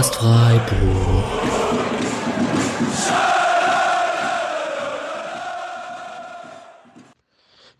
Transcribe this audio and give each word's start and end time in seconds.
Podcast 0.00 0.14
Freiburg. 0.16 1.24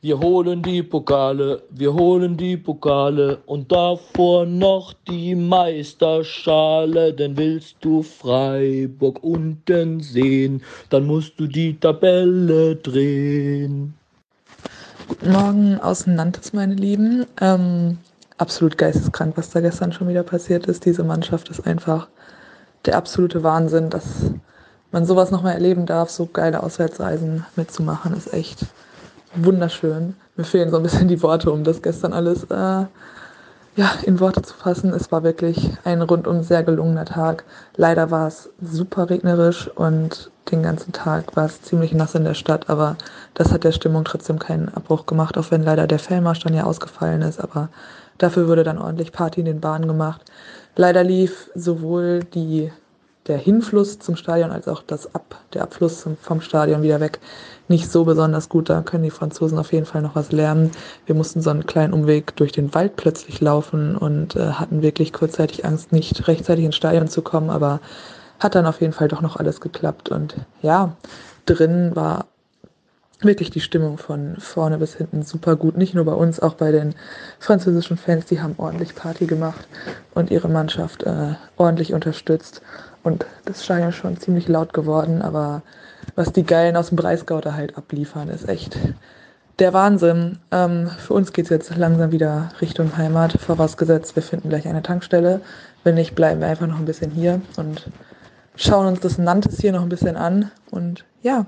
Wir 0.03 0.19
holen 0.19 0.63
die 0.63 0.83
Pokale, 0.83 1.63
wir 1.71 1.95
holen 1.95 2.37
die 2.37 2.59
Pokale 2.59 3.39
und 3.47 3.73
davor 3.73 4.45
noch 4.45 4.93
die 5.09 5.35
Meisterschale. 5.35 7.15
Denn 7.15 7.39
willst 7.39 7.77
du 7.81 8.03
Freiburg 8.03 9.23
unten 9.23 10.01
sehen, 10.01 10.63
dann 10.91 11.07
musst 11.07 11.41
du 11.41 11.47
die 11.47 11.79
Tabelle 11.79 12.77
drehen. 12.77 13.95
Guten 15.09 15.33
Morgen 15.33 15.81
aus 15.81 16.07
Nantes, 16.07 16.53
meine 16.53 16.75
Lieben. 16.75 17.25
Ähm, 17.41 17.97
absolut 18.41 18.79
geisteskrank, 18.79 19.37
was 19.37 19.51
da 19.51 19.61
gestern 19.61 19.93
schon 19.93 20.09
wieder 20.09 20.23
passiert 20.23 20.67
ist. 20.67 20.85
Diese 20.85 21.05
Mannschaft 21.05 21.49
ist 21.51 21.67
einfach 21.67 22.09
der 22.87 22.97
absolute 22.97 23.43
Wahnsinn, 23.43 23.91
dass 23.91 24.05
man 24.93 25.05
sowas 25.05 25.31
nochmal 25.31 25.55
erleben 25.55 25.87
darf, 25.87 26.11
so 26.11 26.27
geile 26.27 26.63
Auswärtsreisen 26.63 27.45
mitzumachen, 27.57 28.17
ist 28.17 28.33
echt 28.33 28.67
wunderschön. 29.35 30.17
Mir 30.37 30.45
fehlen 30.45 30.71
so 30.71 30.79
ein 30.79 30.83
bisschen 30.83 31.09
die 31.09 31.23
Worte, 31.23 31.53
um 31.53 31.65
das 31.65 31.83
gestern 31.83 32.13
alles 32.13 32.45
äh, 32.45 32.87
ja, 33.77 33.93
in 34.03 34.19
Worte 34.19 34.43
zu 34.43 34.55
fassen. 34.55 34.93
Es 34.93 35.13
war 35.13 35.23
wirklich 35.23 35.71
ein 35.85 36.03
rundum 36.03 36.43
sehr 36.43 36.63
gelungener 36.63 37.05
Tag. 37.05 37.45
Leider 37.77 38.11
war 38.11 38.27
es 38.27 38.51
super 38.61 39.11
regnerisch 39.11 39.69
und 39.69 40.31
den 40.51 40.63
ganzen 40.63 40.93
Tag 40.93 41.37
war 41.37 41.45
es 41.45 41.63
ziemlich 41.63 41.93
nass 41.93 42.17
in 42.17 42.25
der 42.25 42.35
Stadt, 42.35 42.69
aber 42.69 42.97
das 43.35 43.53
hat 43.53 43.63
der 43.63 43.73
Stimmung 43.73 44.05
trotzdem 44.05 44.41
keinen 44.41 44.69
Abbruch 44.69 45.07
gemacht, 45.07 45.39
auch 45.39 45.53
wenn 45.53 45.63
leider 45.63 45.87
der 45.87 46.01
Fellmarsch 46.01 46.41
dann 46.41 46.55
ja 46.55 46.65
ausgefallen 46.65 47.23
ist. 47.23 47.41
Aber 47.41 47.69
dafür 48.23 48.49
wurde 48.49 48.65
dann 48.65 48.79
ordentlich 48.79 49.13
Party 49.13 49.41
in 49.41 49.47
den 49.47 49.61
Bahnen 49.61 49.89
gemacht. 49.89 50.23
Leider 50.77 51.03
lief 51.03 51.51
sowohl 51.55 52.21
die 52.21 52.71
der 53.27 53.39
Hinfluss 53.39 53.99
zum 53.99 54.17
Stadion 54.17 54.51
als 54.51 54.67
auch 54.67 54.83
das 54.83 55.15
Ab, 55.15 55.37
der 55.53 55.63
Abfluss 55.63 56.07
vom 56.23 56.41
Stadion 56.41 56.83
wieder 56.83 57.01
weg 57.01 57.21
nicht 57.71 57.91
so 57.91 58.05
besonders 58.05 58.49
gut. 58.49 58.69
Da 58.69 58.83
können 58.83 59.05
die 59.05 59.11
Franzosen 59.11 59.57
auf 59.57 59.73
jeden 59.73 59.87
Fall 59.87 60.03
noch 60.03 60.17
was 60.17 60.33
lernen. 60.33 60.73
Wir 61.07 61.15
mussten 61.15 61.41
so 61.41 61.51
einen 61.51 61.67
kleinen 61.67 61.93
Umweg 61.93 62.35
durch 62.37 62.51
den 62.51 62.75
Wald 62.75 62.97
plötzlich 62.97 63.41
laufen 63.41 63.97
und 63.97 64.35
äh, 64.35 64.53
hatten 64.53 64.83
wirklich 64.83 65.13
kurzzeitig 65.13 65.65
Angst, 65.65 65.93
nicht 65.93 66.27
rechtzeitig 66.27 66.65
ins 66.65 66.77
Stadion 66.77 67.09
zu 67.09 67.23
kommen, 67.23 67.49
aber 67.49 67.81
hat 68.41 68.57
dann 68.57 68.67
auf 68.67 68.81
jeden 68.81 68.93
Fall 68.93 69.07
doch 69.07 69.21
noch 69.21 69.37
alles 69.37 69.61
geklappt. 69.61 70.11
Und 70.11 70.35
ja, 70.63 70.97
drin 71.47 71.93
war 71.95 72.27
wirklich 73.23 73.51
die 73.51 73.61
Stimmung 73.61 73.99
von 73.99 74.37
vorne 74.39 74.79
bis 74.79 74.95
hinten 74.95 75.23
super 75.23 75.57
gut. 75.57 75.77
Nicht 75.77 75.95
nur 75.95 76.05
bei 76.05 76.13
uns, 76.13 76.41
auch 76.41 76.55
bei 76.55 76.73
den 76.73 76.95
französischen 77.39 77.97
Fans. 77.97 78.27
Die 78.27 78.41
haben 78.41 78.55
ordentlich 78.59 78.95
Party 78.95 79.27
gemacht 79.27 79.69
und 80.15 80.31
ihre 80.31 80.49
Mannschaft 80.49 81.03
äh, 81.03 81.35
ordentlich 81.57 81.93
unterstützt. 81.93 82.63
Und 83.03 83.27
das 83.45 83.65
scheint 83.65 83.83
ja 83.83 83.93
schon 83.93 84.19
ziemlich 84.19 84.49
laut 84.49 84.73
geworden, 84.73 85.23
aber 85.23 85.63
was 86.15 86.33
die 86.33 86.45
Geilen 86.45 86.77
aus 86.77 86.89
dem 86.89 86.97
Breisgau 86.97 87.41
da 87.41 87.55
halt 87.55 87.77
abliefern, 87.77 88.29
ist 88.29 88.49
echt 88.49 88.79
der 89.59 89.73
Wahnsinn. 89.73 90.39
Ähm, 90.51 90.91
für 90.99 91.15
uns 91.15 91.33
geht 91.33 91.45
es 91.45 91.51
jetzt 91.51 91.77
langsam 91.77 92.13
wieder 92.13 92.51
Richtung 92.61 92.97
Heimat, 92.97 93.33
vorausgesetzt, 93.41 94.17
wir 94.17 94.23
finden 94.23 94.49
gleich 94.49 94.67
eine 94.67 94.83
Tankstelle. 94.83 95.41
Wenn 95.85 95.95
nicht, 95.95 96.15
bleiben 96.15 96.41
wir 96.41 96.49
einfach 96.49 96.67
noch 96.67 96.79
ein 96.79 96.85
bisschen 96.85 97.11
hier 97.11 97.41
und 97.57 97.91
schauen 98.55 98.87
uns 98.87 99.01
das 99.01 99.19
Nantes 99.19 99.59
hier 99.59 99.73
noch 99.73 99.83
ein 99.83 99.89
bisschen 99.89 100.17
an. 100.17 100.51
Und 100.71 101.05
ja, 101.23 101.47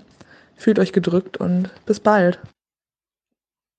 fühlt 0.62 0.78
euch 0.78 0.92
gedrückt 0.92 1.36
und 1.36 1.70
bis 1.86 2.00
bald. 2.00 2.40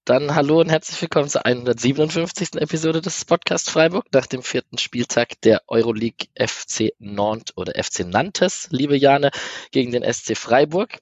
Dann 0.05 0.35
hallo 0.35 0.59
und 0.59 0.69
herzlich 0.69 1.01
willkommen 1.01 1.29
zur 1.29 1.45
157. 1.45 2.55
Episode 2.55 2.99
des 2.99 3.23
Podcast 3.23 3.69
Freiburg 3.69 4.07
nach 4.11 4.27
dem 4.27 4.43
vierten 4.43 4.77
Spieltag 4.77 5.39
der 5.41 5.61
Euroleague 5.67 6.27
FC 6.37 6.93
Nantes 6.99 7.55
oder 7.55 7.81
FC 7.81 8.01
Nantes, 8.05 8.67
liebe 8.69 8.97
Jane, 8.97 9.31
gegen 9.71 9.93
den 9.93 10.03
SC 10.03 10.37
Freiburg. 10.37 10.99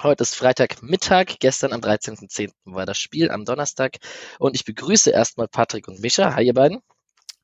Heute 0.00 0.22
ist 0.22 0.36
Freitagmittag, 0.36 1.40
gestern 1.40 1.72
am 1.72 1.80
13.10. 1.80 2.52
war 2.64 2.86
das 2.86 2.98
Spiel, 2.98 3.32
am 3.32 3.44
Donnerstag. 3.44 3.96
Und 4.38 4.54
ich 4.54 4.64
begrüße 4.64 5.10
erstmal 5.10 5.48
Patrick 5.48 5.88
und 5.88 5.98
Mischa. 5.98 6.36
Hi 6.36 6.46
ihr 6.46 6.54
beiden. 6.54 6.82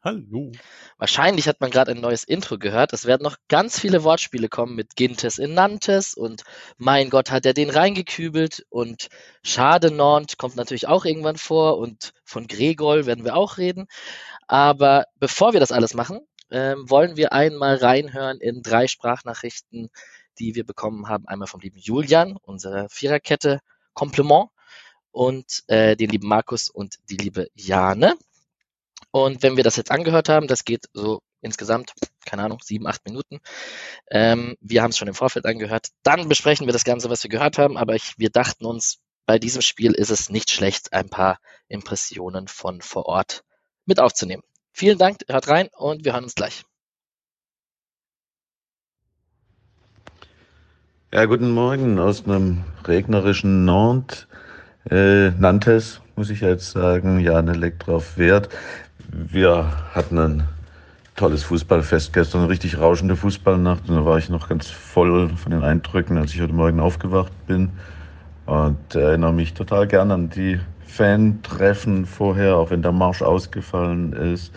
Hallo. 0.05 0.51
Wahrscheinlich 0.99 1.47
hat 1.47 1.61
man 1.61 1.71
gerade 1.71 1.93
ein 1.93 2.01
neues 2.01 2.25
Intro 2.25 2.59
gehört. 2.59 2.93
Es 2.93 3.07
werden 3.07 3.23
noch 3.23 3.37
ganz 3.47 3.79
viele 3.79 4.03
Wortspiele 4.03 4.49
kommen 4.49 4.75
mit 4.75 4.97
Gintes 4.97 5.39
in 5.39 5.55
Nantes 5.55 6.15
und 6.15 6.43
mein 6.77 7.09
Gott 7.09 7.31
hat 7.31 7.47
er 7.47 7.55
den 7.55 7.71
reingekübelt 7.71 8.67
und 8.69 9.11
Schade 9.45 9.93
Nantes 9.93 10.39
kommt 10.39 10.57
natürlich 10.57 10.89
auch 10.89 11.05
irgendwann 11.05 11.37
vor 11.37 11.79
und 11.79 12.15
von 12.25 12.49
Gregol 12.49 13.07
werden 13.07 13.25
wir 13.25 13.37
auch 13.37 13.59
reden. 13.59 13.87
Aber 14.49 15.05
bevor 15.21 15.53
wir 15.53 15.61
das 15.61 15.71
alles 15.71 15.95
machen, 15.95 16.19
ähm, 16.51 16.91
wollen 16.91 17.17
wir 17.17 17.33
einmal 17.33 17.77
reinhören 17.77 18.41
in 18.41 18.61
drei 18.61 18.89
Sprachnachrichten, 18.89 19.89
die 20.41 20.57
wir 20.57 20.67
bekommen 20.67 21.09
haben. 21.09 21.29
Einmal 21.29 21.47
vom 21.47 21.61
lieben 21.61 21.79
Julian, 21.79 22.37
unserer 22.43 22.89
Viererkette 22.89 23.61
Kompliment 23.95 24.49
und 25.13 25.63
äh, 25.69 25.95
den 25.95 26.11
lieben 26.11 26.27
Markus 26.27 26.71
und 26.71 26.97
die 27.09 27.19
liebe 27.19 27.47
Jane. 27.55 28.17
Und 29.13 29.43
wenn 29.43 29.57
wir 29.57 29.63
das 29.63 29.77
jetzt 29.77 29.91
angehört 29.91 30.29
haben, 30.29 30.49
das 30.49 30.65
geht 30.65 30.87
so 30.93 31.21
insgesamt, 31.43 31.93
keine 32.25 32.43
Ahnung, 32.43 32.61
sieben, 32.63 32.87
acht 32.87 33.05
Minuten. 33.05 33.41
Ähm, 34.11 34.57
wir 34.61 34.83
haben 34.83 34.91
es 34.91 34.99
schon 34.99 35.09
im 35.09 35.15
Vorfeld 35.15 35.45
angehört. 35.45 35.89
Dann 36.03 36.29
besprechen 36.29 36.67
wir 36.67 36.73
das 36.73 36.85
Ganze, 36.85 37.11
was 37.11 37.23
wir 37.23 37.31
gehört 37.31 37.59
haben. 37.59 37.77
Aber 37.77 37.95
ich, 37.95 38.15
wir 38.17 38.31
dachten 38.31 38.65
uns, 38.65 39.01
bei 39.27 39.39
diesem 39.39 39.63
Spiel 39.63 39.93
ist 39.93 40.11
es 40.11 40.31
nicht 40.31 40.51
schlecht, 40.51 40.93
ein 40.93 41.09
paar 41.09 41.39
Impressionen 41.69 42.49
von 42.49 42.81
vor 42.81 43.07
Ort 43.07 43.45
mit 43.85 44.01
aufzunehmen. 44.01 44.43
Vielen 44.73 44.99
Dank, 44.99 45.19
hört 45.29 45.49
rein 45.49 45.69
und 45.77 46.05
wir 46.05 46.15
hören 46.15 46.25
uns 46.25 46.35
gleich. 46.35 46.65
Ja, 51.13 51.27
guten 51.27 51.51
Morgen 51.51 51.99
aus 51.99 52.25
einem 52.25 52.65
regnerischen 52.87 53.67
Nantes, 53.67 54.27
äh, 54.91 55.31
Nantes, 55.31 56.01
muss 56.17 56.31
ich 56.31 56.41
jetzt 56.41 56.73
sagen. 56.73 57.21
Jan 57.21 57.47
legt 57.47 57.87
drauf 57.87 58.19
Wert. 58.19 58.49
Wir 59.09 59.73
hatten 59.95 60.19
ein 60.19 60.49
tolles 61.17 61.45
Fußballfest 61.45 62.13
gestern, 62.13 62.43
eine 62.43 62.51
richtig 62.51 62.79
rauschende 62.79 63.17
Fußballnacht. 63.17 63.89
Und 63.89 63.97
da 63.97 64.05
war 64.05 64.19
ich 64.19 64.29
noch 64.29 64.49
ganz 64.49 64.71
voll 64.71 65.29
von 65.37 65.53
den 65.53 65.63
Eindrücken, 65.63 66.17
als 66.19 66.35
ich 66.35 66.41
heute 66.41 66.55
Morgen 66.55 66.81
aufgewacht 66.81 67.33
bin. 67.47 67.71
Und 68.47 68.95
erinnere 68.95 69.33
mich 69.33 69.55
total 69.55 69.87
gern 69.87 70.11
an 70.11 70.31
die 70.31 70.59
Fan-Treffen 70.87 72.05
vorher, 72.07 72.57
auch 72.57 72.71
wenn 72.71 72.83
der 72.83 72.93
Marsch 72.93 73.23
ausgefallen 73.23 74.13
ist, 74.13 74.53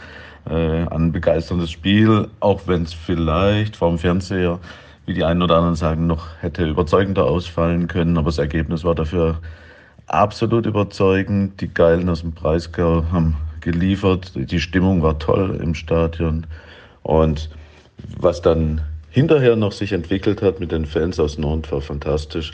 äh, 0.49 0.81
an 0.83 1.07
ein 1.07 1.11
begeisterndes 1.11 1.71
Spiel, 1.71 2.27
auch 2.39 2.61
wenn 2.67 2.83
es 2.83 2.93
vielleicht 2.93 3.75
vom 3.77 3.97
Fernseher, 3.97 4.59
wie 5.05 5.13
die 5.13 5.23
einen 5.23 5.41
oder 5.41 5.57
anderen 5.57 5.75
sagen, 5.75 6.07
noch 6.07 6.27
hätte 6.41 6.67
überzeugender 6.67 7.25
ausfallen 7.25 7.87
können. 7.87 8.17
Aber 8.17 8.27
das 8.27 8.37
Ergebnis 8.37 8.83
war 8.83 8.95
dafür 8.95 9.39
absolut 10.07 10.65
überzeugend. 10.65 11.59
Die 11.61 11.73
Geilen 11.73 12.09
aus 12.09 12.21
dem 12.21 12.31
Breisgau 12.31 13.05
haben 13.11 13.35
geliefert. 13.61 14.31
Die 14.35 14.59
Stimmung 14.59 15.01
war 15.01 15.19
toll 15.19 15.59
im 15.61 15.73
Stadion. 15.75 16.45
Und 17.03 17.49
was 18.19 18.41
dann 18.41 18.81
hinterher 19.09 19.55
noch 19.55 19.71
sich 19.71 19.91
entwickelt 19.91 20.41
hat 20.41 20.59
mit 20.59 20.71
den 20.71 20.85
Fans 20.85 21.19
aus 21.19 21.37
Nord 21.37 21.71
war 21.71 21.81
fantastisch. 21.81 22.51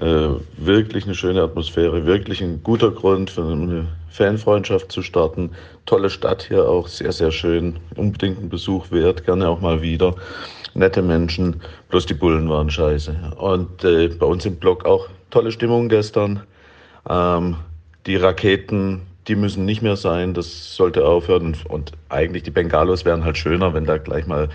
Äh, 0.00 0.30
wirklich 0.56 1.04
eine 1.04 1.14
schöne 1.14 1.42
Atmosphäre, 1.42 2.06
wirklich 2.06 2.42
ein 2.42 2.62
guter 2.62 2.90
Grund 2.90 3.30
für 3.30 3.42
eine 3.42 3.86
Fanfreundschaft 4.08 4.90
zu 4.90 5.02
starten. 5.02 5.50
Tolle 5.86 6.08
Stadt 6.10 6.44
hier 6.48 6.66
auch, 6.66 6.88
sehr, 6.88 7.12
sehr 7.12 7.30
schön. 7.30 7.78
Unbedingt 7.96 8.38
einen 8.38 8.48
Besuch 8.48 8.90
wert, 8.90 9.24
gerne 9.24 9.48
auch 9.48 9.60
mal 9.60 9.82
wieder. 9.82 10.14
Nette 10.74 11.02
Menschen, 11.02 11.60
bloß 11.90 12.06
die 12.06 12.14
Bullen 12.14 12.48
waren 12.48 12.70
scheiße. 12.70 13.14
Und 13.36 13.84
äh, 13.84 14.08
bei 14.08 14.26
uns 14.26 14.46
im 14.46 14.56
Blog 14.56 14.86
auch 14.86 15.08
tolle 15.30 15.52
Stimmung 15.52 15.88
gestern. 15.88 16.42
Ähm, 17.08 17.56
die 18.06 18.16
Raketen 18.16 19.02
die 19.28 19.36
müssen 19.36 19.64
nicht 19.64 19.82
mehr 19.82 19.96
sein, 19.96 20.34
das 20.34 20.74
sollte 20.74 21.06
aufhören. 21.06 21.46
Und, 21.46 21.66
und 21.66 21.92
eigentlich 22.08 22.42
die 22.42 22.50
Bengalos 22.50 23.04
wären 23.04 23.24
halt 23.24 23.38
schöner, 23.38 23.74
wenn 23.74 23.84
da 23.84 23.98
gleich 23.98 24.26
mal 24.26 24.48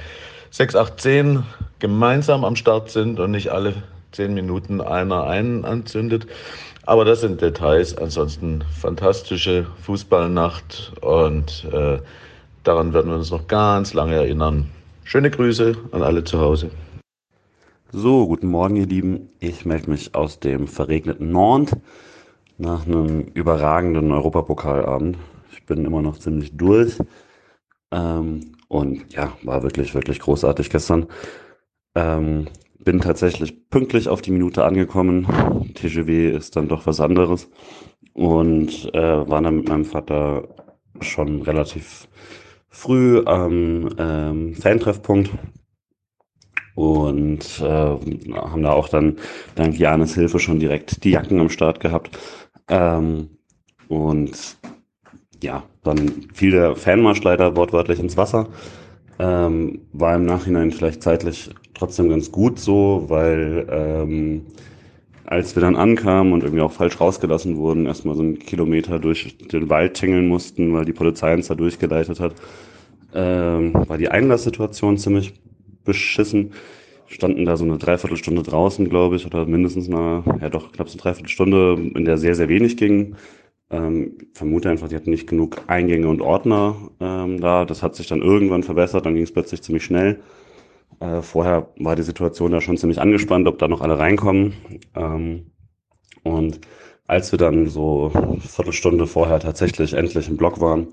6, 0.51 0.75
8, 0.75 0.99
10 0.99 1.44
gemeinsam 1.79 2.44
am 2.44 2.55
Start 2.55 2.89
sind 2.89 3.19
und 3.19 3.31
nicht 3.31 3.49
alle 3.49 3.73
10 4.11 4.33
Minuten 4.33 4.81
einer 4.81 5.23
einen 5.23 5.65
anzündet. 5.65 6.27
Aber 6.85 7.05
das 7.05 7.21
sind 7.21 7.41
Details. 7.41 7.97
Ansonsten 7.97 8.63
fantastische 8.79 9.67
Fußballnacht 9.83 10.93
und 11.01 11.65
äh, 11.71 12.00
daran 12.63 12.93
werden 12.93 13.11
wir 13.11 13.17
uns 13.17 13.31
noch 13.31 13.47
ganz 13.47 13.93
lange 13.93 14.15
erinnern. 14.15 14.69
Schöne 15.03 15.29
Grüße 15.29 15.75
an 15.91 16.01
alle 16.01 16.23
zu 16.23 16.39
Hause. 16.39 16.71
So, 17.93 18.27
guten 18.27 18.47
Morgen, 18.47 18.75
ihr 18.75 18.85
Lieben. 18.85 19.29
Ich 19.39 19.65
melde 19.65 19.89
mich 19.89 20.13
aus 20.13 20.41
dem 20.41 20.67
verregneten 20.67 21.31
Nantes 21.31 21.77
nach 22.57 22.86
einem 22.86 23.21
überragenden 23.33 24.12
Europapokalabend. 24.12 25.18
Ich 25.51 25.65
bin 25.65 25.86
immer 25.86 26.01
noch 26.01 26.18
ziemlich 26.18 26.56
durch. 26.57 26.98
Ähm, 27.92 28.54
und 28.68 29.13
ja, 29.13 29.33
war 29.44 29.63
wirklich, 29.63 29.94
wirklich 29.94 30.19
großartig 30.19 30.69
gestern. 30.69 31.07
Ähm, 31.95 32.48
bin 32.83 33.00
tatsächlich 33.01 33.69
pünktlich 33.69 34.07
auf 34.09 34.21
die 34.21 34.31
Minute 34.31 34.65
angekommen. 34.65 35.74
TGW 35.75 36.31
ist 36.31 36.56
dann 36.56 36.68
doch 36.68 36.86
was 36.86 37.00
anderes. 37.00 37.50
Und 38.13 38.94
äh, 38.94 39.30
war 39.30 39.42
dann 39.42 39.57
mit 39.57 39.69
meinem 39.69 39.86
Vater 39.86 40.48
schon 41.01 41.42
relativ 41.44 42.07
früh 42.69 43.24
am 43.25 43.89
ähm, 43.98 44.56
Fantreffpunkt. 44.56 45.31
und 46.75 47.60
äh, 47.60 47.63
haben 47.65 48.63
da 48.63 48.71
auch 48.71 48.89
dann 48.89 49.18
dank 49.56 49.77
Janes 49.80 50.13
Hilfe 50.15 50.39
schon 50.39 50.60
direkt 50.60 51.03
die 51.03 51.12
Jacken 51.12 51.39
am 51.39 51.50
Start 51.50 51.80
gehabt. 51.80 52.18
Ähm, 52.69 53.29
und 53.87 54.57
ja, 55.41 55.63
dann 55.83 56.27
fiel 56.33 56.51
der 56.51 56.75
Fanmarsch 56.75 57.23
leider 57.23 57.55
wortwörtlich 57.55 57.99
ins 57.99 58.17
Wasser. 58.17 58.47
Ähm, 59.19 59.81
war 59.93 60.15
im 60.15 60.25
Nachhinein 60.25 60.71
vielleicht 60.71 61.01
zeitlich 61.01 61.49
trotzdem 61.73 62.09
ganz 62.09 62.31
gut 62.31 62.59
so, 62.59 63.05
weil 63.07 63.67
ähm, 63.71 64.45
als 65.25 65.55
wir 65.55 65.61
dann 65.61 65.75
ankamen 65.75 66.33
und 66.33 66.43
irgendwie 66.43 66.61
auch 66.61 66.71
falsch 66.71 66.99
rausgelassen 66.99 67.57
wurden, 67.57 67.85
erstmal 67.85 68.15
so 68.15 68.21
einen 68.21 68.39
Kilometer 68.39 68.99
durch 68.99 69.37
den 69.37 69.69
Wald 69.69 69.95
tingeln 69.95 70.27
mussten, 70.27 70.73
weil 70.73 70.85
die 70.85 70.93
Polizei 70.93 71.33
uns 71.33 71.47
da 71.47 71.55
durchgeleitet 71.55 72.19
hat, 72.19 72.35
ähm, 73.13 73.73
war 73.73 73.97
die 73.97 74.09
Einlasssituation 74.09 74.97
ziemlich 74.97 75.33
beschissen. 75.83 76.53
Standen 77.07 77.45
da 77.45 77.57
so 77.57 77.65
eine 77.65 77.77
Dreiviertelstunde 77.77 78.44
draußen, 78.44 78.89
glaube 78.89 79.15
ich, 79.15 79.25
oder 79.25 79.45
mindestens 79.45 79.88
eine, 79.89 80.24
ja 80.42 80.50
doch, 80.50 80.71
knapp 80.71 80.89
so 80.89 80.94
eine 80.95 81.01
Dreiviertelstunde, 81.01 81.92
in 81.95 82.06
der 82.06 82.18
sehr, 82.18 82.36
sehr 82.36 82.50
wenig 82.50 82.77
ging. 82.77 83.15
Ähm, 83.69 84.18
vermute 84.33 84.69
einfach, 84.69 84.88
die 84.88 84.95
hatten 84.95 85.09
nicht 85.09 85.27
genug 85.27 85.62
Eingänge 85.68 86.07
und 86.07 86.21
Ordner 86.21 86.75
ähm, 87.00 87.42
da. 87.42 87.65
Das 87.65 87.83
hat 87.83 87.95
sich 87.95 88.07
dann 88.07 88.21
irgendwann 88.21 88.63
verbessert, 88.63 89.06
dann 89.06 89.15
ging 89.15 89.24
es 89.24 89.33
plötzlich 89.33 89.62
ziemlich 89.62 89.83
schnell. 89.83 90.21
Äh, 91.00 91.21
vorher 91.21 91.69
war 91.77 91.95
die 91.95 92.04
Situation 92.04 92.51
da 92.51 92.62
schon 92.62 92.77
ziemlich 92.77 93.00
angespannt, 93.01 93.48
ob 93.48 93.60
da 93.60 93.68
noch 93.68 93.81
alle 93.81 94.00
reinkommen. 94.00 94.53
Ähm, 94.95 95.51
und 96.24 96.62
als 97.07 97.31
wir 97.31 97.39
dann 97.39 97.68
so 97.68 98.12
eine 98.13 98.39
Viertelstunde 98.42 99.07
vorher 99.07 99.39
tatsächlich 99.39 99.94
endlich 99.94 100.27
im 100.30 100.38
Block 100.38 100.60
waren, 100.60 100.89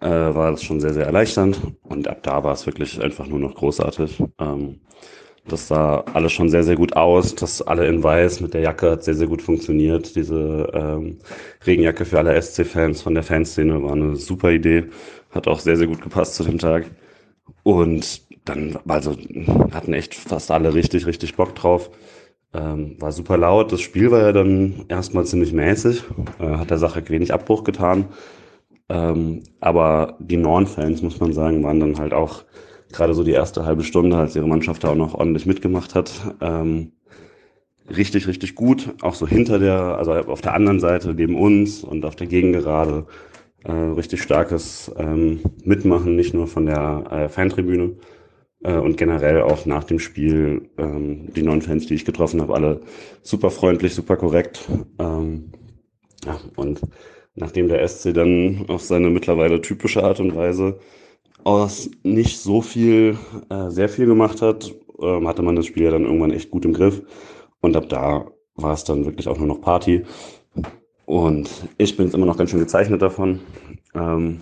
äh, 0.00 0.08
war 0.08 0.50
das 0.50 0.62
schon 0.62 0.80
sehr, 0.80 0.94
sehr 0.94 1.06
erleichternd. 1.06 1.60
Und 1.82 2.08
ab 2.08 2.22
da 2.22 2.44
war 2.44 2.52
es 2.52 2.66
wirklich 2.66 3.00
einfach 3.02 3.26
nur 3.26 3.38
noch 3.38 3.54
großartig. 3.54 4.22
Ähm, 4.38 4.80
das 5.52 5.68
sah 5.68 6.00
alles 6.14 6.32
schon 6.32 6.48
sehr, 6.48 6.64
sehr 6.64 6.76
gut 6.76 6.96
aus. 6.96 7.34
Das 7.34 7.62
alle 7.62 7.86
in 7.86 8.02
weiß 8.02 8.40
mit 8.40 8.54
der 8.54 8.62
Jacke 8.62 8.92
hat 8.92 9.04
sehr, 9.04 9.14
sehr 9.14 9.26
gut 9.26 9.42
funktioniert. 9.42 10.16
Diese 10.16 10.70
ähm, 10.72 11.18
Regenjacke 11.66 12.04
für 12.04 12.18
alle 12.18 12.40
SC-Fans 12.40 13.02
von 13.02 13.14
der 13.14 13.22
Fanszene 13.22 13.82
war 13.82 13.92
eine 13.92 14.16
super 14.16 14.50
Idee. 14.50 14.84
Hat 15.30 15.48
auch 15.48 15.60
sehr, 15.60 15.76
sehr 15.76 15.86
gut 15.86 16.02
gepasst 16.02 16.34
zu 16.34 16.44
dem 16.44 16.58
Tag. 16.58 16.86
Und 17.62 18.22
dann, 18.44 18.78
also 18.88 19.16
hatten 19.72 19.92
echt 19.92 20.14
fast 20.14 20.50
alle 20.50 20.74
richtig, 20.74 21.06
richtig 21.06 21.36
Bock 21.36 21.54
drauf. 21.54 21.90
Ähm, 22.52 22.96
war 22.98 23.12
super 23.12 23.36
laut. 23.36 23.72
Das 23.72 23.80
Spiel 23.80 24.10
war 24.10 24.22
ja 24.22 24.32
dann 24.32 24.86
erstmal 24.88 25.24
ziemlich 25.24 25.52
mäßig. 25.52 26.02
Äh, 26.40 26.56
hat 26.56 26.70
der 26.70 26.78
Sache 26.78 27.02
wenig 27.08 27.32
Abbruch 27.32 27.64
getan. 27.64 28.06
Ähm, 28.88 29.44
aber 29.60 30.16
die 30.18 30.36
Norn-Fans, 30.36 31.02
muss 31.02 31.20
man 31.20 31.32
sagen, 31.32 31.62
waren 31.62 31.80
dann 31.80 31.98
halt 31.98 32.12
auch 32.12 32.44
gerade 32.92 33.14
so 33.14 33.24
die 33.24 33.32
erste 33.32 33.64
halbe 33.64 33.84
Stunde, 33.84 34.16
als 34.16 34.36
ihre 34.36 34.48
Mannschaft 34.48 34.84
da 34.84 34.90
auch 34.90 34.96
noch 34.96 35.14
ordentlich 35.14 35.46
mitgemacht 35.46 35.94
hat, 35.94 36.12
ähm, 36.40 36.92
richtig, 37.88 38.26
richtig 38.26 38.54
gut. 38.54 38.94
Auch 39.02 39.14
so 39.14 39.26
hinter 39.26 39.58
der, 39.58 39.98
also 39.98 40.12
auf 40.12 40.40
der 40.40 40.54
anderen 40.54 40.80
Seite 40.80 41.14
neben 41.14 41.36
uns 41.36 41.84
und 41.84 42.04
auf 42.04 42.16
der 42.16 42.26
Gegengerade 42.26 43.06
äh, 43.64 43.72
richtig 43.72 44.22
starkes 44.22 44.90
ähm, 44.96 45.40
Mitmachen, 45.64 46.16
nicht 46.16 46.34
nur 46.34 46.46
von 46.46 46.66
der 46.66 47.04
äh, 47.10 47.28
Fantribüne 47.28 47.96
äh, 48.62 48.74
und 48.74 48.96
generell 48.96 49.42
auch 49.42 49.66
nach 49.66 49.84
dem 49.84 49.98
Spiel 49.98 50.70
ähm, 50.78 51.32
die 51.34 51.42
neuen 51.42 51.62
Fans, 51.62 51.86
die 51.86 51.94
ich 51.94 52.04
getroffen 52.04 52.40
habe, 52.40 52.54
alle 52.54 52.80
super 53.22 53.50
freundlich, 53.50 53.94
super 53.94 54.16
korrekt. 54.16 54.68
Ähm, 54.98 55.52
ja, 56.24 56.38
und 56.56 56.80
nachdem 57.34 57.68
der 57.68 57.86
SC 57.86 58.14
dann 58.14 58.64
auf 58.68 58.82
seine 58.82 59.10
mittlerweile 59.10 59.60
typische 59.60 60.02
Art 60.04 60.20
und 60.20 60.34
Weise 60.34 60.78
aus 61.44 61.90
nicht 62.02 62.38
so 62.38 62.62
viel, 62.62 63.18
äh, 63.48 63.70
sehr 63.70 63.88
viel 63.88 64.06
gemacht 64.06 64.42
hat, 64.42 64.72
ähm, 65.00 65.26
hatte 65.28 65.42
man 65.42 65.56
das 65.56 65.66
Spiel 65.66 65.84
ja 65.84 65.90
dann 65.90 66.04
irgendwann 66.04 66.32
echt 66.32 66.50
gut 66.50 66.64
im 66.64 66.72
Griff. 66.72 67.02
Und 67.60 67.76
ab 67.76 67.88
da 67.88 68.26
war 68.54 68.74
es 68.74 68.84
dann 68.84 69.04
wirklich 69.04 69.28
auch 69.28 69.38
nur 69.38 69.46
noch 69.46 69.60
Party. 69.60 70.04
Und 71.06 71.50
ich 71.78 71.96
bin 71.96 72.06
jetzt 72.06 72.14
immer 72.14 72.26
noch 72.26 72.36
ganz 72.36 72.50
schön 72.50 72.60
gezeichnet 72.60 73.02
davon. 73.02 73.40
Ähm, 73.94 74.40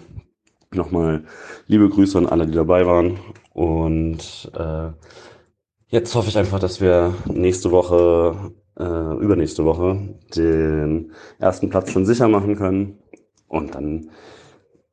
Nochmal 0.75 1.25
liebe 1.67 1.89
Grüße 1.89 2.19
an 2.19 2.27
alle, 2.27 2.47
die 2.47 2.53
dabei 2.53 2.87
waren. 2.87 3.19
Und 3.55 4.51
äh, 4.55 4.91
jetzt 5.89 6.15
hoffe 6.15 6.29
ich 6.29 6.37
einfach, 6.37 6.59
dass 6.59 6.81
wir 6.81 7.15
nächste 7.27 7.71
Woche, 7.71 8.53
äh, 8.79 9.17
übernächste 9.17 9.65
Woche, 9.65 10.15
den 10.37 11.12
ersten 11.39 11.71
Platz 11.71 11.91
schon 11.91 12.05
sicher 12.05 12.29
machen 12.29 12.56
können. 12.56 12.99
Und 13.49 13.75
dann 13.75 14.11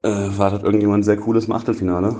äh, 0.05 0.37
wartet 0.37 0.63
irgendjemand 0.63 1.03
sehr 1.03 1.17
cooles 1.17 1.45
im 1.45 1.53
Achtelfinale. 1.53 2.15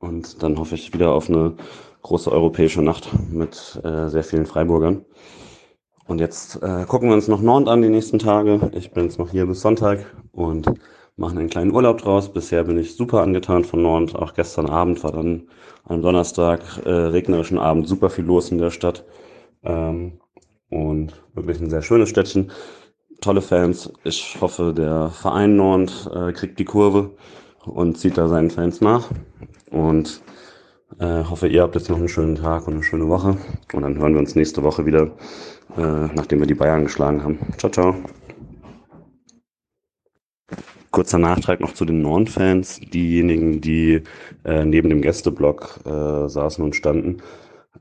Und 0.00 0.42
dann 0.42 0.58
hoffe 0.58 0.74
ich 0.74 0.94
wieder 0.94 1.12
auf 1.12 1.28
eine 1.28 1.54
große 2.02 2.32
europäische 2.32 2.80
Nacht 2.80 3.10
mit 3.30 3.78
äh, 3.84 4.08
sehr 4.08 4.24
vielen 4.24 4.46
Freiburgern. 4.46 5.04
Und 6.06 6.18
jetzt 6.18 6.62
äh, 6.62 6.86
gucken 6.86 7.10
wir 7.10 7.14
uns 7.14 7.28
noch 7.28 7.42
Nord 7.42 7.68
an 7.68 7.82
die 7.82 7.90
nächsten 7.90 8.18
Tage. 8.18 8.70
Ich 8.72 8.92
bin 8.92 9.04
jetzt 9.04 9.18
noch 9.18 9.30
hier 9.30 9.46
bis 9.46 9.60
Sonntag 9.60 10.06
und 10.32 10.66
machen 11.16 11.38
einen 11.38 11.50
kleinen 11.50 11.72
Urlaub 11.72 11.98
draus. 11.98 12.32
Bisher 12.32 12.64
bin 12.64 12.78
ich 12.78 12.96
super 12.96 13.20
angetan 13.20 13.64
von 13.64 13.82
Nord. 13.82 14.16
Auch 14.16 14.32
gestern 14.32 14.66
Abend 14.66 15.04
war 15.04 15.12
dann 15.12 15.48
am 15.84 16.00
Donnerstag, 16.00 16.62
äh, 16.86 16.90
regnerischen 16.90 17.58
Abend, 17.58 17.86
super 17.86 18.08
viel 18.08 18.24
los 18.24 18.50
in 18.50 18.58
der 18.58 18.70
Stadt. 18.70 19.04
Ähm, 19.62 20.20
und 20.70 21.22
wirklich 21.34 21.60
ein 21.60 21.68
sehr 21.68 21.82
schönes 21.82 22.08
Städtchen 22.08 22.50
tolle 23.20 23.42
Fans. 23.42 23.92
Ich 24.04 24.38
hoffe, 24.40 24.72
der 24.76 25.10
Verein 25.10 25.56
Nord 25.56 26.10
äh, 26.14 26.32
kriegt 26.32 26.58
die 26.58 26.64
Kurve 26.64 27.10
und 27.64 27.98
zieht 27.98 28.18
da 28.18 28.28
seinen 28.28 28.50
Fans 28.50 28.80
nach. 28.80 29.10
Und 29.70 30.22
äh, 30.98 31.24
hoffe, 31.24 31.48
ihr 31.48 31.62
habt 31.62 31.74
jetzt 31.74 31.88
noch 31.88 31.98
einen 31.98 32.08
schönen 32.08 32.36
Tag 32.36 32.66
und 32.66 32.74
eine 32.74 32.82
schöne 32.82 33.08
Woche. 33.08 33.36
Und 33.72 33.82
dann 33.82 33.98
hören 33.98 34.14
wir 34.14 34.20
uns 34.20 34.34
nächste 34.34 34.62
Woche 34.62 34.86
wieder, 34.86 35.10
äh, 35.76 36.08
nachdem 36.14 36.40
wir 36.40 36.46
die 36.46 36.54
Bayern 36.54 36.84
geschlagen 36.84 37.22
haben. 37.22 37.38
Ciao, 37.58 37.70
ciao. 37.70 37.94
Kurzer 40.90 41.18
Nachtrag 41.18 41.60
noch 41.60 41.74
zu 41.74 41.84
den 41.84 42.02
Nord-Fans. 42.02 42.80
Diejenigen, 42.92 43.60
die 43.60 44.02
äh, 44.44 44.64
neben 44.64 44.90
dem 44.90 45.02
Gästeblock 45.02 45.80
äh, 45.84 46.28
saßen 46.28 46.64
und 46.64 46.74
standen, 46.74 47.18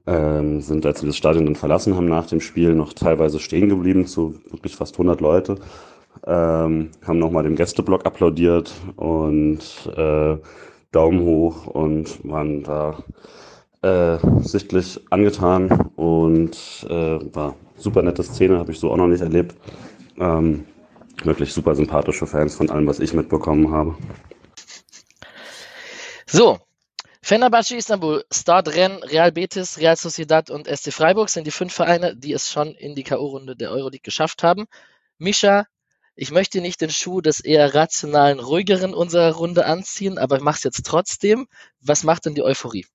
ähm, 0.10 0.60
sind, 0.62 0.86
als 0.88 1.04
wir 1.04 1.08
das 1.08 1.18
Stadion 1.18 1.46
dann 1.46 1.56
verlassen 1.56 1.96
haben 1.96 2.08
nach 2.08 2.26
dem 2.26 2.42
Spiel, 2.42 2.74
noch 2.74 2.94
teilweise 2.94 3.40
stehen 3.40 3.70
geblieben, 3.70 4.08
zu 4.08 4.34
wirklich 4.50 4.76
fast 4.76 4.96
100 4.96 5.22
Leute. 5.22 5.56
Ähm, 6.26 6.90
haben 7.06 7.20
nochmal 7.20 7.44
dem 7.44 7.56
Gästeblock 7.56 8.06
applaudiert 8.08 8.74
und 8.96 9.60
äh, 9.96 10.38
Daumen 10.92 11.22
hoch 11.22 11.68
und 11.68 12.28
waren 12.28 12.64
da 12.64 13.04
äh, 13.84 14.18
sichtlich 14.42 15.00
angetan 15.12 15.92
und 15.96 16.58
äh, 16.90 17.20
war 17.36 17.56
super 17.78 18.02
nette 18.02 18.24
Szene, 18.24 18.58
habe 18.58 18.72
ich 18.72 18.80
so 18.80 18.92
auch 18.92 18.98
noch 18.98 19.08
nicht 19.08 19.22
erlebt. 19.22 19.56
Ähm, 20.18 20.66
wirklich 21.24 21.54
super 21.54 21.76
sympathische 21.76 22.26
Fans 22.26 22.56
von 22.56 22.72
allem, 22.72 22.88
was 22.88 23.00
ich 23.00 23.14
mitbekommen 23.14 23.72
habe. 23.72 23.96
So, 26.26 26.58
Fenerbahce 27.22 27.76
Istanbul, 27.76 28.24
Stade 28.32 28.74
Rennes, 28.74 29.12
Real 29.12 29.32
Betis, 29.32 29.78
Real 29.78 29.96
Sociedad 29.96 30.50
und 30.50 30.68
SC 30.68 30.94
Freiburg 30.94 31.30
sind 31.30 31.46
die 31.46 31.52
fünf 31.52 31.74
Vereine, 31.74 32.16
die 32.16 32.34
es 32.34 32.50
schon 32.50 32.74
in 32.76 32.96
die 32.96 33.04
K.O.-Runde 33.04 33.56
der 33.56 33.72
Euroleague 33.72 34.02
geschafft 34.02 34.42
haben. 34.42 34.66
Mischa, 35.18 35.66
ich 36.16 36.32
möchte 36.32 36.62
nicht 36.62 36.82
den 36.82 36.90
Schuh 36.90 37.22
des 37.22 37.40
eher 37.40 37.76
rationalen, 37.76 38.40
ruhigeren 38.40 38.94
unserer 38.94 39.34
Runde 39.34 39.66
anziehen, 39.66 40.18
aber 40.18 40.38
ich 40.38 40.42
mache 40.42 40.58
es 40.58 40.64
jetzt 40.64 40.86
trotzdem. 40.86 41.48
Was 41.82 42.04
macht 42.04 42.26
denn 42.26 42.36
die 42.36 42.42
Euphorie? 42.42 42.86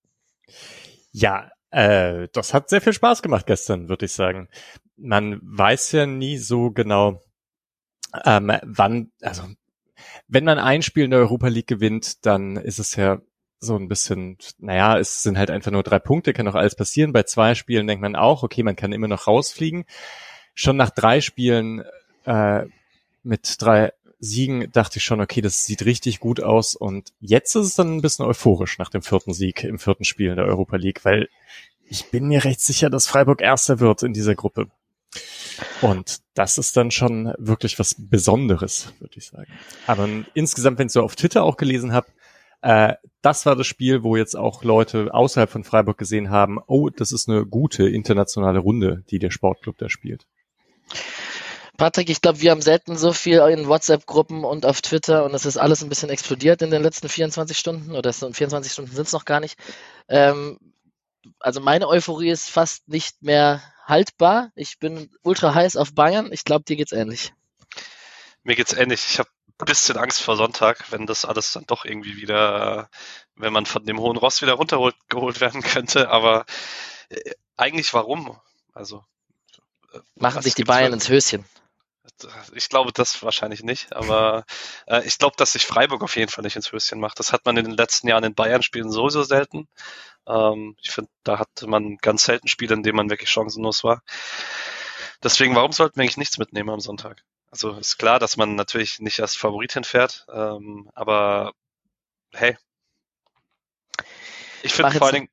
Ja, 1.12 1.50
äh, 1.70 2.28
das 2.32 2.54
hat 2.54 2.68
sehr 2.68 2.80
viel 2.80 2.92
Spaß 2.92 3.22
gemacht 3.22 3.46
gestern, 3.46 3.88
würde 3.88 4.06
ich 4.06 4.12
sagen. 4.12 4.48
Man 4.96 5.40
weiß 5.42 5.92
ja 5.92 6.06
nie 6.06 6.38
so 6.38 6.70
genau, 6.70 7.22
ähm, 8.24 8.52
wann, 8.62 9.10
also 9.20 9.44
wenn 10.28 10.44
man 10.44 10.58
ein 10.58 10.82
Spiel 10.82 11.04
in 11.04 11.10
der 11.10 11.20
Europa 11.20 11.48
League 11.48 11.66
gewinnt, 11.66 12.24
dann 12.26 12.56
ist 12.56 12.78
es 12.78 12.96
ja 12.96 13.20
so 13.64 13.76
ein 13.76 13.88
bisschen, 13.88 14.38
naja, 14.58 14.98
es 14.98 15.22
sind 15.22 15.38
halt 15.38 15.50
einfach 15.50 15.70
nur 15.70 15.82
drei 15.82 15.98
Punkte, 15.98 16.32
kann 16.32 16.46
auch 16.48 16.54
alles 16.54 16.76
passieren. 16.76 17.12
Bei 17.12 17.24
zwei 17.24 17.54
Spielen 17.54 17.86
denkt 17.86 18.02
man 18.02 18.16
auch, 18.16 18.42
okay, 18.42 18.62
man 18.62 18.76
kann 18.76 18.92
immer 18.92 19.08
noch 19.08 19.26
rausfliegen. 19.26 19.84
Schon 20.54 20.76
nach 20.76 20.90
drei 20.90 21.20
Spielen 21.20 21.82
äh, 22.24 22.64
mit 23.22 23.56
drei 23.58 23.92
Siegen 24.20 24.70
dachte 24.72 24.98
ich 24.98 25.04
schon, 25.04 25.20
okay, 25.20 25.40
das 25.40 25.66
sieht 25.66 25.84
richtig 25.84 26.20
gut 26.20 26.42
aus. 26.42 26.76
Und 26.76 27.12
jetzt 27.20 27.54
ist 27.56 27.66
es 27.66 27.74
dann 27.74 27.96
ein 27.96 28.02
bisschen 28.02 28.24
euphorisch 28.24 28.78
nach 28.78 28.90
dem 28.90 29.02
vierten 29.02 29.32
Sieg 29.32 29.64
im 29.64 29.78
vierten 29.78 30.04
Spiel 30.04 30.30
in 30.30 30.36
der 30.36 30.46
Europa 30.46 30.76
League, 30.76 31.04
weil 31.04 31.28
ich 31.86 32.10
bin 32.10 32.26
mir 32.26 32.44
recht 32.44 32.60
sicher, 32.60 32.90
dass 32.90 33.06
Freiburg 33.06 33.40
Erster 33.40 33.80
wird 33.80 34.02
in 34.02 34.12
dieser 34.12 34.34
Gruppe. 34.34 34.68
Und 35.80 36.20
das 36.34 36.58
ist 36.58 36.76
dann 36.76 36.90
schon 36.90 37.32
wirklich 37.38 37.78
was 37.78 37.94
Besonderes, 37.98 38.92
würde 38.98 39.14
ich 39.16 39.26
sagen. 39.26 39.52
Aber 39.86 40.08
insgesamt, 40.34 40.78
wenn 40.78 40.86
ich 40.86 40.92
so 40.92 41.02
auf 41.02 41.16
Twitter 41.16 41.44
auch 41.44 41.56
gelesen 41.56 41.92
habe, 41.92 42.06
äh, 42.62 42.94
das 43.24 43.46
war 43.46 43.56
das 43.56 43.66
Spiel, 43.66 44.02
wo 44.02 44.16
jetzt 44.16 44.36
auch 44.36 44.64
Leute 44.64 45.14
außerhalb 45.14 45.50
von 45.50 45.64
Freiburg 45.64 45.96
gesehen 45.96 46.28
haben, 46.28 46.58
oh, 46.66 46.90
das 46.90 47.10
ist 47.10 47.28
eine 47.28 47.46
gute 47.46 47.88
internationale 47.88 48.58
Runde, 48.58 49.02
die 49.08 49.18
der 49.18 49.30
Sportclub 49.30 49.78
da 49.78 49.88
spielt. 49.88 50.26
Patrick, 51.78 52.10
ich 52.10 52.20
glaube, 52.20 52.42
wir 52.42 52.50
haben 52.50 52.60
selten 52.60 52.96
so 52.96 53.12
viel 53.12 53.38
in 53.38 53.66
WhatsApp-Gruppen 53.66 54.44
und 54.44 54.66
auf 54.66 54.82
Twitter 54.82 55.24
und 55.24 55.34
es 55.34 55.46
ist 55.46 55.56
alles 55.56 55.82
ein 55.82 55.88
bisschen 55.88 56.10
explodiert 56.10 56.60
in 56.60 56.70
den 56.70 56.82
letzten 56.82 57.08
24 57.08 57.56
Stunden 57.56 57.96
oder 57.96 58.12
24 58.12 58.70
Stunden 58.70 58.94
sind 58.94 59.06
es 59.06 59.12
noch 59.12 59.24
gar 59.24 59.40
nicht. 59.40 59.58
Ähm, 60.08 60.58
also 61.40 61.60
meine 61.60 61.88
Euphorie 61.88 62.30
ist 62.30 62.50
fast 62.50 62.88
nicht 62.88 63.22
mehr 63.22 63.62
haltbar. 63.86 64.50
Ich 64.54 64.78
bin 64.78 65.10
ultra 65.22 65.54
heiß 65.54 65.76
auf 65.76 65.94
Bayern. 65.94 66.30
Ich 66.30 66.44
glaube, 66.44 66.64
dir 66.64 66.76
geht's 66.76 66.92
ähnlich. 66.92 67.32
Mir 68.42 68.54
geht's 68.54 68.74
ähnlich. 68.74 69.04
Ich 69.08 69.18
habe 69.18 69.30
bisschen 69.58 69.96
Angst 69.96 70.22
vor 70.22 70.36
Sonntag, 70.36 70.90
wenn 70.90 71.06
das 71.06 71.24
alles 71.24 71.52
dann 71.52 71.64
doch 71.66 71.84
irgendwie 71.84 72.16
wieder, 72.16 72.88
wenn 73.36 73.52
man 73.52 73.66
von 73.66 73.84
dem 73.84 74.00
hohen 74.00 74.16
Ross 74.16 74.42
wieder 74.42 74.54
runtergeholt 74.54 75.40
werden 75.40 75.62
könnte. 75.62 76.10
Aber 76.10 76.44
äh, 77.08 77.32
eigentlich 77.56 77.92
warum? 77.94 78.38
Also 78.72 79.04
äh, 79.92 80.00
machen 80.16 80.42
sich 80.42 80.54
die 80.54 80.64
Bayern 80.64 80.92
ins 80.92 81.08
Höschen. 81.08 81.44
Ich 82.54 82.68
glaube 82.68 82.92
das 82.92 83.22
wahrscheinlich 83.22 83.62
nicht, 83.62 83.92
aber 83.94 84.44
äh, 84.86 85.04
ich 85.06 85.18
glaube, 85.18 85.36
dass 85.36 85.52
sich 85.52 85.66
Freiburg 85.66 86.02
auf 86.02 86.16
jeden 86.16 86.30
Fall 86.30 86.44
nicht 86.44 86.54
ins 86.54 86.70
Höschen 86.70 87.00
macht. 87.00 87.18
Das 87.18 87.32
hat 87.32 87.44
man 87.46 87.56
in 87.56 87.64
den 87.64 87.74
letzten 87.74 88.08
Jahren 88.08 88.24
in 88.24 88.34
Bayern-Spielen 88.34 88.90
sowieso 88.90 89.22
selten. 89.22 89.68
Ähm, 90.28 90.76
ich 90.82 90.90
finde, 90.90 91.10
da 91.24 91.38
hatte 91.38 91.66
man 91.66 91.96
ganz 91.96 92.24
selten 92.24 92.48
Spiele, 92.48 92.74
in 92.74 92.82
denen 92.82 92.96
man 92.96 93.10
wirklich 93.10 93.30
chancenlos 93.30 93.84
war. 93.84 94.02
Deswegen, 95.22 95.54
warum 95.54 95.72
sollten 95.72 95.96
wir 95.96 96.02
eigentlich 96.02 96.18
nichts 96.18 96.38
mitnehmen 96.38 96.70
am 96.70 96.80
Sonntag? 96.80 97.24
Also 97.54 97.70
ist 97.74 97.98
klar, 97.98 98.18
dass 98.18 98.36
man 98.36 98.56
natürlich 98.56 98.98
nicht 98.98 99.20
als 99.20 99.36
Favorit 99.36 99.74
hinfährt, 99.74 100.26
ähm, 100.28 100.90
aber 100.92 101.52
hey. 102.32 102.56
Ich 104.64 104.74
finde 104.74 104.90
vor 104.98 105.06
allen 105.06 105.14
Dingen, 105.14 105.28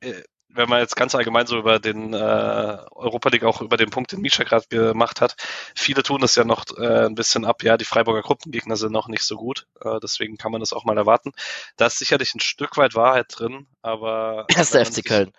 äh, 0.00 0.24
wenn 0.48 0.68
man 0.68 0.80
jetzt 0.80 0.96
ganz 0.96 1.14
allgemein 1.14 1.46
so 1.46 1.56
über 1.56 1.78
den 1.78 2.12
äh, 2.12 2.16
Europa 2.16 3.28
League, 3.28 3.44
auch 3.44 3.60
über 3.60 3.76
den 3.76 3.90
Punkt, 3.90 4.10
den 4.10 4.20
Misha 4.20 4.42
gerade 4.42 4.66
gemacht 4.66 5.20
hat, 5.20 5.36
viele 5.76 6.02
tun 6.02 6.24
es 6.24 6.34
ja 6.34 6.42
noch 6.42 6.64
äh, 6.76 7.06
ein 7.06 7.14
bisschen 7.14 7.44
ab, 7.44 7.62
ja, 7.62 7.76
die 7.76 7.84
Freiburger 7.84 8.22
Gruppengegner 8.22 8.74
sind 8.74 8.90
noch 8.90 9.06
nicht 9.06 9.22
so 9.22 9.36
gut, 9.36 9.68
äh, 9.80 10.00
deswegen 10.02 10.38
kann 10.38 10.50
man 10.50 10.58
das 10.58 10.72
auch 10.72 10.84
mal 10.84 10.98
erwarten. 10.98 11.30
Da 11.76 11.86
ist 11.86 12.00
sicherlich 12.00 12.34
ein 12.34 12.40
Stück 12.40 12.78
weit 12.78 12.96
Wahrheit 12.96 13.26
drin, 13.28 13.68
aber... 13.80 14.46
Erster 14.48 14.84
FC 14.84 15.04
Köln. 15.04 15.30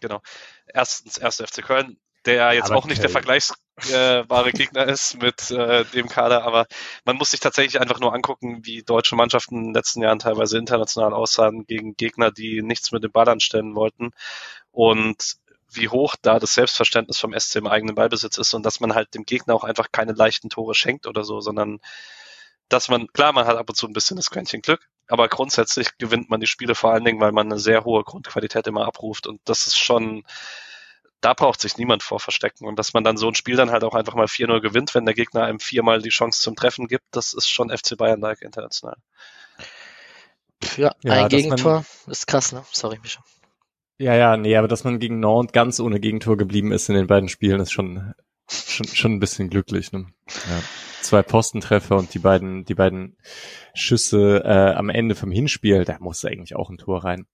Genau. 0.00 0.22
Erstens, 0.66 1.18
erster 1.18 1.46
FC 1.46 1.62
Köln, 1.62 2.00
der 2.24 2.54
jetzt 2.54 2.70
aber 2.70 2.78
auch 2.78 2.86
nicht 2.86 3.02
Köln. 3.02 3.12
der 3.12 3.20
vergleichsbare 3.78 4.52
Gegner 4.52 4.86
ist 4.86 5.20
mit 5.20 5.50
äh, 5.50 5.84
dem 5.86 6.08
Kader, 6.08 6.44
aber 6.44 6.66
man 7.04 7.16
muss 7.16 7.30
sich 7.30 7.40
tatsächlich 7.40 7.80
einfach 7.80 8.00
nur 8.00 8.14
angucken, 8.14 8.60
wie 8.64 8.82
deutsche 8.82 9.16
Mannschaften 9.16 9.56
in 9.56 9.64
den 9.64 9.74
letzten 9.74 10.02
Jahren 10.02 10.18
teilweise 10.18 10.58
international 10.58 11.12
aussahen 11.12 11.64
gegen 11.66 11.96
Gegner, 11.96 12.30
die 12.30 12.62
nichts 12.62 12.92
mit 12.92 13.04
dem 13.04 13.12
Ball 13.12 13.28
anstellen 13.28 13.74
wollten. 13.74 14.10
Und 14.70 15.36
wie 15.70 15.88
hoch 15.88 16.14
da 16.22 16.38
das 16.38 16.54
Selbstverständnis 16.54 17.18
vom 17.18 17.38
SC 17.38 17.56
im 17.56 17.66
eigenen 17.66 17.94
Ballbesitz 17.94 18.38
ist 18.38 18.54
und 18.54 18.64
dass 18.64 18.80
man 18.80 18.94
halt 18.94 19.14
dem 19.14 19.24
Gegner 19.24 19.54
auch 19.54 19.64
einfach 19.64 19.88
keine 19.92 20.12
leichten 20.12 20.48
Tore 20.48 20.74
schenkt 20.74 21.06
oder 21.06 21.24
so, 21.24 21.40
sondern 21.40 21.80
dass 22.68 22.88
man, 22.88 23.06
klar, 23.08 23.32
man 23.32 23.46
hat 23.46 23.56
ab 23.56 23.68
und 23.68 23.74
zu 23.74 23.86
ein 23.86 23.92
bisschen 23.92 24.16
das 24.16 24.30
Quäntchen 24.30 24.62
Glück, 24.62 24.88
aber 25.08 25.28
grundsätzlich 25.28 25.96
gewinnt 25.98 26.30
man 26.30 26.40
die 26.40 26.46
Spiele 26.46 26.74
vor 26.74 26.92
allen 26.92 27.04
Dingen, 27.04 27.20
weil 27.20 27.32
man 27.32 27.46
eine 27.50 27.58
sehr 27.58 27.84
hohe 27.84 28.02
Grundqualität 28.04 28.66
immer 28.66 28.86
abruft 28.86 29.26
und 29.26 29.40
das 29.44 29.66
ist 29.66 29.78
schon 29.78 30.24
da 31.20 31.34
braucht 31.34 31.60
sich 31.60 31.76
niemand 31.78 32.02
vor 32.02 32.20
verstecken. 32.20 32.66
Und 32.66 32.78
dass 32.78 32.94
man 32.94 33.04
dann 33.04 33.16
so 33.16 33.28
ein 33.28 33.34
Spiel 33.34 33.56
dann 33.56 33.70
halt 33.70 33.84
auch 33.84 33.94
einfach 33.94 34.14
mal 34.14 34.26
4-0 34.26 34.60
gewinnt, 34.60 34.94
wenn 34.94 35.04
der 35.04 35.14
Gegner 35.14 35.44
einem 35.44 35.60
viermal 35.60 36.00
die 36.00 36.10
Chance 36.10 36.40
zum 36.40 36.56
Treffen 36.56 36.86
gibt, 36.86 37.04
das 37.10 37.32
ist 37.32 37.48
schon 37.48 37.76
FC 37.76 37.96
Bayern-like 37.96 38.42
international. 38.42 38.96
Ja, 40.76 40.94
ja 41.02 41.12
ein 41.12 41.28
Gegentor 41.28 41.84
man, 42.06 42.12
ist 42.12 42.26
krass, 42.26 42.52
ne? 42.52 42.64
Sorry, 42.72 42.98
Micha. 43.02 43.22
Ja, 43.98 44.14
ja, 44.14 44.36
nee, 44.36 44.56
aber 44.56 44.68
dass 44.68 44.84
man 44.84 45.00
gegen 45.00 45.18
Nantes 45.18 45.52
ganz 45.52 45.80
ohne 45.80 45.98
Gegentor 45.98 46.36
geblieben 46.36 46.70
ist 46.70 46.88
in 46.88 46.94
den 46.94 47.08
beiden 47.08 47.28
Spielen, 47.28 47.60
ist 47.60 47.72
schon, 47.72 48.14
schon, 48.48 48.86
schon 48.86 49.12
ein 49.12 49.20
bisschen 49.20 49.50
glücklich. 49.50 49.90
Ne? 49.90 50.06
Ja. 50.28 50.62
Zwei 51.02 51.22
Postentreffer 51.22 51.96
und 51.96 52.14
die 52.14 52.20
beiden, 52.20 52.64
die 52.64 52.74
beiden 52.74 53.16
Schüsse 53.74 54.42
äh, 54.44 54.74
am 54.74 54.88
Ende 54.88 55.16
vom 55.16 55.32
Hinspiel, 55.32 55.84
da 55.84 55.96
muss 55.98 56.24
eigentlich 56.24 56.54
auch 56.54 56.70
ein 56.70 56.78
Tor 56.78 57.04
rein. 57.04 57.26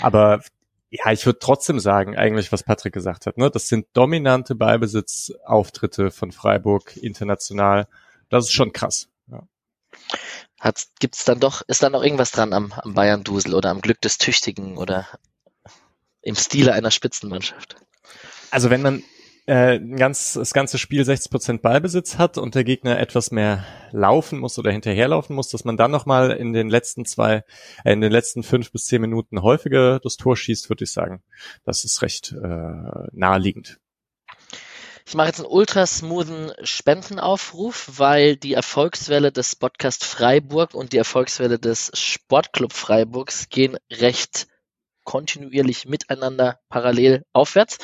Aber 0.00 0.42
ja, 0.90 1.12
ich 1.12 1.24
würde 1.24 1.38
trotzdem 1.38 1.78
sagen, 1.78 2.16
eigentlich, 2.16 2.50
was 2.50 2.64
Patrick 2.64 2.92
gesagt 2.92 3.26
hat, 3.26 3.38
ne? 3.38 3.48
Das 3.50 3.68
sind 3.68 3.86
dominante 3.92 4.56
Ballbesitzauftritte 4.56 6.10
von 6.10 6.32
Freiburg 6.32 6.96
international. 6.96 7.86
Das 8.28 8.46
ist 8.46 8.52
schon 8.52 8.72
krass. 8.72 9.08
Ja. 9.30 9.46
Hat, 10.58 10.86
gibt's 10.98 11.24
dann 11.24 11.38
doch, 11.38 11.62
ist 11.68 11.82
dann 11.84 11.92
noch 11.92 12.02
irgendwas 12.02 12.32
dran 12.32 12.52
am, 12.52 12.72
am 12.72 12.94
Bayern-Dusel 12.94 13.54
oder 13.54 13.70
am 13.70 13.80
Glück 13.80 14.00
des 14.00 14.18
Tüchtigen 14.18 14.76
oder 14.78 15.06
im 16.22 16.34
Stile 16.34 16.72
einer 16.72 16.90
Spitzenmannschaft? 16.90 17.76
Also 18.50 18.70
wenn 18.70 18.82
man 18.82 19.04
äh, 19.50 19.80
ganz, 19.80 20.34
das 20.34 20.52
ganze 20.52 20.78
Spiel 20.78 21.04
60 21.04 21.28
Prozent 21.28 21.62
Ballbesitz 21.62 22.18
hat 22.18 22.38
und 22.38 22.54
der 22.54 22.62
Gegner 22.62 23.00
etwas 23.00 23.32
mehr 23.32 23.64
laufen 23.90 24.38
muss 24.38 24.56
oder 24.60 24.70
hinterherlaufen 24.70 25.34
muss, 25.34 25.48
dass 25.48 25.64
man 25.64 25.76
dann 25.76 25.90
nochmal 25.90 26.30
in 26.30 26.52
den 26.52 26.68
letzten 26.68 27.04
zwei, 27.04 27.42
äh, 27.82 27.92
in 27.92 28.00
den 28.00 28.12
letzten 28.12 28.44
fünf 28.44 28.70
bis 28.70 28.84
zehn 28.84 29.00
Minuten 29.00 29.42
häufiger 29.42 29.98
das 29.98 30.16
Tor 30.16 30.36
schießt, 30.36 30.68
würde 30.68 30.84
ich 30.84 30.92
sagen. 30.92 31.24
Das 31.64 31.84
ist 31.84 32.00
recht 32.00 32.30
äh, 32.30 33.08
naheliegend. 33.10 33.80
Ich 35.04 35.14
mache 35.16 35.26
jetzt 35.26 35.40
einen 35.40 35.50
ultra 35.50 35.84
smoothen 35.84 36.52
Spendenaufruf, 36.62 37.90
weil 37.96 38.36
die 38.36 38.54
Erfolgswelle 38.54 39.32
des 39.32 39.56
Podcast 39.56 40.04
Freiburg 40.04 40.74
und 40.74 40.92
die 40.92 40.98
Erfolgswelle 40.98 41.58
des 41.58 41.90
Sportclub 41.94 42.72
Freiburgs 42.72 43.48
gehen 43.48 43.76
recht 43.90 44.46
kontinuierlich 45.10 45.86
miteinander 45.86 46.60
parallel 46.68 47.24
aufwärts. 47.32 47.78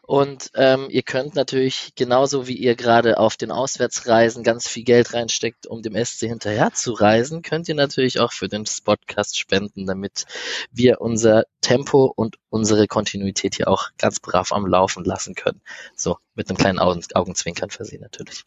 Und 0.00 0.50
ähm, 0.54 0.86
ihr 0.88 1.02
könnt 1.02 1.34
natürlich 1.34 1.92
genauso 1.94 2.46
wie 2.46 2.56
ihr 2.56 2.74
gerade 2.74 3.18
auf 3.18 3.36
den 3.36 3.50
Auswärtsreisen 3.50 4.44
ganz 4.44 4.66
viel 4.66 4.84
Geld 4.84 5.12
reinsteckt, 5.12 5.66
um 5.66 5.82
dem 5.82 6.02
SC 6.02 6.20
hinterher 6.20 6.72
zu 6.72 6.92
reisen, 6.92 7.42
könnt 7.42 7.68
ihr 7.68 7.74
natürlich 7.74 8.18
auch 8.18 8.32
für 8.32 8.48
den 8.48 8.64
Podcast 8.82 9.38
spenden, 9.38 9.84
damit 9.84 10.24
wir 10.70 11.02
unser 11.02 11.44
Tempo 11.60 12.10
und 12.16 12.36
unsere 12.48 12.86
Kontinuität 12.86 13.56
hier 13.56 13.68
auch 13.68 13.90
ganz 13.98 14.18
brav 14.18 14.50
am 14.50 14.64
Laufen 14.64 15.04
lassen 15.04 15.34
können. 15.34 15.60
So, 15.94 16.16
mit 16.34 16.48
einem 16.48 16.56
kleinen 16.56 16.78
Augen 16.78 17.04
Augenzwinkern 17.12 17.68
versehen 17.68 18.00
natürlich. 18.00 18.44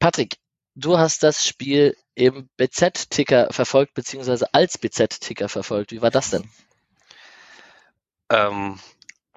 Patrick, 0.00 0.34
du 0.74 0.98
hast 0.98 1.22
das 1.22 1.46
Spiel 1.46 1.96
im 2.16 2.48
BZ-Ticker 2.56 3.52
verfolgt, 3.52 3.94
beziehungsweise 3.94 4.52
als 4.52 4.78
BZ-Ticker 4.78 5.48
verfolgt. 5.48 5.92
Wie 5.92 6.02
war 6.02 6.10
das 6.10 6.30
denn? 6.30 6.50
Ähm, 8.32 8.78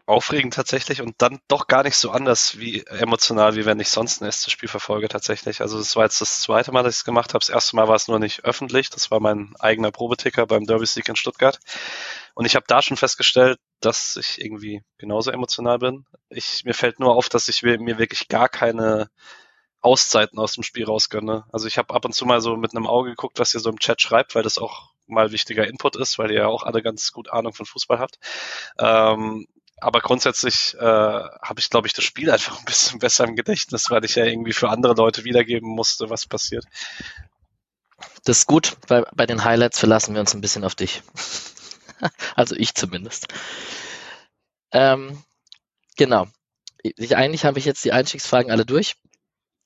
aufregend 0.08 0.54
tatsächlich 0.54 1.02
und 1.02 1.16
dann 1.18 1.40
doch 1.48 1.68
gar 1.68 1.84
nicht 1.84 1.98
so 1.98 2.12
anders 2.12 2.60
wie 2.60 2.86
emotional, 2.86 3.56
wie 3.56 3.66
wenn 3.66 3.80
ich 3.80 3.90
sonst 3.90 4.22
ein 4.22 4.26
erstes 4.26 4.52
Spiel 4.52 4.70
verfolge 4.70 5.08
tatsächlich. 5.08 5.62
Also 5.62 5.80
das 5.80 5.96
war 5.96 6.04
jetzt 6.04 6.22
das 6.22 6.42
zweite 6.42 6.72
Mal, 6.72 6.84
dass 6.84 6.94
ich 6.94 7.00
es 7.00 7.06
gemacht 7.06 7.34
habe. 7.34 7.40
Das 7.40 7.50
erste 7.50 7.76
Mal 7.76 7.88
war 7.88 7.96
es 7.96 8.08
nur 8.08 8.20
nicht 8.20 8.46
öffentlich. 8.46 8.92
Das 8.92 9.10
war 9.10 9.20
mein 9.20 9.56
eigener 9.60 9.92
Probeticker 9.92 10.46
beim 10.46 10.66
Derby 10.66 10.86
Sieg 10.86 11.10
in 11.10 11.16
Stuttgart. 11.16 11.60
Und 12.36 12.46
ich 12.46 12.56
habe 12.56 12.66
da 12.68 12.82
schon 12.82 12.98
festgestellt, 12.98 13.58
dass 13.80 14.16
ich 14.18 14.40
irgendwie 14.44 14.84
genauso 15.00 15.32
emotional 15.32 15.80
bin. 15.80 16.06
Ich, 16.30 16.64
mir 16.66 16.76
fällt 16.76 17.00
nur 17.00 17.16
auf, 17.16 17.28
dass 17.30 17.48
ich 17.48 17.64
mir 17.64 17.98
wirklich 17.98 18.28
gar 18.28 18.48
keine 18.50 19.10
Auszeiten 19.82 20.38
aus 20.40 20.54
dem 20.54 20.64
Spiel 20.64 20.86
rausgönne. 20.86 21.46
Also 21.52 21.68
ich 21.68 21.78
habe 21.80 21.94
ab 21.94 22.06
und 22.06 22.14
zu 22.14 22.26
mal 22.26 22.42
so 22.42 22.58
mit 22.58 22.76
einem 22.76 22.88
Auge 22.88 23.12
geguckt, 23.12 23.40
was 23.40 23.54
ihr 23.56 23.60
so 23.60 23.70
im 23.70 23.80
Chat 23.80 24.02
schreibt, 24.02 24.36
weil 24.36 24.44
das 24.44 24.60
auch 24.60 24.95
mal 25.08 25.32
wichtiger 25.32 25.68
Input 25.68 25.96
ist, 25.96 26.18
weil 26.18 26.32
ihr 26.32 26.42
ja 26.42 26.48
auch 26.48 26.64
alle 26.64 26.82
ganz 26.82 27.12
gut 27.12 27.30
Ahnung 27.30 27.54
von 27.54 27.66
Fußball 27.66 28.00
habt. 28.00 28.20
Ähm, 28.80 29.48
aber 29.78 30.00
grundsätzlich 30.00 30.74
äh, 30.76 30.80
habe 30.80 31.60
ich, 31.60 31.70
glaube 31.70 31.88
ich, 31.88 31.94
das 31.94 32.06
Spiel 32.06 32.32
einfach 32.32 32.60
ein 32.60 32.66
bisschen 32.66 33.00
besser 33.00 33.26
im 33.26 33.36
Gedächtnis, 33.36 33.90
weil 33.90 34.06
ich 34.06 34.16
ja 34.16 34.26
irgendwie 34.26 34.54
für 34.54 34.70
andere 34.70 34.94
Leute 34.94 35.24
wiedergeben 35.24 35.70
musste, 35.70 36.10
was 36.10 36.26
passiert. 36.26 36.66
Das 38.24 38.40
ist 38.40 38.48
gut, 38.48 38.78
weil 38.88 39.06
bei 39.16 39.26
den 39.26 39.44
Highlights 39.44 39.80
verlassen 39.80 40.14
wir 40.14 40.22
uns 40.22 40.34
ein 40.34 40.42
bisschen 40.42 40.64
auf 40.64 40.76
dich. 40.76 41.04
also 42.36 42.56
ich 42.56 42.74
zumindest. 42.74 43.28
Ähm, 44.72 45.24
genau. 45.96 46.28
Ich, 46.82 47.16
eigentlich 47.16 47.46
habe 47.46 47.60
ich 47.60 47.66
jetzt 47.66 47.84
die 47.86 47.94
Einstiegsfragen 47.94 48.52
alle 48.52 48.66
durch. 48.66 48.96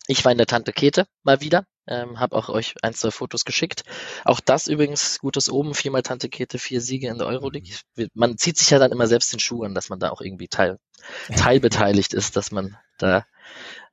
Ich 0.08 0.24
war 0.26 0.32
in 0.32 0.38
der 0.38 0.48
Tante 0.48 0.74
Kete 0.74 1.08
mal 1.24 1.42
wieder. 1.42 1.66
Ähm, 1.92 2.20
habe 2.20 2.36
auch 2.36 2.50
euch 2.50 2.76
ein, 2.84 2.94
zwei 2.94 3.10
Fotos 3.10 3.46
geschickt. 3.46 3.84
Auch 4.24 4.40
das 4.40 4.68
übrigens, 4.68 5.18
gutes 5.18 5.50
oben, 5.50 5.74
viermal 5.74 6.04
Tante 6.04 6.30
Kete, 6.30 6.60
vier 6.60 6.82
Siege 6.82 7.08
in 7.08 7.18
der 7.18 7.26
Euroleague. 7.26 7.74
Mhm. 7.96 8.10
Man 8.14 8.38
zieht 8.38 8.58
sich 8.58 8.70
ja 8.70 8.78
dann 8.78 8.92
immer 8.92 9.08
selbst 9.08 9.34
den 9.34 9.40
Schuh 9.40 9.64
an, 9.64 9.74
dass 9.74 9.90
man 9.90 10.00
da 10.00 10.12
auch 10.12 10.22
irgendwie 10.22 10.48
teil, 10.48 10.78
teilbeteiligt 11.36 12.14
ist, 12.14 12.38
dass 12.38 12.52
man 12.52 12.78
da 13.00 13.26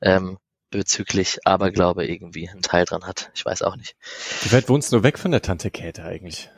ähm, 0.03 0.37
bezüglich 0.71 1.39
Aberglaube 1.47 2.07
irgendwie 2.07 2.49
einen 2.49 2.61
Teil 2.61 2.85
dran 2.85 3.07
hat. 3.07 3.31
Ich 3.35 3.47
weiß 3.47 3.63
auch 3.63 3.77
nicht. 3.77 3.97
Wie 4.43 4.53
weit 4.53 4.69
wohnst 4.69 4.93
du 4.93 5.03
weg 5.03 5.19
von 5.19 5.31
der 5.31 5.41
Tante 5.41 5.71
Käthe 5.71 6.05
eigentlich? 6.05 6.51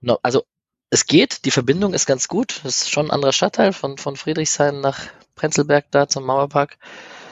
No, 0.00 0.18
also 0.22 0.44
es 0.90 1.06
geht, 1.06 1.44
die 1.44 1.50
Verbindung 1.52 1.94
ist 1.94 2.06
ganz 2.06 2.26
gut. 2.26 2.62
Es 2.64 2.82
ist 2.82 2.90
schon 2.90 3.06
ein 3.06 3.10
anderer 3.12 3.32
Stadtteil 3.32 3.72
von, 3.72 3.96
von 3.96 4.16
Friedrichshain 4.16 4.80
nach 4.80 5.06
Prenzlberg 5.34 5.86
da 5.92 6.08
zum 6.08 6.24
Mauerpark 6.24 6.78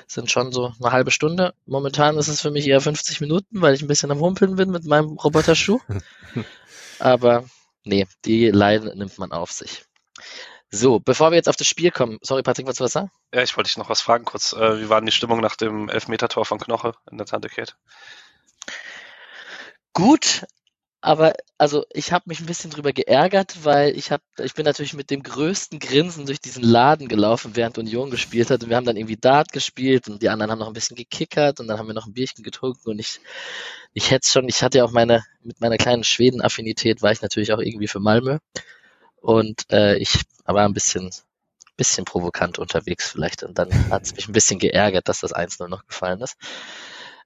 sind 0.06 0.30
schon 0.30 0.52
so 0.52 0.72
eine 0.80 0.92
halbe 0.92 1.10
Stunde. 1.10 1.54
Momentan 1.66 2.16
ist 2.16 2.28
es 2.28 2.40
für 2.40 2.50
mich 2.50 2.66
eher 2.66 2.80
50 2.80 3.20
Minuten, 3.20 3.60
weil 3.60 3.74
ich 3.74 3.82
ein 3.82 3.88
bisschen 3.88 4.10
am 4.10 4.20
Humpeln 4.20 4.56
bin 4.56 4.70
mit 4.70 4.84
meinem 4.84 5.12
Roboterschuh. 5.12 5.80
Aber 6.98 7.44
nee, 7.84 8.06
die 8.24 8.50
Leiden 8.50 8.96
nimmt 8.96 9.18
man 9.18 9.32
auf 9.32 9.50
sich. 9.52 9.84
So, 10.70 10.98
bevor 10.98 11.30
wir 11.30 11.36
jetzt 11.36 11.48
auf 11.48 11.56
das 11.56 11.66
Spiel 11.66 11.90
kommen, 11.90 12.18
sorry 12.22 12.42
Patrick, 12.42 12.66
wolltest 12.66 12.80
du 12.80 12.84
was 12.84 12.92
sagen? 12.92 13.10
Ja, 13.32 13.42
ich 13.42 13.56
wollte 13.56 13.68
dich 13.68 13.76
noch 13.76 13.88
was 13.88 14.00
fragen 14.00 14.24
kurz. 14.24 14.52
Äh, 14.52 14.80
wie 14.80 14.88
war 14.88 15.00
denn 15.00 15.06
die 15.06 15.12
Stimmung 15.12 15.40
nach 15.40 15.56
dem 15.56 15.88
Elfmetertor 15.88 16.44
von 16.44 16.58
Knoche 16.58 16.94
in 17.10 17.18
der 17.18 17.26
Tante 17.26 17.48
Kate? 17.48 17.74
Gut, 19.92 20.44
aber 21.06 21.34
also 21.56 21.84
ich 21.92 22.10
habe 22.10 22.24
mich 22.26 22.40
ein 22.40 22.46
bisschen 22.46 22.72
drüber 22.72 22.92
geärgert, 22.92 23.64
weil 23.64 23.96
ich 23.96 24.10
habe, 24.10 24.24
ich 24.42 24.54
bin 24.54 24.64
natürlich 24.64 24.92
mit 24.92 25.08
dem 25.08 25.22
größten 25.22 25.78
Grinsen 25.78 26.26
durch 26.26 26.40
diesen 26.40 26.64
Laden 26.64 27.06
gelaufen, 27.06 27.54
während 27.54 27.78
Union 27.78 28.10
gespielt 28.10 28.50
hat. 28.50 28.64
Und 28.64 28.70
wir 28.70 28.76
haben 28.76 28.86
dann 28.86 28.96
irgendwie 28.96 29.16
Dart 29.16 29.52
gespielt 29.52 30.08
und 30.08 30.20
die 30.20 30.28
anderen 30.28 30.50
haben 30.50 30.58
noch 30.58 30.66
ein 30.66 30.72
bisschen 30.72 30.96
gekickert 30.96 31.60
und 31.60 31.68
dann 31.68 31.78
haben 31.78 31.86
wir 31.86 31.94
noch 31.94 32.06
ein 32.06 32.12
Bierchen 32.12 32.42
getrunken 32.42 32.90
und 32.90 32.98
ich, 32.98 33.20
ich 33.92 34.10
hätte 34.10 34.28
schon, 34.28 34.48
ich 34.48 34.64
hatte 34.64 34.78
ja 34.78 34.84
auch 34.84 34.90
meine, 34.90 35.24
mit 35.44 35.60
meiner 35.60 35.76
kleinen 35.76 36.02
Schweden-Affinität 36.02 37.02
war 37.02 37.12
ich 37.12 37.22
natürlich 37.22 37.52
auch 37.52 37.60
irgendwie 37.60 37.86
für 37.86 38.00
Malmö. 38.00 38.38
Und 39.20 39.62
äh, 39.70 39.98
ich 39.98 40.22
war 40.44 40.64
ein 40.64 40.74
bisschen, 40.74 41.12
bisschen 41.76 42.04
provokant 42.04 42.58
unterwegs 42.58 43.08
vielleicht. 43.12 43.44
Und 43.44 43.56
dann 43.60 43.70
hat 43.90 44.02
es 44.02 44.16
mich 44.16 44.26
ein 44.28 44.32
bisschen 44.32 44.58
geärgert, 44.58 45.08
dass 45.08 45.20
das 45.20 45.32
1-0 45.32 45.68
noch 45.68 45.86
gefallen 45.86 46.20
ist. 46.20 46.36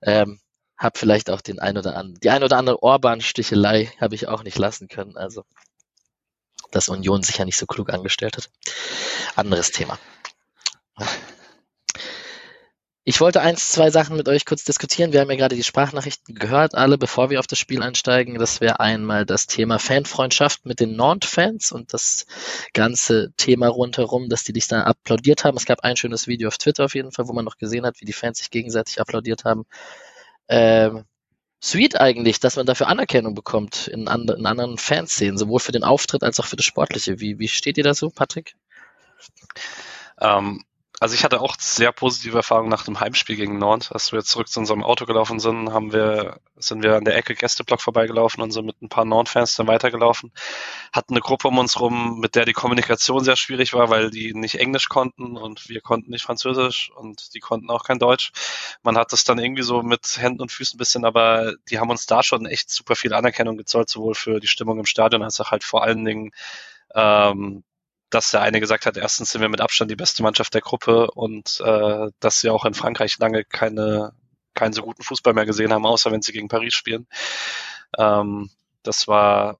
Ähm, 0.03 0.39
hab 0.81 0.97
vielleicht 0.97 1.29
auch 1.31 1.43
den 1.43 1.59
ein 1.59 1.77
oder 1.77 1.95
anderen, 1.95 2.19
die 2.21 2.31
ein 2.31 2.43
oder 2.43 2.57
andere 2.57 2.83
Orban-Stichelei 2.83 3.93
habe 4.01 4.15
ich 4.15 4.29
auch 4.29 4.43
nicht 4.43 4.59
lassen 4.59 4.89
können. 4.89 5.17
Also, 5.17 5.45
dass 6.71 6.89
Union 6.89 7.23
sich 7.23 7.37
ja 7.37 7.45
nicht 7.45 7.59
so 7.59 7.67
klug 7.67 7.93
angestellt 7.93 8.39
hat. 8.39 8.51
Anderes 9.37 9.73
Thema. 9.73 9.99
Ich 13.05 13.21
wollte 13.21 13.43
eins, 13.43 13.71
zwei 13.71 13.91
Sachen 13.91 14.17
mit 14.17 14.29
euch 14.29 14.47
kurz 14.47 14.65
diskutieren. 14.65 15.13
Wir 15.13 15.21
haben 15.21 15.31
ja 15.31 15.37
gerade 15.37 15.57
die 15.57 15.65
Sprachnachrichten 15.65 16.35
gehört, 16.35 16.75
alle, 16.75 16.97
bevor 16.97 17.29
wir 17.29 17.41
auf 17.41 17.47
das 17.47 17.59
Spiel 17.59 17.83
einsteigen. 17.83 18.39
Das 18.39 18.63
wäre 18.63 18.81
einmal 18.81 19.27
das 19.27 19.47
Thema 19.47 19.79
Fanfreundschaft 19.79 20.65
mit 20.65 20.81
den 20.81 20.97
Nord-Fans 20.97 21.73
und 21.73 21.93
das 21.93 22.25
ganze 22.73 23.33
Thema 23.37 23.69
rundherum, 23.69 24.31
dass 24.31 24.45
die 24.45 24.55
dich 24.55 24.69
da 24.69 24.85
applaudiert 24.85 25.45
haben. 25.45 25.59
Es 25.59 25.67
gab 25.67 25.81
ein 25.81 25.97
schönes 25.97 26.27
Video 26.27 26.49
auf 26.49 26.57
Twitter 26.57 26.87
auf 26.87 26.95
jeden 26.95 27.13
Fall, 27.13 27.29
wo 27.29 27.35
man 27.35 27.45
noch 27.45 27.59
gesehen 27.59 27.85
hat, 27.85 28.01
wie 28.01 28.07
die 28.07 28.15
Fans 28.15 28.39
sich 28.39 28.51
gegenseitig 28.51 28.99
applaudiert 29.01 29.45
haben 29.45 29.67
ähm, 30.51 31.05
sweet 31.63 32.01
eigentlich, 32.01 32.41
dass 32.41 32.57
man 32.57 32.67
dafür 32.67 32.89
Anerkennung 32.89 33.35
bekommt 33.35 33.87
in, 33.89 34.09
and 34.09 34.31
in 34.31 34.47
anderen 34.47 34.79
Fanszenen, 34.79 35.39
sowohl 35.39 35.61
für 35.61 35.73
den 35.73 35.85
Auftritt 35.85 36.23
als 36.25 36.41
auch 36.41 36.47
für 36.47 36.57
das 36.57 36.67
Sportliche. 36.67 37.21
Wie, 37.21 37.39
wie 37.39 37.49
steht 37.49 37.79
ihr 37.79 37.85
dazu, 37.85 38.11
Patrick? 38.11 38.57
Ähm, 40.21 40.65
also 41.01 41.15
ich 41.15 41.25
hatte 41.25 41.41
auch 41.41 41.57
sehr 41.59 41.93
positive 41.93 42.37
Erfahrungen 42.37 42.69
nach 42.69 42.85
dem 42.85 43.01
Heimspiel 43.01 43.35
gegen 43.35 43.57
Nord. 43.57 43.91
Als 43.91 44.13
wir 44.13 44.23
zurück 44.23 44.49
zu 44.49 44.61
unserem 44.61 44.85
Auto 44.85 45.07
gelaufen 45.07 45.41
sind, 45.41 45.73
haben 45.73 45.95
wir, 45.95 46.41
sind 46.57 46.83
wir 46.83 46.95
an 46.97 47.07
der 47.07 47.17
Ecke 47.17 47.35
Gästeblock 47.35 47.81
vorbeigelaufen 47.81 48.43
und 48.43 48.51
sind 48.51 48.67
mit 48.67 48.83
ein 48.83 48.91
paar 48.91 49.07
Nord-Fans 49.07 49.57
dann 49.57 49.67
weitergelaufen. 49.67 50.31
Hatten 50.93 51.15
eine 51.15 51.23
Gruppe 51.23 51.49
um 51.49 51.57
uns 51.57 51.81
rum, 51.81 52.21
mit 52.21 52.35
der 52.35 52.45
die 52.45 52.53
Kommunikation 52.53 53.25
sehr 53.25 53.37
schwierig 53.37 53.73
war, 53.73 53.89
weil 53.89 54.11
die 54.11 54.35
nicht 54.35 54.57
Englisch 54.57 54.91
konnten 54.91 55.39
und 55.39 55.71
wir 55.71 55.81
konnten 55.81 56.11
nicht 56.11 56.23
Französisch 56.23 56.93
und 56.95 57.33
die 57.35 57.41
konnten 57.41 57.71
auch 57.71 57.85
kein 57.85 57.99
Deutsch. 57.99 58.33
Man 58.83 58.99
hat 58.99 59.15
das 59.15 59.25
dann 59.25 59.39
irgendwie 59.39 59.63
so 59.63 59.83
mit 59.83 60.19
Händen 60.19 60.43
und 60.43 60.53
Füßen 60.53 60.77
ein 60.77 60.79
bisschen, 60.79 61.07
aber 61.07 61.55
die 61.71 61.79
haben 61.79 61.89
uns 61.89 62.05
da 62.05 62.23
schon 62.23 62.45
echt 62.45 62.69
super 62.71 62.95
viel 62.95 63.15
Anerkennung 63.15 63.57
gezollt, 63.57 63.89
sowohl 63.89 64.15
für 64.15 64.39
die 64.39 64.49
Stimmung 64.49 64.79
im 64.79 64.85
Stadion 64.87 65.23
als 65.23 65.41
auch 65.41 65.51
halt 65.51 65.65
vor 65.65 65.83
allen 65.83 66.05
Dingen 66.05 66.33
ähm, 66.95 67.65
dass 68.11 68.31
der 68.31 68.43
eine 68.43 68.61
gesagt 68.61 68.87
hat, 68.87 68.97
erstens 68.97 69.31
sind 69.31 69.41
wir 69.41 69.49
mit 69.49 69.61
Abstand 69.61 69.91
die 69.91 69.97
beste 69.97 70.23
Mannschaft 70.23 70.55
der 70.55 70.61
Gruppe 70.61 71.11
und 71.13 71.61
äh, 71.65 72.09
dass 72.21 72.41
sie 72.41 72.51
auch 72.51 72.65
in 72.65 72.75
Frankreich 72.75 73.19
lange 73.19 73.45
keine 73.45 74.13
keinen 74.55 74.73
so 74.73 74.83
guten 74.83 75.03
Fußball 75.03 75.33
mehr 75.33 75.47
gesehen 75.47 75.73
haben, 75.73 75.87
außer 75.87 76.11
wenn 76.11 76.23
sie 76.23 76.33
gegen 76.33 76.49
Paris 76.49 76.75
spielen. 76.75 77.07
Ähm, 77.99 78.51
das 78.83 79.09
war 79.09 79.59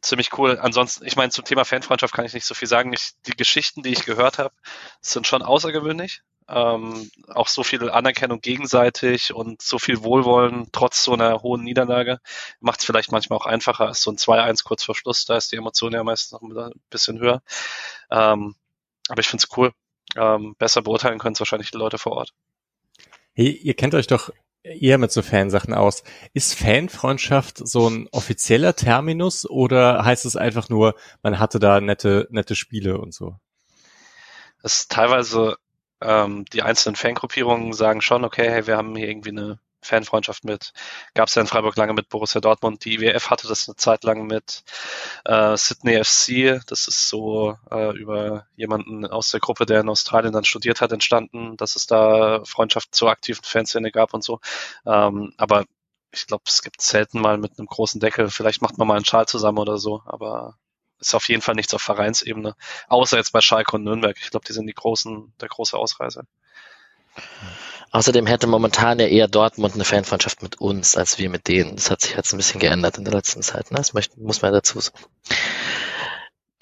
ziemlich 0.00 0.36
cool. 0.38 0.58
Ansonsten, 0.60 1.06
ich 1.06 1.16
meine, 1.16 1.30
zum 1.30 1.44
Thema 1.44 1.64
Fanfreundschaft 1.64 2.14
kann 2.14 2.24
ich 2.24 2.34
nicht 2.34 2.46
so 2.46 2.54
viel 2.54 2.68
sagen. 2.68 2.92
Ich, 2.92 3.12
die 3.26 3.36
Geschichten, 3.36 3.82
die 3.82 3.90
ich 3.90 4.04
gehört 4.04 4.38
habe, 4.38 4.54
sind 5.00 5.26
schon 5.26 5.42
außergewöhnlich 5.42 6.22
ähm, 6.52 7.10
auch 7.28 7.48
so 7.48 7.62
viel 7.62 7.90
Anerkennung 7.90 8.40
gegenseitig 8.40 9.32
und 9.32 9.62
so 9.62 9.78
viel 9.78 10.02
Wohlwollen 10.02 10.68
trotz 10.72 11.02
so 11.02 11.14
einer 11.14 11.42
hohen 11.42 11.64
Niederlage 11.64 12.18
macht 12.60 12.80
es 12.80 12.86
vielleicht 12.86 13.10
manchmal 13.10 13.38
auch 13.38 13.46
einfacher 13.46 13.86
als 13.86 14.02
so 14.02 14.10
ein 14.10 14.16
2-1 14.16 14.64
kurz 14.64 14.84
vor 14.84 14.94
Schluss. 14.94 15.24
Da 15.24 15.36
ist 15.36 15.52
die 15.52 15.56
Emotion 15.56 15.92
ja 15.92 16.04
meistens 16.04 16.32
noch 16.32 16.42
ein 16.42 16.72
bisschen 16.90 17.18
höher. 17.18 17.42
Ähm, 18.10 18.54
aber 19.08 19.20
ich 19.20 19.28
finde 19.28 19.44
es 19.44 19.56
cool. 19.56 19.72
Ähm, 20.16 20.54
besser 20.58 20.82
beurteilen 20.82 21.18
können 21.18 21.32
es 21.32 21.40
wahrscheinlich 21.40 21.70
die 21.70 21.78
Leute 21.78 21.98
vor 21.98 22.12
Ort. 22.12 22.34
Hey, 23.32 23.50
ihr 23.50 23.74
kennt 23.74 23.94
euch 23.94 24.06
doch 24.06 24.30
eher 24.62 24.98
mit 24.98 25.10
so 25.10 25.22
Fansachen 25.22 25.74
aus. 25.74 26.04
Ist 26.34 26.54
Fanfreundschaft 26.54 27.66
so 27.66 27.88
ein 27.88 28.08
offizieller 28.12 28.76
Terminus 28.76 29.48
oder 29.48 30.04
heißt 30.04 30.26
es 30.26 30.36
einfach 30.36 30.68
nur, 30.68 30.94
man 31.22 31.38
hatte 31.38 31.58
da 31.58 31.80
nette, 31.80 32.28
nette 32.30 32.54
Spiele 32.54 32.98
und 32.98 33.14
so? 33.14 33.36
Es 34.62 34.80
ist 34.80 34.92
teilweise 34.92 35.56
ähm, 36.04 36.44
die 36.52 36.62
einzelnen 36.62 36.96
Fangruppierungen 36.96 37.72
sagen 37.72 38.00
schon, 38.00 38.24
okay, 38.24 38.48
hey, 38.50 38.66
wir 38.66 38.76
haben 38.76 38.96
hier 38.96 39.08
irgendwie 39.08 39.30
eine 39.30 39.58
Fanfreundschaft 39.82 40.44
mit, 40.44 40.72
gab 41.14 41.28
es 41.28 41.34
ja 41.34 41.42
in 41.42 41.48
Freiburg 41.48 41.76
lange 41.76 41.92
mit 41.92 42.08
Borussia 42.08 42.40
Dortmund, 42.40 42.84
die 42.84 42.94
IWF 42.94 43.30
hatte 43.30 43.48
das 43.48 43.68
eine 43.68 43.76
Zeit 43.76 44.04
lang 44.04 44.26
mit 44.26 44.62
äh, 45.24 45.56
Sydney 45.56 46.02
FC, 46.02 46.64
das 46.66 46.86
ist 46.88 47.08
so 47.08 47.56
äh, 47.70 47.96
über 47.96 48.46
jemanden 48.54 49.06
aus 49.06 49.30
der 49.30 49.40
Gruppe, 49.40 49.66
der 49.66 49.80
in 49.80 49.88
Australien 49.88 50.32
dann 50.32 50.44
studiert 50.44 50.80
hat, 50.80 50.92
entstanden, 50.92 51.56
dass 51.56 51.76
es 51.76 51.86
da 51.86 52.44
Freundschaft 52.44 52.94
zur 52.94 53.10
aktiven 53.10 53.42
Fanszene 53.42 53.90
gab 53.90 54.14
und 54.14 54.22
so. 54.24 54.40
Ähm, 54.86 55.34
aber 55.36 55.64
ich 56.12 56.26
glaube, 56.26 56.44
es 56.46 56.62
gibt 56.62 56.80
selten 56.80 57.20
mal 57.20 57.38
mit 57.38 57.58
einem 57.58 57.66
großen 57.66 58.00
Deckel, 58.00 58.30
vielleicht 58.30 58.62
macht 58.62 58.78
man 58.78 58.86
mal 58.86 58.96
einen 58.96 59.04
Schal 59.04 59.26
zusammen 59.26 59.58
oder 59.58 59.78
so, 59.78 60.02
aber 60.06 60.58
ist 61.02 61.14
auf 61.14 61.28
jeden 61.28 61.42
Fall 61.42 61.54
nichts 61.54 61.74
auf 61.74 61.82
Vereinsebene, 61.82 62.54
außer 62.88 63.16
jetzt 63.16 63.32
bei 63.32 63.40
Schalke 63.40 63.76
und 63.76 63.84
Nürnberg. 63.84 64.16
Ich 64.20 64.30
glaube, 64.30 64.46
die 64.46 64.52
sind 64.52 64.66
die 64.66 64.74
großen, 64.74 65.32
der 65.40 65.48
große 65.48 65.76
Ausreißer. 65.76 66.24
Außerdem 67.90 68.26
hätte 68.26 68.46
momentan 68.46 68.98
ja 68.98 69.06
eher 69.06 69.28
Dortmund 69.28 69.74
eine 69.74 69.84
Fanfreundschaft 69.84 70.42
mit 70.42 70.60
uns, 70.60 70.96
als 70.96 71.18
wir 71.18 71.28
mit 71.28 71.46
denen. 71.46 71.76
Das 71.76 71.90
hat 71.90 72.00
sich 72.00 72.16
jetzt 72.16 72.32
ein 72.32 72.38
bisschen 72.38 72.60
geändert 72.60 72.96
in 72.96 73.04
der 73.04 73.12
letzten 73.12 73.42
Zeit. 73.42 73.70
Ne? 73.70 73.76
Das 73.76 73.92
muss 74.16 74.40
man 74.40 74.52
dazu 74.52 74.80
sagen. 74.80 75.04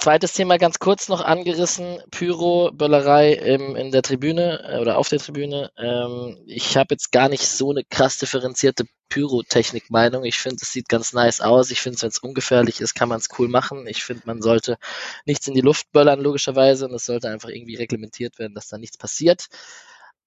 Zweites 0.00 0.32
Thema 0.32 0.56
ganz 0.56 0.78
kurz 0.78 1.10
noch 1.10 1.20
angerissen, 1.20 2.02
Pyro, 2.10 2.70
Böllerei 2.72 3.34
im, 3.34 3.76
in 3.76 3.90
der 3.90 4.00
Tribüne 4.00 4.64
äh, 4.66 4.78
oder 4.78 4.96
auf 4.96 5.10
der 5.10 5.18
Tribüne. 5.18 5.70
Ähm, 5.76 6.38
ich 6.46 6.78
habe 6.78 6.94
jetzt 6.94 7.12
gar 7.12 7.28
nicht 7.28 7.46
so 7.46 7.70
eine 7.70 7.84
krass 7.84 8.16
differenzierte 8.16 8.86
Pyrotechnik-Meinung. 9.10 10.24
Ich 10.24 10.38
finde, 10.38 10.56
es 10.62 10.72
sieht 10.72 10.88
ganz 10.88 11.12
nice 11.12 11.42
aus. 11.42 11.70
Ich 11.70 11.82
finde, 11.82 12.00
wenn 12.00 12.08
es 12.08 12.18
ungefährlich 12.18 12.80
ist, 12.80 12.94
kann 12.94 13.10
man 13.10 13.18
es 13.18 13.28
cool 13.38 13.48
machen. 13.48 13.86
Ich 13.86 14.02
finde, 14.02 14.22
man 14.24 14.40
sollte 14.40 14.78
nichts 15.26 15.46
in 15.48 15.54
die 15.54 15.60
Luft 15.60 15.92
böllern, 15.92 16.20
logischerweise, 16.20 16.86
und 16.86 16.94
es 16.94 17.04
sollte 17.04 17.28
einfach 17.28 17.50
irgendwie 17.50 17.76
reglementiert 17.76 18.38
werden, 18.38 18.54
dass 18.54 18.68
da 18.68 18.78
nichts 18.78 18.96
passiert. 18.96 19.48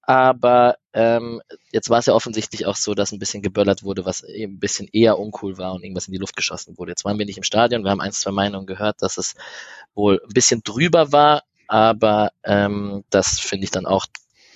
Aber 0.06 0.76
ähm, 0.92 1.40
jetzt 1.72 1.90
war 1.90 1.98
es 1.98 2.06
ja 2.06 2.14
offensichtlich 2.14 2.66
auch 2.66 2.76
so, 2.76 2.94
dass 2.94 3.12
ein 3.12 3.18
bisschen 3.18 3.42
geböllert 3.42 3.82
wurde, 3.82 4.04
was 4.04 4.22
eben 4.22 4.54
ein 4.54 4.60
bisschen 4.60 4.88
eher 4.92 5.18
uncool 5.18 5.56
war 5.58 5.74
und 5.74 5.82
irgendwas 5.82 6.08
in 6.08 6.12
die 6.12 6.18
Luft 6.18 6.36
geschossen 6.36 6.76
wurde. 6.78 6.92
Jetzt 6.92 7.04
waren 7.04 7.18
wir 7.18 7.26
nicht 7.26 7.38
im 7.38 7.42
Stadion, 7.42 7.84
wir 7.84 7.90
haben 7.90 8.00
ein, 8.00 8.12
zwei 8.12 8.30
Meinungen 8.30 8.66
gehört, 8.66 9.00
dass 9.00 9.16
es 9.16 9.34
wohl 9.94 10.20
ein 10.22 10.34
bisschen 10.34 10.62
drüber 10.62 11.12
war, 11.12 11.42
aber 11.68 12.32
ähm, 12.44 13.04
das 13.10 13.40
finde 13.40 13.64
ich 13.64 13.70
dann 13.70 13.86
auch 13.86 14.06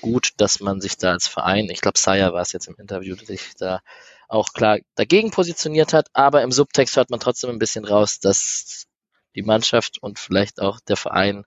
gut, 0.00 0.32
dass 0.36 0.60
man 0.60 0.80
sich 0.80 0.96
da 0.96 1.12
als 1.12 1.26
Verein, 1.26 1.68
ich 1.70 1.80
glaube, 1.80 1.98
Saya 1.98 2.32
war 2.32 2.42
es 2.42 2.52
jetzt 2.52 2.68
im 2.68 2.76
Interview, 2.76 3.16
sich 3.16 3.54
da 3.58 3.80
auch 4.28 4.52
klar 4.52 4.78
dagegen 4.94 5.30
positioniert 5.30 5.92
hat, 5.92 6.08
aber 6.12 6.42
im 6.42 6.52
Subtext 6.52 6.96
hört 6.96 7.10
man 7.10 7.20
trotzdem 7.20 7.50
ein 7.50 7.58
bisschen 7.58 7.84
raus, 7.84 8.20
dass 8.20 8.86
die 9.34 9.42
Mannschaft 9.42 10.02
und 10.02 10.18
vielleicht 10.18 10.60
auch 10.60 10.80
der 10.80 10.96
Verein 10.96 11.44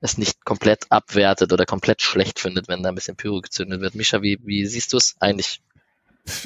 es 0.00 0.18
nicht 0.18 0.44
komplett 0.44 0.86
abwertet 0.90 1.52
oder 1.52 1.66
komplett 1.66 2.02
schlecht 2.02 2.38
findet, 2.38 2.68
wenn 2.68 2.82
da 2.82 2.90
ein 2.90 2.94
bisschen 2.94 3.16
Pyro 3.16 3.40
gezündet 3.40 3.80
wird. 3.80 3.94
Mischa, 3.94 4.22
wie, 4.22 4.38
wie 4.44 4.66
siehst 4.66 4.92
du 4.92 4.98
es 4.98 5.16
eigentlich? 5.20 5.60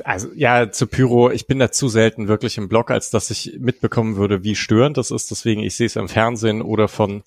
Also 0.04 0.28
ja, 0.34 0.70
zu 0.70 0.86
Pyro, 0.86 1.30
ich 1.30 1.46
bin 1.46 1.58
da 1.58 1.72
zu 1.72 1.88
selten 1.88 2.28
wirklich 2.28 2.58
im 2.58 2.68
Blog, 2.68 2.90
als 2.90 3.10
dass 3.10 3.30
ich 3.30 3.58
mitbekommen 3.58 4.16
würde, 4.16 4.44
wie 4.44 4.54
störend 4.54 4.96
das 4.96 5.10
ist. 5.10 5.30
Deswegen, 5.30 5.62
ich 5.62 5.74
sehe 5.74 5.86
es 5.86 5.96
im 5.96 6.08
Fernsehen 6.08 6.62
oder 6.62 6.86
von 6.86 7.22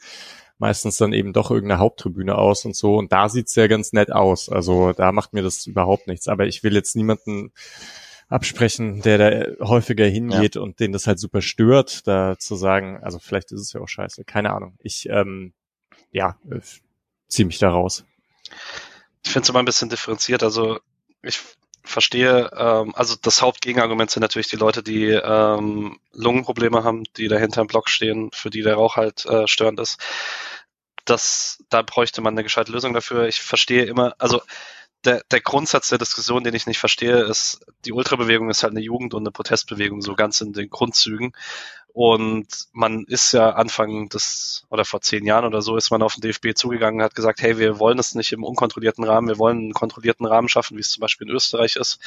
meistens 0.60 0.98
dann 0.98 1.14
eben 1.14 1.34
doch 1.34 1.52
irgendeine 1.52 1.80
Haupttribüne 1.80 2.36
aus 2.36 2.64
und 2.64 2.76
so. 2.76 2.96
Und 2.96 3.12
da 3.12 3.28
sieht's 3.28 3.56
ja 3.56 3.68
ganz 3.68 3.92
nett 3.92 4.12
aus. 4.12 4.50
Also 4.50 4.94
da 4.94 5.12
macht 5.12 5.34
mir 5.34 5.42
das 5.42 5.66
überhaupt 5.66 6.08
nichts. 6.08 6.28
Aber 6.28 6.46
ich 6.46 6.64
will 6.64 6.76
jetzt 6.76 6.96
niemanden 6.96 7.52
absprechen, 8.30 9.02
der 9.02 9.18
da 9.18 9.66
häufiger 9.66 10.06
hingeht 10.06 10.56
ja. 10.56 10.62
und 10.62 10.80
den 10.80 10.92
das 10.92 11.08
halt 11.08 11.20
super 11.20 11.42
stört, 11.42 12.08
da 12.08 12.38
zu 12.38 12.56
sagen, 12.56 13.00
also 13.02 13.20
vielleicht 13.20 13.52
ist 13.52 13.62
es 13.62 13.74
ja 13.74 13.82
auch 13.82 13.88
scheiße, 13.88 14.24
keine 14.24 14.54
Ahnung. 14.54 14.76
Ich 14.80 15.08
ähm, 15.10 15.54
ja, 16.14 16.38
äh, 16.50 16.62
ziehe 17.28 17.46
mich 17.46 17.60
da 17.60 17.70
raus. 17.70 18.06
Ich 19.24 19.32
finde 19.32 19.44
es 19.44 19.50
immer 19.50 19.60
ein 19.60 19.66
bisschen 19.66 19.90
differenziert. 19.90 20.44
Also 20.44 20.80
ich 21.22 21.42
verstehe, 21.84 22.50
ähm, 22.56 22.94
also 22.96 23.16
das 23.22 23.42
Hauptgegenargument 23.42 24.10
sind 24.10 24.22
natürlich 24.22 24.48
die 24.48 24.56
Leute, 24.56 24.84
die 24.84 25.08
ähm, 25.08 26.00
Lungenprobleme 26.14 26.84
haben, 26.84 27.04
die 27.18 27.28
dahinter 27.28 27.62
im 27.62 27.68
Block 27.68 27.90
stehen, 27.90 28.30
für 28.32 28.50
die 28.50 28.62
der 28.62 28.76
Rauch 28.76 28.96
halt 28.96 29.26
äh, 29.26 29.48
störend 29.48 29.80
ist. 29.80 30.00
Das, 31.06 31.62
da 31.70 31.82
bräuchte 31.82 32.22
man 32.22 32.34
eine 32.34 32.44
gescheite 32.44 32.72
Lösung 32.72 32.94
dafür. 32.94 33.28
Ich 33.28 33.42
verstehe 33.42 33.84
immer, 33.84 34.16
also 34.20 34.42
der, 35.06 35.24
der 35.32 35.42
Grundsatz 35.42 35.90
der 35.90 35.98
Diskussion, 35.98 36.44
den 36.44 36.54
ich 36.54 36.68
nicht 36.68 36.80
verstehe, 36.80 37.24
ist, 37.24 37.66
die 37.86 37.92
Ultrabewegung 37.92 38.50
ist 38.50 38.64
halt 38.64 38.72
eine 38.72 38.82
Jugend- 38.82 39.14
und 39.14 39.24
eine 39.24 39.32
Protestbewegung, 39.32 40.02
so 40.02 40.16
ganz 40.16 40.42
in 40.42 40.54
den 40.54 40.70
Grundzügen. 40.70 41.34
Und 41.94 42.48
man 42.72 43.04
ist 43.06 43.34
ja 43.34 43.52
Anfang 43.52 44.10
des, 44.10 44.66
oder 44.70 44.84
vor 44.84 45.02
zehn 45.02 45.28
Jahren 45.28 45.46
oder 45.46 45.62
so, 45.62 45.78
ist 45.78 45.92
man 45.92 46.02
auf 46.02 46.16
den 46.16 46.22
DFB 46.22 46.56
zugegangen 46.56 47.00
und 47.00 47.06
hat 47.06 47.14
gesagt, 47.14 47.42
hey, 47.42 47.60
wir 47.60 47.78
wollen 47.78 48.00
es 48.00 48.16
nicht 48.16 48.32
im 48.32 48.44
unkontrollierten 48.44 49.04
Rahmen, 49.04 49.28
wir 49.28 49.38
wollen 49.38 49.58
einen 49.60 49.74
kontrollierten 49.74 50.26
Rahmen 50.26 50.50
schaffen, 50.50 50.76
wie 50.76 50.82
es 50.82 50.90
zum 50.90 51.02
Beispiel 51.02 51.28
in 51.28 51.36
Österreich 51.36 51.76
ist. 51.76 52.00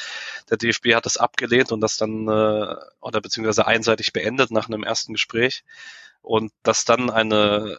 Der 0.49 0.57
DFB 0.57 0.93
hat 0.93 1.05
das 1.05 1.15
abgelehnt 1.15 1.71
und 1.71 1.79
das 1.79 1.95
dann, 1.95 2.27
äh, 2.27 2.75
oder 2.99 3.21
beziehungsweise 3.21 3.65
einseitig 3.65 4.11
beendet 4.11 4.51
nach 4.51 4.67
einem 4.67 4.83
ersten 4.83 5.13
Gespräch. 5.13 5.63
Und 6.21 6.51
dass 6.63 6.83
dann 6.83 7.09
eine 7.09 7.77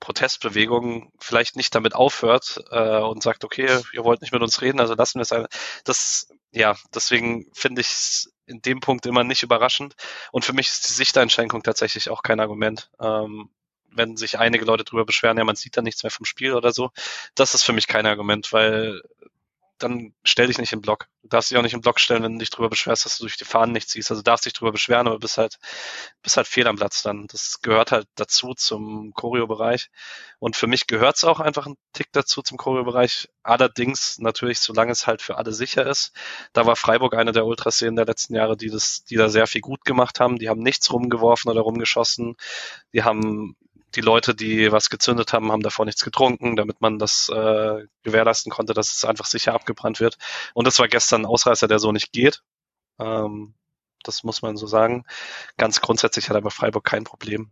Protestbewegung 0.00 1.12
vielleicht 1.18 1.56
nicht 1.56 1.74
damit 1.74 1.94
aufhört 1.94 2.62
äh, 2.70 2.98
und 2.98 3.22
sagt, 3.22 3.44
okay, 3.44 3.80
ihr 3.92 4.04
wollt 4.04 4.20
nicht 4.20 4.32
mit 4.32 4.42
uns 4.42 4.60
reden, 4.60 4.80
also 4.80 4.94
lassen 4.94 5.18
wir 5.18 5.22
es. 5.22 5.48
Das, 5.84 6.28
ja, 6.52 6.76
deswegen 6.94 7.46
finde 7.54 7.80
ich 7.80 7.88
es 7.88 8.32
in 8.46 8.62
dem 8.62 8.80
Punkt 8.80 9.06
immer 9.06 9.24
nicht 9.24 9.42
überraschend. 9.42 9.94
Und 10.32 10.44
für 10.44 10.52
mich 10.52 10.68
ist 10.68 10.88
die 10.88 10.92
Sichteinschränkung 10.92 11.62
tatsächlich 11.62 12.10
auch 12.10 12.22
kein 12.22 12.40
Argument. 12.40 12.90
Ähm, 13.00 13.50
wenn 13.90 14.16
sich 14.16 14.38
einige 14.38 14.64
Leute 14.64 14.84
darüber 14.84 15.06
beschweren, 15.06 15.38
ja, 15.38 15.44
man 15.44 15.56
sieht 15.56 15.76
da 15.76 15.82
nichts 15.82 16.02
mehr 16.02 16.10
vom 16.10 16.26
Spiel 16.26 16.52
oder 16.52 16.72
so, 16.72 16.90
das 17.34 17.54
ist 17.54 17.62
für 17.62 17.72
mich 17.72 17.86
kein 17.86 18.06
Argument, 18.06 18.52
weil 18.52 19.02
dann 19.78 20.14
stell 20.24 20.46
dich 20.46 20.58
nicht 20.58 20.72
im 20.72 20.80
Block. 20.80 21.06
Du 21.22 21.28
darfst 21.28 21.50
dich 21.50 21.58
auch 21.58 21.62
nicht 21.62 21.74
im 21.74 21.80
Block 21.80 22.00
stellen, 22.00 22.22
wenn 22.22 22.34
du 22.34 22.38
dich 22.38 22.50
darüber 22.50 22.70
beschwerst, 22.70 23.04
dass 23.04 23.18
du 23.18 23.24
durch 23.24 23.36
die 23.36 23.44
Fahnen 23.44 23.72
nicht 23.72 23.88
ziehst. 23.88 24.10
Also 24.10 24.22
darfst 24.22 24.46
dich 24.46 24.52
darüber 24.52 24.72
beschweren, 24.72 25.06
aber 25.06 25.18
bist 25.18 25.38
halt, 25.38 25.58
bist 26.22 26.36
halt 26.36 26.46
fehl 26.46 26.66
am 26.66 26.76
Platz 26.76 27.02
dann. 27.02 27.26
Das 27.28 27.60
gehört 27.62 27.92
halt 27.92 28.06
dazu 28.14 28.54
zum 28.54 29.12
Choreo-Bereich. 29.14 29.90
Und 30.38 30.56
für 30.56 30.66
mich 30.66 30.86
gehört 30.86 31.16
es 31.16 31.24
auch 31.24 31.40
einfach 31.40 31.66
ein 31.66 31.76
Tick 31.92 32.08
dazu 32.12 32.42
zum 32.42 32.58
Choreo-Bereich. 32.58 33.28
Allerdings 33.42 34.18
natürlich, 34.18 34.60
solange 34.60 34.92
es 34.92 35.06
halt 35.06 35.22
für 35.22 35.36
alle 35.36 35.52
sicher 35.52 35.86
ist. 35.86 36.12
Da 36.52 36.66
war 36.66 36.76
Freiburg 36.76 37.14
eine 37.14 37.32
der 37.32 37.46
Ultraszenen 37.46 37.96
der 37.96 38.06
letzten 38.06 38.34
Jahre, 38.34 38.56
die 38.56 38.70
das, 38.70 39.04
die 39.04 39.16
da 39.16 39.28
sehr 39.28 39.46
viel 39.46 39.60
gut 39.60 39.84
gemacht 39.84 40.20
haben. 40.20 40.38
Die 40.38 40.48
haben 40.48 40.60
nichts 40.62 40.92
rumgeworfen 40.92 41.50
oder 41.50 41.62
rumgeschossen. 41.62 42.36
Die 42.92 43.02
haben 43.02 43.56
die 43.96 44.02
Leute, 44.02 44.34
die 44.34 44.70
was 44.70 44.90
gezündet 44.90 45.32
haben, 45.32 45.50
haben 45.50 45.62
davor 45.62 45.86
nichts 45.86 46.04
getrunken, 46.04 46.56
damit 46.56 46.80
man 46.80 46.98
das 46.98 47.28
äh, 47.28 47.86
gewährleisten 48.02 48.52
konnte, 48.52 48.74
dass 48.74 48.92
es 48.92 49.04
einfach 49.04 49.26
sicher 49.26 49.54
abgebrannt 49.54 50.00
wird. 50.00 50.18
Und 50.54 50.66
das 50.66 50.78
war 50.78 50.88
gestern 50.88 51.22
ein 51.22 51.26
Ausreißer, 51.26 51.66
der 51.66 51.78
so 51.78 51.92
nicht 51.92 52.12
geht. 52.12 52.42
Ähm, 52.98 53.54
das 54.02 54.22
muss 54.22 54.42
man 54.42 54.56
so 54.56 54.66
sagen. 54.66 55.04
Ganz 55.56 55.80
grundsätzlich 55.80 56.28
hat 56.28 56.36
aber 56.36 56.50
Freiburg 56.50 56.84
kein 56.84 57.04
Problem. 57.04 57.50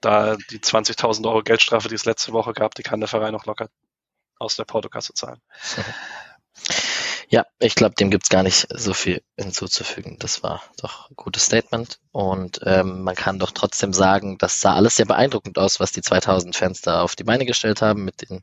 Da 0.00 0.36
die 0.50 0.60
20.000 0.60 1.26
Euro 1.26 1.42
Geldstrafe, 1.42 1.88
die 1.88 1.96
es 1.96 2.04
letzte 2.04 2.32
Woche 2.32 2.52
gab, 2.52 2.74
die 2.74 2.84
kann 2.84 3.00
der 3.00 3.08
Verein 3.08 3.34
auch 3.34 3.46
locker 3.46 3.68
aus 4.38 4.56
der 4.56 4.64
Portokasse 4.64 5.14
zahlen. 5.14 5.40
Ja, 7.32 7.46
ich 7.60 7.74
glaube, 7.74 7.94
dem 7.94 8.10
gibt's 8.10 8.28
gar 8.28 8.42
nicht 8.42 8.66
so 8.68 8.92
viel 8.92 9.22
hinzuzufügen. 9.38 10.18
Das 10.18 10.42
war 10.42 10.62
doch 10.76 11.08
ein 11.08 11.16
gutes 11.16 11.46
Statement. 11.46 11.98
Und 12.10 12.60
ähm, 12.62 13.04
man 13.04 13.14
kann 13.14 13.38
doch 13.38 13.52
trotzdem 13.52 13.94
sagen, 13.94 14.36
das 14.36 14.60
sah 14.60 14.74
alles 14.74 14.96
sehr 14.96 15.06
beeindruckend 15.06 15.56
aus, 15.56 15.80
was 15.80 15.92
die 15.92 16.02
2000 16.02 16.54
Fans 16.54 16.82
da 16.82 17.00
auf 17.00 17.16
die 17.16 17.24
Beine 17.24 17.46
gestellt 17.46 17.80
haben, 17.80 18.04
mit 18.04 18.28
den 18.28 18.42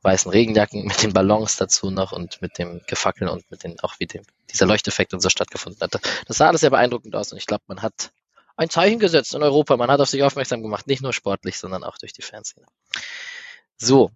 weißen 0.00 0.30
Regenjacken, 0.30 0.84
mit 0.86 1.02
den 1.02 1.12
Ballons 1.12 1.56
dazu 1.56 1.90
noch 1.90 2.12
und 2.12 2.40
mit 2.40 2.56
dem 2.56 2.80
Gefackeln 2.86 3.28
und 3.28 3.50
mit 3.50 3.62
den 3.62 3.78
auch 3.80 3.96
wie 3.98 4.06
dem, 4.06 4.22
dieser 4.50 4.64
Leuchteffekt 4.64 5.12
und 5.12 5.20
so 5.20 5.28
stattgefunden 5.28 5.82
hat. 5.82 6.00
Das 6.26 6.38
sah 6.38 6.48
alles 6.48 6.62
sehr 6.62 6.70
beeindruckend 6.70 7.14
aus 7.14 7.32
und 7.32 7.36
ich 7.36 7.44
glaube, 7.46 7.64
man 7.66 7.82
hat 7.82 8.10
ein 8.56 8.70
Zeichen 8.70 9.00
gesetzt 9.00 9.34
in 9.34 9.42
Europa. 9.42 9.76
Man 9.76 9.90
hat 9.90 10.00
auf 10.00 10.08
sich 10.08 10.22
aufmerksam 10.22 10.62
gemacht, 10.62 10.86
nicht 10.86 11.02
nur 11.02 11.12
sportlich, 11.12 11.58
sondern 11.58 11.84
auch 11.84 11.98
durch 11.98 12.14
die 12.14 12.22
Fanszene. 12.22 12.64
So, 13.76 14.10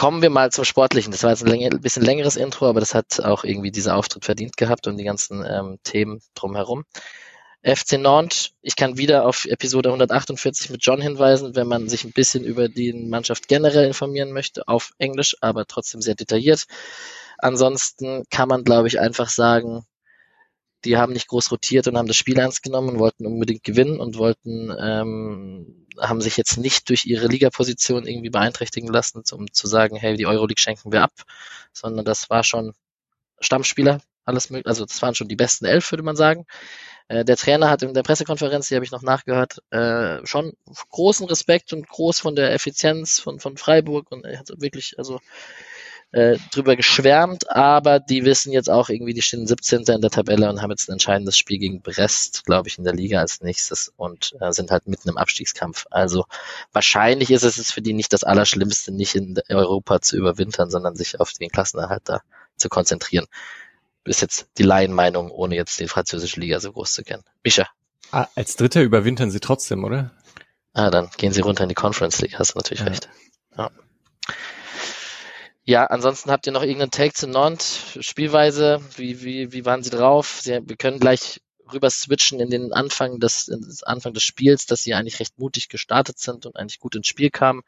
Kommen 0.00 0.22
wir 0.22 0.30
mal 0.30 0.50
zum 0.50 0.64
Sportlichen. 0.64 1.12
Das 1.12 1.24
war 1.24 1.30
jetzt 1.30 1.44
ein, 1.44 1.80
bisschen 1.82 2.02
längeres 2.02 2.36
Intro, 2.36 2.66
aber 2.66 2.80
das 2.80 2.94
hat 2.94 3.20
auch 3.20 3.44
irgendwie 3.44 3.70
dieser 3.70 3.96
Auftritt 3.96 4.24
verdient 4.24 4.56
gehabt 4.56 4.86
und 4.86 4.96
die 4.96 5.04
ganzen 5.04 5.44
ähm, 5.46 5.78
Themen 5.84 6.22
drumherum. 6.34 6.86
FC 7.62 7.98
Nantes, 7.98 8.52
ich 8.62 8.76
kann 8.76 8.96
wieder 8.96 9.26
auf 9.26 9.44
Episode 9.44 9.90
148 9.90 10.70
mit 10.70 10.82
John 10.82 11.02
hinweisen, 11.02 11.54
wenn 11.54 11.66
man 11.66 11.86
sich 11.90 12.04
ein 12.04 12.12
bisschen 12.12 12.44
über 12.44 12.70
die 12.70 12.94
Mannschaft 12.94 13.46
generell 13.46 13.88
informieren 13.88 14.32
möchte, 14.32 14.66
auf 14.68 14.92
Englisch, 14.96 15.36
aber 15.42 15.66
trotzdem 15.66 16.00
sehr 16.00 16.14
detailliert. 16.14 16.64
Ansonsten 17.36 18.24
kann 18.30 18.48
man, 18.48 18.64
glaube 18.64 18.88
ich, 18.88 19.00
einfach 19.00 19.28
sagen, 19.28 19.84
die 20.84 20.96
haben 20.96 21.12
nicht 21.12 21.28
groß 21.28 21.50
rotiert 21.50 21.86
und 21.88 21.96
haben 21.96 22.08
das 22.08 22.16
Spiel 22.16 22.38
ernst 22.38 22.62
genommen 22.62 22.90
und 22.90 22.98
wollten 22.98 23.26
unbedingt 23.26 23.64
gewinnen 23.64 24.00
und 24.00 24.16
wollten, 24.16 24.74
ähm, 24.80 25.86
haben 25.98 26.20
sich 26.20 26.36
jetzt 26.36 26.56
nicht 26.56 26.88
durch 26.88 27.04
ihre 27.06 27.26
Ligaposition 27.26 28.06
irgendwie 28.06 28.30
beeinträchtigen 28.30 28.88
lassen, 28.88 29.22
um 29.32 29.52
zu 29.52 29.66
sagen, 29.66 29.96
hey, 29.96 30.16
die 30.16 30.26
Euroleague 30.26 30.60
schenken 30.60 30.92
wir 30.92 31.02
ab, 31.02 31.12
sondern 31.72 32.04
das 32.04 32.30
war 32.30 32.44
schon 32.44 32.72
Stammspieler, 33.40 34.00
alles 34.24 34.50
möglich, 34.50 34.66
also 34.66 34.84
das 34.84 35.00
waren 35.02 35.14
schon 35.14 35.28
die 35.28 35.36
besten 35.36 35.64
elf, 35.64 35.90
würde 35.92 36.02
man 36.02 36.16
sagen. 36.16 36.46
Äh, 37.08 37.24
der 37.24 37.36
Trainer 37.36 37.68
hat 37.70 37.82
in 37.82 37.94
der 37.94 38.02
Pressekonferenz, 38.02 38.68
die 38.68 38.74
habe 38.76 38.84
ich 38.84 38.92
noch 38.92 39.02
nachgehört, 39.02 39.62
äh, 39.70 40.24
schon 40.26 40.52
großen 40.90 41.26
Respekt 41.26 41.72
und 41.72 41.88
groß 41.88 42.20
von 42.20 42.36
der 42.36 42.52
Effizienz 42.52 43.18
von, 43.18 43.40
von 43.40 43.56
Freiburg 43.56 44.10
und 44.12 44.24
er 44.24 44.38
hat 44.38 44.50
wirklich, 44.56 44.94
also 44.98 45.20
äh, 46.12 46.38
drüber 46.52 46.74
geschwärmt, 46.74 47.50
aber 47.50 48.00
die 48.00 48.24
wissen 48.24 48.52
jetzt 48.52 48.68
auch 48.68 48.88
irgendwie, 48.88 49.14
die 49.14 49.22
stehen 49.22 49.46
17. 49.46 49.84
in 49.84 50.00
der 50.00 50.10
Tabelle 50.10 50.48
und 50.50 50.60
haben 50.60 50.70
jetzt 50.70 50.88
ein 50.88 50.94
entscheidendes 50.94 51.38
Spiel 51.38 51.58
gegen 51.58 51.82
Brest, 51.82 52.44
glaube 52.44 52.68
ich, 52.68 52.78
in 52.78 52.84
der 52.84 52.94
Liga 52.94 53.20
als 53.20 53.40
nächstes 53.40 53.92
und 53.96 54.34
äh, 54.40 54.52
sind 54.52 54.70
halt 54.70 54.88
mitten 54.88 55.08
im 55.08 55.16
Abstiegskampf. 55.16 55.86
Also 55.90 56.24
wahrscheinlich 56.72 57.30
ist 57.30 57.44
es 57.44 57.56
jetzt 57.56 57.72
für 57.72 57.82
die 57.82 57.92
nicht 57.92 58.12
das 58.12 58.24
Allerschlimmste, 58.24 58.92
nicht 58.92 59.14
in 59.14 59.38
Europa 59.48 60.00
zu 60.00 60.16
überwintern, 60.16 60.70
sondern 60.70 60.96
sich 60.96 61.20
auf 61.20 61.32
den 61.32 61.48
Klassenerhalt 61.48 62.02
da 62.04 62.22
zu 62.56 62.68
konzentrieren. 62.68 63.26
Ist 64.04 64.22
jetzt 64.22 64.48
die 64.58 64.64
Laienmeinung, 64.64 65.30
ohne 65.30 65.54
jetzt 65.54 65.78
die 65.78 65.86
französische 65.86 66.40
Liga 66.40 66.58
so 66.58 66.72
groß 66.72 66.92
zu 66.92 67.02
kennen. 67.04 67.22
Micha. 67.44 67.68
Ah, 68.10 68.26
als 68.34 68.56
Dritter 68.56 68.82
überwintern 68.82 69.30
sie 69.30 69.40
trotzdem, 69.40 69.84
oder? 69.84 70.10
Ah, 70.72 70.90
dann 70.90 71.10
gehen 71.16 71.32
sie 71.32 71.40
runter 71.40 71.64
in 71.64 71.68
die 71.68 71.74
Conference 71.74 72.20
League, 72.20 72.38
hast 72.38 72.54
du 72.54 72.58
natürlich 72.58 72.80
ja. 72.80 72.86
recht. 72.86 73.08
Ja. 73.56 73.70
Ja, 75.64 75.86
ansonsten 75.86 76.30
habt 76.30 76.46
ihr 76.46 76.52
noch 76.52 76.62
irgendeinen 76.62 76.90
Take 76.90 77.14
zu 77.14 77.26
Nantes? 77.28 77.98
Spielweise, 78.00 78.80
wie, 78.96 79.22
wie, 79.22 79.52
wie 79.52 79.64
waren 79.64 79.82
sie 79.82 79.90
drauf? 79.90 80.40
Sie, 80.42 80.60
wir 80.64 80.76
können 80.76 80.98
gleich 80.98 81.40
rüber 81.72 81.90
switchen 81.90 82.40
in 82.40 82.50
den 82.50 82.72
Anfang 82.72 83.20
des, 83.20 83.48
in 83.48 83.60
das 83.60 83.82
Anfang 83.82 84.12
des 84.14 84.24
Spiels, 84.24 84.66
dass 84.66 84.82
sie 84.82 84.94
eigentlich 84.94 85.20
recht 85.20 85.38
mutig 85.38 85.68
gestartet 85.68 86.18
sind 86.18 86.46
und 86.46 86.56
eigentlich 86.56 86.80
gut 86.80 86.96
ins 86.96 87.06
Spiel 87.06 87.30
kamen. 87.30 87.62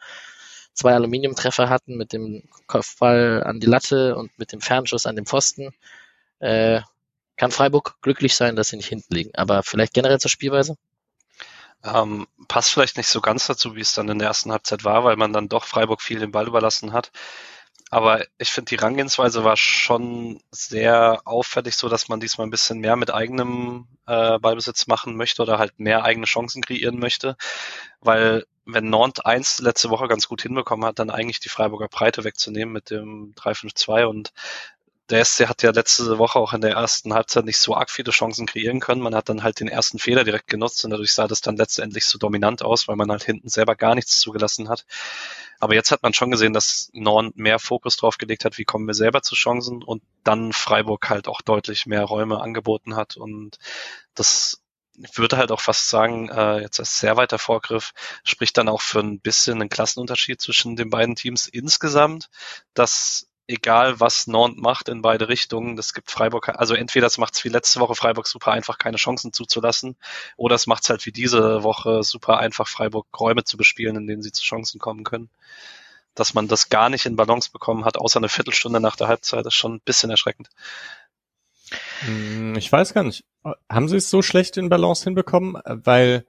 Zwei 0.74 0.94
Aluminiumtreffer 0.94 1.68
hatten 1.68 1.96
mit 1.96 2.12
dem 2.12 2.48
Kopfball 2.66 3.42
an 3.44 3.60
die 3.60 3.66
Latte 3.66 4.16
und 4.16 4.36
mit 4.38 4.52
dem 4.52 4.60
Fernschuss 4.60 5.06
an 5.06 5.16
den 5.16 5.26
Pfosten. 5.26 5.74
Äh, 6.40 6.80
kann 7.36 7.50
Freiburg 7.50 7.96
glücklich 8.00 8.34
sein, 8.34 8.56
dass 8.56 8.68
sie 8.68 8.76
nicht 8.76 8.88
hinten 8.88 9.14
liegen. 9.14 9.34
Aber 9.34 9.62
vielleicht 9.62 9.92
generell 9.92 10.18
zur 10.18 10.30
Spielweise? 10.30 10.76
Ähm, 11.84 12.26
passt 12.48 12.70
vielleicht 12.70 12.96
nicht 12.96 13.08
so 13.08 13.20
ganz 13.20 13.46
dazu, 13.46 13.74
wie 13.74 13.80
es 13.80 13.92
dann 13.92 14.08
in 14.08 14.18
der 14.18 14.28
ersten 14.28 14.52
Halbzeit 14.52 14.84
war, 14.84 15.04
weil 15.04 15.16
man 15.16 15.32
dann 15.32 15.48
doch 15.48 15.64
Freiburg 15.64 16.00
viel 16.00 16.20
den 16.20 16.30
Ball 16.30 16.46
überlassen 16.46 16.92
hat. 16.92 17.10
Aber 17.92 18.24
ich 18.38 18.50
finde, 18.50 18.70
die 18.70 18.76
Rangehensweise 18.76 19.44
war 19.44 19.58
schon 19.58 20.40
sehr 20.50 21.20
auffällig, 21.26 21.76
so 21.76 21.90
dass 21.90 22.08
man 22.08 22.20
diesmal 22.20 22.46
ein 22.46 22.50
bisschen 22.50 22.78
mehr 22.78 22.96
mit 22.96 23.12
eigenem 23.12 23.86
äh, 24.06 24.38
Ballbesitz 24.38 24.86
machen 24.86 25.14
möchte 25.14 25.42
oder 25.42 25.58
halt 25.58 25.78
mehr 25.78 26.02
eigene 26.02 26.24
Chancen 26.24 26.62
kreieren 26.62 26.98
möchte. 26.98 27.36
Weil 28.00 28.46
wenn 28.64 28.88
Nantes 28.88 29.22
1 29.26 29.58
letzte 29.58 29.90
Woche 29.90 30.08
ganz 30.08 30.26
gut 30.26 30.40
hinbekommen 30.40 30.86
hat, 30.86 30.98
dann 31.00 31.10
eigentlich 31.10 31.40
die 31.40 31.50
Freiburger 31.50 31.88
Breite 31.88 32.24
wegzunehmen 32.24 32.72
mit 32.72 32.88
dem 32.88 33.34
3-5-2 33.34 34.06
und 34.06 34.32
der 35.12 35.24
SC 35.24 35.46
hat 35.48 35.62
ja 35.62 35.70
letzte 35.70 36.18
Woche 36.18 36.38
auch 36.38 36.54
in 36.54 36.62
der 36.62 36.72
ersten 36.72 37.12
Halbzeit 37.12 37.44
nicht 37.44 37.58
so 37.58 37.76
arg 37.76 37.90
viele 37.90 38.10
Chancen 38.10 38.46
kreieren 38.46 38.80
können. 38.80 39.02
Man 39.02 39.14
hat 39.14 39.28
dann 39.28 39.42
halt 39.42 39.60
den 39.60 39.68
ersten 39.68 39.98
Fehler 39.98 40.24
direkt 40.24 40.48
genutzt 40.48 40.84
und 40.84 40.90
dadurch 40.90 41.12
sah 41.12 41.28
das 41.28 41.42
dann 41.42 41.56
letztendlich 41.56 42.06
so 42.06 42.18
dominant 42.18 42.62
aus, 42.62 42.88
weil 42.88 42.96
man 42.96 43.10
halt 43.10 43.22
hinten 43.22 43.48
selber 43.48 43.76
gar 43.76 43.94
nichts 43.94 44.18
zugelassen 44.18 44.68
hat. 44.68 44.86
Aber 45.60 45.74
jetzt 45.74 45.92
hat 45.92 46.02
man 46.02 46.14
schon 46.14 46.30
gesehen, 46.30 46.54
dass 46.54 46.90
Norn 46.94 47.32
mehr 47.36 47.58
Fokus 47.58 47.96
drauf 47.96 48.18
gelegt 48.18 48.44
hat, 48.44 48.58
wie 48.58 48.64
kommen 48.64 48.86
wir 48.86 48.94
selber 48.94 49.22
zu 49.22 49.34
Chancen 49.34 49.82
und 49.82 50.02
dann 50.24 50.52
Freiburg 50.52 51.08
halt 51.10 51.28
auch 51.28 51.42
deutlich 51.42 51.86
mehr 51.86 52.04
Räume 52.04 52.40
angeboten 52.40 52.96
hat 52.96 53.16
und 53.16 53.58
das 54.14 54.58
ich 54.94 55.16
würde 55.18 55.38
halt 55.38 55.50
auch 55.52 55.60
fast 55.60 55.88
sagen, 55.88 56.28
äh, 56.28 56.60
jetzt 56.60 56.78
als 56.78 56.98
sehr 56.98 57.16
weiter 57.16 57.38
Vorgriff, 57.38 57.92
spricht 58.24 58.58
dann 58.58 58.68
auch 58.68 58.82
für 58.82 59.00
ein 59.00 59.20
bisschen 59.20 59.60
einen 59.60 59.70
Klassenunterschied 59.70 60.40
zwischen 60.40 60.76
den 60.76 60.90
beiden 60.90 61.16
Teams 61.16 61.48
insgesamt, 61.48 62.28
dass 62.74 63.31
egal 63.46 64.00
was 64.00 64.26
Nantes 64.26 64.62
macht 64.62 64.88
in 64.88 65.02
beide 65.02 65.28
Richtungen, 65.28 65.76
das 65.76 65.94
gibt 65.94 66.10
Freiburg, 66.10 66.48
also 66.48 66.74
entweder 66.74 67.06
es 67.06 67.18
macht 67.18 67.34
es 67.34 67.44
wie 67.44 67.48
letzte 67.48 67.80
Woche 67.80 67.94
Freiburg 67.94 68.26
super 68.26 68.52
einfach, 68.52 68.78
keine 68.78 68.96
Chancen 68.96 69.32
zuzulassen, 69.32 69.96
oder 70.36 70.54
es 70.54 70.66
macht 70.66 70.84
es 70.84 70.90
halt 70.90 71.04
wie 71.06 71.12
diese 71.12 71.62
Woche 71.62 72.02
super 72.02 72.38
einfach, 72.38 72.68
Freiburg 72.68 73.06
Räume 73.18 73.44
zu 73.44 73.56
bespielen, 73.56 73.96
in 73.96 74.06
denen 74.06 74.22
sie 74.22 74.32
zu 74.32 74.42
Chancen 74.42 74.78
kommen 74.78 75.04
können. 75.04 75.30
Dass 76.14 76.34
man 76.34 76.46
das 76.46 76.68
gar 76.68 76.90
nicht 76.90 77.06
in 77.06 77.16
Balance 77.16 77.50
bekommen 77.50 77.84
hat, 77.84 77.96
außer 77.96 78.18
eine 78.18 78.28
Viertelstunde 78.28 78.80
nach 78.80 78.96
der 78.96 79.08
Halbzeit, 79.08 79.46
ist 79.46 79.54
schon 79.54 79.76
ein 79.76 79.80
bisschen 79.80 80.10
erschreckend. 80.10 80.50
Hm, 82.00 82.54
ich 82.56 82.70
weiß 82.70 82.92
gar 82.92 83.02
nicht. 83.02 83.24
Haben 83.68 83.88
sie 83.88 83.96
es 83.96 84.10
so 84.10 84.20
schlecht 84.20 84.58
in 84.58 84.68
Balance 84.68 85.04
hinbekommen? 85.04 85.56
Weil, 85.64 86.26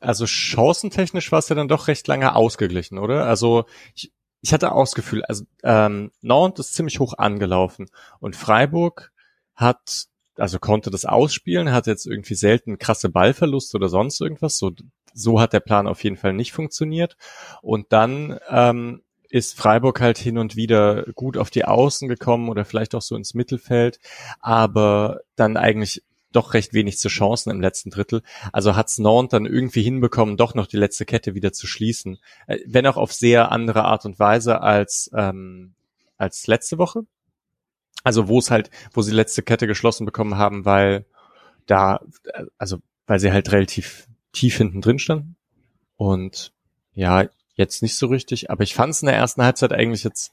also 0.00 0.24
chancentechnisch 0.26 1.30
war 1.30 1.40
es 1.40 1.48
ja 1.50 1.54
dann 1.54 1.68
doch 1.68 1.88
recht 1.88 2.08
lange 2.08 2.34
ausgeglichen, 2.34 2.98
oder? 2.98 3.26
Also 3.26 3.66
ich, 3.94 4.12
ich 4.42 4.52
hatte 4.52 4.72
auch 4.72 4.82
das 4.82 4.94
Gefühl, 4.94 5.24
also 5.24 5.44
ähm, 5.62 6.10
Nantes 6.20 6.68
ist 6.68 6.74
ziemlich 6.74 7.00
hoch 7.00 7.14
angelaufen 7.16 7.88
und 8.18 8.36
Freiburg 8.36 9.12
hat, 9.54 10.06
also 10.36 10.58
konnte 10.58 10.90
das 10.90 11.04
ausspielen, 11.04 11.72
hat 11.72 11.86
jetzt 11.86 12.06
irgendwie 12.06 12.34
selten 12.34 12.78
krasse 12.78 13.08
Ballverluste 13.08 13.76
oder 13.76 13.88
sonst 13.88 14.20
irgendwas. 14.20 14.58
So, 14.58 14.72
so 15.14 15.40
hat 15.40 15.52
der 15.52 15.60
Plan 15.60 15.86
auf 15.86 16.02
jeden 16.02 16.16
Fall 16.16 16.32
nicht 16.32 16.52
funktioniert. 16.52 17.16
Und 17.60 17.92
dann 17.92 18.38
ähm, 18.48 19.02
ist 19.28 19.56
Freiburg 19.56 20.00
halt 20.00 20.18
hin 20.18 20.38
und 20.38 20.56
wieder 20.56 21.04
gut 21.14 21.38
auf 21.38 21.50
die 21.50 21.64
Außen 21.64 22.08
gekommen 22.08 22.48
oder 22.48 22.64
vielleicht 22.64 22.94
auch 22.96 23.02
so 23.02 23.14
ins 23.14 23.34
Mittelfeld, 23.34 24.00
aber 24.40 25.20
dann 25.36 25.56
eigentlich 25.56 26.02
doch 26.32 26.54
recht 26.54 26.72
wenig 26.74 26.98
zu 26.98 27.08
Chancen 27.08 27.50
im 27.50 27.60
letzten 27.60 27.90
Drittel. 27.90 28.22
Also 28.52 28.76
hat's 28.76 28.98
Nantes 28.98 29.30
dann 29.30 29.46
irgendwie 29.46 29.82
hinbekommen, 29.82 30.36
doch 30.36 30.54
noch 30.54 30.66
die 30.66 30.76
letzte 30.76 31.04
Kette 31.04 31.34
wieder 31.34 31.52
zu 31.52 31.66
schließen. 31.66 32.18
Äh, 32.46 32.58
wenn 32.66 32.86
auch 32.86 32.96
auf 32.96 33.12
sehr 33.12 33.52
andere 33.52 33.84
Art 33.84 34.04
und 34.04 34.18
Weise 34.18 34.60
als, 34.60 35.10
ähm, 35.14 35.74
als 36.16 36.46
letzte 36.46 36.78
Woche. 36.78 37.02
Also 38.04 38.28
wo 38.28 38.38
es 38.38 38.50
halt, 38.50 38.70
wo 38.92 39.02
sie 39.02 39.12
letzte 39.12 39.42
Kette 39.42 39.66
geschlossen 39.66 40.06
bekommen 40.06 40.36
haben, 40.36 40.64
weil 40.64 41.04
da, 41.66 42.00
also 42.58 42.78
weil 43.06 43.20
sie 43.20 43.32
halt 43.32 43.52
relativ 43.52 44.08
tief 44.32 44.56
hinten 44.56 44.80
drin 44.80 44.98
standen. 44.98 45.36
Und 45.96 46.52
ja, 46.94 47.28
jetzt 47.54 47.82
nicht 47.82 47.96
so 47.96 48.06
richtig, 48.06 48.50
aber 48.50 48.64
ich 48.64 48.74
fand 48.74 48.94
es 48.94 49.02
in 49.02 49.06
der 49.06 49.16
ersten 49.16 49.42
Halbzeit 49.42 49.72
eigentlich 49.72 50.04
jetzt 50.04 50.32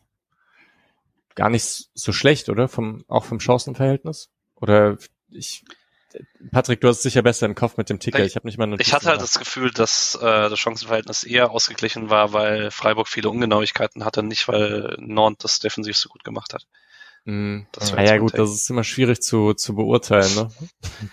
gar 1.35 1.49
nicht 1.49 1.89
so 1.93 2.11
schlecht, 2.11 2.49
oder? 2.49 2.67
Vom, 2.67 3.03
auch 3.07 3.23
vom 3.23 3.39
Chancenverhältnis? 3.39 4.29
Oder 4.55 4.97
ich, 5.29 5.63
Patrick, 6.51 6.81
du 6.81 6.87
hast 6.87 6.97
es 6.97 7.03
sicher 7.03 7.21
besser 7.21 7.45
im 7.45 7.55
Kopf 7.55 7.77
mit 7.77 7.89
dem 7.89 7.99
Ticker. 7.99 8.23
Ich 8.23 8.35
habe 8.35 8.47
nicht 8.47 8.57
mal 8.57 8.79
Ich 8.79 8.93
hatte 8.93 9.09
halt 9.09 9.21
das 9.21 9.37
Gefühl, 9.37 9.71
dass 9.71 10.15
äh, 10.15 10.49
das 10.49 10.59
Chancenverhältnis 10.59 11.23
eher 11.23 11.51
ausgeglichen 11.51 12.09
war, 12.09 12.33
weil 12.33 12.71
Freiburg 12.71 13.07
viele 13.07 13.29
Ungenauigkeiten 13.29 14.05
hatte, 14.05 14.23
nicht 14.23 14.47
weil 14.47 14.95
Nord 14.99 15.43
das 15.43 15.59
defensiv 15.59 15.97
so 15.97 16.09
gut 16.09 16.23
gemacht 16.23 16.53
hat. 16.53 16.65
Mm, 17.25 17.61
das 17.71 17.91
ja, 17.91 18.01
ja 18.01 18.17
gut, 18.17 18.37
das 18.37 18.51
ist 18.51 18.69
immer 18.69 18.83
schwierig 18.83 19.21
zu, 19.21 19.53
zu 19.53 19.75
beurteilen. 19.75 20.33
Ne? 20.35 20.49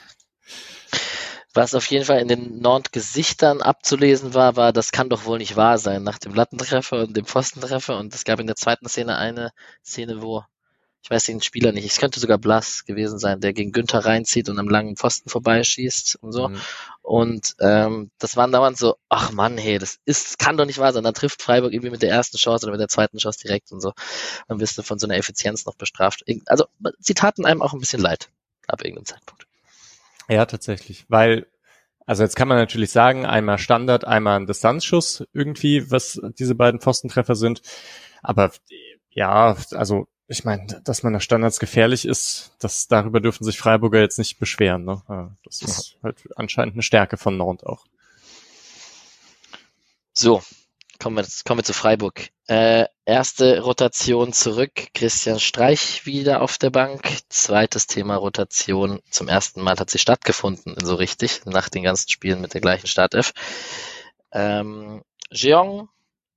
Was 1.56 1.74
auf 1.74 1.86
jeden 1.86 2.04
Fall 2.04 2.20
in 2.20 2.28
den 2.28 2.58
Nord-Gesichtern 2.58 3.62
abzulesen 3.62 4.34
war, 4.34 4.56
war, 4.56 4.74
das 4.74 4.92
kann 4.92 5.08
doch 5.08 5.24
wohl 5.24 5.38
nicht 5.38 5.56
wahr 5.56 5.78
sein, 5.78 6.02
nach 6.02 6.18
dem 6.18 6.34
Lattentreffer 6.34 7.00
und 7.04 7.16
dem 7.16 7.24
Pfostentreffer. 7.24 7.98
Und 7.98 8.14
es 8.14 8.24
gab 8.24 8.40
in 8.40 8.46
der 8.46 8.56
zweiten 8.56 8.86
Szene 8.88 9.16
eine 9.16 9.52
Szene, 9.82 10.20
wo 10.20 10.44
ich 11.06 11.10
weiß 11.10 11.22
den 11.22 11.40
Spieler 11.40 11.70
nicht, 11.70 11.86
es 11.86 11.98
könnte 11.98 12.18
sogar 12.18 12.36
Blass 12.36 12.84
gewesen 12.84 13.20
sein, 13.20 13.40
der 13.40 13.52
gegen 13.52 13.70
Günther 13.70 14.04
reinzieht 14.04 14.48
und 14.48 14.58
am 14.58 14.68
langen 14.68 14.96
Pfosten 14.96 15.30
vorbeischießt 15.30 16.16
und 16.20 16.32
so. 16.32 16.48
Mhm. 16.48 16.60
Und 17.00 17.54
ähm, 17.60 18.10
das 18.18 18.36
waren 18.36 18.50
dauernd 18.50 18.76
so, 18.76 18.96
ach 19.08 19.30
Mann, 19.30 19.56
hey, 19.56 19.78
das 19.78 20.00
ist, 20.04 20.40
kann 20.40 20.56
doch 20.56 20.66
nicht 20.66 20.80
wahr 20.80 20.92
sein. 20.92 21.04
Dann 21.04 21.14
trifft 21.14 21.42
Freiburg 21.42 21.72
irgendwie 21.72 21.92
mit 21.92 22.02
der 22.02 22.10
ersten 22.10 22.38
Chance 22.38 22.66
oder 22.66 22.72
mit 22.72 22.80
der 22.80 22.88
zweiten 22.88 23.18
Chance 23.18 23.38
direkt 23.40 23.70
und 23.70 23.80
so. 23.80 23.92
Dann 24.48 24.58
wirst 24.58 24.76
du 24.78 24.82
von 24.82 24.98
so 24.98 25.06
einer 25.06 25.16
Effizienz 25.16 25.64
noch 25.64 25.76
bestraft. 25.76 26.24
Also 26.46 26.64
sie 26.98 27.14
taten 27.14 27.46
einem 27.46 27.62
auch 27.62 27.72
ein 27.72 27.78
bisschen 27.78 28.02
leid 28.02 28.28
ab 28.66 28.82
irgendeinem 28.82 29.06
Zeitpunkt. 29.06 29.46
Ja, 30.28 30.44
tatsächlich, 30.44 31.04
weil 31.06 31.46
also 32.04 32.24
jetzt 32.24 32.34
kann 32.34 32.48
man 32.48 32.58
natürlich 32.58 32.90
sagen, 32.90 33.26
einmal 33.26 33.58
Standard, 33.58 34.04
einmal 34.04 34.40
ein 34.40 34.46
Distanzschuss 34.46 35.24
irgendwie, 35.32 35.88
was 35.88 36.20
diese 36.36 36.56
beiden 36.56 36.80
Pfostentreffer 36.80 37.36
sind. 37.36 37.62
Aber 38.24 38.50
ja, 39.10 39.56
also 39.70 40.08
ich 40.28 40.44
meine, 40.44 40.66
dass 40.84 41.02
man 41.02 41.12
nach 41.12 41.20
Standards 41.20 41.60
gefährlich 41.60 42.04
ist, 42.04 42.52
das 42.58 42.88
darüber 42.88 43.20
dürfen 43.20 43.44
sich 43.44 43.58
Freiburger 43.58 44.00
jetzt 44.00 44.18
nicht 44.18 44.38
beschweren. 44.38 44.84
Ne? 44.84 45.32
Das 45.44 45.62
ist 45.62 45.98
halt 46.02 46.16
anscheinend 46.36 46.74
eine 46.74 46.82
Stärke 46.82 47.16
von 47.16 47.36
Nord 47.36 47.64
auch. 47.64 47.86
So, 50.12 50.42
kommen 50.98 51.16
wir, 51.16 51.26
kommen 51.44 51.60
wir 51.60 51.64
zu 51.64 51.74
Freiburg. 51.74 52.30
Äh, 52.48 52.86
erste 53.04 53.60
Rotation 53.60 54.32
zurück, 54.32 54.72
Christian 54.94 55.38
Streich 55.38 56.06
wieder 56.06 56.42
auf 56.42 56.58
der 56.58 56.70
Bank. 56.70 57.02
Zweites 57.28 57.86
Thema 57.86 58.16
Rotation. 58.16 59.00
Zum 59.10 59.28
ersten 59.28 59.60
Mal 59.60 59.76
hat 59.78 59.90
sie 59.90 59.98
stattgefunden, 59.98 60.74
so 60.82 60.94
richtig, 60.96 61.42
nach 61.44 61.68
den 61.68 61.82
ganzen 61.82 62.08
Spielen 62.08 62.40
mit 62.40 62.54
der 62.54 62.60
gleichen 62.60 62.86
Startelf. 62.86 63.32
Ähm, 64.32 65.02
Jeong 65.30 65.88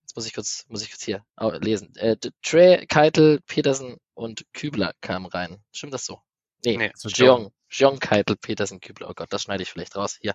Jetzt 0.09 0.15
muss 0.15 0.25
ich 0.25 0.33
kurz, 0.33 0.65
muss 0.69 0.81
ich 0.81 0.89
kurz 0.89 1.03
hier 1.03 1.23
lesen. 1.61 1.95
Äh, 1.97 2.17
Trey, 2.41 2.87
Keitel, 2.87 3.41
Petersen 3.45 3.97
und 4.15 4.43
Kübler 4.53 4.93
kamen 5.01 5.27
rein. 5.27 5.63
Stimmt 5.71 5.93
das 5.93 6.03
so? 6.03 6.19
Nee, 6.65 6.77
nee 6.77 6.91
so 6.95 7.09
Jeong, 7.09 7.51
Jeong, 7.69 7.99
Keitel, 7.99 8.35
Petersen, 8.35 8.79
Kübler. 8.79 9.07
Oh 9.11 9.13
Gott, 9.13 9.31
das 9.31 9.43
schneide 9.43 9.61
ich 9.61 9.69
vielleicht 9.69 9.95
raus. 9.95 10.17
Hier, 10.19 10.33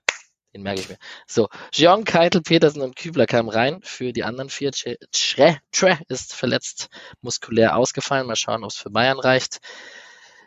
den 0.55 0.63
merke 0.63 0.81
ich 0.81 0.89
mir. 0.89 0.97
So, 1.27 1.49
Jeong, 1.73 2.05
Keitel, 2.05 2.41
Petersen 2.41 2.83
und 2.83 2.95
Kübler 2.95 3.27
kamen 3.27 3.49
rein. 3.49 3.81
Für 3.83 4.13
die 4.13 4.23
anderen 4.23 4.49
vier, 4.49 4.71
Tre, 4.71 5.59
Tre 5.73 5.99
ist 6.07 6.35
verletzt, 6.35 6.89
muskulär 7.21 7.77
ausgefallen. 7.77 8.29
Mal 8.29 8.37
schauen, 8.37 8.63
ob 8.63 8.71
es 8.71 8.77
für 8.77 8.91
Bayern 8.91 9.19
reicht. 9.19 9.59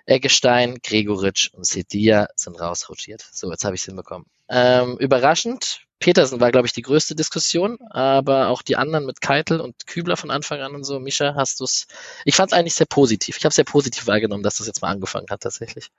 Eggestein, 0.06 0.78
Gregoritsch 0.82 1.50
und 1.52 1.66
Sedia 1.66 2.30
sind 2.38 2.62
rausrotiert. 2.62 3.28
So, 3.34 3.52
jetzt 3.52 3.66
habe 3.66 3.76
ich 3.76 3.82
es 3.82 3.88
hinbekommen. 3.88 4.26
Ähm, 4.48 4.98
überraschend, 5.00 5.82
Petersen 6.00 6.40
war, 6.40 6.52
glaube 6.52 6.68
ich, 6.68 6.74
die 6.74 6.84
größte 6.84 7.16
Diskussion, 7.16 7.80
aber 7.90 8.50
auch 8.50 8.62
die 8.62 8.76
anderen 8.76 9.06
mit 9.06 9.22
Keitel 9.22 9.60
und 9.60 9.88
Kübler 9.88 10.16
von 10.16 10.30
Anfang 10.30 10.62
an 10.62 10.76
und 10.76 10.84
so. 10.84 11.00
Mischa, 11.00 11.34
hast 11.36 11.60
du 11.60 11.64
es? 11.64 11.88
Ich 12.24 12.36
fand 12.36 12.52
es 12.52 12.58
eigentlich 12.58 12.76
sehr 12.76 12.86
positiv. 12.86 13.38
Ich 13.38 13.46
habe 13.46 13.54
sehr 13.54 13.64
positiv 13.64 14.08
wahrgenommen, 14.08 14.44
dass 14.44 14.58
das 14.58 14.68
jetzt 14.68 14.82
mal 14.82 14.90
angefangen 14.90 15.28
hat 15.30 15.42
tatsächlich. 15.42 15.90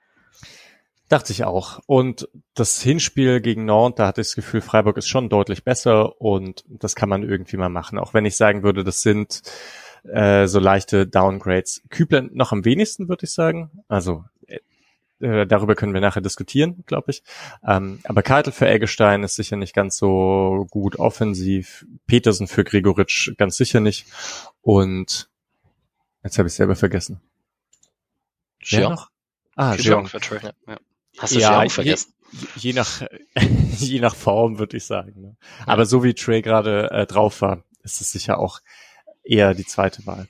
Dachte 1.09 1.33
ich 1.33 1.43
auch. 1.43 1.79
Und 1.87 2.29
das 2.53 2.81
Hinspiel 2.81 3.41
gegen 3.41 3.65
Nantes, 3.65 3.97
da 3.97 4.07
hatte 4.07 4.21
ich 4.21 4.27
das 4.27 4.35
Gefühl, 4.35 4.61
Freiburg 4.61 4.95
ist 4.97 5.07
schon 5.07 5.27
deutlich 5.27 5.63
besser 5.63 6.21
und 6.21 6.63
das 6.67 6.95
kann 6.95 7.09
man 7.09 7.23
irgendwie 7.23 7.57
mal 7.57 7.69
machen. 7.69 7.97
Auch 7.97 8.13
wenn 8.13 8.25
ich 8.25 8.37
sagen 8.37 8.63
würde, 8.63 8.83
das 8.83 9.01
sind 9.01 9.41
äh, 10.03 10.47
so 10.47 10.59
leichte 10.59 11.07
Downgrades. 11.07 11.81
Kübler 11.89 12.21
noch 12.31 12.51
am 12.51 12.63
wenigsten, 12.63 13.09
würde 13.09 13.25
ich 13.25 13.31
sagen. 13.31 13.83
Also 13.87 14.23
äh, 15.19 15.45
darüber 15.45 15.75
können 15.75 15.93
wir 15.93 16.01
nachher 16.01 16.21
diskutieren, 16.21 16.83
glaube 16.85 17.11
ich. 17.11 17.23
Ähm, 17.65 17.99
aber 18.03 18.23
Keitel 18.23 18.53
für 18.53 18.67
Eggestein 18.67 19.23
ist 19.23 19.35
sicher 19.35 19.55
nicht 19.55 19.73
ganz 19.73 19.97
so 19.97 20.67
gut 20.69 20.97
offensiv. 20.97 21.85
Petersen 22.07 22.47
für 22.47 22.63
Gregoritsch 22.63 23.31
ganz 23.37 23.57
sicher 23.57 23.79
nicht. 23.79 24.05
Und 24.61 25.29
jetzt 26.23 26.37
habe 26.37 26.47
ich 26.47 26.53
selber 26.53 26.75
vergessen. 26.75 27.21
Wer 28.69 28.89
noch? 28.89 29.09
Ah, 29.55 29.75
Jeong 29.75 30.07
für 30.07 30.19
Trey. 30.19 30.39
Ja. 30.67 30.77
Hast 31.17 31.35
du 31.35 31.39
ja, 31.39 31.67
vergessen? 31.67 32.13
Je, 32.31 32.47
je, 32.55 32.73
nach 32.73 33.01
je 33.77 33.99
nach 33.99 34.15
Form 34.15 34.59
würde 34.59 34.77
ich 34.77 34.85
sagen. 34.85 35.21
Ne? 35.21 35.37
Aber 35.65 35.85
so 35.85 36.03
wie 36.03 36.13
Trey 36.13 36.41
gerade 36.41 36.89
äh, 36.91 37.05
drauf 37.05 37.41
war, 37.41 37.63
ist 37.83 38.01
es 38.01 38.11
sicher 38.11 38.37
auch 38.37 38.59
eher 39.23 39.53
die 39.53 39.65
zweite 39.65 40.05
Wahl. 40.05 40.27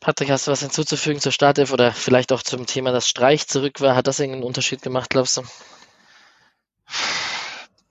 Patrick, 0.00 0.30
hast 0.30 0.46
du 0.46 0.50
was 0.50 0.60
hinzuzufügen 0.60 1.20
zur 1.20 1.30
Startelf 1.30 1.72
oder 1.72 1.92
vielleicht 1.92 2.32
auch 2.32 2.42
zum 2.42 2.66
Thema, 2.66 2.90
dass 2.90 3.08
Streich 3.08 3.46
zurück 3.46 3.82
war? 3.82 3.94
Hat 3.94 4.06
das 4.06 4.18
irgendeinen 4.18 4.44
Unterschied 4.44 4.80
gemacht, 4.80 5.10
glaubst 5.10 5.36
du? 5.36 5.42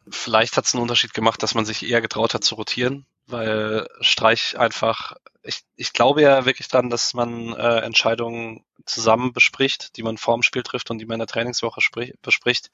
Vielleicht 0.10 0.58
hat 0.58 0.66
es 0.66 0.74
einen 0.74 0.82
Unterschied 0.82 1.14
gemacht, 1.14 1.44
dass 1.44 1.54
man 1.54 1.66
sich 1.66 1.88
eher 1.88 2.02
getraut 2.02 2.34
hat 2.34 2.44
zu 2.44 2.56
rotieren, 2.56 3.06
weil 3.28 3.88
Streich 4.02 4.58
einfach, 4.58 5.14
ich, 5.44 5.62
ich 5.76 5.94
glaube 5.94 6.24
ja 6.24 6.46
wirklich 6.46 6.68
dran, 6.68 6.90
dass 6.90 7.14
man 7.14 7.54
äh, 7.54 7.82
Entscheidungen 7.82 8.66
zusammen 8.86 9.32
bespricht, 9.32 9.96
die 9.96 10.02
man 10.02 10.18
vorm 10.18 10.42
Spiel 10.42 10.64
trifft 10.64 10.90
und 10.90 10.98
die 10.98 11.06
man 11.06 11.16
in 11.16 11.20
der 11.20 11.28
Trainingswoche 11.28 11.82
sprich, 11.82 12.16
bespricht. 12.24 12.72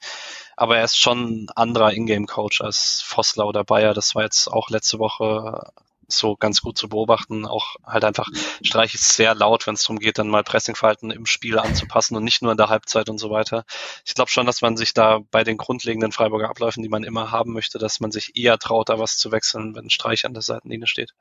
Aber 0.56 0.78
er 0.78 0.84
ist 0.84 0.98
schon 0.98 1.44
ein 1.44 1.50
anderer 1.54 1.92
Ingame-Coach 1.92 2.62
als 2.62 3.02
Vossler 3.02 3.46
oder 3.46 3.64
Bayer. 3.64 3.92
Das 3.92 4.14
war 4.14 4.22
jetzt 4.22 4.48
auch 4.48 4.70
letzte 4.70 4.98
Woche 4.98 5.72
so 6.08 6.36
ganz 6.36 6.62
gut 6.62 6.78
zu 6.78 6.88
beobachten. 6.88 7.46
Auch 7.46 7.76
halt 7.84 8.04
einfach 8.04 8.28
Streich 8.62 8.94
ist 8.94 9.14
sehr 9.14 9.34
laut, 9.34 9.66
wenn 9.66 9.74
es 9.74 9.82
darum 9.82 9.98
geht, 9.98 10.18
dann 10.18 10.28
mal 10.28 10.44
Pressingverhalten 10.44 11.10
im 11.10 11.26
Spiel 11.26 11.58
anzupassen 11.58 12.16
und 12.16 12.24
nicht 12.24 12.42
nur 12.42 12.52
in 12.52 12.58
der 12.58 12.68
Halbzeit 12.68 13.08
und 13.08 13.18
so 13.18 13.30
weiter. 13.30 13.64
Ich 14.04 14.14
glaube 14.14 14.30
schon, 14.30 14.46
dass 14.46 14.62
man 14.62 14.76
sich 14.76 14.94
da 14.94 15.20
bei 15.30 15.44
den 15.44 15.56
grundlegenden 15.56 16.12
Freiburger 16.12 16.48
Abläufen, 16.48 16.82
die 16.82 16.88
man 16.88 17.04
immer 17.04 17.30
haben 17.30 17.52
möchte, 17.52 17.78
dass 17.78 18.00
man 18.00 18.12
sich 18.12 18.36
eher 18.36 18.58
traut, 18.58 18.88
da 18.88 18.98
was 18.98 19.16
zu 19.16 19.32
wechseln, 19.32 19.74
wenn 19.74 19.90
Streich 19.90 20.24
an 20.24 20.34
der 20.34 20.42
Seitenlinie 20.42 20.86
steht. 20.86 21.14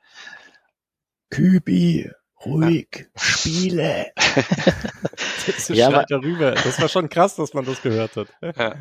Kübi, 1.29 2.11
ruhig, 2.43 2.87
ja. 3.15 3.21
spiele. 3.21 4.11
das 5.45 5.67
ja, 5.69 5.87
aber, 5.87 6.05
darüber. 6.07 6.51
Das 6.51 6.81
war 6.81 6.89
schon 6.89 7.09
krass, 7.09 7.35
dass 7.35 7.53
man 7.53 7.65
das 7.65 7.81
gehört 7.81 8.15
hat. 8.15 8.27
Ja. 8.41 8.75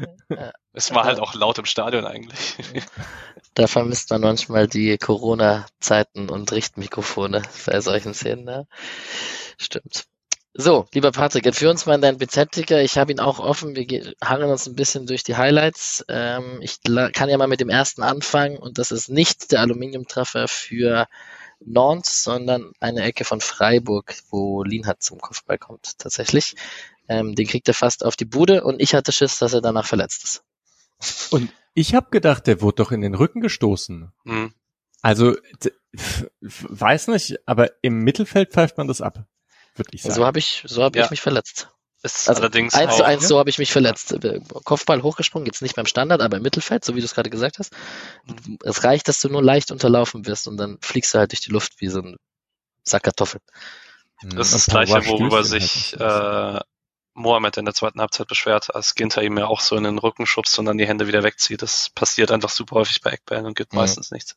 Es 0.73 0.93
war 0.93 1.05
halt 1.05 1.21
auch 1.21 1.35
laut 1.35 1.59
im 1.59 1.67
Stadion 1.67 2.05
eigentlich. 2.05 2.57
Da 3.55 3.69
vermisst 3.69 4.11
man 4.11 4.23
manchmal 4.23 4.67
die 4.67 4.99
Corona-Zeiten 4.99 6.29
und 6.29 6.51
Richtmikrofone 6.51 7.43
bei 7.67 7.81
solchen 7.81 8.13
Szenen. 8.15 8.45
Ne? 8.45 8.67
Stimmt. 9.57 10.07
So, 10.57 10.87
lieber 10.95 11.11
Patrick, 11.11 11.47
entführ 11.47 11.71
uns 11.71 11.85
mal 11.85 11.97
in 11.97 12.01
deinen 12.01 12.19
BZ-Ticker. 12.19 12.81
Ich 12.83 12.97
habe 12.97 13.11
ihn 13.11 13.19
auch 13.19 13.41
offen. 13.41 13.75
Wir 13.75 14.15
hangeln 14.23 14.51
uns 14.51 14.69
ein 14.69 14.77
bisschen 14.77 15.05
durch 15.07 15.25
die 15.25 15.37
Highlights. 15.37 16.05
Ähm, 16.09 16.61
ich 16.63 16.79
kann 17.13 17.29
ja 17.29 17.37
mal 17.37 17.49
mit 17.49 17.61
dem 17.61 17.69
ersten 17.69 18.05
anfangen 18.05 18.57
und 18.57 18.79
das 18.79 18.93
ist 18.93 19.09
nicht 19.09 19.51
der 19.51 19.61
Aluminiumtreffer 19.61 20.47
für 20.47 21.09
Nantes, 21.61 22.25
sondern 22.25 22.73
eine 22.81 23.03
Ecke 23.03 23.25
von 23.25 23.41
Freiburg, 23.41 24.15
wo 24.31 24.63
Lienhardt 24.63 25.03
zum 25.03 25.19
Kopfball 25.21 25.59
kommt, 25.59 25.99
tatsächlich. 25.99 26.55
Ähm, 27.09 27.35
den 27.35 27.47
kriegt 27.47 27.69
er 27.69 27.75
fast 27.75 28.05
auf 28.05 28.17
die 28.17 28.25
Bude 28.25 28.65
und 28.65 28.81
ich 28.81 28.95
hatte 28.95 29.13
Schiss, 29.13 29.39
dass 29.39 29.53
er 29.53 29.61
danach 29.61 29.87
verletzt 29.87 30.25
ist. 30.25 31.33
Und 31.33 31.53
ich 31.75 31.95
habe 31.95 32.11
gedacht, 32.11 32.47
der 32.47 32.61
wurde 32.63 32.77
doch 32.77 32.93
in 32.93 33.01
den 33.01 33.15
Rücken 33.15 33.41
gestoßen. 33.41 34.13
Mhm. 34.25 34.55
Also 35.03 35.37
weiß 36.41 37.09
nicht, 37.09 37.47
aber 37.47 37.71
im 37.83 37.99
Mittelfeld 37.99 38.53
pfeift 38.53 38.79
man 38.79 38.89
das 38.89 39.01
ab, 39.01 39.27
würde 39.75 39.91
ich 39.93 40.03
sagen. 40.03 40.15
So 40.15 40.25
habe 40.25 40.39
ich, 40.39 40.65
so 40.67 40.83
habe 40.83 40.99
Ja. 40.99 41.05
ich 41.05 41.11
mich 41.11 41.21
verletzt. 41.21 41.74
Ist 42.05 42.29
Also 42.29 42.43
allerdings 42.43 42.75
eins 42.75 42.93
auch, 42.93 42.97
zu 42.99 43.05
eins, 43.05 43.27
so 43.27 43.39
habe 43.39 43.49
ich 43.49 43.57
mich 43.59 43.73
verletzt. 43.73 44.15
Kopfball 44.65 45.03
hochgesprungen, 45.03 45.47
jetzt 45.47 45.63
nicht 45.63 45.75
beim 45.75 45.87
Standard, 45.87 46.21
aber 46.21 46.37
im 46.37 46.43
Mittelfeld, 46.43 46.85
so 46.85 46.95
wie 46.95 47.01
du 47.01 47.07
es 47.07 47.15
gerade 47.15 47.31
gesagt 47.31 47.59
hast. 47.59 47.73
Es 48.63 48.85
reicht, 48.85 49.09
dass 49.09 49.21
du 49.21 49.31
nur 49.31 49.43
leicht 49.43 49.71
unterlaufen 49.73 50.27
wirst 50.27 50.47
und 50.47 50.59
dann 50.59 50.77
fliegst 50.83 51.15
du 51.15 51.19
halt 51.19 51.33
durch 51.33 51.41
die 51.41 51.51
Luft 51.51 51.81
wie 51.81 51.89
so 51.89 52.01
ein 52.01 52.17
Sack 52.83 53.05
Kartoffeln. 53.05 53.43
Mhm. 54.23 54.37
Das 54.37 54.49
ist 54.53 54.55
das 54.55 54.87
Gleiche, 54.87 55.07
worüber 55.07 55.43
sich 55.45 55.97
halt 55.99 56.03
nicht. 56.03 56.61
äh, 56.61 56.61
Mohamed 57.15 57.57
in 57.57 57.65
der 57.65 57.75
zweiten 57.75 58.01
Halbzeit 58.01 58.27
beschwert, 58.27 58.75
als 58.75 58.95
Ginter 58.95 59.23
ihm 59.23 59.39
ja 59.39 59.47
auch 59.47 59.61
so 59.61 59.75
in 59.77 59.85
den 59.85 59.97
Rücken 59.99 60.27
schubst 60.27 60.59
und 60.59 60.67
dann 60.67 60.77
die 60.77 60.87
Hände 60.87 61.07
wieder 61.07 61.23
wegzieht. 61.23 61.63
Das 61.63 61.89
passiert 61.95 62.31
einfach 62.33 62.51
super 62.51 62.77
häufig 62.77 63.01
bei 63.01 63.11
Eckbällen 63.13 63.47
und 63.47 63.57
gibt 63.57 63.73
Mhm. 63.73 63.79
meistens 63.79 64.11
nichts. 64.11 64.37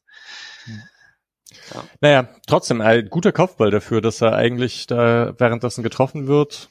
Naja, 2.01 2.30
trotzdem, 2.45 2.82
ein 2.82 3.10
guter 3.10 3.32
Kopfball 3.32 3.71
dafür, 3.71 3.99
dass 3.99 4.21
er 4.21 4.34
eigentlich 4.36 4.88
da 4.88 5.34
währenddessen 5.38 5.84
getroffen 5.84 6.27
wird. 6.27 6.69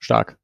Stark. 0.00 0.36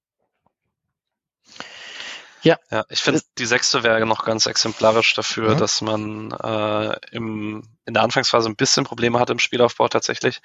Ja, 2.42 2.58
ich 2.90 3.00
finde, 3.00 3.22
die 3.38 3.46
sechste 3.46 3.82
wäre 3.82 4.06
noch 4.06 4.24
ganz 4.24 4.46
exemplarisch 4.46 5.14
dafür, 5.14 5.54
Mhm. 5.54 5.58
dass 5.58 5.80
man 5.80 6.30
äh, 6.30 6.96
im, 7.10 7.64
in 7.86 7.94
der 7.94 8.04
Anfangsphase 8.04 8.48
ein 8.48 8.54
bisschen 8.54 8.84
Probleme 8.84 9.18
hatte 9.18 9.32
im 9.32 9.40
Spielaufbau 9.40 9.88
tatsächlich. 9.88 10.40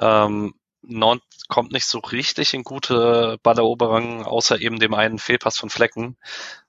Ähm, 0.00 0.54
Nantes 0.82 1.46
kommt 1.48 1.72
nicht 1.72 1.86
so 1.86 1.98
richtig 1.98 2.52
in 2.54 2.64
gute 2.64 3.38
Balleroberungen, 3.44 4.24
außer 4.24 4.60
eben 4.60 4.80
dem 4.80 4.94
einen 4.94 5.18
Fehlpass 5.20 5.56
von 5.56 5.70
Flecken, 5.70 6.16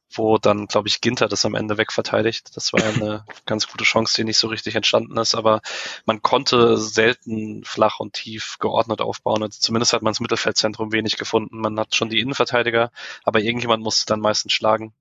wo 0.09 0.37
dann, 0.37 0.67
glaube 0.67 0.87
ich, 0.87 1.01
Ginter 1.01 1.27
das 1.27 1.45
am 1.45 1.55
Ende 1.55 1.77
wegverteidigt. 1.77 2.55
Das 2.55 2.73
war 2.73 2.83
eine 2.83 3.25
ganz 3.45 3.67
gute 3.67 3.83
Chance, 3.83 4.15
die 4.15 4.23
nicht 4.23 4.37
so 4.37 4.47
richtig 4.47 4.75
entstanden 4.75 5.17
ist, 5.17 5.35
aber 5.35 5.61
man 6.05 6.21
konnte 6.21 6.77
selten 6.77 7.63
flach 7.63 7.99
und 7.99 8.13
tief 8.13 8.57
geordnet 8.59 9.01
aufbauen. 9.01 9.43
Also 9.43 9.59
zumindest 9.59 9.93
hat 9.93 10.01
man 10.01 10.11
das 10.11 10.19
Mittelfeldzentrum 10.19 10.91
wenig 10.91 11.17
gefunden. 11.17 11.59
Man 11.59 11.79
hat 11.79 11.95
schon 11.95 12.09
die 12.09 12.19
Innenverteidiger, 12.19 12.91
aber 13.23 13.41
irgendjemand 13.41 13.83
musste 13.83 14.05
dann 14.05 14.19
meistens 14.19 14.53
schlagen. 14.53 14.93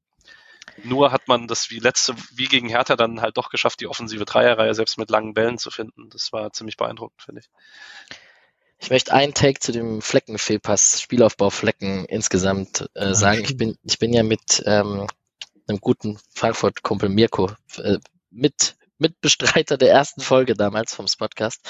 Nur 0.83 1.13
hat 1.13 1.29
man 1.29 1.47
das 1.47 1.71
wie 1.71 1.79
letzte, 1.79 2.15
wie 2.33 2.47
gegen 2.47 2.69
Hertha 2.69 2.97
dann 2.97 3.21
halt 3.21 3.37
doch 3.37 3.51
geschafft, 3.51 3.81
die 3.81 3.87
offensive 3.87 4.25
Dreierreihe 4.25 4.75
selbst 4.75 4.99
mit 4.99 5.11
langen 5.11 5.33
Bällen 5.33 5.59
zu 5.59 5.71
finden. 5.71 6.11
Das 6.11 6.33
war 6.33 6.53
ziemlich 6.53 6.77
beeindruckend, 6.77 7.23
finde 7.23 7.41
ich. 7.41 7.51
Ich 8.79 8.91
möchte 8.91 9.13
einen 9.13 9.35
Take 9.35 9.61
zu 9.61 9.73
dem 9.73 10.03
Fleckenfehlpass, 10.03 11.01
Spielaufbau-Flecken 11.01 12.05
insgesamt 12.05 12.89
äh, 12.95 13.15
sagen. 13.15 13.43
Ich 13.43 13.57
bin, 13.57 13.77
ich 13.83 13.99
bin 13.99 14.13
ja 14.13 14.23
mit 14.23 14.63
ähm, 14.67 15.07
einem 15.67 15.81
guten 15.81 16.19
Frankfurt-Kumpel 16.35 17.09
Mirko 17.09 17.51
äh, 17.79 17.99
mit 18.31 18.77
Mitbestreiter 18.99 19.77
der 19.77 19.91
ersten 19.91 20.21
Folge 20.21 20.55
damals 20.55 20.95
vom 20.95 21.07
Spotcast, 21.09 21.61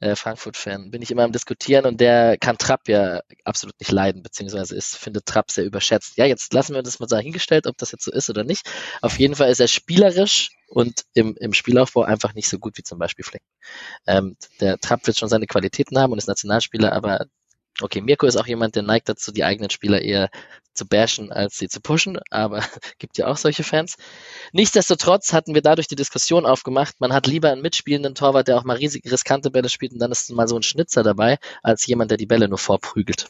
äh, 0.00 0.14
Frankfurt-Fan, 0.14 0.90
bin 0.90 1.02
ich 1.02 1.10
immer 1.10 1.24
am 1.24 1.32
Diskutieren 1.32 1.86
und 1.86 2.00
der 2.00 2.36
kann 2.38 2.58
Trapp 2.58 2.88
ja 2.88 3.20
absolut 3.44 3.78
nicht 3.80 3.92
leiden, 3.92 4.22
beziehungsweise 4.22 4.76
ist, 4.76 4.96
findet 4.96 5.26
Trapp 5.26 5.50
sehr 5.50 5.64
überschätzt. 5.64 6.16
Ja, 6.16 6.26
jetzt 6.26 6.52
lassen 6.52 6.74
wir 6.74 6.82
das 6.82 6.98
mal 6.98 7.06
dahingestellt, 7.06 7.66
ob 7.66 7.76
das 7.78 7.92
jetzt 7.92 8.04
so 8.04 8.12
ist 8.12 8.30
oder 8.30 8.44
nicht. 8.44 8.68
Auf 9.02 9.18
jeden 9.18 9.34
Fall 9.34 9.50
ist 9.50 9.60
er 9.60 9.68
spielerisch 9.68 10.50
und 10.68 11.04
im, 11.14 11.34
im 11.36 11.54
Spielaufbau 11.54 12.02
einfach 12.02 12.34
nicht 12.34 12.48
so 12.48 12.58
gut 12.58 12.76
wie 12.76 12.82
zum 12.82 12.98
Beispiel 12.98 13.24
Flecken. 13.24 13.46
Ähm, 14.06 14.36
der 14.60 14.78
Trapp 14.78 15.06
wird 15.06 15.18
schon 15.18 15.28
seine 15.28 15.46
Qualitäten 15.46 15.98
haben 15.98 16.12
und 16.12 16.18
ist 16.18 16.28
Nationalspieler, 16.28 16.92
aber 16.92 17.26
okay, 17.82 18.00
Mirko 18.00 18.26
ist 18.26 18.36
auch 18.36 18.46
jemand, 18.46 18.76
der 18.76 18.82
neigt 18.82 19.08
dazu, 19.08 19.32
die 19.32 19.44
eigenen 19.44 19.70
Spieler 19.70 20.00
eher 20.02 20.30
zu 20.74 20.86
bashen, 20.86 21.32
als 21.32 21.58
sie 21.58 21.68
zu 21.68 21.80
pushen, 21.80 22.18
aber 22.30 22.62
gibt 22.98 23.18
ja 23.18 23.26
auch 23.26 23.36
solche 23.36 23.64
Fans. 23.64 23.96
Nichtsdestotrotz 24.52 25.32
hatten 25.32 25.54
wir 25.54 25.62
dadurch 25.62 25.88
die 25.88 25.96
Diskussion 25.96 26.46
aufgemacht, 26.46 27.00
man 27.00 27.12
hat 27.12 27.26
lieber 27.26 27.50
einen 27.50 27.62
mitspielenden 27.62 28.14
Torwart, 28.14 28.48
der 28.48 28.56
auch 28.56 28.64
mal 28.64 28.76
riesig, 28.76 29.10
riskante 29.10 29.50
Bälle 29.50 29.68
spielt 29.68 29.92
und 29.92 29.98
dann 29.98 30.12
ist 30.12 30.30
mal 30.30 30.48
so 30.48 30.56
ein 30.56 30.62
Schnitzer 30.62 31.02
dabei, 31.02 31.38
als 31.62 31.86
jemand, 31.86 32.10
der 32.10 32.18
die 32.18 32.26
Bälle 32.26 32.48
nur 32.48 32.58
vorprügelt. 32.58 33.26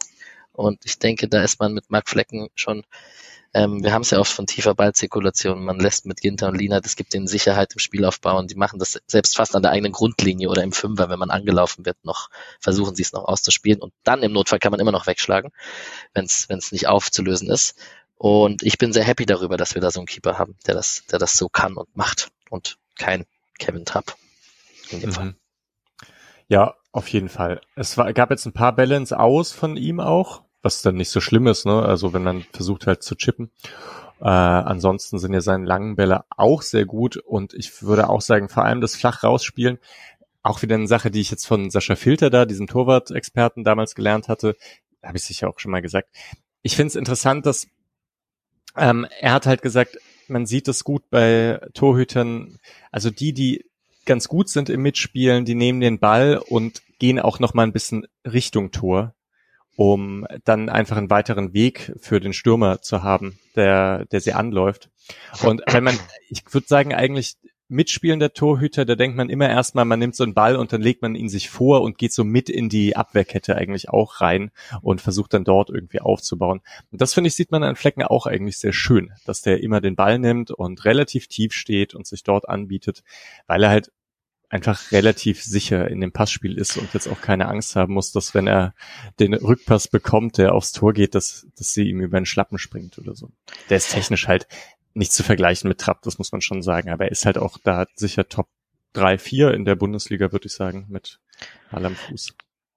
Und 0.53 0.85
ich 0.85 0.99
denke, 0.99 1.29
da 1.29 1.43
ist 1.43 1.61
man 1.61 1.73
mit 1.73 1.91
Marc 1.91 2.09
Flecken 2.09 2.49
schon 2.55 2.85
ähm, 3.55 3.83
wir 3.83 3.93
haben 3.93 4.03
es 4.03 4.11
ja 4.11 4.19
oft 4.19 4.33
von 4.33 4.47
tiefer 4.47 4.75
Ballzirkulation. 4.75 5.65
Man 5.65 5.79
lässt 5.79 6.07
mit 6.07 6.21
Ginter 6.21 6.49
und 6.49 6.57
Lina, 6.57 6.81
das 6.81 6.97
gibt 6.97 7.15
ihnen 7.15 7.27
Sicherheit 7.27 7.73
im 7.73 7.79
Spielaufbau 7.79 8.39
und 8.39 8.51
die 8.51 8.57
machen 8.57 8.79
das 8.79 9.01
selbst 9.07 9.37
fast 9.37 9.57
an 9.57 9.63
der 9.63 9.71
eigenen 9.71 9.93
Grundlinie 9.93 10.49
oder 10.49 10.63
im 10.63 10.73
Fünfer, 10.73 11.09
wenn 11.09 11.19
man 11.19 11.31
angelaufen 11.31 11.87
wird, 11.87 11.97
noch 12.05 12.29
versuchen 12.61 12.95
sie 12.95 13.03
es 13.03 13.13
noch 13.13 13.25
auszuspielen 13.25 13.81
und 13.81 13.93
dann 14.05 14.23
im 14.23 14.33
Notfall 14.33 14.59
kann 14.59 14.71
man 14.71 14.81
immer 14.81 14.93
noch 14.93 15.07
wegschlagen, 15.07 15.51
wenn 16.13 16.25
es 16.25 16.73
nicht 16.73 16.89
aufzulösen 16.89 17.51
ist. 17.51 17.75
Und 18.17 18.65
ich 18.65 18.79
bin 18.79 18.93
sehr 18.93 19.05
happy 19.05 19.27
darüber, 19.27 19.57
dass 19.57 19.75
wir 19.75 19.81
da 19.81 19.91
so 19.91 20.01
einen 20.01 20.07
Keeper 20.07 20.39
haben, 20.39 20.57
der 20.67 20.75
das, 20.75 21.05
der 21.11 21.19
das 21.21 21.35
so 21.35 21.49
kann 21.49 21.75
und 21.75 21.97
macht 21.97 22.31
und 22.51 22.77
kein 22.99 23.25
Kevin 23.59 23.85
Trapp 23.85 24.17
in 24.91 25.01
dem 25.01 25.13
Fall. 25.13 25.25
Mhm. 25.27 25.37
Ja, 26.49 26.75
auf 26.93 27.09
jeden 27.09 27.29
Fall. 27.29 27.61
Es 27.77 27.97
war, 27.97 28.13
gab 28.13 28.31
jetzt 28.31 28.47
ein 28.47 28.53
paar 28.53 28.77
ins 28.79 29.13
Aus 29.13 29.53
von 29.53 29.77
ihm 29.77 30.01
auch, 30.01 30.43
was 30.63 30.83
dann 30.83 30.97
nicht 30.97 31.11
so 31.11 31.21
schlimm 31.21 31.47
ist, 31.47 31.67
ne? 31.67 31.83
Also 31.83 32.13
wenn 32.13 32.23
man 32.23 32.45
versucht 32.53 32.87
halt 32.87 33.03
zu 33.03 33.15
chippen. 33.15 33.51
Äh, 34.21 34.25
ansonsten 34.25 35.19
sind 35.19 35.33
ja 35.33 35.41
seine 35.41 35.65
langen 35.65 35.97
Bälle 35.97 36.25
auch 36.37 36.63
sehr 36.63 36.85
gut 36.85 37.17
und 37.17 37.55
ich 37.55 37.83
würde 37.83 38.09
auch 38.09 38.21
sagen, 38.21 38.49
vor 38.49 38.65
allem 38.65 38.81
das 38.81 38.97
flach 38.97 39.23
rausspielen, 39.23 39.79
auch 40.43 40.63
wieder 40.63 40.75
eine 40.75 40.89
Sache, 40.89 41.11
die 41.11 41.21
ich 41.21 41.31
jetzt 41.31 41.47
von 41.47 41.71
Sascha 41.71 41.95
Filter 41.95 42.31
da, 42.31 42.45
diesem 42.45 42.67
Torwart-Experten 42.67 43.65
damals 43.65 43.95
gelernt 43.95 44.29
hatte, 44.29 44.57
habe 45.03 45.17
ich 45.17 45.25
sicher 45.25 45.49
auch 45.49 45.59
schon 45.59 45.71
mal 45.71 45.83
gesagt. 45.83 46.09
Ich 46.63 46.75
finde 46.75 46.89
es 46.89 46.97
interessant, 46.97 47.47
dass 47.47 47.69
ähm, 48.77 49.07
er 49.21 49.33
hat 49.33 49.47
halt 49.47 49.63
gesagt, 49.63 49.99
man 50.27 50.47
sieht 50.47 50.69
es 50.69 50.85
gut 50.85 51.09
bei 51.11 51.61
Torhütern, 51.75 52.59
also 52.91 53.11
die, 53.11 53.33
die 53.33 53.65
ganz 54.05 54.29
gut 54.29 54.49
sind 54.49 54.69
im 54.71 54.83
Mitspielen, 54.83 55.45
die 55.45 55.55
nehmen 55.55 55.81
den 55.81 55.99
Ball 55.99 56.39
und 56.39 56.83
gehen 56.99 57.21
auch 57.21 57.39
noch 57.39 57.55
mal 57.55 57.63
ein 57.63 57.73
bisschen 57.73 58.07
Richtung 58.25 58.71
Tor, 58.71 59.15
um 59.79 60.27
dann 60.43 60.69
einfach 60.69 60.97
einen 60.97 61.09
weiteren 61.09 61.55
Weg 61.55 61.93
für 62.01 62.19
den 62.19 62.33
Stürmer 62.33 62.83
zu 62.83 63.05
haben, 63.05 63.39
der, 63.55 64.07
der 64.07 64.21
sie 64.21 64.33
anläuft. 64.33 64.91
Und 65.45 65.63
wenn 65.71 65.85
man, 65.85 65.97
ich 66.29 66.43
würde 66.53 66.67
sagen, 66.67 66.93
eigentlich 66.93 67.37
mitspielender 67.69 68.33
Torhüter, 68.33 68.85
da 68.85 68.97
denkt 68.97 69.17
man 69.17 69.31
immer 69.31 69.49
erstmal, 69.49 69.85
man 69.85 70.01
nimmt 70.01 70.17
so 70.17 70.25
einen 70.25 70.35
Ball 70.35 70.57
und 70.57 70.73
dann 70.73 70.83
legt 70.83 71.01
man 71.03 71.15
ihn 71.15 71.29
sich 71.29 71.49
vor 71.49 71.83
und 71.83 71.97
geht 71.97 72.13
so 72.13 72.25
mit 72.25 72.51
in 72.51 72.69
die 72.69 72.97
Abwehrkette 72.97 73.55
eigentlich 73.55 73.89
auch 73.89 74.21
rein 74.21 74.51
und 74.83 75.01
versucht 75.01 75.33
dann 75.33 75.45
dort 75.45 75.71
irgendwie 75.71 76.01
aufzubauen. 76.01 76.61
Und 76.91 77.01
das 77.01 77.15
finde 77.15 77.29
ich, 77.29 77.37
sieht 77.37 77.53
man 77.53 77.63
an 77.63 77.77
Flecken 77.77 78.03
auch 78.03 78.27
eigentlich 78.27 78.59
sehr 78.59 78.73
schön, 78.73 79.13
dass 79.27 79.43
der 79.43 79.63
immer 79.63 79.81
den 79.81 79.95
Ball 79.95 80.19
nimmt 80.19 80.51
und 80.51 80.87
relativ 80.87 81.29
tief 81.29 81.53
steht 81.53 81.95
und 81.95 82.05
sich 82.05 82.25
dort 82.25 82.49
anbietet, 82.49 83.05
weil 83.47 83.63
er 83.63 83.71
halt 83.71 83.93
einfach 84.49 84.93
relativ 84.93 85.43
sicher 85.43 85.89
in 85.89 86.01
dem 86.01 86.13
Passspiel 86.13 86.57
ist 86.57 86.77
und 86.77 86.95
jetzt 86.95 87.07
auch 87.07 87.21
keine 87.21 87.49
Angst 87.49 87.77
haben 87.77 87.95
muss, 87.95 88.13
dass 88.13 88.35
wenn 88.35 88.47
er 88.47 88.75
den 89.21 89.35
Rückpass 89.35 89.89
bekommt, 89.89 90.39
der 90.39 90.55
aufs 90.55 90.73
Tor 90.73 90.93
geht, 90.93 91.15
dass, 91.15 91.47
dass 91.57 91.75
sie 91.75 91.89
ihm 91.89 92.01
über 92.01 92.19
den 92.19 92.27
Schlappen 92.27 92.59
springt 92.59 92.99
oder 92.99 93.15
so. 93.15 93.31
Der 93.69 93.77
ist 93.77 93.93
technisch 93.93 94.27
halt 94.27 94.47
nicht 94.95 95.13
zu 95.13 95.23
vergleichen 95.23 95.69
mit 95.69 95.81
Trapp, 95.81 96.03
das 96.03 96.19
muss 96.19 96.33
man 96.33 96.41
schon 96.41 96.63
sagen, 96.63 96.91
aber 96.91 97.05
er 97.05 97.13
ist 97.13 97.27
halt 97.27 97.39
auch 97.39 97.59
da 97.63 97.87
sicher 97.95 98.29
Top 98.29 98.49
3, 98.95 99.19
4 99.19 99.55
in 99.55 99.65
der 99.65 99.77
Bundesliga, 99.77 100.33
würde 100.33 100.47
ich 100.47 100.55
sagen, 100.55 100.87
mit 100.89 101.21
Ball 101.71 101.85
am 101.85 101.95
Fuß. 101.95 102.35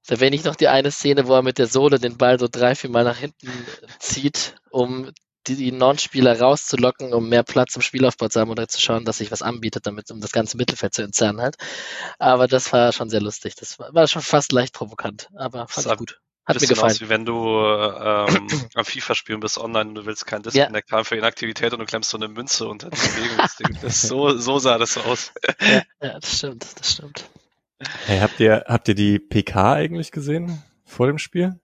Da 0.07 0.19
wäre 0.19 0.31
nicht 0.31 0.45
noch 0.45 0.55
die 0.55 0.67
eine 0.67 0.91
Szene, 0.91 1.27
wo 1.27 1.33
er 1.33 1.41
mit 1.41 1.57
der 1.57 1.67
Sohle 1.67 1.99
den 1.99 2.17
Ball 2.17 2.39
so 2.39 2.47
drei, 2.51 2.75
vier 2.75 2.89
Mal 2.89 3.03
nach 3.03 3.17
hinten 3.17 3.49
zieht, 3.99 4.55
um 4.71 5.11
die, 5.47 5.55
die 5.55 5.71
Non-Spieler 5.71 6.39
rauszulocken, 6.39 7.13
um 7.13 7.29
mehr 7.29 7.43
Platz 7.43 7.75
im 7.75 7.81
Spielaufbau 7.81 8.27
zu 8.27 8.39
haben 8.39 8.51
oder 8.51 8.67
zu 8.67 8.79
schauen, 8.79 9.05
dass 9.05 9.17
sich 9.17 9.31
was 9.31 9.41
anbietet, 9.41 9.87
damit 9.87 10.11
um 10.11 10.21
das 10.21 10.31
ganze 10.31 10.57
Mittelfeld 10.57 10.93
zu 10.93 11.01
entzerren 11.01 11.41
halt. 11.41 11.55
Aber 12.19 12.47
das 12.47 12.71
war 12.73 12.91
schon 12.93 13.09
sehr 13.09 13.21
lustig. 13.21 13.55
Das 13.55 13.79
war, 13.79 13.93
war 13.93 14.07
schon 14.07 14.21
fast 14.21 14.51
leicht 14.51 14.73
provokant, 14.73 15.29
aber 15.35 15.67
fand 15.67 15.85
Das 15.85 15.93
ich 15.93 15.97
gut. 15.97 16.19
Hat 16.45 16.55
mir 16.55 16.59
bisschen 16.61 16.75
gefallen. 16.75 16.91
aus, 16.91 17.01
wie 17.01 17.09
wenn 17.09 17.25
du 17.25 17.59
ähm, 17.59 18.47
am 18.73 18.85
FIFA 18.85 19.15
spielen 19.15 19.39
bist 19.39 19.57
online 19.57 19.89
und 19.89 19.95
du 19.95 20.05
willst 20.05 20.25
keinen 20.25 20.41
Disconnect 20.43 20.91
haben 20.91 21.05
für 21.05 21.15
Inaktivität 21.15 21.73
und 21.73 21.79
du 21.79 21.85
klemmst 21.85 22.09
so 22.09 22.17
eine 22.17 22.27
Münze 22.27 22.67
unter 22.67 22.89
die 22.89 22.97
Bewegung. 22.97 23.77
Das 23.81 24.01
so, 24.01 24.29
so 24.37 24.57
sah 24.59 24.77
das 24.77 24.97
aus. 24.97 25.31
Ja, 25.59 25.81
ja, 26.01 26.19
das 26.19 26.37
stimmt, 26.37 26.65
das 26.79 26.93
stimmt. 26.93 27.29
Hey, 28.05 28.19
habt 28.19 28.39
ihr, 28.39 28.65
habt 28.67 28.87
ihr 28.87 28.95
die 28.95 29.19
PK 29.19 29.73
eigentlich 29.73 30.11
gesehen 30.11 30.63
vor 30.85 31.07
dem 31.07 31.17
Spiel? 31.17 31.59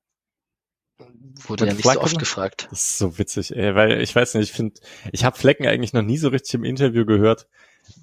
Wurde 1.47 1.65
Mit 1.65 1.73
ja 1.73 1.77
nicht 1.77 1.93
so 1.93 2.01
oft 2.01 2.19
gefragt. 2.19 2.67
Das 2.71 2.83
ist 2.83 2.97
so 2.97 3.17
witzig, 3.17 3.55
ey, 3.55 3.75
weil 3.75 4.01
ich 4.01 4.15
weiß 4.15 4.35
nicht, 4.35 4.49
ich 4.49 4.55
finde, 4.55 4.79
ich 5.11 5.23
habe 5.23 5.37
Flecken 5.37 5.67
eigentlich 5.67 5.93
noch 5.93 6.01
nie 6.01 6.17
so 6.17 6.29
richtig 6.29 6.55
im 6.55 6.63
Interview 6.63 7.05
gehört. 7.05 7.47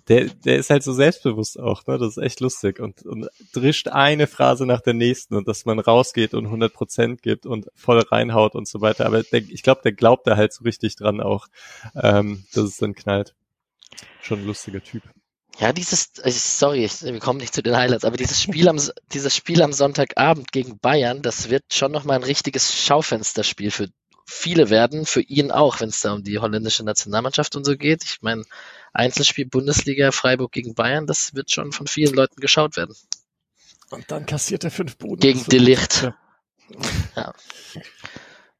Der, 0.08 0.26
der 0.26 0.56
ist 0.56 0.70
halt 0.70 0.82
so 0.82 0.94
selbstbewusst 0.94 1.60
auch, 1.60 1.86
ne? 1.86 1.98
Das 1.98 2.16
ist 2.16 2.22
echt 2.22 2.40
lustig 2.40 2.80
und, 2.80 3.04
und 3.04 3.28
drischt 3.52 3.88
eine 3.88 4.26
Phrase 4.26 4.64
nach 4.64 4.80
der 4.80 4.94
nächsten 4.94 5.34
und 5.34 5.46
dass 5.46 5.66
man 5.66 5.78
rausgeht 5.78 6.32
und 6.32 6.46
100 6.46 6.72
Prozent 6.72 7.22
gibt 7.22 7.44
und 7.44 7.66
voll 7.74 7.98
reinhaut 7.98 8.54
und 8.54 8.66
so 8.66 8.80
weiter. 8.80 9.04
Aber 9.04 9.22
der, 9.22 9.40
ich 9.40 9.62
glaube, 9.62 9.82
der 9.82 9.92
glaubt 9.92 10.26
da 10.26 10.36
halt 10.36 10.52
so 10.54 10.64
richtig 10.64 10.96
dran 10.96 11.20
auch, 11.20 11.48
ähm, 11.94 12.44
dass 12.54 12.64
es 12.64 12.76
dann 12.78 12.94
knallt. 12.94 13.34
Schon 14.22 14.40
ein 14.40 14.46
lustiger 14.46 14.82
Typ. 14.82 15.02
Ja, 15.58 15.72
dieses, 15.72 16.10
sorry, 16.24 16.84
ich, 16.84 17.02
wir 17.02 17.20
kommen 17.20 17.38
nicht 17.38 17.54
zu 17.54 17.62
den 17.62 17.76
Highlights, 17.76 18.04
aber 18.04 18.16
dieses 18.16 18.42
Spiel 18.42 18.68
am, 18.68 18.80
dieses 19.12 19.34
Spiel 19.34 19.62
am 19.62 19.72
Sonntagabend 19.72 20.52
gegen 20.52 20.78
Bayern, 20.78 21.22
das 21.22 21.48
wird 21.48 21.64
schon 21.72 21.92
nochmal 21.92 22.16
ein 22.16 22.24
richtiges 22.24 22.74
Schaufensterspiel 22.74 23.70
für 23.70 23.88
viele 24.26 24.70
werden, 24.70 25.06
für 25.06 25.20
ihn 25.20 25.50
auch, 25.50 25.80
wenn 25.80 25.90
es 25.90 26.00
da 26.00 26.12
um 26.14 26.24
die 26.24 26.38
holländische 26.38 26.82
Nationalmannschaft 26.82 27.56
und 27.56 27.64
so 27.64 27.76
geht. 27.76 28.04
Ich 28.04 28.22
meine, 28.22 28.44
Einzelspiel 28.92 29.46
Bundesliga 29.46 30.12
Freiburg 30.12 30.50
gegen 30.52 30.74
Bayern, 30.74 31.06
das 31.06 31.34
wird 31.34 31.50
schon 31.50 31.72
von 31.72 31.86
vielen 31.86 32.14
Leuten 32.14 32.40
geschaut 32.40 32.76
werden. 32.76 32.96
Und 33.90 34.10
dann 34.10 34.26
kassiert 34.26 34.64
er 34.64 34.70
fünf 34.70 34.96
Boden. 34.96 35.20
Gegen 35.20 35.44
Delicht. 35.44 36.10
Ja. 37.14 37.34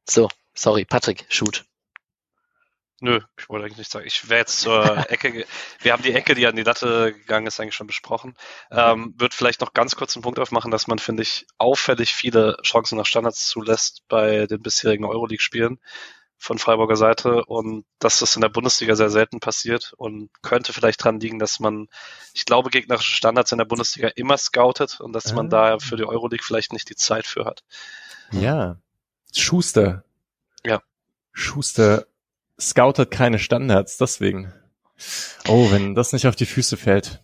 So, 0.07 0.29
sorry, 0.53 0.85
Patrick, 0.85 1.25
shoot. 1.29 1.65
Nö, 3.01 3.19
ich 3.37 3.49
wollte 3.49 3.65
eigentlich 3.65 3.79
nicht 3.79 3.91
sagen. 3.91 4.07
Ich 4.07 4.29
wäre 4.29 4.39
jetzt 4.39 4.61
zur 4.61 4.83
Ecke. 5.11 5.45
Wir 5.79 5.91
haben 5.91 6.03
die 6.03 6.13
Ecke, 6.13 6.33
die 6.33 6.47
an 6.47 6.55
die 6.55 6.63
Latte 6.63 7.13
gegangen 7.13 7.47
ist, 7.47 7.59
eigentlich 7.59 7.75
schon 7.75 7.87
besprochen. 7.87 8.35
Ähm, 8.71 9.13
wird 9.17 9.33
vielleicht 9.33 9.59
noch 9.61 9.73
ganz 9.73 9.95
kurz 9.95 10.15
einen 10.15 10.23
Punkt 10.23 10.39
aufmachen, 10.39 10.71
dass 10.71 10.87
man, 10.87 10.99
finde 10.99 11.23
ich, 11.23 11.45
auffällig 11.57 12.13
viele 12.13 12.57
Chancen 12.63 12.97
nach 12.97 13.05
Standards 13.05 13.47
zulässt 13.47 14.03
bei 14.07 14.47
den 14.47 14.61
bisherigen 14.61 15.03
Euroleague-Spielen 15.03 15.79
von 16.37 16.57
Freiburger 16.57 16.95
Seite 16.95 17.43
und 17.45 17.85
dass 17.99 18.19
das 18.19 18.35
in 18.35 18.41
der 18.41 18.49
Bundesliga 18.49 18.95
sehr 18.95 19.09
selten 19.09 19.39
passiert 19.39 19.93
und 19.97 20.29
könnte 20.41 20.73
vielleicht 20.73 21.03
dran 21.03 21.19
liegen, 21.19 21.39
dass 21.39 21.59
man, 21.59 21.87
ich 22.33 22.45
glaube, 22.45 22.69
gegnerische 22.69 23.11
Standards 23.11 23.51
in 23.51 23.57
der 23.57 23.65
Bundesliga 23.65 24.09
immer 24.15 24.37
scoutet 24.37 24.99
und 24.99 25.13
dass 25.13 25.33
man 25.33 25.47
ah. 25.47 25.49
da 25.49 25.79
für 25.79 25.97
die 25.97 26.05
Euroleague 26.05 26.43
vielleicht 26.43 26.71
nicht 26.71 26.89
die 26.89 26.95
Zeit 26.95 27.25
für 27.25 27.45
hat. 27.45 27.63
Ja. 28.31 28.77
Schuster. 29.33 30.03
Ja. 30.63 30.81
Schuster 31.33 32.05
scoutet 32.59 33.11
keine 33.11 33.39
Standards, 33.39 33.97
deswegen. 33.97 34.53
Oh, 35.47 35.71
wenn 35.71 35.95
das 35.95 36.13
nicht 36.13 36.27
auf 36.27 36.35
die 36.35 36.45
Füße 36.45 36.77
fällt. 36.77 37.21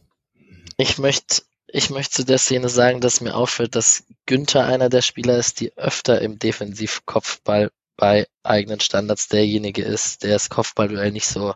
Ich 0.78 0.98
möchte, 0.98 1.44
ich 1.68 1.90
möchte 1.90 2.12
zu 2.12 2.26
der 2.26 2.38
Szene 2.38 2.70
sagen, 2.70 3.02
dass 3.02 3.22
mir 3.22 3.36
auffällt, 3.36 3.76
dass 3.76 4.04
Günther 4.26 4.66
einer 4.66 4.90
der 4.90 5.02
Spieler 5.02 5.38
ist, 5.38 5.60
die 5.60 5.78
öfter 5.78 6.22
im 6.22 6.38
Defensivkopfball 6.38 7.72
bei 7.98 8.28
eigenen 8.44 8.80
Standards 8.80 9.28
derjenige 9.28 9.84
ist, 9.84 10.24
der 10.24 10.32
das 10.32 10.50
Kopfballduell 10.50 11.12
nicht 11.12 11.28
so, 11.28 11.54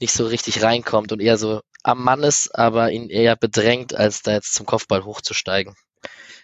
nicht 0.00 0.12
so 0.12 0.26
richtig 0.26 0.62
reinkommt 0.62 1.12
und 1.12 1.20
eher 1.20 1.36
so 1.36 1.60
am 1.82 2.02
Mann 2.02 2.22
ist, 2.22 2.54
aber 2.54 2.90
ihn 2.90 3.10
eher 3.10 3.36
bedrängt, 3.36 3.94
als 3.94 4.22
da 4.22 4.32
jetzt 4.32 4.54
zum 4.54 4.66
Kopfball 4.66 5.04
hochzusteigen. 5.04 5.74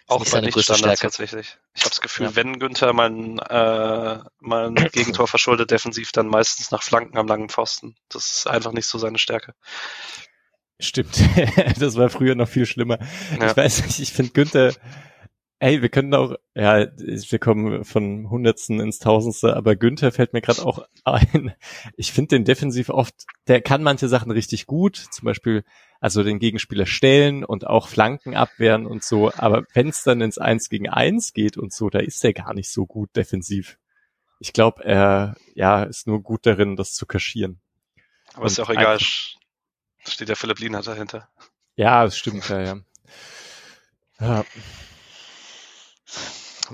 Auch 0.07 0.23
bei 0.29 0.41
Nicht-Standards 0.41 1.01
tatsächlich. 1.01 1.57
Ich 1.73 1.81
habe 1.81 1.89
das 1.89 2.01
Gefühl, 2.01 2.27
ja. 2.27 2.35
wenn 2.35 2.59
Günther 2.59 2.93
mal 2.93 3.09
ein, 3.09 3.39
äh, 3.39 4.19
mal 4.39 4.67
ein 4.67 4.75
Gegentor 4.91 5.27
verschuldet 5.27 5.71
defensiv, 5.71 6.11
dann 6.11 6.27
meistens 6.27 6.71
nach 6.71 6.83
Flanken 6.83 7.17
am 7.17 7.27
langen 7.27 7.49
Pfosten. 7.49 7.95
Das 8.09 8.31
ist 8.31 8.47
einfach 8.47 8.71
nicht 8.71 8.87
so 8.87 8.99
seine 8.99 9.17
Stärke. 9.17 9.55
Stimmt. 10.79 11.19
das 11.79 11.95
war 11.95 12.09
früher 12.09 12.35
noch 12.35 12.49
viel 12.49 12.65
schlimmer. 12.65 12.99
Ja. 13.39 13.49
Ich 13.49 13.57
weiß 13.57 13.85
nicht, 13.85 13.99
ich 13.99 14.13
finde 14.13 14.33
Günther, 14.33 14.73
ey, 15.59 15.81
wir 15.81 15.89
können 15.89 16.13
auch, 16.13 16.35
ja, 16.53 16.87
wir 16.97 17.39
kommen 17.39 17.83
von 17.85 18.29
Hundertsten 18.29 18.79
ins 18.79 18.99
Tausendste, 18.99 19.55
aber 19.55 19.75
Günther 19.75 20.11
fällt 20.11 20.33
mir 20.33 20.41
gerade 20.41 20.65
auch 20.65 20.85
ein. 21.03 21.53
Ich 21.95 22.11
finde 22.11 22.35
den 22.35 22.45
defensiv 22.45 22.89
oft, 22.89 23.15
der 23.47 23.61
kann 23.61 23.83
manche 23.83 24.07
Sachen 24.07 24.31
richtig 24.31 24.65
gut, 24.65 24.97
zum 24.97 25.25
Beispiel 25.25 25.63
also 25.99 26.23
den 26.23 26.39
Gegenspieler 26.39 26.85
stellen 26.85 27.43
und 27.43 27.67
auch 27.67 27.87
Flanken 27.87 28.35
abwehren 28.35 28.85
und 28.85 29.03
so. 29.03 29.31
Aber 29.31 29.65
wenn 29.73 29.89
es 29.89 30.03
dann 30.03 30.21
ins 30.21 30.37
Eins 30.37 30.69
gegen 30.69 30.89
Eins 30.89 31.33
geht 31.33 31.57
und 31.57 31.73
so, 31.73 31.89
da 31.89 31.99
ist 31.99 32.23
er 32.23 32.33
gar 32.33 32.53
nicht 32.53 32.69
so 32.69 32.85
gut 32.85 33.15
defensiv. 33.15 33.77
Ich 34.39 34.53
glaube, 34.53 34.83
er 34.83 35.35
ja 35.55 35.83
ist 35.83 36.07
nur 36.07 36.21
gut 36.21 36.45
darin, 36.45 36.75
das 36.75 36.93
zu 36.93 37.05
kaschieren. 37.05 37.59
Aber 38.33 38.41
und 38.41 38.47
ist 38.47 38.57
ja 38.57 38.65
auch 38.65 38.69
egal. 38.69 38.99
Steht 38.99 40.29
der 40.29 40.35
Philipp 40.35 40.59
Lienhardt 40.59 40.87
dahinter. 40.87 41.29
Ja, 41.75 42.03
das 42.03 42.17
stimmt 42.17 42.47
ja, 42.49 42.61
ja. 42.61 42.77
ja. 44.19 44.45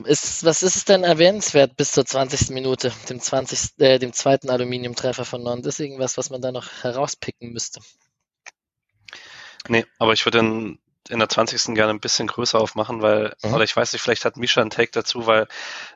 Ist, 0.06 0.46
was 0.46 0.64
ist 0.64 0.78
es 0.78 0.86
denn 0.86 1.04
erwähnenswert 1.04 1.76
bis 1.76 1.92
zur 1.92 2.06
20. 2.06 2.52
Minute, 2.52 2.94
dem 3.10 3.20
20. 3.20 3.80
Äh, 3.80 4.00
dem 4.00 4.14
zweiten 4.14 4.50
Aluminiumtreffer 4.50 5.26
von 5.26 5.44
Non? 5.44 5.62
Das 5.62 5.76
ist 5.76 5.80
irgendwas, 5.82 6.18
was 6.18 6.30
man 6.30 6.42
da 6.42 6.52
noch 6.52 6.68
herauspicken 6.82 7.52
müsste. 7.52 7.82
Nee, 9.68 9.86
aber 10.00 10.14
ich 10.14 10.26
würde 10.26 10.39
in, 10.39 10.80
in 11.10 11.20
der 11.20 11.30
20. 11.30 11.76
gerne 11.76 11.89
ein 11.92 12.00
bisschen 12.00 12.28
größer 12.28 12.60
aufmachen, 12.60 13.02
weil, 13.02 13.36
mhm. 13.44 13.54
oder 13.54 13.64
ich 13.64 13.76
weiß 13.76 13.92
nicht, 13.92 14.02
vielleicht 14.02 14.24
hat 14.24 14.38
Misha 14.38 14.62
einen 14.62 14.70
Take 14.70 14.92
dazu, 14.92 15.28
weil 15.28 15.48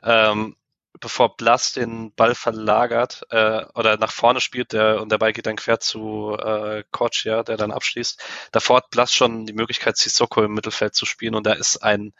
ähm, 0.02 0.56
bevor 1.00 1.36
Blas 1.36 1.72
den 1.72 2.12
Ball 2.14 2.34
verlagert 2.34 3.22
äh, 3.30 3.64
oder 3.74 3.96
nach 3.96 4.12
vorne 4.12 4.40
spielt 4.40 4.72
der, 4.72 5.00
und 5.00 5.10
der 5.10 5.18
Ball 5.18 5.32
geht 5.32 5.46
dann 5.46 5.56
quer 5.56 5.80
zu 5.80 6.36
äh, 6.38 6.84
Korcia, 6.90 7.42
der 7.42 7.56
dann 7.56 7.72
abschließt, 7.72 8.22
davor 8.52 8.78
hat 8.78 8.90
Blas 8.90 9.12
schon 9.12 9.46
die 9.46 9.52
Möglichkeit, 9.52 9.96
Sissoko 9.96 10.42
im 10.44 10.54
Mittelfeld 10.54 10.94
zu 10.94 11.06
spielen 11.06 11.34
und 11.34 11.46
da 11.46 11.52
ist 11.52 11.78
ein 11.78 12.12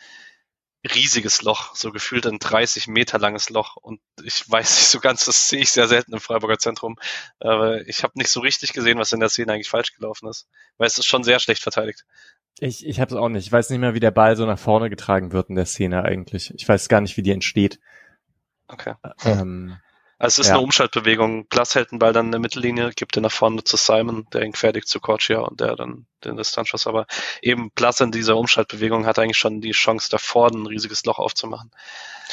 riesiges 0.86 1.42
Loch, 1.42 1.74
so 1.74 1.92
gefühlt 1.92 2.26
ein 2.26 2.38
30 2.38 2.88
Meter 2.88 3.18
langes 3.18 3.50
Loch. 3.50 3.76
Und 3.76 4.00
ich 4.22 4.48
weiß 4.50 4.76
nicht 4.76 4.88
so 4.88 5.00
ganz, 5.00 5.24
das 5.24 5.48
sehe 5.48 5.60
ich 5.60 5.70
sehr 5.70 5.88
selten 5.88 6.12
im 6.12 6.20
Freiburger 6.20 6.58
Zentrum. 6.58 6.96
Aber 7.38 7.86
ich 7.86 8.02
habe 8.02 8.12
nicht 8.16 8.30
so 8.30 8.40
richtig 8.40 8.72
gesehen, 8.72 8.98
was 8.98 9.12
in 9.12 9.20
der 9.20 9.28
Szene 9.28 9.52
eigentlich 9.52 9.68
falsch 9.68 9.94
gelaufen 9.94 10.28
ist. 10.28 10.48
Weil 10.78 10.86
es 10.86 10.98
ist 10.98 11.06
schon 11.06 11.24
sehr 11.24 11.40
schlecht 11.40 11.62
verteidigt. 11.62 12.04
Ich, 12.58 12.86
ich 12.86 13.00
habe 13.00 13.14
es 13.14 13.20
auch 13.20 13.28
nicht. 13.28 13.46
Ich 13.46 13.52
weiß 13.52 13.70
nicht 13.70 13.80
mehr, 13.80 13.94
wie 13.94 14.00
der 14.00 14.10
Ball 14.10 14.36
so 14.36 14.46
nach 14.46 14.58
vorne 14.58 14.88
getragen 14.88 15.32
wird 15.32 15.50
in 15.50 15.56
der 15.56 15.66
Szene 15.66 16.02
eigentlich. 16.04 16.52
Ich 16.54 16.68
weiß 16.68 16.88
gar 16.88 17.00
nicht, 17.00 17.16
wie 17.16 17.22
die 17.22 17.32
entsteht. 17.32 17.78
Okay. 18.68 18.94
Ähm, 19.24 19.76
also 20.18 20.40
es 20.40 20.46
ist 20.46 20.48
ja. 20.48 20.54
eine 20.54 20.64
Umschaltbewegung. 20.64 21.46
Plus 21.48 21.74
hält 21.74 21.92
den 21.92 21.98
Ball 21.98 22.12
dann 22.12 22.26
in 22.26 22.32
der 22.32 22.40
Mittellinie, 22.40 22.90
gibt 22.94 23.16
den 23.16 23.22
nach 23.24 23.32
vorne 23.32 23.62
zu 23.64 23.76
Simon, 23.76 24.26
der 24.32 24.42
ihn 24.42 24.54
fertigt 24.54 24.88
zu 24.88 24.98
Corcia 24.98 25.40
und 25.40 25.60
der 25.60 25.76
dann 25.76 26.06
den 26.24 26.36
Distanzschuss. 26.36 26.86
Aber 26.86 27.06
eben 27.42 27.70
Plus 27.70 28.00
in 28.00 28.12
dieser 28.12 28.36
Umschaltbewegung 28.36 29.04
hat 29.04 29.18
eigentlich 29.18 29.36
schon 29.36 29.60
die 29.60 29.72
Chance 29.72 30.08
davor, 30.10 30.50
ein 30.50 30.66
riesiges 30.66 31.04
Loch 31.04 31.18
aufzumachen. 31.18 31.70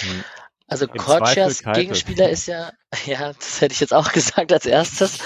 Mhm. 0.02 0.24
Also 0.68 0.88
Corcias 0.88 1.62
Gegenspieler 1.62 2.30
ist 2.30 2.48
ja, 2.48 2.72
ja, 3.06 3.34
das 3.34 3.60
hätte 3.60 3.74
ich 3.74 3.82
jetzt 3.82 3.94
auch 3.94 4.12
gesagt 4.14 4.54
als 4.54 4.66
erstes. 4.66 5.20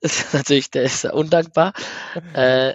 Das 0.00 0.20
ist 0.20 0.34
natürlich, 0.34 0.70
der 0.70 0.82
ist 0.82 1.04
ja 1.04 1.12
undankbar. 1.12 1.72
äh, 2.34 2.74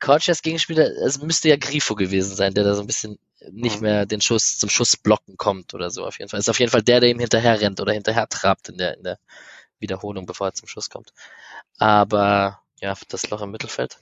Corcias 0.00 0.42
Gegenspieler, 0.42 0.88
es 1.04 1.20
müsste 1.20 1.48
ja 1.48 1.56
Grifo 1.56 1.94
gewesen 1.94 2.34
sein, 2.34 2.54
der 2.54 2.64
da 2.64 2.74
so 2.74 2.82
ein 2.82 2.86
bisschen 2.86 3.18
nicht 3.50 3.80
mehr 3.80 4.06
den 4.06 4.20
Schuss 4.20 4.58
zum 4.58 4.68
Schussblocken 4.68 5.36
kommt 5.36 5.74
oder 5.74 5.90
so 5.90 6.04
auf 6.04 6.18
jeden 6.18 6.28
Fall. 6.28 6.40
Ist 6.40 6.48
auf 6.48 6.58
jeden 6.58 6.72
Fall 6.72 6.82
der, 6.82 7.00
der 7.00 7.10
ihm 7.10 7.18
hinterher 7.18 7.60
rennt 7.60 7.80
oder 7.80 7.92
hinterher 7.92 8.28
trabt 8.28 8.68
in 8.68 8.78
der, 8.78 8.96
in 8.96 9.04
der 9.04 9.18
Wiederholung, 9.78 10.26
bevor 10.26 10.48
er 10.48 10.54
zum 10.54 10.68
Schuss 10.68 10.90
kommt. 10.90 11.12
Aber 11.78 12.60
ja, 12.80 12.94
das 13.08 13.30
Loch 13.30 13.42
im 13.42 13.50
Mittelfeld. 13.50 13.98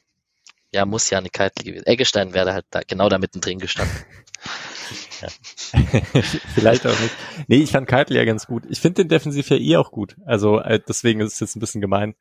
Ja, 0.72 0.86
muss 0.86 1.10
ja 1.10 1.18
eine 1.18 1.30
Keitel 1.30 1.64
gewesen. 1.64 1.86
Eggestein 1.86 2.34
wäre 2.34 2.52
halt 2.52 2.66
da 2.70 2.80
genau 2.86 3.08
da 3.08 3.18
mittendrin 3.18 3.58
gestanden. 3.58 3.96
ja. 5.20 5.28
Vielleicht 6.54 6.86
auch 6.86 6.98
nicht. 6.98 7.14
Nee, 7.48 7.56
ich 7.56 7.72
fand 7.72 7.88
Keitel 7.88 8.16
ja 8.16 8.24
ganz 8.24 8.46
gut. 8.46 8.64
Ich 8.68 8.80
finde 8.80 9.02
den 9.02 9.08
defensiv 9.08 9.50
ja 9.50 9.56
eh 9.56 9.76
auch 9.76 9.90
gut. 9.90 10.16
Also 10.24 10.58
äh, 10.60 10.80
deswegen 10.86 11.20
ist 11.20 11.34
es 11.34 11.40
jetzt 11.40 11.56
ein 11.56 11.60
bisschen 11.60 11.80
gemein, 11.80 12.14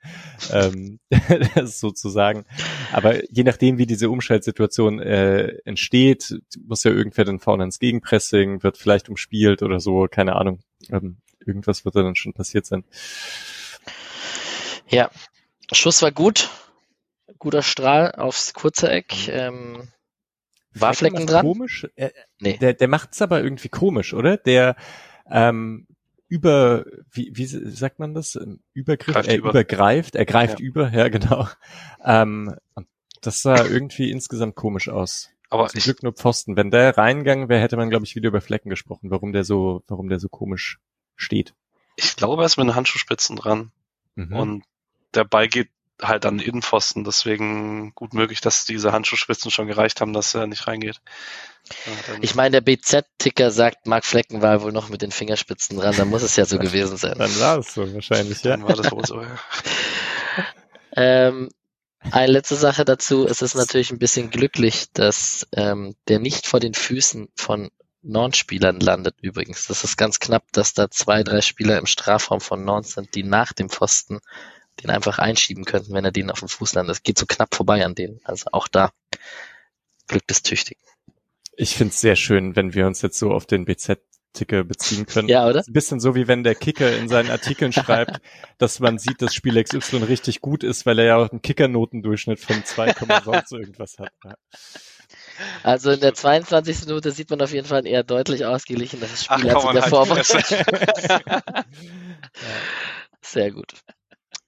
ähm, 0.51 0.99
das 1.55 1.79
sozusagen. 1.79 2.45
Aber 2.91 3.23
je 3.31 3.43
nachdem, 3.43 3.77
wie 3.77 3.85
diese 3.85 4.09
Umschaltsituation 4.09 4.99
äh, 4.99 5.57
entsteht, 5.65 6.39
muss 6.65 6.83
ja 6.83 6.91
irgendwer 6.91 7.25
dann 7.25 7.39
vorne 7.39 7.63
ins 7.63 7.79
Gegenpressing, 7.79 8.63
wird 8.63 8.77
vielleicht 8.77 9.09
umspielt 9.09 9.63
oder 9.63 9.79
so, 9.79 10.07
keine 10.09 10.35
Ahnung. 10.35 10.59
Ähm, 10.89 11.17
irgendwas 11.45 11.85
wird 11.85 11.95
da 11.95 12.03
dann 12.03 12.15
schon 12.15 12.33
passiert 12.33 12.65
sein. 12.65 12.83
Ja, 14.89 15.09
Schuss 15.71 16.01
war 16.01 16.11
gut 16.11 16.49
guter 17.43 17.61
Strahl 17.61 18.13
aufs 18.13 18.53
kurze 18.53 18.89
Eck. 18.89 19.13
Mhm. 19.27 19.33
Ähm, 19.33 19.87
war 20.74 20.93
Flecken 20.93 21.26
dran? 21.28 21.45
Komisch. 21.45 21.88
Er, 21.95 22.11
nee. 22.39 22.57
Der, 22.57 22.74
der 22.74 22.88
macht's 22.88 23.21
aber 23.21 23.43
irgendwie 23.43 23.69
komisch, 23.69 24.13
oder? 24.13 24.38
Der 24.38 24.76
ähm, 25.30 25.88
über, 26.28 26.86
wie, 27.11 27.32
wie 27.34 27.45
sagt 27.45 27.99
man 27.99 28.13
das? 28.13 28.39
Übergriff, 28.74 29.15
er 29.15 29.38
über. 29.38 29.49
übergreift, 29.51 30.15
er 30.15 30.26
greift 30.26 30.59
ja. 30.59 30.65
über, 30.65 30.89
ja 30.93 31.09
genau. 31.09 31.47
Ähm, 32.03 32.55
das 33.21 33.41
sah 33.41 33.65
irgendwie 33.65 34.11
insgesamt 34.11 34.55
komisch 34.55 34.89
aus. 34.89 35.30
Aber 35.49 35.67
Zum 35.67 35.78
ich, 35.78 35.84
Glück 35.84 36.01
nur 36.01 36.13
Pfosten. 36.13 36.57
Wenn 36.57 36.71
der 36.71 36.97
reingegangen 36.97 37.49
wäre, 37.49 37.61
hätte 37.61 37.78
man, 37.78 37.91
glaube 37.91 38.05
ich, 38.05 38.15
wieder 38.15 38.30
über 38.30 38.41
Flecken 38.41 38.69
gesprochen, 38.69 39.11
warum 39.11 39.34
der 39.34 39.43
so, 39.43 39.84
warum 39.88 40.09
der 40.09 40.19
so 40.19 40.28
komisch 40.28 40.80
steht. 41.15 41.53
Ich 41.95 42.15
glaube, 42.15 42.41
er 42.41 42.47
ist 42.47 42.57
mit 42.57 42.65
den 42.65 42.76
Handschuhspitzen 42.76 43.36
dran. 43.36 43.71
Mhm. 44.15 44.34
Und 44.36 44.63
der 45.13 45.26
Ball 45.26 45.47
geht 45.47 45.69
halt 46.07 46.25
an 46.25 46.39
Innenpfosten. 46.39 47.03
Deswegen 47.03 47.93
gut 47.95 48.13
möglich, 48.13 48.41
dass 48.41 48.65
diese 48.65 48.91
Handschuhspitzen 48.91 49.51
schon 49.51 49.67
gereicht 49.67 50.01
haben, 50.01 50.13
dass 50.13 50.33
er 50.33 50.47
nicht 50.47 50.67
reingeht. 50.67 51.01
Ich 52.21 52.35
meine, 52.35 52.51
der 52.51 52.61
BZ-Ticker 52.61 53.49
sagt, 53.49 53.87
Marc 53.87 54.05
Flecken 54.05 54.41
war 54.41 54.61
wohl 54.61 54.73
noch 54.73 54.89
mit 54.89 55.01
den 55.01 55.11
Fingerspitzen 55.11 55.77
dran, 55.77 55.95
dann 55.95 56.09
muss 56.09 56.21
es 56.21 56.35
ja 56.35 56.45
so 56.45 56.59
gewesen 56.59 56.97
sein. 56.97 57.15
Dann 57.17 57.39
war 57.39 57.59
es 57.59 57.73
so 57.73 57.93
wahrscheinlich, 57.93 58.43
ja. 58.43 58.51
Dann 58.51 58.63
war 58.63 58.75
das 58.75 58.91
wohl 58.91 59.05
so, 59.05 59.21
ja. 59.21 59.39
ähm, 60.97 61.49
eine 62.11 62.31
letzte 62.31 62.55
Sache 62.55 62.83
dazu, 62.83 63.25
es 63.25 63.41
ist 63.41 63.55
natürlich 63.55 63.91
ein 63.91 63.99
bisschen 63.99 64.29
glücklich, 64.29 64.91
dass 64.93 65.47
ähm, 65.53 65.95
der 66.09 66.19
nicht 66.19 66.47
vor 66.47 66.59
den 66.59 66.73
Füßen 66.73 67.29
von 67.35 67.71
Non-Spielern 68.01 68.81
landet 68.81 69.15
übrigens. 69.21 69.67
Das 69.67 69.85
ist 69.85 69.97
ganz 69.97 70.19
knapp, 70.19 70.43
dass 70.51 70.73
da 70.73 70.91
zwei, 70.91 71.23
drei 71.23 71.39
Spieler 71.39 71.77
im 71.77 71.85
Strafraum 71.85 72.41
von 72.41 72.65
Non 72.65 72.83
sind, 72.83 73.15
die 73.15 73.23
nach 73.23 73.53
dem 73.53 73.69
Pfosten 73.69 74.19
den 74.82 74.89
einfach 74.89 75.19
einschieben 75.19 75.65
könnten, 75.65 75.93
wenn 75.93 76.05
er 76.05 76.11
den 76.11 76.32
auf 76.32 76.39
dem 76.39 76.47
Fuß 76.47 76.74
landet. 76.74 76.91
Das 76.91 77.03
geht 77.03 77.17
so 77.17 77.26
knapp 77.26 77.53
vorbei 77.53 77.86
an 77.86 77.95
denen. 77.95 78.19
Also 78.24 78.47
auch 78.51 78.67
da 78.67 78.91
Glück 80.07 80.28
des 80.28 80.43
Tüchtigen. 80.43 80.82
Ich 81.55 81.76
finde 81.76 81.93
es 81.93 82.01
sehr 82.01 82.15
schön, 82.15 82.55
wenn 82.55 82.74
wir 82.74 82.88
uns 82.88 83.01
jetzt 83.01 83.19
so 83.19 83.32
auf 83.32 83.45
den 83.45 83.65
BZ 83.65 83.99
Ticker 84.34 84.63
beziehen 84.63 85.05
können. 85.05 85.30
Ja, 85.30 85.47
oder? 85.47 85.63
Ein 85.65 85.74
bisschen 85.74 85.99
so 85.99 86.15
wie 86.15 86.28
wenn 86.28 86.43
der 86.43 86.55
Kicker 86.55 86.97
in 86.97 87.07
seinen 87.07 87.30
Artikeln 87.30 87.71
schreibt, 87.74 88.19
dass 88.57 88.80
man 88.80 88.97
sieht, 88.97 89.21
dass 89.21 89.34
Spiel 89.34 89.63
XY 89.63 89.97
richtig 89.97 90.41
gut 90.41 90.63
ist, 90.63 90.86
weil 90.86 90.99
er 90.99 91.05
ja 91.05 91.17
auch 91.17 91.30
einen 91.30 91.41
Kickernotendurchschnitt 91.41 92.39
von 92.39 92.65
2, 92.65 92.95
sonst 93.24 93.51
irgendwas 93.51 93.97
hat. 93.99 94.11
Ja. 94.24 94.36
Also 95.61 95.91
in 95.91 95.99
der 95.99 96.13
22. 96.13 96.88
Minute 96.88 97.11
sieht 97.11 97.30
man 97.30 97.41
auf 97.41 97.53
jeden 97.53 97.67
Fall 97.67 97.80
ein 97.80 97.86
eher 97.86 98.03
deutlich 98.03 98.45
ausgeglicheneres 98.45 99.24
Spiel 99.26 99.51
Ach, 99.51 99.55
als 99.55 99.65
in 99.65 99.74
der 99.74 99.84
Vorbereitung. 99.84 100.41
Sehr 103.21 103.51
gut. 103.51 103.74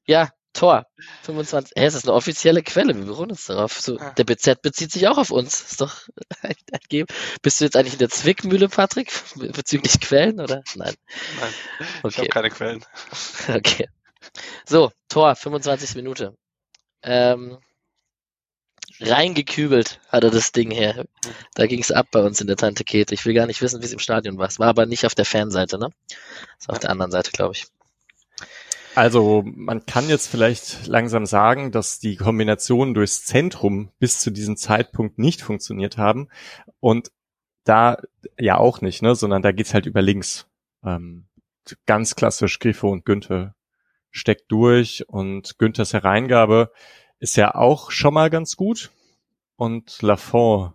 Ja, 0.05 0.29
Tor. 0.55 0.87
25. 1.23 1.73
Hä, 1.75 1.85
ist 1.85 1.95
das 1.95 2.05
eine 2.05 2.13
offizielle 2.13 2.63
Quelle? 2.63 2.95
Wir 2.95 3.05
beruhen 3.05 3.31
uns 3.31 3.45
darauf. 3.45 3.79
So, 3.79 3.97
der 3.97 4.23
BZ 4.23 4.61
bezieht 4.61 4.91
sich 4.91 5.07
auch 5.07 5.17
auf 5.17 5.29
uns. 5.29 5.61
Ist 5.61 5.81
doch 5.81 6.07
ein, 6.41 6.55
ein 6.71 6.79
Geben. 6.87 7.07
Bist 7.41 7.59
du 7.59 7.65
jetzt 7.65 7.75
eigentlich 7.75 7.93
in 7.93 7.99
der 7.99 8.09
Zwickmühle, 8.09 8.69
Patrick? 8.69 9.11
Bezüglich 9.35 9.99
Quellen, 9.99 10.39
oder? 10.39 10.63
Nein. 10.75 10.93
Nein. 11.39 11.53
Okay. 12.03 12.07
Ich 12.09 12.17
habe 12.19 12.29
keine 12.29 12.49
Quellen. 12.49 12.85
Okay. 13.47 13.87
So, 14.65 14.91
Tor, 15.07 15.35
25. 15.35 15.95
Minute. 15.95 16.35
Ähm, 17.03 17.59
reingekübelt 18.99 19.99
hat 20.09 20.23
er 20.23 20.31
das 20.31 20.51
Ding 20.51 20.71
her. 20.71 21.05
Da 21.53 21.67
ging 21.67 21.81
es 21.81 21.91
ab 21.91 22.07
bei 22.11 22.21
uns 22.21 22.41
in 22.41 22.47
der 22.47 22.55
Tante 22.55 22.83
Kete. 22.83 23.13
Ich 23.13 23.25
will 23.25 23.33
gar 23.33 23.45
nicht 23.45 23.61
wissen, 23.61 23.81
wie 23.81 23.85
es 23.85 23.93
im 23.93 23.99
Stadion 23.99 24.37
war. 24.37 24.47
Es 24.47 24.57
war 24.57 24.69
aber 24.69 24.85
nicht 24.85 25.05
auf 25.05 25.15
der 25.15 25.25
Fanseite, 25.25 25.77
ne? 25.77 25.89
Es 26.59 26.67
war 26.67 26.75
auf 26.75 26.79
der 26.79 26.89
anderen 26.89 27.11
Seite, 27.11 27.31
glaube 27.31 27.53
ich. 27.53 27.65
Also 28.95 29.43
man 29.45 29.85
kann 29.85 30.07
jetzt 30.07 30.27
vielleicht 30.27 30.87
langsam 30.87 31.25
sagen, 31.25 31.71
dass 31.71 31.99
die 31.99 32.15
Kombinationen 32.15 32.93
durchs 32.93 33.25
Zentrum 33.25 33.91
bis 33.99 34.19
zu 34.19 34.31
diesem 34.31 34.55
Zeitpunkt 34.55 35.19
nicht 35.19 35.41
funktioniert 35.41 35.97
haben. 35.97 36.29
Und 36.79 37.11
da 37.65 37.97
ja 38.39 38.57
auch 38.57 38.81
nicht, 38.81 39.01
ne? 39.01 39.15
sondern 39.15 39.41
da 39.41 39.51
geht's 39.51 39.73
halt 39.73 39.85
über 39.85 40.01
links. 40.01 40.47
Ähm, 40.83 41.27
ganz 41.85 42.15
klassisch 42.15 42.59
Grifo 42.59 42.89
und 42.89 43.05
Günther 43.05 43.55
steckt 44.11 44.51
durch 44.51 45.03
und 45.09 45.57
Günthers 45.57 45.93
Hereingabe 45.93 46.71
ist 47.19 47.35
ja 47.35 47.53
auch 47.53 47.91
schon 47.91 48.13
mal 48.13 48.29
ganz 48.29 48.55
gut. 48.55 48.91
Und 49.57 50.01
Lafont 50.01 50.73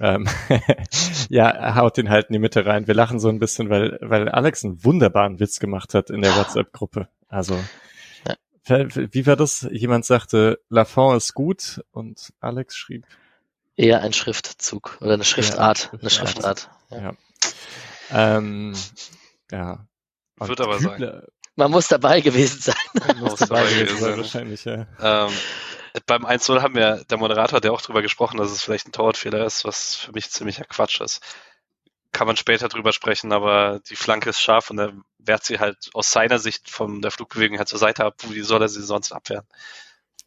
ähm, 0.00 0.26
ja, 1.28 1.74
haut 1.76 1.96
den 1.96 2.10
halt 2.10 2.28
in 2.28 2.32
die 2.32 2.38
Mitte 2.38 2.64
rein. 2.66 2.86
Wir 2.86 2.94
lachen 2.94 3.20
so 3.20 3.28
ein 3.28 3.38
bisschen, 3.38 3.70
weil, 3.70 3.98
weil 4.00 4.28
Alex 4.28 4.64
einen 4.64 4.82
wunderbaren 4.84 5.40
Witz 5.40 5.60
gemacht 5.60 5.94
hat 5.94 6.10
in 6.10 6.22
der 6.22 6.34
WhatsApp-Gruppe. 6.36 7.08
Also, 7.28 7.62
wie 8.66 9.26
war 9.26 9.36
das? 9.36 9.66
Jemand 9.70 10.04
sagte, 10.04 10.60
Lafont 10.68 11.16
ist 11.16 11.34
gut 11.34 11.82
und 11.90 12.32
Alex 12.40 12.76
schrieb. 12.76 13.06
Eher 13.76 14.02
ein 14.02 14.12
Schriftzug 14.12 14.98
oder 15.00 15.14
eine 15.14 15.24
Schriftart. 15.24 15.90
Ja, 15.92 15.98
eine 16.00 16.10
Schriftart. 16.10 16.70
Ja. 16.90 17.00
ja. 17.00 17.12
Ähm, 18.10 18.74
ja. 19.50 19.86
Wird 20.36 20.60
aber 20.60 20.78
Kübler, 20.78 21.12
sein. 21.12 21.22
Man 21.56 21.70
muss 21.70 21.88
dabei 21.88 22.20
gewesen 22.20 22.60
sein. 22.60 23.06
Man 23.06 23.18
muss 23.18 23.36
dabei 23.36 23.64
gewesen 23.64 23.98
sein, 23.98 24.16
wahrscheinlich, 24.16 24.64
ja. 24.64 24.86
Ähm, 25.00 25.32
beim 26.06 26.24
1-0 26.26 26.62
haben 26.62 26.74
wir, 26.74 27.04
der 27.10 27.18
Moderator 27.18 27.56
hat 27.56 27.64
ja 27.64 27.72
auch 27.72 27.80
drüber 27.80 28.02
gesprochen, 28.02 28.36
dass 28.36 28.52
es 28.52 28.62
vielleicht 28.62 28.86
ein 28.86 28.92
Torwartfehler 28.92 29.44
ist, 29.44 29.64
was 29.64 29.96
für 29.96 30.12
mich 30.12 30.30
ziemlicher 30.30 30.64
Quatsch 30.64 31.00
ist. 31.00 31.20
Kann 32.18 32.26
man 32.26 32.36
später 32.36 32.66
drüber 32.66 32.92
sprechen, 32.92 33.30
aber 33.30 33.80
die 33.88 33.94
Flanke 33.94 34.30
ist 34.30 34.40
scharf 34.40 34.70
und 34.70 34.80
er 34.80 34.92
wehrt 35.18 35.44
sie 35.44 35.60
halt 35.60 35.88
aus 35.94 36.10
seiner 36.10 36.40
Sicht 36.40 36.68
von 36.68 37.00
der 37.00 37.12
Flugbewegung 37.12 37.58
her 37.58 37.66
zur 37.66 37.78
Seite 37.78 38.04
ab. 38.04 38.16
Wie 38.28 38.40
soll 38.40 38.60
er 38.60 38.68
sie 38.68 38.82
sonst 38.82 39.12
abwehren? 39.12 39.46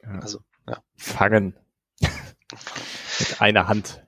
Ja. 0.01 0.19
Also, 0.21 0.39
ja. 0.69 0.81
Fangen. 0.95 1.53
Mit 1.99 3.41
einer 3.41 3.67
Hand. 3.67 4.01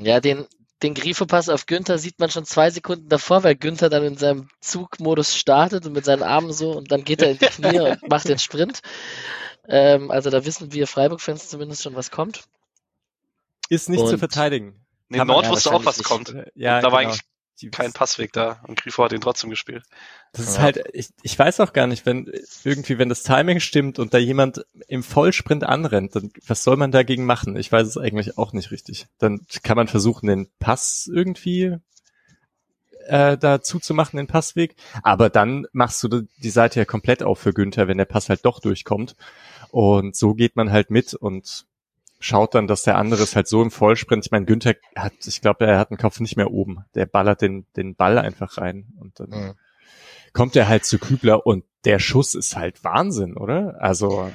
Ja, 0.00 0.20
den, 0.20 0.46
den 0.82 0.94
Grifo-Pass 0.94 1.50
auf 1.50 1.66
Günther 1.66 1.98
sieht 1.98 2.18
man 2.20 2.30
schon 2.30 2.46
zwei 2.46 2.70
Sekunden 2.70 3.10
davor, 3.10 3.44
weil 3.44 3.54
Günther 3.54 3.90
dann 3.90 4.04
in 4.04 4.16
seinem 4.16 4.48
Zugmodus 4.62 5.36
startet 5.36 5.84
und 5.84 5.92
mit 5.92 6.06
seinen 6.06 6.22
Armen 6.22 6.54
so 6.54 6.72
und 6.72 6.90
dann 6.90 7.04
geht 7.04 7.20
er 7.20 7.32
in 7.32 7.36
die 7.38 7.44
Knie 7.44 7.80
und 7.80 7.98
macht 8.08 8.30
den 8.30 8.38
Sprint. 8.38 8.80
Ähm, 9.68 10.10
also 10.10 10.30
da 10.30 10.46
wissen 10.46 10.72
wir 10.72 10.86
Freiburg-Fans 10.86 11.50
zumindest 11.50 11.82
schon, 11.82 11.96
was 11.96 12.10
kommt. 12.10 12.44
Ist 13.68 13.90
nicht 13.90 14.00
und 14.00 14.08
zu 14.08 14.16
verteidigen. 14.16 14.85
Nee, 15.08 15.24
Nord 15.24 15.44
ja, 15.44 15.50
wusste 15.50 15.72
auch, 15.72 15.84
was 15.84 15.98
nicht. 15.98 16.06
kommt. 16.06 16.34
Ja, 16.54 16.80
da 16.80 16.80
genau. 16.80 16.92
war 16.92 17.00
eigentlich 17.00 17.22
kein 17.70 17.92
Passweg 17.92 18.32
da 18.32 18.60
und 18.66 18.80
Grifo 18.80 19.02
hat 19.04 19.12
ihn 19.12 19.20
trotzdem 19.20 19.50
gespielt. 19.50 19.84
Das 20.32 20.46
ist 20.46 20.56
ja. 20.56 20.62
halt, 20.62 20.84
ich, 20.92 21.08
ich 21.22 21.38
weiß 21.38 21.60
auch 21.60 21.72
gar 21.72 21.86
nicht, 21.86 22.04
wenn 22.04 22.30
irgendwie, 22.64 22.98
wenn 22.98 23.08
das 23.08 23.22
Timing 23.22 23.60
stimmt 23.60 23.98
und 23.98 24.12
da 24.12 24.18
jemand 24.18 24.66
im 24.88 25.02
Vollsprint 25.02 25.64
anrennt, 25.64 26.14
dann 26.16 26.30
was 26.46 26.62
soll 26.64 26.76
man 26.76 26.90
dagegen 26.90 27.24
machen? 27.24 27.56
Ich 27.56 27.72
weiß 27.72 27.86
es 27.86 27.96
eigentlich 27.96 28.36
auch 28.36 28.52
nicht 28.52 28.70
richtig. 28.70 29.06
Dann 29.18 29.46
kann 29.62 29.76
man 29.76 29.88
versuchen, 29.88 30.26
den 30.26 30.50
Pass 30.58 31.08
irgendwie 31.10 31.76
äh, 33.06 33.38
dazu 33.38 33.78
zu 33.78 33.94
machen, 33.94 34.16
den 34.16 34.26
Passweg. 34.26 34.76
Aber 35.02 35.30
dann 35.30 35.66
machst 35.72 36.02
du 36.02 36.26
die 36.38 36.50
Seite 36.50 36.80
ja 36.80 36.84
komplett 36.84 37.22
auf 37.22 37.38
für 37.38 37.54
Günther, 37.54 37.88
wenn 37.88 37.98
der 37.98 38.04
Pass 38.04 38.28
halt 38.28 38.44
doch 38.44 38.60
durchkommt. 38.60 39.16
Und 39.70 40.16
so 40.16 40.34
geht 40.34 40.56
man 40.56 40.70
halt 40.70 40.90
mit 40.90 41.14
und 41.14 41.66
schaut 42.26 42.54
dann, 42.54 42.66
dass 42.66 42.82
der 42.82 42.96
andere 42.96 43.22
ist 43.22 43.36
halt 43.36 43.48
so 43.48 43.62
im 43.62 43.70
Vollsprint. 43.70 44.24
Ich 44.26 44.32
meine, 44.32 44.46
Günther 44.46 44.74
hat, 44.96 45.14
ich 45.24 45.40
glaube, 45.40 45.66
er 45.66 45.78
hat 45.78 45.90
den 45.90 45.96
Kopf 45.96 46.20
nicht 46.20 46.36
mehr 46.36 46.50
oben. 46.50 46.84
Der 46.94 47.06
ballert 47.06 47.40
den, 47.40 47.66
den 47.76 47.94
Ball 47.94 48.18
einfach 48.18 48.58
rein 48.58 48.86
und 49.00 49.20
dann 49.20 49.30
mhm. 49.30 49.54
kommt 50.32 50.56
er 50.56 50.68
halt 50.68 50.84
zu 50.84 50.98
Kübler 50.98 51.46
und 51.46 51.64
der 51.84 51.98
Schuss 51.98 52.34
ist 52.34 52.56
halt 52.56 52.82
Wahnsinn, 52.84 53.36
oder? 53.36 53.76
Also. 53.80 54.30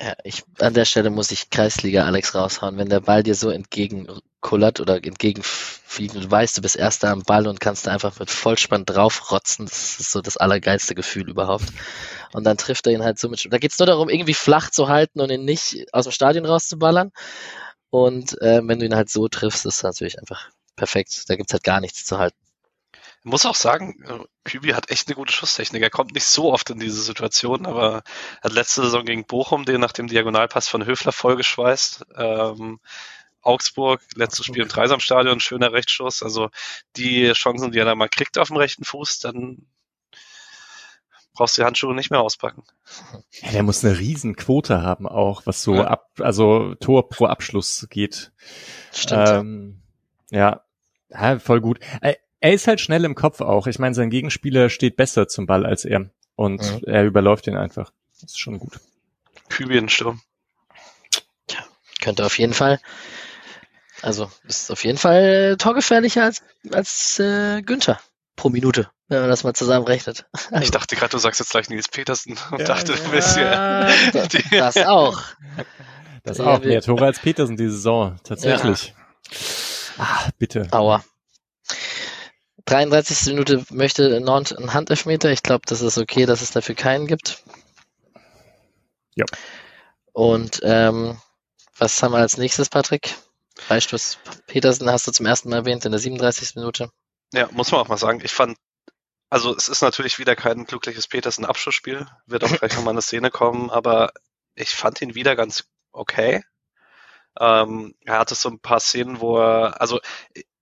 Ja, 0.00 0.14
ich, 0.22 0.44
an 0.60 0.74
der 0.74 0.84
Stelle 0.84 1.10
muss 1.10 1.32
ich 1.32 1.50
Kreisliga 1.50 2.04
Alex 2.04 2.34
raushauen. 2.34 2.78
Wenn 2.78 2.88
der 2.88 3.00
Ball 3.00 3.24
dir 3.24 3.34
so 3.34 3.50
entgegenkullert 3.50 4.78
oder 4.78 4.96
entgegenfliegt 5.04 6.14
und 6.14 6.24
du 6.24 6.30
weißt, 6.30 6.56
du 6.56 6.62
bist 6.62 6.76
erster 6.76 7.10
am 7.10 7.22
Ball 7.24 7.48
und 7.48 7.58
kannst 7.58 7.86
da 7.86 7.90
einfach 7.92 8.16
mit 8.20 8.30
Vollspann 8.30 8.84
draufrotzen, 8.84 9.66
das 9.66 9.98
ist 9.98 10.12
so 10.12 10.20
das 10.20 10.36
allergeilste 10.36 10.94
Gefühl 10.94 11.28
überhaupt. 11.28 11.64
Und 12.32 12.44
dann 12.44 12.56
trifft 12.58 12.86
er 12.86 12.92
ihn 12.92 13.02
halt 13.02 13.18
so 13.18 13.28
mit. 13.28 13.44
Da 13.50 13.58
geht's 13.58 13.78
nur 13.80 13.86
darum, 13.86 14.08
irgendwie 14.08 14.34
flach 14.34 14.70
zu 14.70 14.88
halten 14.88 15.20
und 15.20 15.30
ihn 15.30 15.44
nicht 15.44 15.86
aus 15.92 16.04
dem 16.04 16.12
Stadion 16.12 16.46
rauszuballern. 16.46 17.10
Und 17.90 18.40
äh, 18.42 18.60
wenn 18.64 18.78
du 18.78 18.86
ihn 18.86 18.94
halt 18.94 19.10
so 19.10 19.28
triffst, 19.28 19.66
ist 19.66 19.78
das 19.78 19.82
natürlich 19.82 20.18
einfach 20.20 20.50
perfekt. 20.76 21.24
Da 21.28 21.36
gibt's 21.36 21.52
halt 21.52 21.64
gar 21.64 21.80
nichts 21.80 22.04
zu 22.04 22.18
halten. 22.18 22.36
Ich 23.20 23.24
muss 23.24 23.46
auch 23.46 23.54
sagen, 23.54 24.02
äh, 24.04 24.24
Kübi 24.44 24.70
hat 24.70 24.90
echt 24.90 25.08
eine 25.08 25.16
gute 25.16 25.32
Schusstechnik. 25.32 25.82
Er 25.82 25.90
kommt 25.90 26.14
nicht 26.14 26.24
so 26.24 26.52
oft 26.52 26.70
in 26.70 26.78
diese 26.78 27.02
Situation, 27.02 27.66
aber 27.66 28.02
er 28.40 28.44
hat 28.44 28.52
letzte 28.52 28.82
Saison 28.82 29.04
gegen 29.04 29.26
Bochum 29.26 29.64
den 29.64 29.80
nach 29.80 29.92
dem 29.92 30.06
Diagonalpass 30.06 30.68
von 30.68 30.86
Höfler 30.86 31.12
vollgeschweißt. 31.12 32.06
Ähm, 32.16 32.80
Augsburg, 33.42 34.00
letztes 34.14 34.46
Spiel 34.46 34.62
im 34.62 34.68
Dreisamstadion, 34.68 35.40
schöner 35.40 35.72
Rechtsschuss. 35.72 36.22
Also 36.22 36.50
die 36.96 37.32
Chancen, 37.32 37.72
die 37.72 37.78
er 37.78 37.84
da 37.84 37.94
mal 37.94 38.08
kriegt 38.08 38.38
auf 38.38 38.48
dem 38.48 38.56
rechten 38.56 38.84
Fuß, 38.84 39.20
dann 39.20 39.66
brauchst 41.34 41.56
du 41.56 41.62
die 41.62 41.66
Handschuhe 41.66 41.94
nicht 41.94 42.10
mehr 42.10 42.20
auspacken. 42.20 42.64
Ja, 43.42 43.52
der 43.52 43.62
muss 43.62 43.84
eine 43.84 43.98
Riesenquote 43.98 44.82
haben 44.82 45.06
auch, 45.06 45.46
was 45.46 45.62
so 45.62 45.76
ja. 45.76 45.86
ab, 45.86 46.10
also 46.18 46.74
Tor 46.74 47.08
pro 47.08 47.26
Abschluss 47.26 47.86
geht. 47.90 48.32
Stimmt. 48.92 49.28
Ähm, 49.28 49.82
ja. 50.30 50.62
ja, 51.10 51.38
voll 51.38 51.60
gut. 51.60 51.78
Er 52.40 52.52
ist 52.52 52.66
halt 52.66 52.80
schnell 52.80 53.04
im 53.04 53.14
Kopf 53.14 53.40
auch. 53.40 53.66
Ich 53.66 53.78
meine, 53.78 53.94
sein 53.94 54.10
Gegenspieler 54.10 54.70
steht 54.70 54.96
besser 54.96 55.28
zum 55.28 55.46
Ball 55.46 55.66
als 55.66 55.84
er. 55.84 56.10
Und 56.36 56.62
ja. 56.62 56.78
er 56.86 57.04
überläuft 57.04 57.46
ihn 57.46 57.56
einfach. 57.56 57.92
Das 58.20 58.30
ist 58.30 58.38
schon 58.38 58.58
gut. 58.58 58.78
Kübiensturm. 59.48 60.20
Ja, 61.50 61.58
könnte 62.00 62.24
auf 62.24 62.38
jeden 62.38 62.54
Fall. 62.54 62.80
Also 64.02 64.30
ist 64.46 64.70
auf 64.70 64.84
jeden 64.84 64.98
Fall 64.98 65.56
torgefährlicher 65.58 66.24
als, 66.24 66.42
als 66.72 67.18
äh, 67.18 67.62
Günther 67.62 68.00
pro 68.36 68.48
Minute, 68.50 68.88
wenn 69.08 69.20
man 69.20 69.30
das 69.30 69.42
mal 69.42 69.54
zusammenrechnet. 69.54 70.26
Ich 70.60 70.70
dachte 70.70 70.94
gerade, 70.94 71.10
du 71.10 71.18
sagst 71.18 71.40
jetzt 71.40 71.50
gleich 71.50 71.68
Nils 71.68 71.88
Petersen 71.88 72.38
und 72.52 72.60
ja, 72.60 72.66
dachte, 72.66 72.94
du 72.94 73.10
bist 73.10 73.36
ja. 73.36 73.90
Das 74.50 74.76
auch. 74.76 75.20
Das 76.24 76.40
auch. 76.40 76.60
Mehr 76.60 76.82
Tore 76.82 77.06
als 77.06 77.20
Petersen 77.20 77.56
die 77.56 77.70
Saison. 77.70 78.18
Tatsächlich. 78.22 78.92
Ja. 79.96 80.04
Ah, 80.04 80.28
bitte. 80.36 80.68
Aua. 80.72 81.02
33. 82.68 83.32
Minute 83.32 83.64
möchte 83.70 84.20
Nord 84.20 84.56
einen 84.56 84.74
Handelfmeter. 84.74 85.30
Ich 85.30 85.42
glaube, 85.42 85.62
das 85.66 85.80
ist 85.80 85.96
okay, 85.96 86.26
dass 86.26 86.42
es 86.42 86.50
dafür 86.50 86.74
keinen 86.74 87.06
gibt. 87.06 87.42
Ja. 89.14 89.24
Und 90.12 90.60
ähm, 90.62 91.18
was 91.78 92.02
haben 92.02 92.12
wir 92.12 92.18
als 92.18 92.36
nächstes, 92.36 92.68
Patrick? 92.68 93.14
Freistoß 93.56 94.18
Petersen 94.46 94.90
hast 94.90 95.06
du 95.06 95.12
zum 95.12 95.24
ersten 95.24 95.48
Mal 95.48 95.56
erwähnt 95.56 95.84
in 95.86 95.92
der 95.92 95.98
37. 95.98 96.56
Minute. 96.56 96.90
Ja, 97.32 97.48
muss 97.52 97.72
man 97.72 97.80
auch 97.80 97.88
mal 97.88 97.96
sagen. 97.96 98.20
Ich 98.22 98.32
fand, 98.32 98.58
also 99.30 99.56
es 99.56 99.68
ist 99.68 99.80
natürlich 99.80 100.18
wieder 100.18 100.36
kein 100.36 100.64
glückliches 100.64 101.08
Petersen-Abschlussspiel, 101.08 102.06
wird 102.26 102.44
auch 102.44 102.50
gleich 102.50 102.76
nochmal 102.76 102.92
eine 102.92 103.02
Szene 103.02 103.30
kommen, 103.30 103.70
aber 103.70 104.12
ich 104.54 104.70
fand 104.70 105.00
ihn 105.00 105.14
wieder 105.14 105.36
ganz 105.36 105.64
okay. 105.92 106.42
Ähm, 107.40 107.94
er 108.04 108.18
hatte 108.18 108.34
so 108.34 108.50
ein 108.50 108.60
paar 108.60 108.80
Szenen, 108.80 109.20
wo 109.20 109.38
er, 109.38 109.80
also 109.80 110.00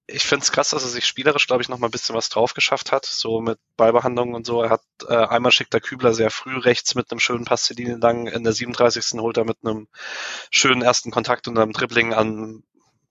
ich 0.08 0.24
finde 0.24 0.44
es 0.44 0.52
krass, 0.52 0.70
dass 0.70 0.84
er 0.84 0.88
sich 0.88 1.04
spielerisch, 1.04 1.46
glaube 1.46 1.62
ich, 1.62 1.68
noch 1.68 1.78
mal 1.78 1.88
ein 1.88 1.90
bisschen 1.90 2.14
was 2.14 2.28
drauf 2.28 2.54
geschafft 2.54 2.92
hat, 2.92 3.04
so 3.06 3.40
mit 3.40 3.58
Ballbehandlung 3.76 4.34
und 4.34 4.46
so. 4.46 4.62
Er 4.62 4.70
hat 4.70 4.82
äh, 5.08 5.14
einmal 5.14 5.50
schickt 5.50 5.72
der 5.72 5.80
Kübler 5.80 6.14
sehr 6.14 6.30
früh 6.30 6.56
rechts 6.58 6.94
mit 6.94 7.10
einem 7.10 7.18
schönen 7.18 7.44
Pass 7.44 7.66
die 7.68 7.84
lang. 7.84 8.28
In 8.28 8.44
der 8.44 8.52
37. 8.52 9.20
holt 9.20 9.36
er 9.36 9.44
mit 9.44 9.58
einem 9.64 9.88
schönen 10.50 10.82
ersten 10.82 11.10
Kontakt 11.10 11.48
und 11.48 11.58
einem 11.58 11.72
Dribbling 11.72 12.14
an 12.14 12.62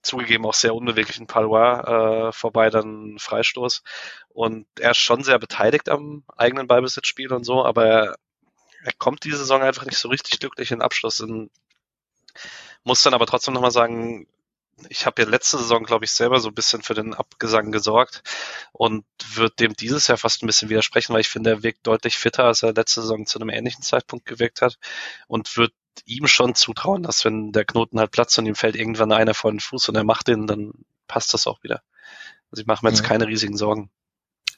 zugegeben 0.02 0.46
auch 0.46 0.54
sehr 0.54 0.74
unbeweglichen 0.74 1.26
Palois 1.26 2.28
äh, 2.28 2.32
vorbei 2.32 2.70
dann 2.70 3.18
Freistoß. 3.18 3.82
Und 4.28 4.66
er 4.78 4.92
ist 4.92 4.98
schon 4.98 5.22
sehr 5.24 5.38
beteiligt 5.38 5.88
am 5.88 6.24
eigenen 6.36 6.66
Ballbesitzspiel 6.66 7.32
und 7.32 7.44
so, 7.44 7.64
aber 7.64 7.86
er, 7.86 8.16
er 8.84 8.92
kommt 8.92 9.24
diese 9.24 9.38
Saison 9.38 9.62
einfach 9.62 9.84
nicht 9.84 9.98
so 9.98 10.08
richtig 10.08 10.38
glücklich 10.40 10.70
in 10.70 10.78
den 10.78 10.82
Abschluss. 10.82 11.20
Und 11.20 11.50
muss 12.84 13.02
dann 13.02 13.14
aber 13.14 13.26
trotzdem 13.26 13.52
nochmal 13.52 13.72
sagen, 13.72 14.28
ich 14.88 15.06
habe 15.06 15.22
ja 15.22 15.28
letzte 15.28 15.58
Saison, 15.58 15.84
glaube 15.84 16.04
ich, 16.04 16.12
selber 16.12 16.40
so 16.40 16.48
ein 16.48 16.54
bisschen 16.54 16.82
für 16.82 16.94
den 16.94 17.14
Abgesang 17.14 17.72
gesorgt 17.72 18.22
und 18.72 19.04
wird 19.34 19.58
dem 19.60 19.74
dieses 19.74 20.06
Jahr 20.06 20.18
fast 20.18 20.42
ein 20.42 20.46
bisschen 20.46 20.68
widersprechen, 20.68 21.14
weil 21.14 21.20
ich 21.20 21.28
finde, 21.28 21.50
er 21.50 21.62
wirkt 21.62 21.86
deutlich 21.86 22.18
fitter, 22.18 22.44
als 22.44 22.62
er 22.62 22.74
letzte 22.74 23.00
Saison 23.02 23.26
zu 23.26 23.38
einem 23.38 23.48
ähnlichen 23.48 23.82
Zeitpunkt 23.82 24.26
gewirkt 24.26 24.60
hat 24.62 24.78
und 25.28 25.56
wird 25.56 25.72
ihm 26.04 26.26
schon 26.26 26.54
zutrauen, 26.54 27.02
dass 27.02 27.24
wenn 27.24 27.52
der 27.52 27.64
Knoten 27.64 27.98
halt 27.98 28.10
platzt 28.10 28.38
und 28.38 28.46
ihm 28.46 28.54
fällt 28.54 28.76
irgendwann 28.76 29.12
einer 29.12 29.34
vor 29.34 29.50
den 29.50 29.60
Fuß 29.60 29.88
und 29.88 29.96
er 29.96 30.04
macht 30.04 30.28
den, 30.28 30.46
dann 30.46 30.72
passt 31.08 31.32
das 31.32 31.46
auch 31.46 31.62
wieder. 31.62 31.82
Also 32.50 32.60
ich 32.60 32.66
mache 32.66 32.84
mir 32.84 32.90
jetzt 32.90 33.02
mhm. 33.02 33.06
keine 33.06 33.26
riesigen 33.26 33.56
Sorgen. 33.56 33.90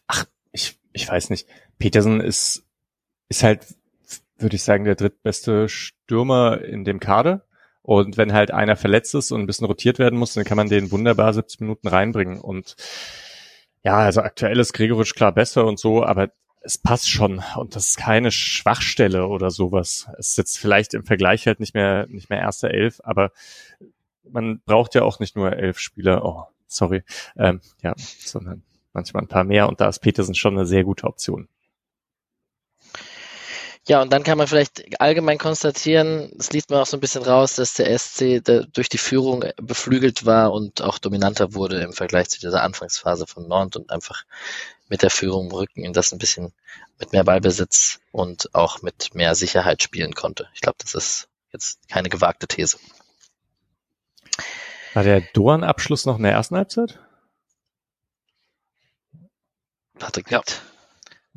Ach, 0.08 0.24
ich, 0.52 0.78
ich 0.92 1.08
weiß 1.08 1.30
nicht. 1.30 1.48
Petersen 1.78 2.20
ist, 2.20 2.64
ist 3.28 3.44
halt, 3.44 3.66
würde 4.36 4.56
ich 4.56 4.62
sagen, 4.62 4.84
der 4.84 4.96
drittbeste 4.96 5.68
Stürmer 5.68 6.62
in 6.62 6.84
dem 6.84 6.98
Kader. 7.00 7.47
Und 7.88 8.18
wenn 8.18 8.34
halt 8.34 8.50
einer 8.50 8.76
verletzt 8.76 9.14
ist 9.14 9.32
und 9.32 9.40
ein 9.40 9.46
bisschen 9.46 9.66
rotiert 9.66 9.98
werden 9.98 10.18
muss, 10.18 10.34
dann 10.34 10.44
kann 10.44 10.58
man 10.58 10.68
den 10.68 10.90
wunderbar 10.90 11.32
70 11.32 11.60
Minuten 11.60 11.88
reinbringen. 11.88 12.38
Und 12.38 12.76
ja, 13.82 13.96
also 13.96 14.20
aktuell 14.20 14.58
ist 14.58 14.74
Gregoritsch 14.74 15.14
klar 15.14 15.32
besser 15.32 15.64
und 15.64 15.78
so, 15.78 16.04
aber 16.04 16.28
es 16.60 16.76
passt 16.76 17.08
schon 17.08 17.42
und 17.56 17.76
das 17.76 17.88
ist 17.88 17.96
keine 17.96 18.30
Schwachstelle 18.30 19.26
oder 19.26 19.50
sowas. 19.50 20.06
Es 20.18 20.32
ist 20.32 20.36
jetzt 20.36 20.58
vielleicht 20.58 20.92
im 20.92 21.06
Vergleich 21.06 21.46
halt 21.46 21.60
nicht 21.60 21.72
mehr 21.72 22.06
nicht 22.08 22.28
mehr 22.28 22.40
erste 22.40 22.68
Elf, 22.68 23.00
aber 23.04 23.32
man 24.30 24.60
braucht 24.66 24.94
ja 24.94 25.02
auch 25.02 25.18
nicht 25.18 25.34
nur 25.34 25.54
elf 25.54 25.78
Spieler. 25.78 26.26
Oh, 26.26 26.44
sorry, 26.66 27.04
ähm, 27.38 27.62
ja, 27.80 27.94
sondern 27.96 28.64
manchmal 28.92 29.22
ein 29.22 29.28
paar 29.28 29.44
mehr 29.44 29.66
und 29.66 29.80
da 29.80 29.88
ist 29.88 30.00
Petersen 30.00 30.34
schon 30.34 30.58
eine 30.58 30.66
sehr 30.66 30.84
gute 30.84 31.06
Option. 31.06 31.48
Ja, 33.88 34.02
und 34.02 34.12
dann 34.12 34.22
kann 34.22 34.36
man 34.36 34.46
vielleicht 34.46 35.00
allgemein 35.00 35.38
konstatieren, 35.38 36.30
es 36.38 36.52
liest 36.52 36.68
man 36.68 36.80
auch 36.80 36.86
so 36.86 36.98
ein 36.98 37.00
bisschen 37.00 37.22
raus, 37.22 37.54
dass 37.54 37.72
der 37.72 37.98
SC 37.98 38.44
der 38.44 38.64
durch 38.64 38.90
die 38.90 38.98
Führung 38.98 39.46
beflügelt 39.56 40.26
war 40.26 40.52
und 40.52 40.82
auch 40.82 40.98
dominanter 40.98 41.54
wurde 41.54 41.80
im 41.80 41.94
Vergleich 41.94 42.28
zu 42.28 42.38
dieser 42.38 42.62
Anfangsphase 42.62 43.26
von 43.26 43.48
Nord 43.48 43.76
und 43.76 43.90
einfach 43.90 44.24
mit 44.88 45.00
der 45.00 45.08
Führung 45.08 45.46
im 45.46 45.52
Rücken 45.52 45.84
in 45.84 45.94
das 45.94 46.12
ein 46.12 46.18
bisschen 46.18 46.52
mit 46.98 47.12
mehr 47.12 47.24
Ballbesitz 47.24 48.00
und 48.12 48.54
auch 48.54 48.82
mit 48.82 49.14
mehr 49.14 49.34
Sicherheit 49.34 49.82
spielen 49.82 50.14
konnte. 50.14 50.48
Ich 50.52 50.60
glaube, 50.60 50.76
das 50.82 50.92
ist 50.94 51.28
jetzt 51.50 51.78
keine 51.88 52.10
gewagte 52.10 52.46
These. 52.46 52.76
War 54.92 55.02
der 55.02 55.22
Dorn-Abschluss 55.32 56.04
noch 56.04 56.18
in 56.18 56.24
der 56.24 56.32
ersten 56.32 56.56
Halbzeit? 56.56 56.98
Patrick, 59.98 60.30
ja. 60.30 60.42
Ja, 60.42 60.44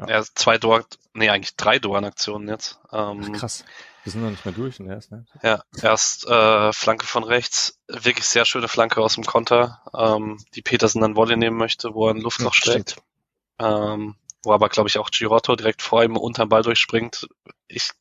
ja 0.07 0.23
zwei 0.35 0.57
Dorn, 0.57 0.83
nee, 1.13 1.29
eigentlich 1.29 1.55
drei 1.55 1.79
Dorn-Aktionen 1.79 2.47
jetzt. 2.49 2.79
Ähm, 2.91 3.31
Ach, 3.33 3.39
krass. 3.39 3.65
Wir 4.03 4.11
sind 4.11 4.23
noch 4.23 4.31
nicht 4.31 4.45
mehr 4.45 4.53
durch 4.53 4.79
in 4.79 4.87
der 4.87 4.95
ersten 4.95 5.27
Ja, 5.43 5.61
erst 5.79 6.25
äh, 6.25 6.73
Flanke 6.73 7.05
von 7.05 7.23
rechts, 7.23 7.79
wirklich 7.87 8.25
sehr 8.25 8.45
schöne 8.45 8.67
Flanke 8.67 8.99
aus 9.01 9.13
dem 9.13 9.25
Konter, 9.25 9.81
ähm, 9.95 10.43
die 10.55 10.63
Petersen 10.63 11.01
dann 11.01 11.15
Wolle 11.15 11.37
nehmen 11.37 11.57
möchte, 11.57 11.93
wo 11.93 12.07
er 12.07 12.15
ein 12.15 12.21
Luftloch 12.21 12.55
ja, 12.55 12.61
steckt. 12.61 12.97
Ähm, 13.59 14.15
wo 14.43 14.53
aber, 14.53 14.69
glaube 14.69 14.89
ich, 14.89 14.97
auch 14.97 15.11
Girotto 15.11 15.55
direkt 15.55 15.83
vor 15.83 16.03
ihm 16.03 16.17
unterm 16.17 16.49
Ball 16.49 16.63
durchspringt. 16.63 17.27
Ich, 17.67 17.91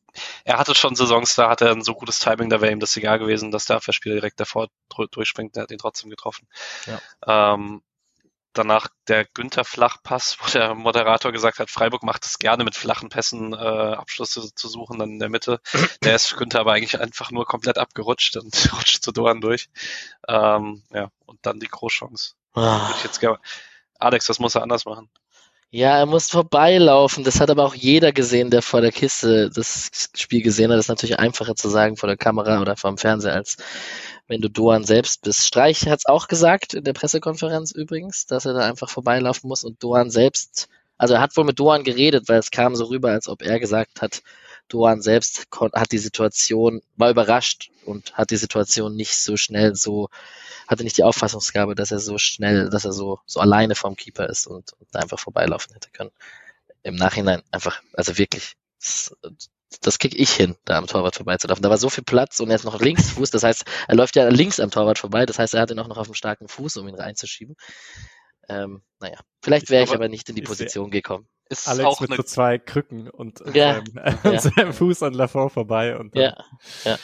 er 0.43 0.57
hatte 0.57 0.73
schon 0.73 0.95
Saisons, 0.95 1.35
da 1.35 1.49
hat 1.49 1.61
er 1.61 1.71
ein 1.71 1.83
so 1.83 1.93
gutes 1.93 2.17
Timing, 2.17 2.49
da 2.49 2.61
wäre 2.61 2.71
ihm 2.71 2.79
das 2.79 2.97
egal 2.97 3.19
gewesen, 3.19 3.51
dass 3.51 3.65
der 3.65 3.75
Abwehrspieler 3.75 4.15
direkt 4.15 4.39
davor 4.39 4.69
durchspringt, 5.11 5.55
der 5.55 5.63
hat 5.63 5.71
ihn 5.71 5.77
trotzdem 5.77 6.09
getroffen. 6.09 6.47
Ja. 6.87 7.53
Ähm, 7.53 7.83
danach 8.53 8.87
der 9.07 9.25
Günther 9.25 9.63
Flachpass, 9.63 10.37
wo 10.39 10.49
der 10.49 10.75
Moderator 10.75 11.31
gesagt 11.31 11.59
hat, 11.59 11.69
Freiburg 11.69 12.03
macht 12.03 12.25
es 12.25 12.39
gerne 12.39 12.63
mit 12.63 12.75
flachen 12.75 13.09
Pässen 13.09 13.53
äh, 13.53 13.57
Abschlüsse 13.57 14.53
zu 14.53 14.67
suchen 14.67 14.99
dann 14.99 15.11
in 15.11 15.19
der 15.19 15.29
Mitte. 15.29 15.59
Der 16.03 16.15
ist 16.15 16.35
Günther 16.37 16.61
aber 16.61 16.73
eigentlich 16.73 16.99
einfach 16.99 17.31
nur 17.31 17.45
komplett 17.45 17.77
abgerutscht 17.77 18.37
und 18.37 18.73
rutscht 18.73 19.03
zu 19.03 19.11
Doan 19.11 19.41
durch. 19.41 19.69
Ähm, 20.27 20.83
ja, 20.91 21.09
und 21.25 21.39
dann 21.45 21.59
die 21.59 21.67
Großchance. 21.67 22.33
Ah. 22.53 22.87
Würde 22.87 22.95
ich 22.97 23.03
jetzt 23.03 23.19
gerne. 23.19 23.39
Alex, 23.99 24.25
das 24.25 24.39
muss 24.39 24.55
er 24.55 24.63
anders 24.63 24.85
machen. 24.85 25.09
Ja, 25.73 25.97
er 25.99 26.05
muss 26.05 26.27
vorbeilaufen. 26.29 27.23
Das 27.23 27.39
hat 27.39 27.49
aber 27.49 27.63
auch 27.65 27.75
jeder 27.75 28.11
gesehen, 28.11 28.49
der 28.49 28.61
vor 28.61 28.81
der 28.81 28.91
Kiste 28.91 29.49
das 29.49 29.89
Spiel 30.15 30.41
gesehen 30.41 30.69
hat. 30.69 30.77
Das 30.77 30.85
ist 30.85 30.89
natürlich 30.89 31.17
einfacher 31.17 31.55
zu 31.55 31.69
sagen 31.69 31.95
vor 31.95 32.07
der 32.07 32.17
Kamera 32.17 32.59
oder 32.61 32.75
vor 32.75 32.91
dem 32.91 32.97
Fernseher, 32.97 33.33
als 33.35 33.55
wenn 34.27 34.41
du 34.41 34.49
Doan 34.49 34.83
selbst 34.83 35.21
bist. 35.21 35.45
Streich 35.45 35.87
hat 35.87 35.99
es 35.99 36.05
auch 36.05 36.27
gesagt 36.27 36.73
in 36.73 36.83
der 36.83 36.91
Pressekonferenz 36.93 37.71
übrigens, 37.71 38.25
dass 38.25 38.45
er 38.45 38.53
da 38.53 38.67
einfach 38.67 38.89
vorbeilaufen 38.89 39.47
muss 39.47 39.63
und 39.63 39.81
Doan 39.81 40.09
selbst, 40.09 40.67
also 40.97 41.13
er 41.13 41.21
hat 41.21 41.37
wohl 41.37 41.45
mit 41.45 41.57
Doan 41.59 41.83
geredet, 41.85 42.27
weil 42.27 42.39
es 42.39 42.51
kam 42.51 42.75
so 42.75 42.85
rüber, 42.85 43.11
als 43.11 43.29
ob 43.29 43.41
er 43.41 43.57
gesagt 43.59 44.01
hat, 44.01 44.23
Doan 44.71 45.01
selbst 45.01 45.47
hat 45.73 45.91
die 45.91 45.97
Situation, 45.97 46.81
war 46.95 47.09
überrascht 47.09 47.71
und 47.85 48.13
hat 48.13 48.31
die 48.31 48.37
Situation 48.37 48.95
nicht 48.95 49.17
so 49.17 49.37
schnell 49.37 49.75
so 49.75 50.09
hatte 50.71 50.83
nicht 50.85 50.97
die 50.97 51.03
Auffassungsgabe, 51.03 51.75
dass 51.75 51.91
er 51.91 51.99
so 51.99 52.17
schnell, 52.17 52.69
dass 52.69 52.85
er 52.85 52.93
so, 52.93 53.19
so 53.25 53.41
alleine 53.41 53.75
vom 53.75 53.97
Keeper 53.97 54.29
ist 54.29 54.47
und, 54.47 54.71
und 54.79 54.95
einfach 54.95 55.19
vorbeilaufen 55.19 55.73
hätte 55.73 55.89
können. 55.91 56.11
Im 56.81 56.95
Nachhinein 56.95 57.43
einfach, 57.51 57.81
also 57.93 58.17
wirklich, 58.17 58.53
das, 58.79 59.13
das 59.81 59.99
krieg 59.99 60.17
ich 60.17 60.31
hin, 60.31 60.55
da 60.63 60.77
am 60.77 60.87
Torwart 60.87 61.17
vorbeizulaufen. 61.17 61.61
Da 61.61 61.69
war 61.69 61.77
so 61.77 61.89
viel 61.89 62.05
Platz 62.05 62.39
und 62.39 62.49
er 62.49 62.55
ist 62.55 62.63
noch 62.63 62.79
Linksfuß, 62.79 63.31
das 63.31 63.43
heißt, 63.43 63.65
er 63.89 63.95
läuft 63.95 64.15
ja 64.15 64.29
links 64.29 64.61
am 64.61 64.71
Torwart 64.71 64.97
vorbei, 64.97 65.25
das 65.25 65.39
heißt, 65.39 65.53
er 65.53 65.61
hat 65.61 65.71
ihn 65.71 65.79
auch 65.79 65.87
noch 65.87 65.97
auf 65.97 66.07
dem 66.07 66.15
starken 66.15 66.47
Fuß, 66.47 66.77
um 66.77 66.87
ihn 66.87 66.95
reinzuschieben. 66.95 67.57
Ähm, 68.47 68.81
naja, 68.99 69.19
vielleicht 69.41 69.69
wäre 69.69 69.83
ich 69.83 69.91
aber 69.91 70.07
nicht 70.07 70.29
in 70.29 70.35
die 70.35 70.41
Position 70.41 70.89
gekommen. 70.89 71.27
Ist 71.51 71.67
Alex 71.67 71.85
auch 71.85 71.99
mit 71.99 72.15
so 72.15 72.23
zwei 72.23 72.57
Krücken 72.57 73.09
und 73.09 73.43
ja, 73.53 73.81
seinem, 73.93 74.19
ja. 74.23 74.39
seinem 74.39 74.73
Fuß 74.73 75.03
an 75.03 75.13
Lafont 75.13 75.51
vorbei 75.51 75.97
und 75.97 76.15
dann, 76.15 76.23
ja, 76.23 76.45
ja. 76.85 76.97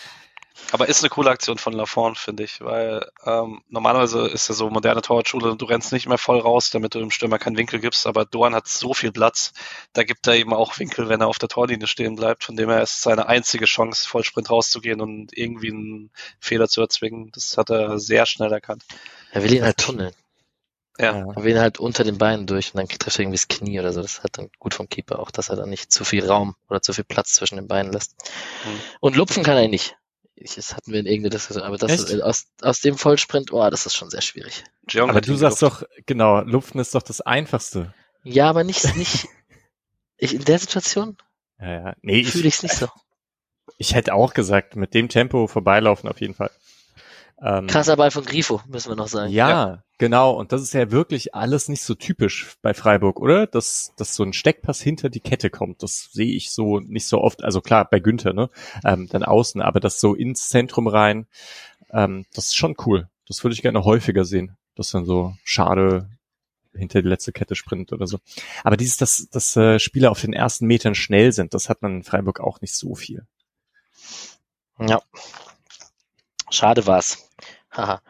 Aber 0.71 0.87
ist 0.87 1.01
eine 1.01 1.09
coole 1.09 1.29
Aktion 1.29 1.57
von 1.57 1.73
Lafont, 1.73 2.17
finde 2.17 2.43
ich, 2.43 2.61
weil 2.61 3.05
ähm, 3.25 3.61
normalerweise 3.69 4.27
ist 4.27 4.47
ja 4.47 4.55
so 4.55 4.69
moderne 4.69 5.01
Torwartschule, 5.01 5.55
du 5.55 5.65
rennst 5.65 5.91
nicht 5.91 6.07
mehr 6.07 6.17
voll 6.17 6.39
raus, 6.39 6.71
damit 6.71 6.95
du 6.95 6.99
dem 6.99 7.11
Stürmer 7.11 7.39
keinen 7.39 7.57
Winkel 7.57 7.79
gibst, 7.79 8.07
aber 8.07 8.25
Doan 8.25 8.55
hat 8.55 8.67
so 8.67 8.93
viel 8.93 9.11
Platz, 9.11 9.51
da 9.93 10.03
gibt 10.03 10.27
er 10.27 10.35
eben 10.35 10.53
auch 10.53 10.79
Winkel, 10.79 11.09
wenn 11.09 11.21
er 11.21 11.27
auf 11.27 11.39
der 11.39 11.49
Torlinie 11.49 11.87
stehen 11.87 12.15
bleibt, 12.15 12.43
von 12.43 12.55
dem 12.55 12.69
her 12.69 12.81
ist 12.81 13.01
seine 13.01 13.27
einzige 13.27 13.65
Chance, 13.65 14.07
Vollsprint 14.07 14.49
rauszugehen 14.49 15.01
und 15.01 15.37
irgendwie 15.37 15.71
einen 15.71 16.11
Fehler 16.39 16.69
zu 16.69 16.81
erzwingen. 16.81 17.31
Das 17.33 17.57
hat 17.57 17.69
er 17.69 17.99
sehr 17.99 18.25
schnell 18.25 18.51
erkannt. 18.51 18.83
Er 19.31 19.43
will 19.43 19.53
ihn 19.53 19.63
halt 19.63 19.77
tunneln. 19.77 20.13
Ja. 20.99 21.33
Er 21.35 21.43
will 21.43 21.51
ihn 21.51 21.59
halt 21.59 21.79
unter 21.79 22.03
den 22.03 22.17
Beinen 22.17 22.47
durch 22.47 22.73
und 22.73 22.77
dann 22.77 22.87
trifft 22.87 23.17
er 23.17 23.23
irgendwie 23.23 23.37
das 23.37 23.47
Knie 23.47 23.79
oder 23.79 23.93
so. 23.93 24.01
Das 24.01 24.23
hat 24.23 24.37
dann 24.37 24.49
gut 24.59 24.73
vom 24.73 24.89
Keeper 24.89 25.19
auch, 25.19 25.31
dass 25.31 25.49
er 25.49 25.55
da 25.55 25.65
nicht 25.65 25.91
zu 25.91 26.03
viel 26.03 26.25
Raum 26.25 26.55
oder 26.69 26.81
zu 26.81 26.93
viel 26.93 27.03
Platz 27.03 27.33
zwischen 27.33 27.57
den 27.57 27.67
Beinen 27.67 27.91
lässt. 27.91 28.15
Hm. 28.63 28.79
Und 28.99 29.15
lupfen 29.15 29.43
kann 29.43 29.57
er 29.57 29.67
nicht. 29.67 29.95
Ich, 30.33 30.55
das 30.55 30.75
hatten 30.75 30.91
wir 30.91 30.99
in 30.99 31.07
irgendeiner 31.07 31.31
Diskussion, 31.31 31.63
aber 31.63 31.77
das 31.77 31.91
ist, 31.91 32.21
aus, 32.21 32.45
aus 32.61 32.79
dem 32.81 32.95
Vollsprint, 32.95 33.51
oh, 33.51 33.69
das 33.69 33.87
ist 33.87 33.95
schon 33.95 34.11
sehr 34.11 34.21
schwierig. 34.21 34.63
Jeong 34.87 35.09
aber 35.09 35.21
du 35.21 35.35
sagst 35.35 35.63
doch, 35.63 35.83
genau, 36.05 36.41
Luften 36.41 36.79
ist 36.79 36.93
doch 36.93 37.01
das 37.01 37.21
Einfachste. 37.21 37.93
Ja, 38.23 38.47
aber 38.47 38.63
nicht, 38.63 38.95
nicht, 38.97 39.27
ich, 40.17 40.35
in 40.35 40.45
der 40.45 40.59
Situation 40.59 41.17
ja, 41.59 41.71
ja. 41.71 41.95
Nee, 42.01 42.23
fühle 42.23 42.47
ich 42.47 42.55
es 42.55 42.63
nicht 42.63 42.75
so. 42.75 42.87
Ich 43.77 43.95
hätte 43.95 44.13
auch 44.13 44.33
gesagt, 44.33 44.75
mit 44.75 44.93
dem 44.93 45.09
Tempo 45.09 45.47
vorbeilaufen 45.47 46.09
auf 46.09 46.21
jeden 46.21 46.33
Fall. 46.33 46.51
Ähm, 47.39 47.67
Krasser 47.67 47.97
Ball 47.97 48.09
von 48.09 48.25
Grifo, 48.25 48.61
müssen 48.67 48.89
wir 48.89 48.95
noch 48.95 49.07
sagen. 49.07 49.31
Ja, 49.31 49.49
ja, 49.49 49.83
genau. 49.99 50.31
Und 50.31 50.51
das 50.51 50.61
ist 50.61 50.73
ja 50.73 50.91
wirklich 50.91 51.35
alles 51.35 51.69
nicht 51.69 51.83
so 51.83 51.93
typisch 51.93 52.55
bei 52.61 52.73
Freiburg, 52.73 53.19
oder? 53.19 53.45
Dass, 53.45 53.93
dass 53.95 54.15
so 54.15 54.23
ein 54.23 54.33
Steckpass 54.33 54.81
hinter 54.81 55.09
die 55.09 55.19
Kette 55.19 55.49
kommt. 55.49 55.83
Das 55.83 56.09
sehe 56.11 56.35
ich 56.35 56.49
so 56.51 56.79
nicht 56.79 57.07
so 57.07 57.21
oft. 57.21 57.43
Also 57.43 57.61
klar, 57.61 57.87
bei 57.89 57.99
Günther, 57.99 58.33
ne? 58.33 58.49
Ähm, 58.83 59.07
dann 59.09 59.23
außen, 59.23 59.61
aber 59.61 59.79
das 59.79 59.99
so 59.99 60.15
ins 60.15 60.49
Zentrum 60.49 60.87
rein, 60.87 61.27
ähm, 61.91 62.25
das 62.33 62.47
ist 62.47 62.55
schon 62.55 62.75
cool. 62.85 63.07
Das 63.27 63.43
würde 63.43 63.53
ich 63.53 63.61
gerne 63.61 63.83
häufiger 63.83 64.25
sehen. 64.25 64.57
Das 64.75 64.91
dann 64.91 65.05
so 65.05 65.35
schade 65.43 66.09
hinter 66.73 67.01
die 67.01 67.09
letzte 67.09 67.31
Kette 67.31 67.55
sprintet 67.55 67.93
oder 67.93 68.07
so. 68.07 68.19
Aber 68.63 68.77
dieses, 68.77 68.97
dass, 68.97 69.27
dass 69.29 69.55
äh, 69.55 69.79
Spieler 69.79 70.11
auf 70.11 70.21
den 70.21 70.33
ersten 70.33 70.65
Metern 70.65 70.95
schnell 70.95 71.31
sind, 71.31 71.53
das 71.53 71.69
hat 71.69 71.81
man 71.81 71.97
in 71.97 72.03
Freiburg 72.03 72.39
auch 72.39 72.61
nicht 72.61 72.75
so 72.75 72.95
viel. 72.95 73.25
Ja. 74.79 75.01
Schade 76.49 76.85
war's. 76.87 77.26
Haha. 77.77 78.01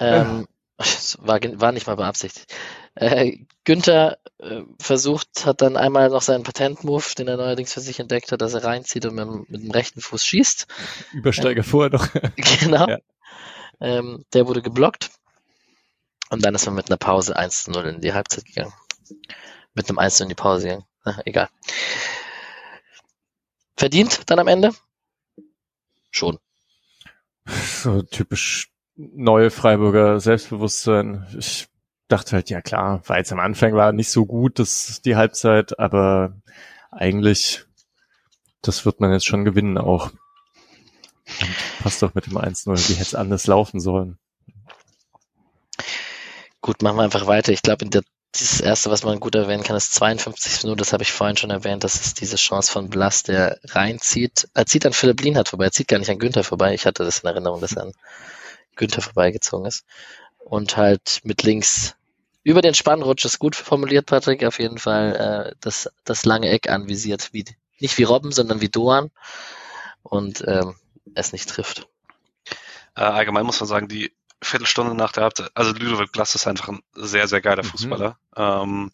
Ähm, 0.00 0.48
war, 1.18 1.40
war 1.40 1.72
nicht 1.72 1.86
mal 1.86 1.96
beabsichtigt. 1.96 2.52
Äh, 2.94 3.38
Günther 3.64 4.18
äh, 4.38 4.62
versucht, 4.78 5.46
hat 5.46 5.62
dann 5.62 5.76
einmal 5.76 6.10
noch 6.10 6.22
seinen 6.22 6.42
Patentmove, 6.42 7.14
den 7.14 7.28
er 7.28 7.36
neuerdings 7.36 7.72
für 7.72 7.80
sich 7.80 8.00
entdeckt 8.00 8.32
hat, 8.32 8.42
dass 8.42 8.54
er 8.54 8.64
reinzieht 8.64 9.06
und 9.06 9.14
mit, 9.14 9.50
mit 9.50 9.62
dem 9.62 9.70
rechten 9.70 10.00
Fuß 10.00 10.24
schießt. 10.24 10.66
Übersteiger 11.12 11.60
äh, 11.60 11.64
vorher 11.64 11.90
noch. 11.90 12.08
genau. 12.60 12.88
Ja. 12.88 12.98
Ähm, 13.80 14.24
der 14.32 14.46
wurde 14.46 14.62
geblockt. 14.62 15.10
Und 16.30 16.44
dann 16.44 16.54
ist 16.54 16.66
man 16.66 16.74
mit 16.74 16.88
einer 16.88 16.96
Pause 16.96 17.36
1 17.36 17.64
zu 17.64 17.70
0 17.70 17.86
in 17.86 18.00
die 18.00 18.12
Halbzeit 18.12 18.46
gegangen. 18.46 18.72
Mit 19.74 19.88
einem 19.88 19.98
1 19.98 20.16
zu 20.16 20.22
0 20.22 20.26
in 20.26 20.28
die 20.30 20.34
Pause 20.34 20.62
gegangen. 20.64 20.84
Na, 21.04 21.20
egal. 21.24 21.48
Verdient 23.76 24.30
dann 24.30 24.38
am 24.38 24.48
Ende? 24.48 24.72
Schon. 26.10 26.38
So 27.46 28.02
typisch 28.02 28.71
neue 29.14 29.50
Freiburger 29.50 30.20
Selbstbewusstsein. 30.20 31.26
Ich 31.38 31.68
dachte 32.08 32.32
halt, 32.32 32.50
ja 32.50 32.60
klar, 32.60 33.02
war 33.06 33.18
jetzt 33.18 33.32
am 33.32 33.40
Anfang 33.40 33.74
war 33.74 33.92
nicht 33.92 34.10
so 34.10 34.26
gut, 34.26 34.58
das 34.58 35.00
die 35.02 35.16
Halbzeit, 35.16 35.78
aber 35.78 36.34
eigentlich, 36.90 37.64
das 38.60 38.84
wird 38.84 39.00
man 39.00 39.12
jetzt 39.12 39.26
schon 39.26 39.44
gewinnen 39.44 39.78
auch. 39.78 40.10
Und 41.40 41.56
passt 41.82 42.02
doch 42.02 42.14
mit 42.14 42.26
dem 42.26 42.36
1-0, 42.36 42.88
wie 42.88 42.94
hätte 42.94 43.02
es 43.02 43.14
anders 43.14 43.46
laufen 43.46 43.80
sollen. 43.80 44.18
Gut, 46.60 46.82
machen 46.82 46.96
wir 46.96 47.02
einfach 47.02 47.26
weiter. 47.26 47.52
Ich 47.52 47.62
glaube, 47.62 47.84
in 47.84 47.90
dieses 48.34 48.60
erste, 48.60 48.90
was 48.90 49.04
man 49.04 49.20
gut 49.20 49.34
erwähnen 49.34 49.62
kann, 49.62 49.76
ist 49.76 49.94
52 49.94 50.62
Minuten, 50.64 50.78
das 50.78 50.92
habe 50.92 51.02
ich 51.02 51.12
vorhin 51.12 51.36
schon 51.36 51.50
erwähnt, 51.50 51.84
das 51.84 51.96
ist 51.96 52.20
diese 52.20 52.36
Chance 52.36 52.72
von 52.72 52.88
Blas, 52.88 53.22
der 53.22 53.58
reinzieht. 53.64 54.48
Er 54.54 54.66
zieht 54.66 54.86
an 54.86 54.92
Philipp 54.92 55.20
Lienhardt 55.20 55.48
vorbei, 55.48 55.66
er 55.66 55.72
zieht 55.72 55.88
gar 55.88 55.98
nicht 55.98 56.10
an 56.10 56.18
Günther 56.18 56.44
vorbei. 56.44 56.74
Ich 56.74 56.86
hatte 56.86 57.04
das 57.04 57.20
in 57.20 57.28
Erinnerung, 57.28 57.60
dass 57.60 57.72
er 57.72 57.84
an 57.84 57.92
Günther 58.82 59.00
vorbeigezogen 59.00 59.66
ist. 59.66 59.86
Und 60.38 60.76
halt 60.76 61.20
mit 61.22 61.44
links 61.44 61.94
über 62.42 62.62
den 62.62 62.74
Spannrutsch 62.74 63.24
ist 63.24 63.38
gut 63.38 63.54
formuliert, 63.54 64.06
Patrick, 64.06 64.44
auf 64.44 64.58
jeden 64.58 64.78
Fall 64.78 65.52
äh, 65.52 65.56
das, 65.60 65.88
das 66.04 66.24
lange 66.24 66.48
Eck 66.48 66.68
anvisiert, 66.68 67.32
wie, 67.32 67.44
nicht 67.78 67.96
wie 67.98 68.02
Robben, 68.02 68.32
sondern 68.32 68.60
wie 68.60 68.68
Doan 68.68 69.12
und 70.02 70.42
ähm, 70.48 70.74
es 71.14 71.32
nicht 71.32 71.48
trifft. 71.48 71.88
Äh, 72.96 73.02
allgemein 73.02 73.46
muss 73.46 73.60
man 73.60 73.68
sagen, 73.68 73.86
die 73.86 74.12
Viertelstunde 74.42 74.96
nach 74.96 75.12
der 75.12 75.22
Halbzeit, 75.22 75.52
also 75.54 75.70
Ludovic 75.72 76.12
Glass 76.12 76.34
ist 76.34 76.48
einfach 76.48 76.68
ein 76.68 76.80
sehr, 76.94 77.28
sehr 77.28 77.40
geiler 77.40 77.62
mhm. 77.62 77.68
Fußballer. 77.68 78.18
Mhm. 78.36 78.42
Ähm, 78.42 78.92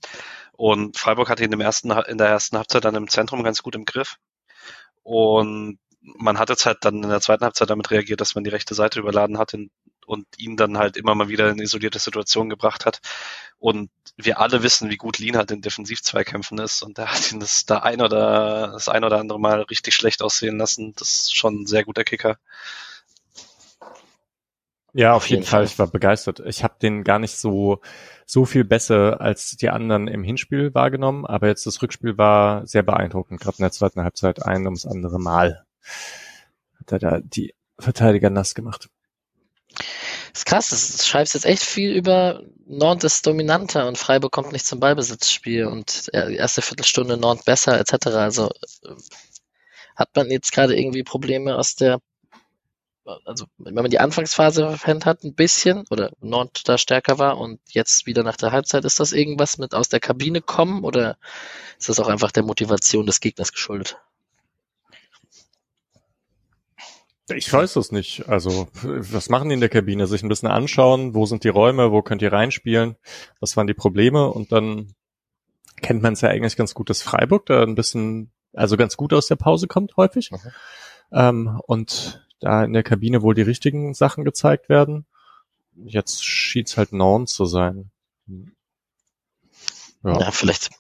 und 0.53 0.99
Freiburg 0.99 1.31
hatte 1.31 1.45
ihn 1.45 1.53
im 1.53 1.63
ersten, 1.63 1.91
in 1.91 2.19
der 2.19 2.29
ersten 2.29 2.59
Halbzeit 2.59 2.85
dann 2.85 2.97
im 2.97 3.09
Zentrum 3.09 3.43
ganz 3.43 3.63
gut 3.63 3.75
im 3.75 3.87
Griff. 3.87 4.17
Und 5.05 5.79
man 6.17 6.39
hat 6.39 6.49
jetzt 6.49 6.67
halt 6.67 6.79
dann 6.83 7.03
in 7.03 7.09
der 7.09 7.21
zweiten 7.21 7.45
Halbzeit 7.45 7.71
damit 7.71 7.91
reagiert, 7.91 8.21
dass 8.21 8.35
man 8.35 8.45
die 8.45 8.51
rechte 8.51 8.75
Seite 8.75 9.01
überladen 9.01 9.39
hat 9.39 9.55
und 10.07 10.27
ihn 10.39 10.57
dann 10.57 10.79
halt 10.79 10.97
immer 10.97 11.15
mal 11.15 11.29
wieder 11.29 11.51
in 11.51 11.59
isolierte 11.59 11.99
Situationen 11.99 12.49
gebracht 12.49 12.87
hat. 12.87 13.01
Und 13.59 13.91
wir 14.17 14.41
alle 14.41 14.63
wissen, 14.63 14.91
wie 14.91 14.97
gut 14.97 15.19
Lien 15.19 15.37
halt 15.37 15.51
in 15.51 15.61
Defensivzweikämpfen 15.61 16.59
ist. 16.59 16.83
Und 16.83 16.99
er 16.99 17.13
hat 17.13 17.31
ihn 17.31 17.41
das 17.41 17.67
da 17.67 17.81
ein 17.81 18.01
oder 18.01 18.73
das 18.73 18.89
ein 18.89 19.05
oder 19.05 19.19
andere 19.19 19.39
Mal 19.39 19.63
richtig 19.63 19.95
schlecht 19.95 20.23
aussehen 20.23 20.59
lassen. 20.59 20.95
Das 20.97 21.15
ist 21.15 21.37
schon 21.37 21.63
ein 21.63 21.67
sehr 21.67 21.85
guter 21.85 22.05
Kicker. 22.05 22.39
Ja, 24.95 25.13
auf, 25.13 25.25
auf 25.25 25.29
jeden, 25.29 25.43
jeden 25.43 25.51
Fall. 25.51 25.61
Fall. 25.61 25.73
Ich 25.73 25.79
war 25.79 25.87
begeistert. 25.87 26.41
Ich 26.47 26.65
habe 26.65 26.75
den 26.81 27.05
gar 27.05 27.19
nicht 27.19 27.37
so 27.37 27.81
so 28.25 28.45
viel 28.45 28.65
besser 28.65 29.21
als 29.21 29.57
die 29.57 29.71
anderen 29.71 30.07
im 30.07 30.23
Hinspiel 30.23 30.75
wahrgenommen, 30.75 31.25
aber 31.25 31.47
jetzt 31.47 31.65
das 31.65 31.81
Rückspiel 31.81 32.19
war 32.19 32.67
sehr 32.67 32.83
beeindruckend. 32.83 33.41
Gerade 33.41 33.59
in 33.59 33.63
der 33.63 33.73
zweiten 33.73 34.03
Halbzeit 34.03 34.45
ein 34.45 34.67
ums 34.67 34.85
andere 34.85 35.19
Mal 35.19 35.65
hat 36.81 36.93
er 36.93 36.99
da 36.99 37.21
die 37.21 37.55
Verteidiger 37.79 38.31
nass 38.31 38.55
gemacht. 38.55 38.89
Das 40.33 40.41
ist 40.41 40.47
krass, 40.47 40.71
das 40.71 41.07
schreibst 41.07 41.35
jetzt 41.35 41.47
echt 41.47 41.63
viel 41.63 41.93
über 41.93 42.43
Nord 42.67 43.05
ist 43.05 43.27
dominanter 43.27 43.87
und 43.87 43.99
Freiburg 43.99 44.33
kommt 44.33 44.53
nicht 44.53 44.67
zum 44.67 44.81
Ballbesitzspiel 44.81 45.67
und 45.67 46.09
die 46.13 46.37
erste 46.37 46.63
Viertelstunde 46.63 47.17
Nord 47.17 47.45
besser 47.45 47.79
etc. 47.79 48.07
Also 48.09 48.51
äh, 48.85 48.95
hat 49.97 50.11
man 50.15 50.31
jetzt 50.31 50.53
gerade 50.53 50.79
irgendwie 50.79 51.03
Probleme 51.03 51.57
aus 51.57 51.75
der 51.75 52.01
also 53.25 53.47
wenn 53.59 53.75
man 53.75 53.91
die 53.91 54.01
Anfangsphase 54.01 54.69
verpennt 54.69 55.07
hat, 55.07 55.25
ein 55.25 55.35
bisschen, 55.35 55.87
oder 55.91 56.11
Nord 56.21 56.69
da 56.69 56.79
stärker 56.79 57.19
war 57.19 57.39
und 57.39 57.61
jetzt 57.69 58.07
wieder 58.07 58.23
nach 58.23 58.37
der 58.37 58.53
Halbzeit, 58.53 58.85
ist 58.85 59.01
das 59.01 59.13
irgendwas 59.13 59.59
mit 59.59 59.75
aus 59.75 59.89
der 59.89 60.01
Kabine 60.01 60.41
kommen 60.43 60.85
oder 60.85 61.17
ist 61.79 61.89
das 61.89 62.01
auch 62.01 62.09
einfach 62.09 62.33
der 62.33 62.43
Motivation 62.43 63.07
des 63.07 63.21
Gegners 63.21 63.53
geschuldet? 63.53 63.99
Ich 67.31 67.53
weiß 67.53 67.77
es 67.77 67.93
nicht. 67.93 68.29
Also, 68.29 68.69
was 68.83 69.29
machen 69.29 69.49
die 69.49 69.55
in 69.55 69.61
der 69.61 69.69
Kabine? 69.69 70.07
Sich 70.07 70.23
ein 70.23 70.29
bisschen 70.29 70.49
anschauen, 70.49 71.15
wo 71.15 71.27
sind 71.27 71.45
die 71.45 71.49
Räume, 71.49 71.93
wo 71.93 72.03
könnt 72.03 72.23
ihr 72.23 72.33
reinspielen, 72.33 72.97
was 73.41 73.57
waren 73.57 73.67
die 73.67 73.75
Probleme 73.75 74.29
und 74.29 74.53
dann 74.53 74.95
kennt 75.81 76.03
man 76.03 76.15
es 76.15 76.23
ja 76.23 76.31
eigentlich 76.31 76.57
ganz 76.57 76.75
gut, 76.75 76.91
dass 76.91 77.03
Freiburg 77.03 77.47
da 77.47 77.63
ein 77.63 77.75
bisschen, 77.75 78.33
also 78.53 78.77
ganz 78.77 78.97
gut 78.97 79.13
aus 79.13 79.27
der 79.27 79.37
Pause 79.37 79.67
kommt 79.67 79.97
häufig. 79.97 80.31
Mhm. 80.31 80.39
Ähm, 81.13 81.61
und 81.67 82.27
da 82.41 82.65
in 82.65 82.73
der 82.73 82.83
Kabine 82.83 83.23
wohl 83.23 83.35
die 83.35 83.43
richtigen 83.43 83.95
Sachen 83.95 84.25
gezeigt 84.25 84.69
werden. 84.69 85.07
Jetzt 85.75 86.25
schied's 86.25 86.77
halt 86.77 86.93
Norn 86.93 87.27
zu 87.27 87.45
sein. 87.45 87.91
Ja. 90.05 90.21
ja, 90.21 90.31
vielleicht, 90.31 90.71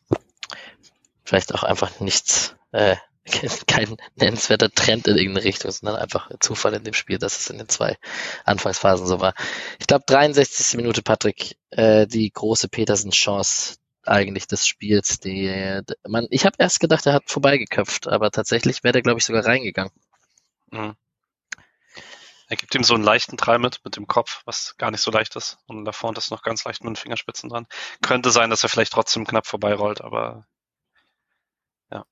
vielleicht 1.24 1.54
auch 1.54 1.62
einfach 1.62 2.00
nichts, 2.00 2.56
äh, 2.72 2.96
kein 3.66 3.96
nennenswerter 4.16 4.70
Trend 4.70 5.06
in 5.06 5.16
irgendeine 5.16 5.44
Richtung, 5.44 5.70
sondern 5.70 5.96
einfach 5.96 6.30
Zufall 6.40 6.74
in 6.74 6.84
dem 6.84 6.94
Spiel, 6.94 7.18
dass 7.18 7.38
es 7.38 7.50
in 7.50 7.58
den 7.58 7.68
zwei 7.68 7.96
Anfangsphasen 8.44 9.06
so 9.06 9.20
war. 9.20 9.34
Ich 9.78 9.86
glaube, 9.86 10.04
63. 10.06 10.76
Minute, 10.76 11.02
Patrick, 11.02 11.56
äh, 11.70 12.06
die 12.06 12.30
große 12.30 12.68
Petersen-Chance 12.68 13.76
eigentlich 14.04 14.46
des 14.46 14.66
Spiels. 14.66 15.20
Die, 15.20 15.82
man, 16.06 16.26
ich 16.30 16.46
habe 16.46 16.56
erst 16.58 16.80
gedacht, 16.80 17.06
er 17.06 17.14
hat 17.14 17.30
vorbeigeköpft, 17.30 18.08
aber 18.08 18.30
tatsächlich 18.30 18.82
wäre 18.84 18.92
der, 18.92 19.02
glaube 19.02 19.18
ich, 19.18 19.24
sogar 19.24 19.44
reingegangen. 19.44 19.92
Mhm. 20.70 20.96
Er 22.50 22.56
gibt 22.56 22.74
ihm 22.74 22.82
so 22.82 22.94
einen 22.94 23.04
leichten 23.04 23.36
Drall 23.36 23.58
mit, 23.58 23.84
mit 23.84 23.96
dem 23.96 24.06
Kopf, 24.06 24.40
was 24.46 24.74
gar 24.78 24.90
nicht 24.90 25.02
so 25.02 25.10
leicht 25.10 25.36
ist. 25.36 25.58
Und 25.66 25.84
da 25.84 25.92
vorne 25.92 26.16
ist 26.16 26.30
noch 26.30 26.42
ganz 26.42 26.64
leicht 26.64 26.82
mit 26.82 26.88
den 26.88 26.96
Fingerspitzen 26.96 27.50
dran. 27.50 27.66
Könnte 28.00 28.30
sein, 28.30 28.48
dass 28.48 28.62
er 28.62 28.70
vielleicht 28.70 28.92
trotzdem 28.92 29.26
knapp 29.26 29.46
vorbeirollt, 29.46 30.00
aber 30.00 30.46
ja. 31.90 32.06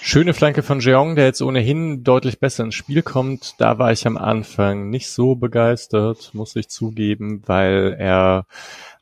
Schöne 0.00 0.32
Flanke 0.32 0.62
von 0.62 0.80
Jeong, 0.80 1.16
der 1.16 1.26
jetzt 1.26 1.42
ohnehin 1.42 2.02
deutlich 2.02 2.40
besser 2.40 2.64
ins 2.64 2.74
Spiel 2.74 3.02
kommt. 3.02 3.54
Da 3.58 3.78
war 3.78 3.92
ich 3.92 4.06
am 4.06 4.16
Anfang 4.16 4.90
nicht 4.90 5.08
so 5.10 5.34
begeistert, 5.34 6.30
muss 6.32 6.56
ich 6.56 6.68
zugeben, 6.68 7.42
weil 7.46 7.96
er 7.98 8.46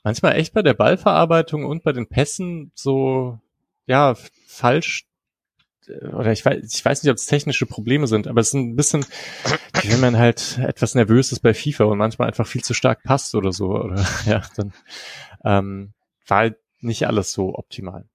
manchmal 0.03 0.37
echt 0.37 0.53
bei 0.53 0.63
der 0.63 0.75
Ballverarbeitung 0.75 1.65
und 1.65 1.85
bei 1.85 1.93
den 1.93 2.09
Pässen 2.09 2.73
so, 2.75 3.39
ja, 3.87 4.15
falsch 4.47 5.07
oder 6.13 6.33
ich 6.33 6.45
weiß, 6.45 6.75
ich 6.75 6.85
weiß 6.85 7.03
nicht, 7.03 7.11
ob 7.11 7.17
es 7.17 7.27
technische 7.27 7.67
Probleme 7.67 8.07
sind, 8.07 8.27
aber 8.27 8.41
es 8.41 8.49
ist 8.49 8.55
ein 8.55 8.77
bisschen, 8.77 9.05
wenn 9.85 10.01
man 10.01 10.19
halt 10.19 10.59
etwas 10.59 10.95
nervös 10.95 11.33
ist 11.33 11.41
bei 11.41 11.55
FIFA 11.55 11.85
und 11.85 11.99
manchmal 11.99 12.29
einfach 12.29 12.47
viel 12.47 12.65
zu 12.65 12.75
stark 12.75 13.03
passt 13.03 13.35
oder 13.35 13.53
so, 13.53 13.69
oder 13.69 14.05
ja, 14.27 14.43
dann 14.57 14.73
ähm, 15.45 15.93
war 16.27 16.39
halt 16.39 16.57
nicht 16.81 17.07
alles 17.07 17.33
so 17.33 17.55
optimal. 17.55 18.09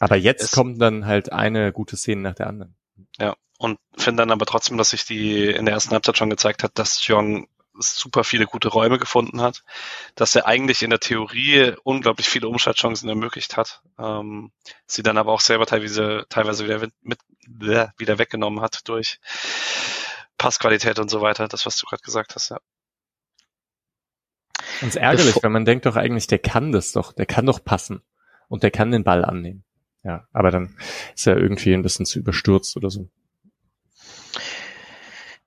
Aber 0.00 0.16
jetzt 0.16 0.42
es, 0.42 0.50
kommt 0.50 0.80
dann 0.80 1.06
halt 1.06 1.30
eine 1.30 1.72
gute 1.72 1.96
Szene 1.96 2.22
nach 2.22 2.34
der 2.34 2.48
anderen. 2.48 2.74
Ja, 3.18 3.36
und 3.58 3.78
finde 3.96 4.22
dann 4.22 4.32
aber 4.32 4.46
trotzdem, 4.46 4.78
dass 4.78 4.90
sich 4.90 5.04
die 5.04 5.46
in 5.46 5.66
der 5.66 5.74
ersten 5.74 5.92
Halbzeit 5.92 6.16
schon 6.16 6.30
gezeigt 6.30 6.64
hat, 6.64 6.72
dass 6.78 7.06
Jong 7.06 7.46
super 7.78 8.24
viele 8.24 8.46
gute 8.46 8.68
Räume 8.68 8.98
gefunden 8.98 9.40
hat, 9.40 9.62
dass 10.14 10.34
er 10.34 10.46
eigentlich 10.46 10.82
in 10.82 10.90
der 10.90 11.00
Theorie 11.00 11.74
unglaublich 11.82 12.28
viele 12.28 12.48
Umschaltchancen 12.48 13.08
ermöglicht 13.08 13.56
hat, 13.56 13.82
ähm, 13.98 14.52
sie 14.86 15.02
dann 15.02 15.18
aber 15.18 15.32
auch 15.32 15.40
selber 15.40 15.66
teilweise, 15.66 16.26
teilweise 16.28 16.64
wieder, 16.64 16.88
mit, 17.02 17.20
wieder 17.46 18.18
weggenommen 18.18 18.60
hat 18.60 18.88
durch 18.88 19.18
Passqualität 20.38 20.98
und 20.98 21.10
so 21.10 21.20
weiter, 21.20 21.48
das, 21.48 21.66
was 21.66 21.76
du 21.76 21.86
gerade 21.86 22.02
gesagt 22.02 22.34
hast, 22.34 22.50
ja. 22.50 22.58
Und 24.82 24.88
es 24.88 24.96
ärgerlich, 24.96 25.36
wenn 25.42 25.52
man 25.52 25.64
denkt 25.64 25.84
doch 25.84 25.96
eigentlich, 25.96 26.26
der 26.26 26.38
kann 26.38 26.72
das 26.72 26.92
doch, 26.92 27.12
der 27.12 27.26
kann 27.26 27.46
doch 27.46 27.62
passen 27.62 28.02
und 28.48 28.62
der 28.62 28.70
kann 28.70 28.90
den 28.90 29.04
Ball 29.04 29.24
annehmen. 29.24 29.64
Ja, 30.02 30.26
aber 30.32 30.50
dann 30.50 30.76
ist 31.14 31.26
er 31.26 31.36
irgendwie 31.36 31.74
ein 31.74 31.82
bisschen 31.82 32.06
zu 32.06 32.18
überstürzt 32.18 32.76
oder 32.76 32.90
so. 32.90 33.08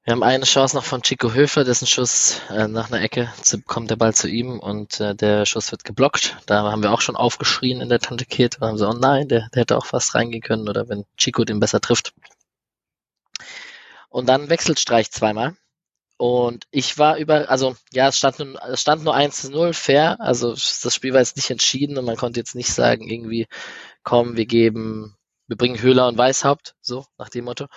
Wir 0.05 0.11
haben 0.11 0.23
eine 0.23 0.43
Chance 0.43 0.75
noch 0.75 0.83
von 0.83 1.01
Chico 1.01 1.33
Höfler, 1.33 1.63
dessen 1.63 1.87
Schuss 1.87 2.41
äh, 2.49 2.67
nach 2.67 2.91
einer 2.91 3.01
Ecke 3.01 3.31
zu, 3.41 3.61
kommt 3.61 3.89
der 3.89 3.95
Ball 3.95 4.13
zu 4.13 4.27
ihm 4.27 4.59
und 4.59 4.99
äh, 4.99 5.15
der 5.15 5.45
Schuss 5.45 5.71
wird 5.71 5.85
geblockt. 5.85 6.37
Da 6.45 6.63
haben 6.63 6.83
wir 6.83 6.91
auch 6.91 6.99
schon 6.99 7.15
aufgeschrien 7.15 7.79
in 7.79 7.87
der 7.87 7.99
Tante 7.99 8.25
Kate. 8.25 8.59
Da 8.59 8.67
haben 8.67 8.77
sie, 8.77 8.85
oh 8.85 8.91
nein, 8.91 9.29
der, 9.29 9.47
der 9.53 9.61
hätte 9.61 9.77
auch 9.77 9.85
fast 9.85 10.13
reingehen 10.13 10.41
können 10.41 10.67
oder 10.67 10.89
wenn 10.89 11.05
Chico 11.15 11.45
den 11.45 11.61
besser 11.61 11.79
trifft. 11.79 12.13
Und 14.09 14.27
dann 14.27 14.49
wechselt 14.49 14.77
Streich 14.77 15.09
zweimal. 15.09 15.55
Und 16.23 16.67
ich 16.71 16.97
war 16.97 17.17
über, 17.17 17.49
also 17.49 17.75
ja, 17.91 18.07
es 18.07 18.15
stand, 18.15 18.39
nur, 18.39 18.57
es 18.69 18.79
stand 18.79 19.03
nur 19.03 19.13
1 19.13 19.41
zu 19.41 19.51
0, 19.51 19.73
fair. 19.73 20.21
Also 20.21 20.51
das 20.51 20.95
Spiel 20.95 21.11
war 21.11 21.19
jetzt 21.19 21.35
nicht 21.35 21.49
entschieden 21.49 21.97
und 21.97 22.05
man 22.05 22.15
konnte 22.15 22.39
jetzt 22.39 22.55
nicht 22.55 22.71
sagen, 22.71 23.09
irgendwie, 23.09 23.45
komm, 24.03 24.37
wir 24.37 24.45
geben 24.45 25.17
wir 25.47 25.57
bringen 25.57 25.81
Höhler 25.81 26.07
und 26.07 26.17
Weißhaupt, 26.17 26.75
so 26.79 27.05
nach 27.17 27.27
dem 27.27 27.43
Motto. 27.43 27.67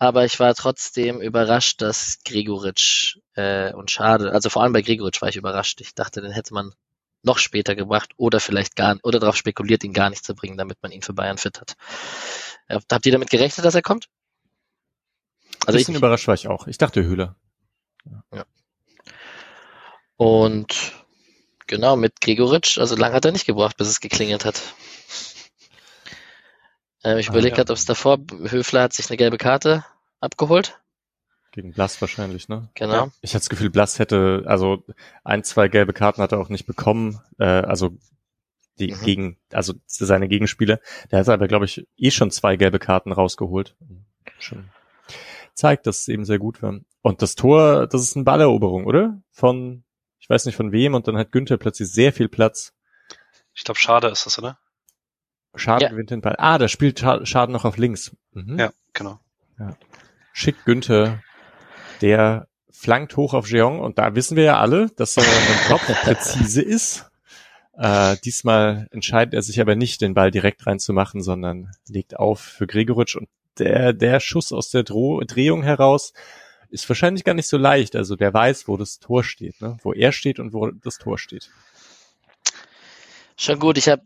Aber 0.00 0.24
ich 0.24 0.40
war 0.40 0.52
trotzdem 0.56 1.20
überrascht, 1.20 1.80
dass 1.80 2.18
Gregoritsch 2.24 3.18
äh, 3.34 3.72
und 3.72 3.92
Schade, 3.92 4.32
also 4.32 4.50
vor 4.50 4.64
allem 4.64 4.72
bei 4.72 4.82
Gregoritsch 4.82 5.22
war 5.22 5.28
ich 5.28 5.36
überrascht. 5.36 5.80
Ich 5.80 5.94
dachte, 5.94 6.20
den 6.20 6.32
hätte 6.32 6.54
man 6.54 6.72
noch 7.22 7.38
später 7.38 7.76
gebracht 7.76 8.10
oder 8.16 8.40
vielleicht 8.40 8.74
gar 8.74 8.98
oder 9.04 9.20
darauf 9.20 9.36
spekuliert, 9.36 9.84
ihn 9.84 9.92
gar 9.92 10.10
nicht 10.10 10.24
zu 10.24 10.34
bringen, 10.34 10.56
damit 10.56 10.78
man 10.82 10.90
ihn 10.90 11.02
für 11.02 11.12
Bayern 11.12 11.38
fit 11.38 11.60
hat. 11.60 11.76
Äh, 12.66 12.80
habt 12.90 13.06
ihr 13.06 13.12
damit 13.12 13.30
gerechnet, 13.30 13.64
dass 13.64 13.76
er 13.76 13.82
kommt? 13.82 14.08
Also 15.66 15.76
ein 15.76 15.82
bisschen 15.82 15.94
ich, 15.94 15.98
überrascht 15.98 16.26
war 16.26 16.34
ich 16.34 16.48
auch. 16.48 16.66
Ich 16.66 16.78
dachte 16.78 17.04
Höhler. 17.04 17.36
Ja. 18.32 18.44
Und 20.16 20.92
genau, 21.66 21.96
mit 21.96 22.20
Gregoritsch, 22.20 22.78
also 22.78 22.96
lang 22.96 23.12
hat 23.12 23.24
er 23.24 23.32
nicht 23.32 23.46
gebraucht, 23.46 23.76
bis 23.76 23.88
es 23.88 24.00
geklingelt 24.00 24.44
hat. 24.44 24.62
Ähm, 27.04 27.18
ich 27.18 27.28
ah, 27.28 27.32
überlege 27.32 27.50
ja. 27.50 27.56
gerade, 27.56 27.72
ob 27.72 27.78
es 27.78 27.84
davor, 27.84 28.18
Höfler 28.44 28.82
hat 28.82 28.92
sich 28.92 29.08
eine 29.10 29.16
gelbe 29.16 29.38
Karte 29.38 29.84
abgeholt. 30.20 30.78
Gegen 31.50 31.72
Blass 31.72 32.00
wahrscheinlich, 32.00 32.48
ne? 32.48 32.70
Genau. 32.74 32.92
Ja. 32.92 33.10
Ich 33.20 33.30
hatte 33.30 33.40
das 33.40 33.50
Gefühl, 33.50 33.70
Blass 33.70 33.98
hätte, 33.98 34.44
also 34.46 34.84
ein, 35.24 35.44
zwei 35.44 35.68
gelbe 35.68 35.92
Karten 35.92 36.22
hat 36.22 36.32
er 36.32 36.38
auch 36.38 36.48
nicht 36.48 36.66
bekommen, 36.66 37.20
äh, 37.38 37.44
also 37.44 37.98
die 38.78 38.92
mhm. 38.92 39.04
gegen, 39.04 39.38
also 39.52 39.74
seine 39.86 40.28
Gegenspiele. 40.28 40.80
Der 41.10 41.18
hat 41.18 41.28
aber, 41.28 41.48
glaube 41.48 41.66
ich, 41.66 41.86
eh 41.96 42.10
schon 42.10 42.30
zwei 42.30 42.56
gelbe 42.56 42.78
Karten 42.78 43.12
rausgeholt. 43.12 43.76
Schon 44.38 44.70
zeigt, 45.54 45.86
dass 45.86 46.00
es 46.00 46.08
eben 46.08 46.24
sehr 46.24 46.38
gut 46.38 46.62
war. 46.62 46.80
Und 47.02 47.22
das 47.22 47.34
Tor, 47.34 47.86
das 47.86 48.02
ist 48.02 48.16
eine 48.16 48.24
Balleroberung, 48.24 48.86
oder? 48.86 49.20
Von, 49.30 49.84
ich 50.18 50.30
weiß 50.30 50.46
nicht 50.46 50.56
von 50.56 50.72
wem, 50.72 50.94
und 50.94 51.08
dann 51.08 51.16
hat 51.16 51.32
Günther 51.32 51.56
plötzlich 51.56 51.90
sehr 51.90 52.12
viel 52.12 52.28
Platz. 52.28 52.72
Ich 53.54 53.64
glaube, 53.64 53.78
Schade 53.78 54.08
ist 54.08 54.24
das, 54.26 54.38
oder? 54.38 54.58
Schade 55.54 55.84
ja. 55.84 55.90
gewinnt 55.90 56.10
den 56.10 56.22
Ball. 56.22 56.36
Ah, 56.38 56.58
da 56.58 56.68
spielt 56.68 57.00
Schade 57.00 57.52
noch 57.52 57.64
auf 57.64 57.76
links. 57.76 58.16
Mhm. 58.32 58.58
Ja, 58.58 58.72
genau. 58.94 59.18
Ja. 59.58 59.76
Schickt 60.32 60.64
Günther, 60.64 61.22
der 62.00 62.48
flankt 62.70 63.16
hoch 63.16 63.34
auf 63.34 63.48
Jeong 63.48 63.80
und 63.80 63.98
da 63.98 64.14
wissen 64.14 64.36
wir 64.36 64.44
ja 64.44 64.58
alle, 64.58 64.88
dass 64.96 65.16
er 65.16 65.24
im 65.24 65.68
Kopf 65.68 65.84
präzise 66.02 66.62
ist. 66.62 67.10
Äh, 67.74 68.16
diesmal 68.24 68.88
entscheidet 68.90 69.34
er 69.34 69.42
sich 69.42 69.60
aber 69.60 69.76
nicht, 69.76 70.00
den 70.00 70.14
Ball 70.14 70.30
direkt 70.30 70.66
reinzumachen, 70.66 71.22
sondern 71.22 71.70
legt 71.86 72.18
auf 72.18 72.40
für 72.40 72.66
Gregoritsch 72.66 73.16
und 73.16 73.28
der, 73.58 73.92
der 73.92 74.20
Schuss 74.20 74.52
aus 74.52 74.70
der 74.70 74.82
Dro 74.82 75.22
Drehung 75.24 75.62
heraus 75.62 76.12
ist 76.70 76.88
wahrscheinlich 76.88 77.24
gar 77.24 77.34
nicht 77.34 77.48
so 77.48 77.58
leicht. 77.58 77.94
Also 77.96 78.16
der 78.16 78.32
weiß, 78.32 78.66
wo 78.66 78.76
das 78.76 78.98
Tor 78.98 79.24
steht, 79.24 79.60
ne? 79.60 79.76
wo 79.82 79.92
er 79.92 80.12
steht 80.12 80.38
und 80.38 80.52
wo 80.52 80.70
das 80.70 80.98
Tor 80.98 81.18
steht. 81.18 81.50
Schon 83.36 83.58
gut, 83.58 83.76
ich 83.76 83.88
habe 83.88 84.02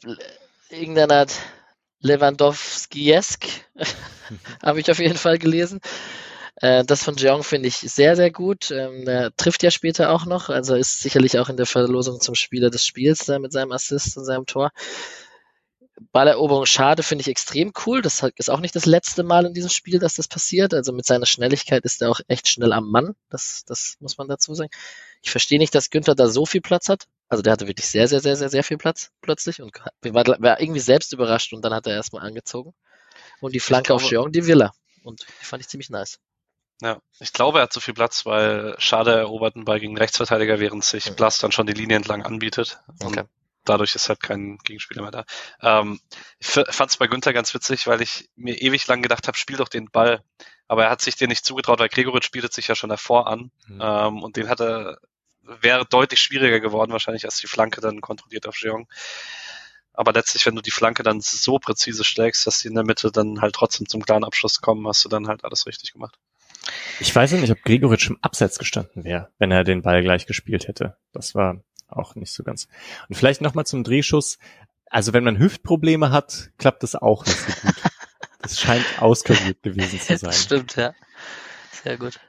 irgendeine 0.71 1.15
Art 1.15 1.33
Lewandowski-esk, 2.01 3.47
habe 4.63 4.81
ich 4.81 4.91
auf 4.91 4.99
jeden 4.99 5.17
Fall 5.17 5.39
gelesen. 5.39 5.81
Äh, 6.57 6.85
das 6.85 7.05
von 7.05 7.17
Jeong 7.17 7.45
finde 7.45 7.69
ich 7.69 7.77
sehr, 7.77 8.17
sehr 8.17 8.31
gut. 8.31 8.71
Ähm, 8.71 9.07
er 9.07 9.35
trifft 9.37 9.63
ja 9.63 9.71
später 9.71 10.11
auch 10.11 10.27
noch, 10.27 10.49
also 10.49 10.75
ist 10.75 11.01
sicherlich 11.01 11.39
auch 11.39 11.49
in 11.49 11.57
der 11.57 11.67
Verlosung 11.67 12.21
zum 12.21 12.35
Spieler 12.35 12.71
des 12.71 12.85
Spiels 12.85 13.27
da 13.27 13.39
mit 13.39 13.53
seinem 13.53 13.73
Assist 13.73 14.17
und 14.17 14.25
seinem 14.25 14.47
Tor. 14.47 14.71
Balleroberung 16.13 16.67
schade, 16.67 17.03
finde 17.03 17.23
ich 17.23 17.29
extrem 17.29 17.73
cool. 17.87 18.03
Das 18.03 18.23
ist 18.37 18.51
auch 18.51 18.61
nicht 18.61 18.77
das 18.77 18.87
letzte 18.87 19.23
Mal 19.23 19.47
in 19.47 19.55
diesem 19.55 19.71
Spiel, 19.71 19.99
dass 19.99 20.15
das 20.15 20.29
passiert. 20.29 20.75
Also 20.75 20.93
mit 20.93 21.07
seiner 21.07 21.27
Schnelligkeit 21.27 21.85
ist 21.85 22.03
er 22.03 22.11
auch 22.11 22.21
echt 22.29 22.49
schnell 22.49 22.73
am 22.73 22.91
Mann. 22.91 23.15
Das, 23.31 23.65
das 23.67 23.97
muss 24.01 24.19
man 24.19 24.29
dazu 24.29 24.55
sagen. 24.55 24.71
Ich 25.23 25.31
verstehe 25.31 25.59
nicht, 25.59 25.75
dass 25.75 25.91
Günther 25.91 26.15
da 26.15 26.29
so 26.29 26.45
viel 26.45 26.61
Platz 26.61 26.89
hat. 26.89 27.07
Also 27.29 27.43
der 27.43 27.53
hatte 27.53 27.67
wirklich 27.67 27.89
sehr, 27.89 28.09
sehr, 28.09 28.21
sehr, 28.21 28.37
sehr, 28.37 28.51
sehr 28.51 28.63
viel 28.63 28.77
Platz 28.77 29.11
plötzlich 29.21 29.61
und 29.63 29.73
war, 30.03 30.27
war 30.27 30.61
irgendwie 30.61 30.81
selbst 30.81 31.13
überrascht 31.13 31.53
und 31.53 31.65
dann 31.65 31.75
hat 31.75 31.87
er 31.87 31.95
erstmal 31.95 32.27
angezogen. 32.27 32.75
Und 33.41 33.55
die 33.55 33.61
Flanke 33.61 33.89
glaube, 33.89 34.03
auf 34.03 34.11
Jeong, 34.11 34.33
die 34.33 34.47
Villa. 34.47 34.73
Und 35.03 35.27
die 35.41 35.45
fand 35.45 35.63
ich 35.63 35.69
ziemlich 35.69 35.91
nice. 35.91 36.19
Ja, 36.83 37.01
ich 37.21 37.33
glaube, 37.33 37.59
er 37.59 37.63
hat 37.63 37.73
zu 37.73 37.81
viel 37.81 37.95
Platz, 37.95 38.27
weil 38.27 38.75
Schade 38.79 39.13
erobert 39.13 39.57
einen 39.57 39.65
Ball 39.65 39.81
gegen 39.81 39.97
Rechtsverteidiger, 39.97 40.61
während 40.61 40.85
sich. 40.85 41.13
Blass 41.13 41.39
dann 41.39 41.53
schon 41.53 41.67
die 41.67 41.73
Linie 41.73 41.97
entlang 41.97 42.23
anbietet. 42.23 42.81
Okay. 43.03 43.21
Und 43.21 43.29
dadurch 43.69 43.95
ist 43.95 44.09
halt 44.09 44.21
kein 44.21 44.59
Gegenspieler 44.59 45.03
mehr 45.03 45.11
da. 45.11 45.25
Ähm, 45.61 46.01
ich 46.39 46.49
fand 46.49 46.91
es 46.91 46.97
bei 46.97 47.07
Günther 47.07 47.33
ganz 47.33 47.55
witzig, 47.55 47.87
weil 47.87 48.03
ich 48.03 48.29
mir 48.37 48.61
ewig 48.61 48.87
lang 48.87 49.03
gedacht 49.03 49.29
habe, 49.29 49.37
spiel 49.37 49.57
doch 49.57 49.69
den 49.69 49.91
Ball. 49.91 50.23
Aber 50.69 50.85
er 50.85 50.91
hat 50.91 51.01
sich 51.01 51.17
den 51.17 51.29
nicht 51.29 51.45
zugetraut, 51.45 51.79
weil 51.79 51.89
Gregoritsch 51.89 52.33
bietet 52.33 52.53
sich 52.53 52.69
ja 52.69 52.75
schon 52.75 52.91
davor 52.91 53.29
an. 53.29 53.51
Mhm. 53.67 53.81
Ähm, 53.81 54.23
und 54.23 54.37
den 54.37 54.49
hat 54.49 54.61
er, 54.61 54.99
wäre 55.43 55.87
deutlich 55.87 56.21
schwieriger 56.21 56.61
geworden, 56.61 56.93
wahrscheinlich, 56.93 57.25
als 57.25 57.39
die 57.39 57.47
Flanke 57.47 57.81
dann 57.81 58.01
kontrolliert 58.01 58.47
auf 58.47 58.57
Jeong. 58.61 58.89
Aber 59.93 60.13
letztlich, 60.13 60.45
wenn 60.45 60.55
du 60.55 60.63
die 60.63 60.71
Flanke 60.71 61.03
dann 61.03 61.21
so 61.21 61.59
präzise 61.59 62.05
schlägst, 62.05 62.47
dass 62.47 62.61
sie 62.61 62.69
in 62.69 62.75
der 62.75 62.85
Mitte 62.85 63.11
dann 63.11 63.41
halt 63.41 63.55
trotzdem 63.55 63.89
zum 63.89 64.03
klaren 64.03 64.25
Abschluss 64.25 64.61
kommen, 64.61 64.87
hast 64.87 65.05
du 65.05 65.09
dann 65.09 65.27
halt 65.27 65.45
alles 65.45 65.67
richtig 65.67 65.93
gemacht. 65.93 66.19
Ich 67.01 67.15
weiß 67.15 67.33
nicht, 67.33 67.51
ob 67.51 67.63
Gregoritsch 67.63 68.11
im 68.11 68.19
Abseits 68.21 68.59
gestanden 68.59 69.05
wäre, 69.05 69.31
wenn 69.39 69.51
er 69.51 69.65
den 69.65 69.83
Ball 69.83 70.03
gleich 70.03 70.27
gespielt 70.27 70.69
hätte. 70.69 70.97
Das 71.13 71.35
war 71.35 71.63
auch 71.89 72.15
nicht 72.15 72.33
so 72.33 72.43
ganz. 72.43 72.69
Und 73.09 73.17
vielleicht 73.17 73.41
nochmal 73.41 73.67
zum 73.67 73.85
Drehschuss. 73.85 74.39
Also 74.89 75.13
wenn 75.13 75.25
man 75.25 75.39
Hüftprobleme 75.39 76.11
hat, 76.11 76.51
klappt 76.59 76.83
das 76.83 76.95
auch 76.95 77.25
nicht 77.25 77.39
so 77.39 77.53
gut. 77.63 77.75
Das 78.43 78.61
scheint 78.61 78.85
auskuriert 79.03 79.61
gewesen 79.65 79.99
zu 79.99 80.17
sein. 80.19 80.33
Stimmt, 80.33 80.77
ja. 80.77 80.95
Sehr 81.83 81.97
gut. 81.99 82.21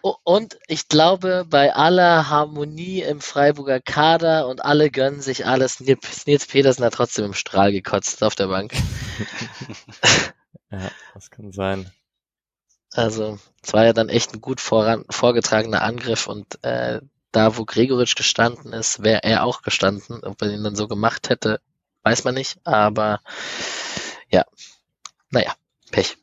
Und 0.00 0.58
ich 0.66 0.88
glaube, 0.88 1.46
bei 1.48 1.74
aller 1.74 2.28
Harmonie 2.28 3.02
im 3.02 3.20
Freiburger 3.20 3.80
Kader 3.80 4.46
und 4.46 4.64
alle 4.64 4.90
gönnen 4.90 5.20
sich 5.20 5.46
alles, 5.46 5.80
Nils 5.80 6.46
Petersen 6.46 6.84
hat 6.84 6.94
trotzdem 6.94 7.26
im 7.26 7.34
Strahl 7.34 7.72
gekotzt 7.72 8.22
auf 8.22 8.34
der 8.34 8.48
Bank. 8.48 8.74
ja, 10.70 10.90
das 11.14 11.30
kann 11.30 11.52
sein. 11.52 11.90
Also, 12.92 13.38
es 13.62 13.72
war 13.72 13.84
ja 13.84 13.92
dann 13.92 14.08
echt 14.08 14.34
ein 14.34 14.40
gut 14.40 14.60
voran, 14.60 15.04
vorgetragener 15.10 15.82
Angriff 15.82 16.26
und 16.26 16.62
äh, 16.64 17.00
da, 17.38 17.56
wo 17.56 17.64
Gregoritsch 17.64 18.16
gestanden 18.16 18.72
ist, 18.72 19.04
wäre 19.04 19.22
er 19.22 19.44
auch 19.44 19.62
gestanden. 19.62 20.24
Ob 20.24 20.42
er 20.42 20.50
ihn 20.50 20.64
dann 20.64 20.74
so 20.74 20.88
gemacht 20.88 21.28
hätte, 21.28 21.60
weiß 22.02 22.24
man 22.24 22.34
nicht. 22.34 22.58
Aber 22.64 23.20
ja, 24.28 24.44
naja, 25.30 25.54
Pech. 25.92 26.16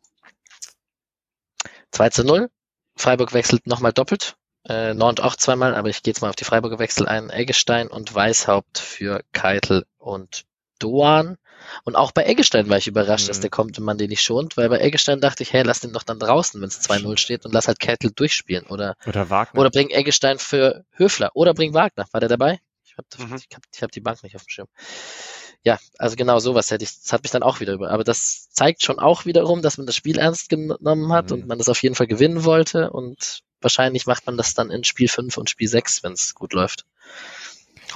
2 1.91 2.09
zu 2.09 2.25
0. 2.25 2.49
Freiburg 2.97 3.33
wechselt 3.33 3.65
nochmal 3.65 3.93
doppelt. 3.93 4.35
Äh, 4.67 4.93
Nord 4.93 5.21
auch 5.21 5.37
zweimal, 5.37 5.73
aber 5.73 5.87
ich 5.87 6.03
gehe 6.03 6.11
jetzt 6.11 6.19
mal 6.21 6.29
auf 6.29 6.35
die 6.35 6.43
Freiburger 6.43 6.79
Wechsel 6.79 7.07
ein. 7.07 7.29
Eggestein 7.29 7.87
und 7.87 8.13
Weißhaupt 8.13 8.77
für 8.77 9.23
Keitel 9.31 9.85
und 9.97 10.43
Doan. 10.79 11.37
Und 11.83 11.95
auch 11.95 12.11
bei 12.11 12.25
Eggestein 12.25 12.69
war 12.69 12.77
ich 12.77 12.87
überrascht, 12.87 13.25
mhm. 13.25 13.27
dass 13.29 13.39
der 13.39 13.49
kommt 13.49 13.77
und 13.79 13.85
man 13.85 13.97
den 13.97 14.09
nicht 14.09 14.21
schont, 14.21 14.57
weil 14.57 14.69
bei 14.69 14.79
Eggestein 14.79 15.21
dachte 15.21 15.43
ich, 15.43 15.53
hey, 15.53 15.63
lass 15.63 15.79
den 15.79 15.93
doch 15.93 16.03
dann 16.03 16.19
draußen, 16.19 16.61
wenn 16.61 16.67
es 16.67 16.81
2-0 16.81 17.17
steht 17.17 17.45
und 17.45 17.53
lass 17.53 17.67
halt 17.67 17.79
Kettel 17.79 18.11
durchspielen. 18.11 18.67
Oder, 18.67 18.95
oder 19.05 19.29
Wagner. 19.29 19.59
Oder 19.59 19.69
bring 19.71 19.89
Eggestein 19.89 20.37
für 20.37 20.85
Höfler. 20.91 21.31
Oder 21.33 21.53
bring 21.53 21.73
Wagner. 21.73 22.05
War 22.11 22.19
der 22.19 22.29
dabei? 22.29 22.59
Ich 22.83 22.95
habe 22.97 23.07
mhm. 23.17 23.33
hab, 23.33 23.81
hab 23.81 23.91
die 23.91 24.01
Bank 24.01 24.21
nicht 24.23 24.35
auf 24.35 24.43
dem 24.43 24.49
Schirm. 24.49 24.67
Ja, 25.63 25.79
also 25.97 26.15
genau 26.15 26.37
sowas 26.37 26.69
hätte 26.69 26.83
ich, 26.83 27.01
das 27.01 27.11
hat 27.11 27.23
mich 27.23 27.31
dann 27.31 27.41
auch 27.41 27.59
wieder 27.59 27.73
über. 27.73 27.89
Aber 27.89 28.03
das 28.03 28.49
zeigt 28.51 28.83
schon 28.83 28.99
auch 28.99 29.25
wiederum, 29.25 29.63
dass 29.63 29.79
man 29.79 29.87
das 29.87 29.95
Spiel 29.95 30.19
ernst 30.19 30.49
genommen 30.49 31.11
hat 31.11 31.31
mhm. 31.31 31.33
und 31.33 31.47
man 31.47 31.57
das 31.57 31.69
auf 31.69 31.81
jeden 31.81 31.95
Fall 31.95 32.07
gewinnen 32.07 32.43
wollte 32.43 32.91
und 32.91 33.41
wahrscheinlich 33.61 34.05
macht 34.05 34.27
man 34.27 34.37
das 34.37 34.53
dann 34.53 34.69
in 34.69 34.83
Spiel 34.83 35.07
5 35.07 35.37
und 35.37 35.49
Spiel 35.49 35.67
6, 35.67 36.03
wenn 36.03 36.13
es 36.13 36.35
gut 36.35 36.53
läuft. 36.53 36.85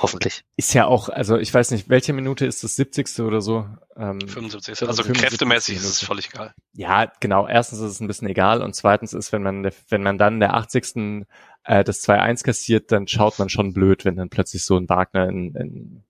Hoffentlich. 0.01 0.43
Ist 0.55 0.73
ja 0.73 0.85
auch, 0.85 1.09
also 1.09 1.37
ich 1.37 1.53
weiß 1.53 1.71
nicht, 1.71 1.89
welche 1.89 2.13
Minute 2.13 2.45
ist 2.45 2.63
das 2.63 2.75
70. 2.77 3.19
oder 3.19 3.41
so? 3.41 3.67
Ähm, 3.97 4.21
75. 4.21 4.87
Also 4.87 5.03
75. 5.03 5.13
kräftemäßig 5.13 5.75
ist 5.77 5.83
es 5.83 6.03
völlig 6.03 6.29
egal. 6.33 6.53
Ja, 6.73 7.11
genau. 7.19 7.47
Erstens 7.47 7.79
ist 7.79 7.91
es 7.91 7.99
ein 7.99 8.07
bisschen 8.07 8.29
egal 8.29 8.61
und 8.61 8.75
zweitens 8.75 9.13
ist, 9.13 9.33
wenn 9.33 9.43
man, 9.43 9.69
wenn 9.89 10.03
man 10.03 10.17
dann 10.17 10.39
der 10.39 10.53
80. 10.53 11.25
Äh, 11.63 11.83
das 11.83 12.01
2-1 12.07 12.43
kassiert, 12.43 12.91
dann 12.91 13.07
schaut 13.07 13.39
man 13.39 13.49
schon 13.49 13.73
blöd, 13.73 14.05
wenn 14.05 14.15
dann 14.15 14.29
plötzlich 14.29 14.63
so 14.63 14.77
ein 14.77 14.87
Wagner 14.87 15.27
in, 15.27 15.53
in, 15.55 16.03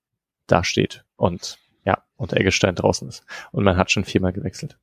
da 0.45 0.63
steht 0.63 1.03
und 1.15 1.57
ja, 1.83 2.03
und 2.15 2.33
Eggestein 2.33 2.75
draußen 2.75 3.07
ist. 3.09 3.23
Und 3.51 3.63
man 3.63 3.75
hat 3.75 3.91
schon 3.91 4.05
viermal 4.05 4.33
gewechselt. 4.33 4.77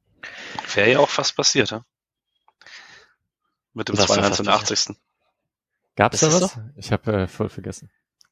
Wäre 0.74 0.90
ja 0.90 0.98
auch 0.98 1.09
fast 1.09 1.36
passiert, 1.36 1.70
ja? 1.70 1.84
Mit 3.72 3.88
dem 3.88 3.94
2-1 3.94 4.40
in 4.40 4.44
der 4.46 4.54
80. 4.54 4.96
Gab's 5.94 6.20
da 6.20 6.32
was? 6.32 6.52
So? 6.52 6.61
Ich 6.76 6.90
habe 6.90 7.12
äh, 7.12 7.28
voll 7.28 7.48
vergessen. 7.48 7.90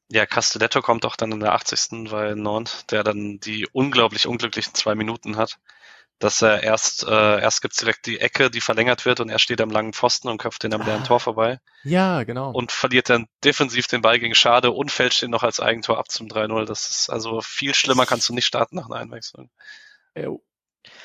Ja, 0.09 0.25
Castelletto 0.25 0.81
kommt 0.81 1.05
auch 1.05 1.15
dann 1.15 1.31
in 1.31 1.39
der 1.39 1.53
80. 1.53 2.11
weil 2.11 2.35
Nord, 2.35 2.91
der 2.91 3.03
dann 3.03 3.39
die 3.39 3.67
unglaublich 3.71 4.27
unglücklichen 4.27 4.73
zwei 4.75 4.93
Minuten 4.93 5.35
hat, 5.35 5.57
dass 6.19 6.41
er 6.41 6.63
erst, 6.63 7.03
äh, 7.03 7.41
erst 7.41 7.61
gibt's 7.61 7.77
direkt 7.77 8.05
die 8.05 8.19
Ecke, 8.19 8.49
die 8.49 8.61
verlängert 8.61 9.05
wird 9.05 9.19
und 9.19 9.29
er 9.29 9.39
steht 9.39 9.59
am 9.59 9.69
langen 9.69 9.93
Pfosten 9.93 10.29
und 10.29 10.37
köpft 10.37 10.63
den 10.63 10.73
am 10.73 10.81
leeren 10.81 11.01
ah, 11.01 11.05
Tor 11.05 11.19
vorbei. 11.19 11.59
Ja, 11.83 12.23
genau. 12.23 12.51
Und 12.51 12.71
verliert 12.71 13.09
dann 13.09 13.27
defensiv 13.43 13.87
den 13.87 14.01
Ball 14.01 14.19
gegen 14.19 14.35
Schade 14.35 14.71
und 14.71 14.91
fälscht 14.91 15.21
den 15.23 15.31
noch 15.31 15.43
als 15.43 15.59
Eigentor 15.59 15.97
ab 15.97 16.09
zum 16.09 16.27
3-0. 16.27 16.65
Das 16.65 16.89
ist 16.89 17.09
also 17.09 17.41
viel 17.41 17.73
schlimmer 17.73 18.05
kannst 18.05 18.29
du 18.29 18.33
nicht 18.33 18.45
starten 18.45 18.77
nach 18.77 18.85
einer 18.85 18.97
Einwechslung. 18.97 19.49
Jo. 20.17 20.41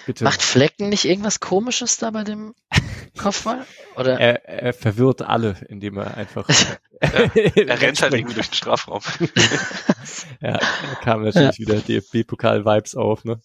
Bitte. 0.06 0.24
Macht 0.24 0.42
Flecken 0.42 0.90
nicht 0.90 1.06
irgendwas 1.06 1.40
komisches 1.40 1.96
da 1.96 2.10
bei 2.10 2.22
dem 2.22 2.54
Kopfball? 3.18 3.66
Oder? 3.96 4.18
Er, 4.18 4.48
er 4.48 4.72
verwirrt 4.72 5.22
alle, 5.22 5.56
indem 5.68 5.98
er 5.98 6.16
einfach. 6.16 6.48
er, 7.00 7.36
er 7.36 7.80
rennt 7.80 8.02
halt 8.02 8.14
irgendwie 8.14 8.34
durch 8.34 8.48
den 8.48 8.54
Strafraum. 8.54 9.00
ja, 10.40 10.58
da 10.58 10.94
kam 11.02 11.22
natürlich 11.22 11.58
ja. 11.58 11.66
wieder 11.66 11.80
DFB-Pokal-Vibes 11.80 12.94
auf, 12.96 13.24
ne? 13.24 13.40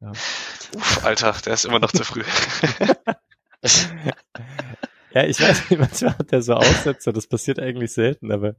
Ja. 0.00 0.10
Uff, 0.76 1.04
Alter, 1.04 1.34
der 1.44 1.54
ist 1.54 1.64
immer 1.64 1.78
noch 1.78 1.92
zu 1.92 2.04
früh. 2.04 2.22
ja, 5.12 5.24
ich 5.24 5.40
weiß 5.40 5.70
nicht, 5.70 5.80
manchmal 5.80 6.18
hat 6.18 6.32
er 6.32 6.42
so 6.42 6.54
Aussätze, 6.54 7.12
das 7.12 7.26
passiert 7.26 7.58
eigentlich 7.58 7.92
selten, 7.92 8.30
aber 8.32 8.54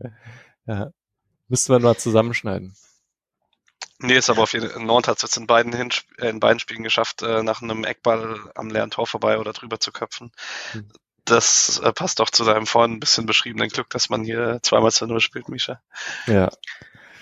ja, 0.66 0.92
müsste 1.48 1.72
man 1.74 1.82
mal 1.82 1.98
zusammenschneiden. 1.98 2.76
Nee, 4.02 4.16
ist 4.16 4.30
aber 4.30 4.44
auf 4.44 4.54
jeden 4.54 4.70
Fall, 4.70 4.82
Nord 4.82 5.08
hat 5.08 5.18
es 5.18 5.24
jetzt 5.24 5.38
in 5.38 5.46
beiden, 5.46 5.74
Hin 5.74 5.90
äh, 6.18 6.30
in 6.30 6.40
beiden 6.40 6.60
Spielen 6.60 6.84
geschafft, 6.84 7.22
äh, 7.22 7.44
nach 7.44 7.62
einem 7.62 7.84
Eckball 7.84 8.52
am 8.56 8.70
leeren 8.70 8.92
Tor 8.92 9.08
vorbei 9.08 9.38
oder 9.38 9.52
drüber 9.52 9.80
zu 9.80 9.92
köpfen. 9.92 10.32
Hm. 10.72 10.90
Das 11.26 11.80
äh, 11.84 11.92
passt 11.92 12.22
auch 12.22 12.30
zu 12.30 12.46
deinem 12.46 12.66
vorhin 12.66 12.94
ein 12.94 13.00
bisschen 13.00 13.26
beschriebenen 13.26 13.70
Glück, 13.70 13.90
dass 13.90 14.10
man 14.10 14.24
hier 14.24 14.60
zweimal 14.64 14.92
zu 14.92 15.06
Null 15.06 15.20
spielt, 15.20 15.50
Misha. 15.50 15.82
Ja. 16.28 16.50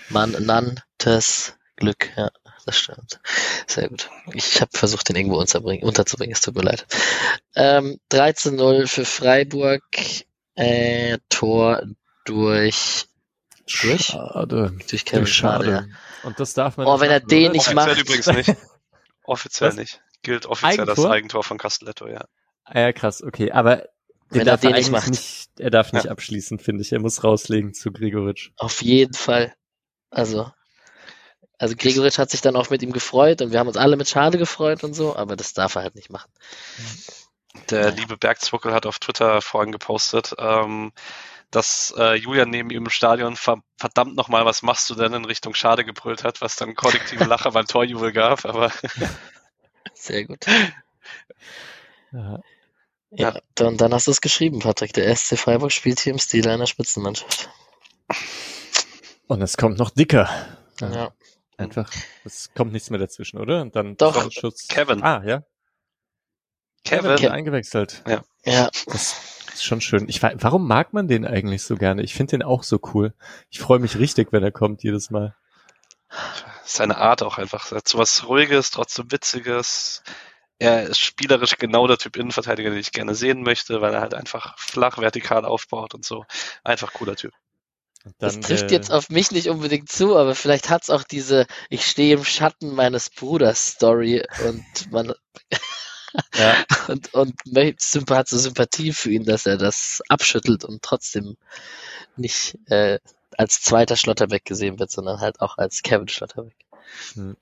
Man 0.08 0.30
nanntes 0.38 1.58
Glück, 1.76 2.10
ja. 2.16 2.30
das 2.64 2.78
stimmt. 2.78 3.20
Sehr 3.66 3.88
gut. 3.88 4.08
Ich 4.32 4.60
habe 4.60 4.70
versucht, 4.72 5.08
den 5.08 5.16
irgendwo 5.16 5.38
unterzubringen, 5.38 6.32
es 6.32 6.40
tut 6.40 6.54
mir 6.54 6.62
leid. 6.62 6.86
Ähm, 7.56 7.98
13-0 8.12 8.86
für 8.86 9.04
Freiburg, 9.04 9.82
äh, 10.54 11.18
Tor 11.28 11.82
durch 12.24 13.06
durch? 13.68 14.06
Schade. 14.06 14.74
Durch 14.88 15.04
Kevin 15.04 15.26
Schade. 15.26 15.64
Schade. 15.64 15.88
Und 16.24 16.40
das 16.40 16.54
darf 16.54 16.76
man 16.76 16.86
Oh, 16.86 17.00
wenn 17.00 17.10
er 17.10 17.20
den 17.20 17.52
nicht 17.52 17.68
Offiziell 17.68 17.74
macht. 17.74 18.00
übrigens 18.00 18.26
nicht. 18.26 18.56
Offiziell 19.24 19.70
Was? 19.70 19.76
nicht. 19.76 20.02
Gilt 20.22 20.46
offiziell 20.46 20.80
Eigentor? 20.80 20.94
das 20.94 21.04
Eigentor 21.04 21.44
von 21.44 21.58
Castelletto, 21.58 22.08
ja. 22.08 22.24
Ah, 22.64 22.80
ja, 22.80 22.92
krass, 22.92 23.22
okay. 23.22 23.52
Aber 23.52 23.84
wenn 24.30 24.46
er 24.46 24.56
den 24.58 24.72
nicht 24.72 24.90
macht. 24.90 25.08
Nicht, 25.08 25.48
er 25.58 25.70
darf 25.70 25.92
nicht 25.92 26.06
ja. 26.06 26.10
abschließen, 26.10 26.58
finde 26.58 26.82
ich. 26.82 26.92
Er 26.92 27.00
muss 27.00 27.24
rauslegen 27.24 27.72
zu 27.72 27.92
Gregoritsch. 27.92 28.50
Auf 28.56 28.82
jeden 28.82 29.14
Fall. 29.14 29.54
Also, 30.10 30.50
also 31.58 31.74
Gregoritsch 31.76 32.18
hat 32.18 32.30
sich 32.30 32.40
dann 32.40 32.56
auch 32.56 32.70
mit 32.70 32.82
ihm 32.82 32.92
gefreut 32.92 33.42
und 33.42 33.52
wir 33.52 33.58
haben 33.58 33.68
uns 33.68 33.76
alle 33.76 33.96
mit 33.96 34.08
Schade 34.08 34.38
gefreut 34.38 34.84
und 34.84 34.94
so, 34.94 35.16
aber 35.16 35.36
das 35.36 35.52
darf 35.54 35.74
er 35.76 35.82
halt 35.82 35.94
nicht 35.94 36.10
machen. 36.10 36.30
Der 37.70 37.90
liebe 37.90 38.16
Bergzwuckel 38.16 38.72
hat 38.72 38.86
auf 38.86 38.98
Twitter 38.98 39.40
vorhin 39.42 39.72
gepostet, 39.72 40.34
ähm, 40.38 40.92
dass 41.50 41.94
äh, 41.96 42.14
Julian 42.14 42.50
neben 42.50 42.70
ihm 42.70 42.84
im 42.84 42.90
Stadion 42.90 43.36
verdammt 43.36 44.16
nochmal, 44.16 44.44
was 44.44 44.62
machst 44.62 44.90
du 44.90 44.94
denn 44.94 45.14
in 45.14 45.24
Richtung 45.24 45.54
Schade 45.54 45.84
gebrüllt 45.84 46.24
hat, 46.24 46.40
was 46.40 46.56
dann 46.56 46.74
kollektive 46.74 47.24
Lacher 47.24 47.50
beim 47.52 47.66
Torjubel 47.66 48.12
gab, 48.12 48.44
aber 48.44 48.70
sehr 49.94 50.24
gut. 50.24 50.44
Ja. 52.12 52.40
Ja, 53.10 53.40
dann, 53.54 53.78
dann 53.78 53.94
hast 53.94 54.06
du 54.06 54.10
es 54.10 54.20
geschrieben, 54.20 54.58
Patrick. 54.58 54.92
Der 54.92 55.14
SC 55.14 55.38
Freiburg 55.38 55.72
spielt 55.72 56.00
hier 56.00 56.12
im 56.12 56.18
Stil 56.18 56.46
einer 56.46 56.66
Spitzenmannschaft. 56.66 57.48
Und 59.28 59.40
es 59.40 59.56
kommt 59.56 59.78
noch 59.78 59.90
dicker. 59.90 60.28
Ja. 60.80 61.12
Einfach, 61.56 61.90
es 62.24 62.52
kommt 62.54 62.72
nichts 62.72 62.90
mehr 62.90 63.00
dazwischen, 63.00 63.38
oder? 63.38 63.62
Und 63.62 63.74
dann 63.74 63.96
Doch. 63.96 64.30
Schutz. 64.30 64.68
Kevin. 64.68 65.02
Ah, 65.02 65.22
ja. 65.24 65.42
Kevin. 66.84 67.16
Kevin 67.16 67.32
eingewechselt. 67.32 68.04
Ja. 68.06 68.22
Ja. 68.44 68.70
Das 68.86 69.37
ist 69.58 69.64
schon 69.64 69.80
schön. 69.80 70.08
Ich, 70.08 70.22
warum 70.22 70.66
mag 70.66 70.92
man 70.92 71.08
den 71.08 71.26
eigentlich 71.26 71.62
so 71.62 71.76
gerne? 71.76 72.02
Ich 72.02 72.14
finde 72.14 72.32
den 72.32 72.42
auch 72.42 72.62
so 72.62 72.80
cool. 72.94 73.12
Ich 73.50 73.58
freue 73.58 73.78
mich 73.78 73.98
richtig, 73.98 74.32
wenn 74.32 74.42
er 74.42 74.52
kommt 74.52 74.82
jedes 74.82 75.10
Mal. 75.10 75.34
Seine 76.64 76.98
Art 76.98 77.22
auch 77.22 77.38
einfach. 77.38 77.70
Er 77.72 77.78
hat 77.78 77.88
so 77.88 77.98
was 77.98 78.26
Ruhiges, 78.26 78.70
trotzdem 78.70 79.10
Witziges. 79.10 80.02
Er 80.58 80.84
ist 80.84 80.98
spielerisch 80.98 81.56
genau 81.58 81.86
der 81.86 81.98
Typ 81.98 82.16
Innenverteidiger, 82.16 82.70
den 82.70 82.78
ich 82.78 82.92
gerne 82.92 83.14
sehen 83.14 83.42
möchte, 83.42 83.80
weil 83.80 83.94
er 83.94 84.00
halt 84.00 84.14
einfach 84.14 84.58
flach 84.58 84.98
vertikal 84.98 85.44
aufbaut 85.44 85.94
und 85.94 86.04
so. 86.04 86.24
Einfach 86.64 86.92
cooler 86.92 87.16
Typ. 87.16 87.32
Dann, 88.04 88.14
das 88.18 88.40
trifft 88.40 88.70
äh, 88.70 88.74
jetzt 88.74 88.90
auf 88.90 89.10
mich 89.10 89.30
nicht 89.30 89.48
unbedingt 89.48 89.90
zu, 89.90 90.16
aber 90.16 90.34
vielleicht 90.34 90.70
hat's 90.70 90.90
auch 90.90 91.02
diese 91.02 91.46
Ich 91.68 91.86
stehe 91.86 92.14
im 92.14 92.24
Schatten 92.24 92.74
meines 92.74 93.10
Bruders 93.10 93.72
Story 93.72 94.24
und 94.46 94.92
man 94.92 95.12
ja. 96.36 96.54
und, 96.88 97.14
und 97.14 97.34
hat 98.10 98.28
so 98.28 98.38
Sympathie 98.38 98.92
für 98.92 99.10
ihn, 99.10 99.24
dass 99.24 99.46
er 99.46 99.56
das 99.56 100.02
abschüttelt 100.08 100.64
und 100.64 100.82
trotzdem 100.82 101.36
nicht 102.16 102.58
äh, 102.66 102.98
als 103.36 103.60
zweiter 103.60 103.96
Schlotterbeck 103.96 104.44
gesehen 104.44 104.78
wird, 104.78 104.90
sondern 104.90 105.20
halt 105.20 105.40
auch 105.40 105.58
als 105.58 105.82
Kevin 105.82 106.08
Schlotterbeck. 106.08 106.56
Hm. 107.14 107.36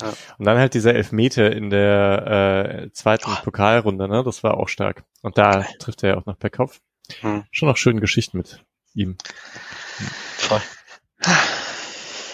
Ja. 0.00 0.12
Und 0.38 0.44
dann 0.44 0.58
halt 0.58 0.74
dieser 0.74 0.94
Elfmeter 0.94 1.50
in 1.52 1.70
der 1.70 2.84
äh, 2.86 2.92
zweiten 2.92 3.30
oh. 3.30 3.42
Pokalrunde, 3.42 4.08
ne? 4.08 4.22
Das 4.24 4.42
war 4.44 4.56
auch 4.56 4.68
stark. 4.68 5.04
Und 5.22 5.38
da 5.38 5.50
Geil. 5.50 5.66
trifft 5.80 6.02
er 6.02 6.10
ja 6.10 6.16
auch 6.16 6.26
noch 6.26 6.38
per 6.38 6.50
Kopf. 6.50 6.80
Hm. 7.20 7.44
Schon 7.50 7.68
noch 7.68 7.76
schöne 7.76 8.00
Geschichten 8.00 8.36
mit 8.38 8.64
ihm. 8.94 9.16
Voll. 10.36 10.62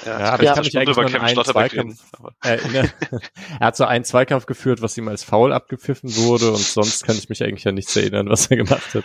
Ja, 0.04 0.20
ja 0.20 0.32
aber 0.32 0.42
ich 0.42 0.52
kann 0.52 0.64
mich 0.64 0.78
eigentlich 0.78 0.96
nur 0.96 1.06
an 1.06 1.16
einen 1.16 1.44
Zweikampf 1.44 2.02
erinnern. 2.42 2.92
er 3.60 3.66
hat 3.66 3.76
so 3.76 3.84
einen 3.84 4.04
Zweikampf 4.04 4.46
geführt, 4.46 4.82
was 4.82 4.96
ihm 4.96 5.08
als 5.08 5.24
Foul 5.24 5.52
abgepfiffen 5.52 6.14
wurde 6.16 6.50
und 6.50 6.58
sonst 6.58 7.04
kann 7.04 7.16
ich 7.16 7.28
mich 7.28 7.42
eigentlich 7.42 7.66
an 7.66 7.74
nichts 7.74 7.94
erinnern, 7.96 8.28
was 8.28 8.46
er 8.48 8.56
gemacht 8.58 8.94
hat. 8.94 9.04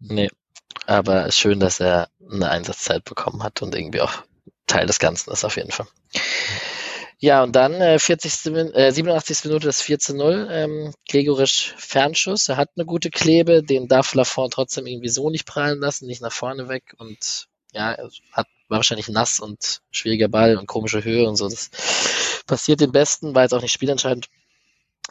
Nee, 0.00 0.30
aber 0.86 1.30
schön, 1.32 1.60
dass 1.60 1.80
er 1.80 2.08
eine 2.30 2.50
Einsatzzeit 2.50 3.04
bekommen 3.04 3.42
hat 3.42 3.62
und 3.62 3.74
irgendwie 3.74 4.00
auch 4.00 4.12
Teil 4.66 4.86
des 4.86 4.98
Ganzen 4.98 5.32
ist 5.32 5.44
auf 5.44 5.56
jeden 5.56 5.70
Fall. 5.70 5.86
Ja, 7.18 7.42
und 7.42 7.56
dann 7.56 7.72
äh, 7.74 7.98
40. 7.98 8.46
Äh, 8.74 8.90
87. 8.90 9.44
Minute 9.44 9.66
das 9.66 9.80
4 9.80 9.98
zu 9.98 10.14
0. 10.14 10.48
Ähm, 10.50 10.94
Gregorisch 11.08 11.74
Fernschuss. 11.78 12.48
Er 12.48 12.58
hat 12.58 12.70
eine 12.76 12.84
gute 12.84 13.08
Klebe, 13.08 13.62
den 13.62 13.88
darf 13.88 14.14
Lafont 14.14 14.52
trotzdem 14.52 14.86
irgendwie 14.86 15.08
so 15.08 15.30
nicht 15.30 15.46
prallen 15.46 15.80
lassen, 15.80 16.06
nicht 16.06 16.20
nach 16.20 16.32
vorne 16.32 16.68
weg. 16.68 16.94
Und 16.98 17.46
ja, 17.72 17.92
er 17.92 18.10
hat, 18.32 18.46
war 18.68 18.78
wahrscheinlich 18.78 19.08
nass 19.08 19.40
und 19.40 19.80
schwieriger 19.90 20.28
Ball 20.28 20.56
und 20.56 20.66
komische 20.66 21.04
Höhe 21.04 21.28
und 21.28 21.36
so. 21.36 21.48
Das 21.48 21.70
passiert 22.46 22.80
den 22.80 22.92
Besten, 22.92 23.34
weil 23.34 23.46
es 23.46 23.52
auch 23.52 23.62
nicht 23.62 23.72
spielentscheidend 23.72 24.28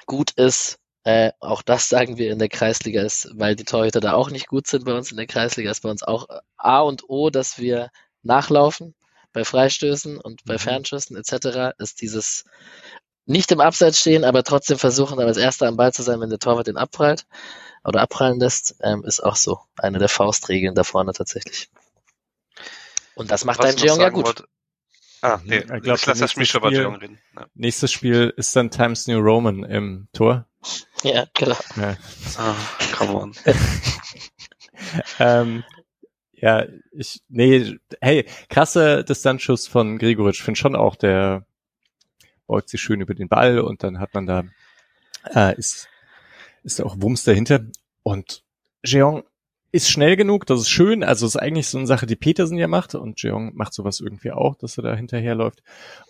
gut 0.06 0.32
ist. 0.32 0.80
Äh, 1.04 1.32
auch 1.40 1.62
das 1.62 1.90
sagen 1.90 2.18
wir 2.18 2.32
in 2.32 2.40
der 2.40 2.50
Kreisliga 2.50 3.02
ist, 3.02 3.30
weil 3.34 3.56
die 3.56 3.66
Torhüter 3.66 4.00
da 4.00 4.14
auch 4.14 4.30
nicht 4.30 4.48
gut 4.48 4.68
sind 4.68 4.86
bei 4.86 4.94
uns 4.94 5.12
in 5.12 5.18
der 5.18 5.28
Kreisliga, 5.28 5.70
ist 5.70 5.84
bei 5.84 5.90
uns 5.90 6.04
auch 6.04 6.28
A 6.56 6.80
und 6.80 7.10
O, 7.10 7.30
dass 7.30 7.58
wir 7.58 7.90
nachlaufen 8.22 8.96
bei 9.34 9.44
Freistößen 9.44 10.18
und 10.18 10.46
bei 10.46 10.54
mhm. 10.54 10.60
Fernschüssen 10.60 11.18
etc. 11.18 11.76
ist 11.78 12.02
dieses 12.02 12.46
nicht 13.26 13.52
im 13.52 13.62
Abseits 13.62 14.00
stehen, 14.00 14.24
aber 14.24 14.44
trotzdem 14.44 14.78
versuchen, 14.78 15.20
als 15.20 15.38
Erster 15.38 15.68
am 15.68 15.78
Ball 15.78 15.94
zu 15.94 16.04
sein, 16.04 16.20
wenn 16.20 16.30
der 16.30 16.40
Torwart 16.40 16.68
den 16.68 16.78
abprallt 16.78 17.26
oder 17.84 18.02
abprallen 18.02 18.40
lässt, 18.40 18.76
ähm, 18.82 19.04
ist 19.06 19.22
auch 19.22 19.36
so 19.36 19.60
eine 19.78 20.00
der 20.00 20.10
Faustregeln 20.10 20.76
da 20.76 20.84
vorne 20.84 21.14
tatsächlich. 21.14 21.70
Und 23.16 23.32
das 23.32 23.46
macht 23.46 23.64
dein 23.64 23.78
Jeong 23.78 24.00
ja 24.00 24.10
gut. 24.10 24.26
Wollte, 24.26 24.48
ah, 25.22 25.40
nee, 25.44 25.58
ich, 25.58 25.66
glaub, 25.66 25.98
ich 25.98 26.06
lasse 26.06 26.22
das 26.22 26.32
Spiel 26.32 26.48
über 26.54 26.72
Jeong 26.72 26.96
reden. 26.96 27.20
Ja. 27.36 27.48
Nächstes 27.54 27.92
Spiel 27.92 28.34
ist 28.36 28.56
dann 28.56 28.72
Times 28.72 29.08
New 29.08 29.20
Roman 29.20 29.64
im 29.64 30.08
Tor. 30.14 30.48
Ja, 31.04 31.26
genau. 31.34 31.58
Ja. 31.76 31.98
Ah, 32.38 32.56
come 32.96 33.14
on. 33.14 33.36
ähm, 35.20 35.64
ja, 36.34 36.66
ich, 36.92 37.22
nee, 37.30 37.78
hey, 38.02 38.26
krasse 38.50 39.04
Distanzschuss 39.04 39.68
von 39.68 39.98
Gregoritsch. 39.98 40.42
Finde 40.42 40.60
schon 40.60 40.76
auch, 40.76 40.96
der 40.96 41.46
beugt 42.48 42.70
sich 42.70 42.82
schön 42.82 43.02
über 43.02 43.14
den 43.14 43.30
Ball 43.30 43.60
und 43.60 43.84
dann 43.84 44.00
hat 44.00 44.14
man 44.14 44.26
da, 44.26 44.44
äh, 45.34 45.58
ist, 45.58 45.88
ist 46.64 46.82
auch 46.82 46.96
Wumms 47.00 47.24
dahinter. 47.24 47.62
Und 48.04 48.44
Jeong 48.84 49.24
ist 49.74 49.90
schnell 49.90 50.16
genug, 50.16 50.46
das 50.46 50.62
ist 50.62 50.70
schön. 50.70 51.04
Also 51.04 51.26
ist 51.26 51.36
eigentlich 51.36 51.68
so 51.68 51.78
eine 51.78 51.88
Sache, 51.88 52.06
die 52.06 52.16
Petersen 52.16 52.58
ja 52.58 52.68
macht 52.68 52.96
und 52.96 53.22
Jeong 53.22 53.56
macht 53.56 53.74
sowas 53.74 54.00
irgendwie 54.00 54.32
auch, 54.32 54.56
dass 54.56 54.78
er 54.78 54.84
da 54.84 54.96
hinterherläuft. 54.96 55.64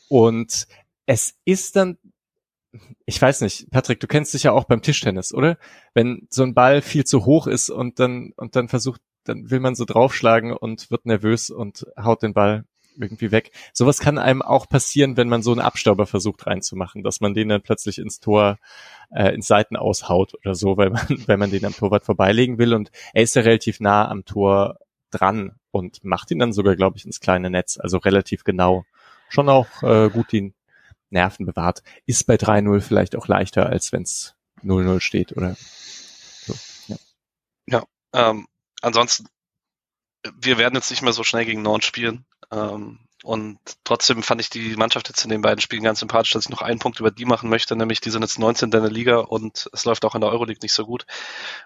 Und 0.09 0.68
es 1.05 1.36
ist 1.45 1.76
dann, 1.76 1.97
ich 3.05 3.20
weiß 3.20 3.41
nicht, 3.41 3.72
Patrick, 3.72 3.99
du 3.99 4.07
kennst 4.07 4.34
dich 4.34 4.43
ja 4.43 4.51
auch 4.51 4.66
beim 4.66 4.82
Tischtennis, 4.82 5.34
oder? 5.34 5.57
Wenn 5.93 6.28
so 6.30 6.43
ein 6.43 6.53
Ball 6.53 6.82
viel 6.82 7.05
zu 7.05 7.26
hoch 7.26 7.47
ist 7.47 7.70
und 7.70 7.99
dann, 7.99 8.34
und 8.36 8.55
dann 8.55 8.68
versucht 8.68 9.01
dann 9.24 9.49
will 9.49 9.59
man 9.59 9.76
so 9.76 9.86
draufschlagen 9.86 10.51
und 10.51 10.91
wird 10.91 11.05
nervös 11.05 11.49
und 11.49 11.86
haut 11.97 12.24
den 12.24 12.34
Ball 12.34 12.66
irgendwie 12.97 13.32
weg. 13.32 13.51
Sowas 13.74 13.99
kann 13.99 14.18
einem 14.18 14.41
auch 14.41 14.68
passieren, 14.68 15.18
wenn 15.18 15.30
man 15.30 15.41
so 15.41 15.51
einen 15.51 15.61
Abstauber 15.61 16.05
versucht 16.05 16.45
reinzumachen, 16.45 17.03
dass 17.03 17.22
man 17.22 17.34
den 17.34 17.49
dann 17.49 17.61
plötzlich 17.61 17.97
ins 17.97 18.20
Tor, 18.20 18.59
äh, 19.14 19.34
ins 19.34 19.47
Seiten 19.47 19.76
aushaut 19.76 20.34
oder 20.36 20.55
so, 20.55 20.78
weil 20.78 20.89
man, 20.89 21.05
wenn 21.28 21.39
man 21.39 21.51
den 21.51 21.66
am 21.66 21.76
Torwart 21.76 22.05
vorbeilegen 22.05 22.57
will 22.57 22.74
und 22.74 22.91
er 23.14 23.24
ist 23.24 23.36
ja 23.36 23.41
relativ 23.41 23.80
nah 23.80 24.07
am 24.07 24.26
Tor 24.26 24.80
dran 25.11 25.55
und 25.72 26.03
macht 26.03 26.32
ihn 26.32 26.39
dann 26.39 26.53
sogar, 26.53 26.76
glaube 26.76 26.97
ich, 26.97 27.05
ins 27.05 27.20
kleine 27.20 27.49
Netz, 27.49 27.80
also 27.80 27.97
relativ 27.97 28.43
genau. 28.43 28.86
Schon 29.30 29.49
auch 29.49 29.82
äh, 29.82 30.09
gut 30.09 30.32
die 30.32 30.53
Nerven 31.09 31.45
bewahrt. 31.45 31.84
Ist 32.05 32.28
bei 32.28 32.36
3-0 32.36 32.82
vielleicht 32.82 33.16
auch 33.16 33.28
leichter, 33.28 33.68
als 33.68 33.91
wenn 33.91 34.03
es 34.03 34.36
0-0 34.64 34.99
steht 34.99 35.36
oder 35.36 35.55
so. 35.55 36.53
Ja, 36.88 36.97
ja 37.68 37.84
ähm, 38.14 38.47
ansonsten, 38.82 39.28
wir 40.36 40.57
werden 40.57 40.76
jetzt 40.76 40.89
nicht 40.89 41.01
mehr 41.01 41.14
so 41.14 41.24
schnell 41.24 41.45
gegen 41.45 41.61
Nord 41.61 41.84
spielen. 41.84 42.26
Ähm, 42.51 42.99
und 43.24 43.57
trotzdem 43.86 44.21
fand 44.21 44.41
ich 44.41 44.49
die 44.49 44.76
Mannschaft 44.76 45.07
jetzt 45.07 45.24
in 45.24 45.30
den 45.30 45.41
beiden 45.41 45.61
Spielen 45.61 45.84
ganz 45.84 45.99
sympathisch, 45.99 46.32
dass 46.34 46.43
ich 46.43 46.49
noch 46.49 46.61
einen 46.61 46.80
Punkt 46.80 46.99
über 46.99 47.09
die 47.09 47.24
machen 47.24 47.49
möchte, 47.49 47.74
nämlich 47.74 48.01
die 48.01 48.09
sind 48.09 48.21
jetzt 48.21 48.38
19 48.38 48.65
in 48.65 48.71
der 48.71 48.91
Liga 48.91 49.19
und 49.19 49.69
es 49.71 49.86
läuft 49.86 50.03
auch 50.03 50.13
in 50.13 50.19
der 50.19 50.30
Euroleague 50.30 50.59
nicht 50.61 50.74
so 50.74 50.86
gut. 50.86 51.05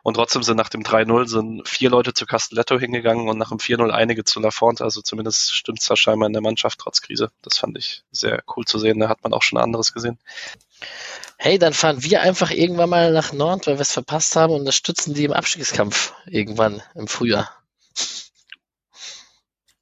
Und 0.04 0.14
trotzdem 0.14 0.44
sind 0.44 0.56
nach 0.56 0.70
dem 0.70 0.84
3-0 0.84 1.28
sind 1.28 1.68
vier 1.68 1.90
Leute 1.90 2.14
zu 2.14 2.28
Castelletto 2.28 2.78
hingegangen 2.78 3.28
und 3.28 3.40
nach 3.40 3.50
dem 3.50 3.58
4-0 3.58 3.90
einige 3.90 4.24
zu 4.24 4.40
Lafont. 4.40 4.82
Also 4.82 5.02
zumindest 5.02 5.52
stimmt 5.52 5.82
es 5.82 5.88
da 5.88 5.96
scheinbar 5.96 6.28
in 6.28 6.34
der 6.34 6.44
Mannschaft 6.44 6.78
trotz 6.78 7.02
Krise. 7.02 7.32
Das 7.42 7.58
fand 7.58 7.76
ich 7.76 8.04
sehr 8.12 8.44
cool 8.56 8.66
zu 8.66 8.78
sehen. 8.78 9.00
Da 9.00 9.10
hat 9.10 9.24
man 9.24 9.34
auch 9.34 9.42
schon 9.42 9.58
anderes 9.58 9.94
gesehen. 9.94 10.20
Hey, 11.40 11.58
dann 11.58 11.74
fahren 11.74 12.04
wir 12.04 12.22
einfach 12.22 12.52
irgendwann 12.52 12.92
mal 12.92 13.12
nach 13.12 13.34
Nord, 13.34 13.66
weil 13.66 13.78
wir 13.78 13.82
es 13.82 13.94
verpasst 13.94 14.36
haben 14.36 14.54
und 14.54 14.60
unterstützen 14.60 15.16
die 15.16 15.24
im 15.24 15.34
Abstiegskampf 15.34 16.14
irgendwann 16.28 16.84
im 16.94 17.08
Frühjahr. 17.08 17.50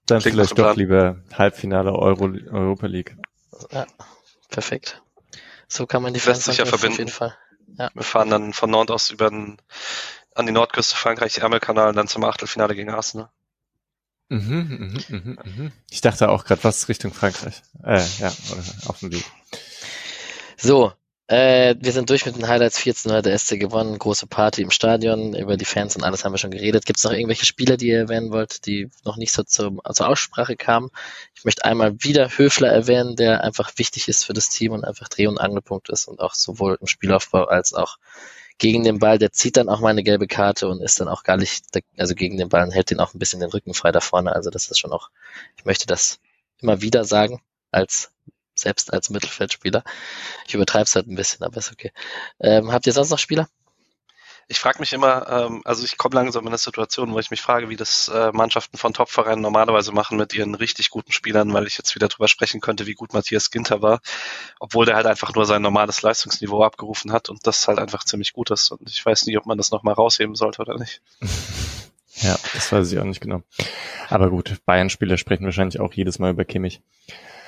Dann 0.06 0.22
Klingt 0.22 0.36
vielleicht 0.36 0.58
doch 0.58 0.76
lieber 0.76 1.18
Halbfinale 1.34 1.94
Euro, 1.94 2.26
Europa 2.26 2.88
League. 2.88 3.18
Ja, 3.72 3.88
perfekt. 4.50 5.02
So 5.68 5.88
kann 5.88 6.04
man 6.04 6.14
die 6.14 6.20
Fans 6.20 6.46
sicher 6.46 6.66
verbinden. 6.66 6.94
Auf 6.94 7.00
jeden 7.00 7.12
Fall. 7.12 7.36
Ja. 7.78 7.90
Wir 7.94 8.04
fahren 8.04 8.30
dann 8.30 8.54
von 8.54 8.70
Nord 8.70 8.92
aus 8.92 9.10
über 9.10 9.30
den, 9.30 9.58
an 10.36 10.46
die 10.46 10.52
Nordküste 10.52 10.96
Frankreich, 10.96 11.40
Ärmelkanal 11.40 11.90
und 11.90 11.96
dann 11.96 12.08
zum 12.08 12.24
Achtelfinale 12.24 12.76
gegen 12.76 12.92
Arsenal. 12.92 13.30
Mhm, 14.30 15.00
mhm, 15.10 15.18
mhm, 15.18 15.40
mhm. 15.44 15.72
Ich 15.90 16.02
dachte 16.02 16.30
auch 16.30 16.46
gerade, 16.46 16.64
was 16.64 16.90
Richtung 16.90 17.14
Frankreich. 17.14 17.62
Äh, 17.84 18.04
ja, 18.20 18.28
auf 18.88 19.00
dem 19.00 19.12
Weg. 19.12 19.24
So, 20.58 20.94
äh, 21.28 21.76
wir 21.80 21.92
sind 21.92 22.10
durch 22.10 22.26
mit 22.26 22.36
den 22.36 22.48
Highlights. 22.48 22.78
14 22.80 23.12
hat 23.12 23.26
der 23.26 23.38
SC 23.38 23.60
gewonnen, 23.60 23.98
große 23.98 24.28
Party 24.28 24.62
im 24.62 24.70
Stadion, 24.70 25.36
über 25.36 25.58
die 25.58 25.66
Fans 25.66 25.96
und 25.96 26.04
alles 26.04 26.24
haben 26.24 26.34
wir 26.34 26.38
schon 26.38 26.52
geredet. 26.52 26.86
Gibt 26.86 27.00
es 27.00 27.04
noch 27.04 27.14
irgendwelche 27.14 27.46
Spieler, 27.46 27.78
die 27.78 27.88
ihr 27.88 27.98
erwähnen 28.00 28.32
wollt, 28.32 28.66
die 28.68 28.90
noch 29.04 29.18
nicht 29.18 29.32
so 29.32 29.42
zur, 29.44 29.82
zur 29.92 30.08
Aussprache 30.08 30.56
kamen? 30.56 30.92
Ich 31.36 31.44
möchte 31.44 31.66
einmal 31.66 31.96
wieder 32.04 32.30
Höfler 32.30 32.70
erwähnen, 32.70 33.16
der 33.16 33.44
einfach 33.44 33.72
wichtig 33.78 34.08
ist 34.08 34.24
für 34.24 34.34
das 34.34 34.50
Team 34.50 34.74
und 34.74 34.84
einfach 34.86 35.08
Dreh- 35.10 35.28
und 35.28 35.40
Angelpunkt 35.40 35.90
ist 35.90 36.08
und 36.08 36.20
auch 36.20 36.36
sowohl 36.36 36.78
im 36.80 36.88
Spielaufbau 36.88 37.46
als 37.46 37.74
auch 37.74 37.98
gegen 38.60 38.84
den 38.84 39.00
Ball. 39.00 39.18
Der 39.18 39.32
zieht 39.32 39.58
dann 39.58 39.70
auch 39.70 39.80
mal 39.80 39.90
eine 39.90 40.04
gelbe 40.04 40.28
Karte 40.28 40.68
und 40.68 40.82
ist 40.82 41.00
dann 41.00 41.08
auch 41.08 41.24
gar 41.24 41.38
nicht, 41.38 41.66
also 41.98 42.14
gegen 42.14 42.38
den 42.38 42.50
Ball 42.50 42.64
und 42.64 42.72
hält 42.72 42.92
den 42.92 43.00
auch 43.00 43.14
ein 43.16 43.20
bisschen 43.20 43.40
den 43.40 43.50
Rücken 43.50 43.74
frei 43.74 43.92
da 43.92 44.00
vorne. 44.00 44.34
Also 44.36 44.52
das 44.52 44.70
ist 44.70 44.80
schon 44.80 44.92
auch, 44.92 45.10
ich 45.58 45.66
möchte 45.66 45.88
das 45.88 46.20
immer 46.62 46.82
wieder 46.82 47.04
sagen 47.04 47.42
als 47.72 48.12
selbst 48.56 48.94
als 48.94 49.10
Mittelfeldspieler. 49.10 49.84
Ich 50.48 50.54
übertreibe 50.54 50.84
es 50.84 50.96
halt 50.96 51.08
ein 51.08 51.16
bisschen, 51.16 51.44
aber 51.44 51.58
ist 51.58 51.72
okay. 51.72 51.92
Ähm, 52.40 52.72
habt 52.72 52.88
ihr 52.88 52.94
sonst 52.94 53.10
noch 53.10 53.20
Spieler? 53.20 53.48
Ich 54.48 54.60
frage 54.60 54.80
mich 54.80 54.94
immer, 54.94 55.28
ähm, 55.28 55.62
also 55.66 55.84
ich 55.84 55.98
komme 55.98 56.14
langsam 56.16 56.44
in 56.44 56.50
eine 56.50 56.60
Situation, 56.60 57.12
wo 57.12 57.20
ich 57.20 57.32
mich 57.32 57.42
frage, 57.42 57.70
wie 57.70 57.76
das 57.76 58.10
äh, 58.10 58.32
Mannschaften 58.32 58.78
von 58.78 58.94
Topvereinen 58.94 59.42
normalerweise 59.42 59.92
machen 59.92 60.18
mit 60.18 60.36
ihren 60.36 60.54
richtig 60.54 60.92
guten 60.92 61.12
Spielern, 61.12 61.52
weil 61.52 61.66
ich 61.66 61.80
jetzt 61.80 61.96
wieder 61.96 62.10
drüber 62.10 62.28
sprechen 62.28 62.62
könnte, 62.62 62.86
wie 62.86 62.94
gut 62.94 63.14
Matthias 63.14 63.50
Ginter 63.50 63.82
war, 63.82 64.02
obwohl 64.60 64.86
der 64.86 64.98
halt 64.98 65.08
einfach 65.08 65.34
nur 65.34 65.48
sein 65.48 65.64
normales 65.64 66.04
Leistungsniveau 66.04 66.64
abgerufen 66.64 67.12
hat 67.12 67.30
und 67.30 67.48
das 67.48 67.68
halt 67.68 67.80
einfach 67.80 68.04
ziemlich 68.04 68.34
gut 68.34 68.52
ist. 68.52 68.72
Und 68.72 68.88
ich 68.88 69.04
weiß 69.04 69.26
nicht, 69.26 69.38
ob 69.38 69.48
man 69.48 69.58
das 69.58 69.72
nochmal 69.72 69.96
rausheben 69.96 70.36
sollte 70.36 70.62
oder 70.62 70.78
nicht. 70.78 71.02
Ja, 72.22 72.38
das 72.54 72.72
weiß 72.72 72.92
ich 72.92 72.98
auch 72.98 73.04
nicht 73.04 73.20
genau. 73.20 73.44
Aber 74.08 74.30
gut, 74.30 74.62
Bayern-Spieler 74.66 75.18
sprechen 75.18 75.44
wahrscheinlich 75.44 75.82
auch 75.82 75.94
jedes 75.94 76.18
Mal 76.18 76.32
über 76.32 76.46
Kimmich. 76.46 76.82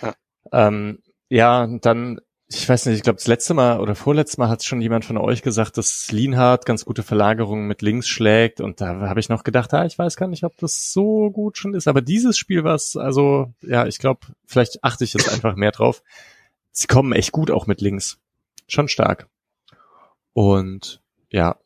Ja, 0.01 0.13
ähm, 0.51 0.99
ja 1.29 1.67
dann, 1.67 2.19
ich 2.47 2.67
weiß 2.67 2.85
nicht, 2.85 2.97
ich 2.97 3.03
glaube, 3.03 3.17
das 3.17 3.27
letzte 3.27 3.53
Mal 3.53 3.79
oder 3.79 3.95
vorletztes 3.95 4.37
Mal 4.37 4.49
hat 4.49 4.63
schon 4.63 4.81
jemand 4.81 5.05
von 5.05 5.17
euch 5.17 5.41
gesagt, 5.41 5.77
dass 5.77 6.11
Lienhardt 6.11 6.65
ganz 6.65 6.85
gute 6.85 7.03
Verlagerungen 7.03 7.67
mit 7.67 7.81
links 7.81 8.07
schlägt. 8.07 8.61
Und 8.61 8.79
da 8.79 9.01
habe 9.09 9.19
ich 9.19 9.29
noch 9.29 9.43
gedacht, 9.43 9.73
ah, 9.73 9.85
ich 9.85 9.97
weiß 9.97 10.15
gar 10.15 10.27
nicht, 10.27 10.43
ob 10.43 10.57
das 10.57 10.93
so 10.93 11.29
gut 11.31 11.57
schon 11.57 11.73
ist. 11.73 11.87
Aber 11.87 12.01
dieses 12.01 12.37
Spiel 12.37 12.63
war 12.63 12.75
es, 12.75 12.95
also, 12.95 13.53
ja, 13.61 13.85
ich 13.85 13.99
glaube, 13.99 14.21
vielleicht 14.45 14.83
achte 14.83 15.03
ich 15.03 15.13
jetzt 15.13 15.29
einfach 15.29 15.55
mehr 15.55 15.71
drauf. 15.71 16.01
Sie 16.71 16.87
kommen 16.87 17.11
echt 17.11 17.31
gut 17.31 17.51
auch 17.51 17.67
mit 17.67 17.81
links. 17.81 18.19
Schon 18.67 18.87
stark. 18.87 19.27
Und 20.33 21.01
ja, 21.31 21.57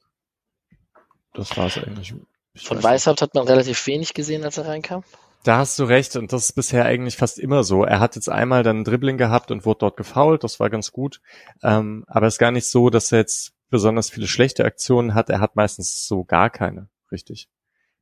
das 1.34 1.56
war 1.58 1.68
es 1.68 1.78
eigentlich. 1.78 2.14
Ich 2.54 2.68
Von 2.68 2.82
Weißhaupt 2.82 3.22
hat 3.22 3.36
man 3.36 3.48
relativ 3.48 3.86
wenig 3.88 4.14
gesehen, 4.14 4.44
als 4.44 4.58
er 4.58 4.68
reinkam. 4.68 5.04
Da 5.44 5.58
hast 5.58 5.80
du 5.80 5.86
recht 5.86 6.16
und 6.16 6.32
das 6.34 6.46
ist 6.46 6.52
bisher 6.54 6.86
eigentlich 6.86 7.18
fast 7.18 7.40
immer 7.40 7.64
so. 7.64 7.84
Er 7.84 8.00
hat 8.00 8.16
jetzt 8.16 8.30
einmal 8.30 8.62
dann 8.64 8.82
ein 8.82 8.84
Dribbling 8.84 9.18
gehabt 9.18 9.50
und 9.50 9.66
wurde 9.66 9.80
dort 9.80 9.98
gefoult, 9.98 10.44
das 10.44 10.60
war 10.60 10.70
ganz 10.70 10.92
gut. 10.92 11.20
Ähm, 11.64 12.06
aber 12.08 12.28
es 12.28 12.36
ist 12.36 12.40
gar 12.40 12.52
nicht 12.52 12.68
so, 12.68 12.90
dass 12.90 13.12
er 13.12 13.20
jetzt 13.20 13.54
besonders 13.70 14.12
viele 14.12 14.28
schlechte 14.28 14.66
Aktionen 14.66 15.16
hat. 15.16 15.30
Er 15.30 15.40
hat 15.40 15.56
meistens 15.56 16.08
so 16.08 16.24
gar 16.24 16.50
keine, 16.52 16.90
richtig. 17.12 17.48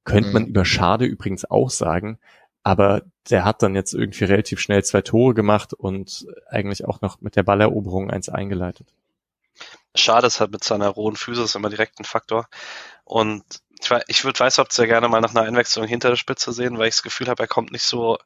Könnte 0.04 0.30
mhm. 0.30 0.34
man 0.34 0.46
über 0.48 0.66
Schade 0.66 1.06
übrigens 1.06 1.50
auch 1.50 1.70
sagen, 1.70 2.20
aber 2.64 3.04
der 3.30 3.46
hat 3.46 3.64
dann 3.64 3.76
jetzt 3.76 3.94
irgendwie 3.94 4.26
relativ 4.26 4.60
schnell 4.60 4.84
zwei 4.84 5.02
Tore 5.02 5.34
gemacht 5.34 5.74
und 5.74 6.28
eigentlich 6.50 6.86
auch 6.86 7.02
noch 7.02 7.22
mit 7.22 7.36
der 7.36 7.44
Balleroberung 7.44 8.10
eins 8.10 8.28
eingeleitet. 8.28 8.94
Schade 9.96 10.28
ist 10.28 10.40
halt 10.40 10.52
mit 10.52 10.64
seiner 10.64 10.90
rohen 10.90 11.16
Physis 11.16 11.56
immer 11.56 11.70
direkt 11.70 12.00
ein 12.00 12.06
Faktor. 12.06 12.48
Und 13.06 13.44
ich, 13.80 13.90
ich 14.08 14.24
würde 14.24 14.40
Weißhaupt 14.40 14.74
sehr 14.74 14.88
gerne 14.88 15.08
mal 15.08 15.22
nach 15.22 15.32
einer 15.32 15.48
Einwechslung 15.48 15.88
hinter 15.88 16.10
der 16.10 16.16
Spitze 16.16 16.52
sehen, 16.54 16.78
weil 16.78 16.88
ich 16.88 16.96
das 16.96 17.04
Gefühl 17.04 17.28
habe, 17.28 17.44
er 17.44 17.48
kommt 17.48 17.72
nicht 17.72 17.84
so 17.84 18.18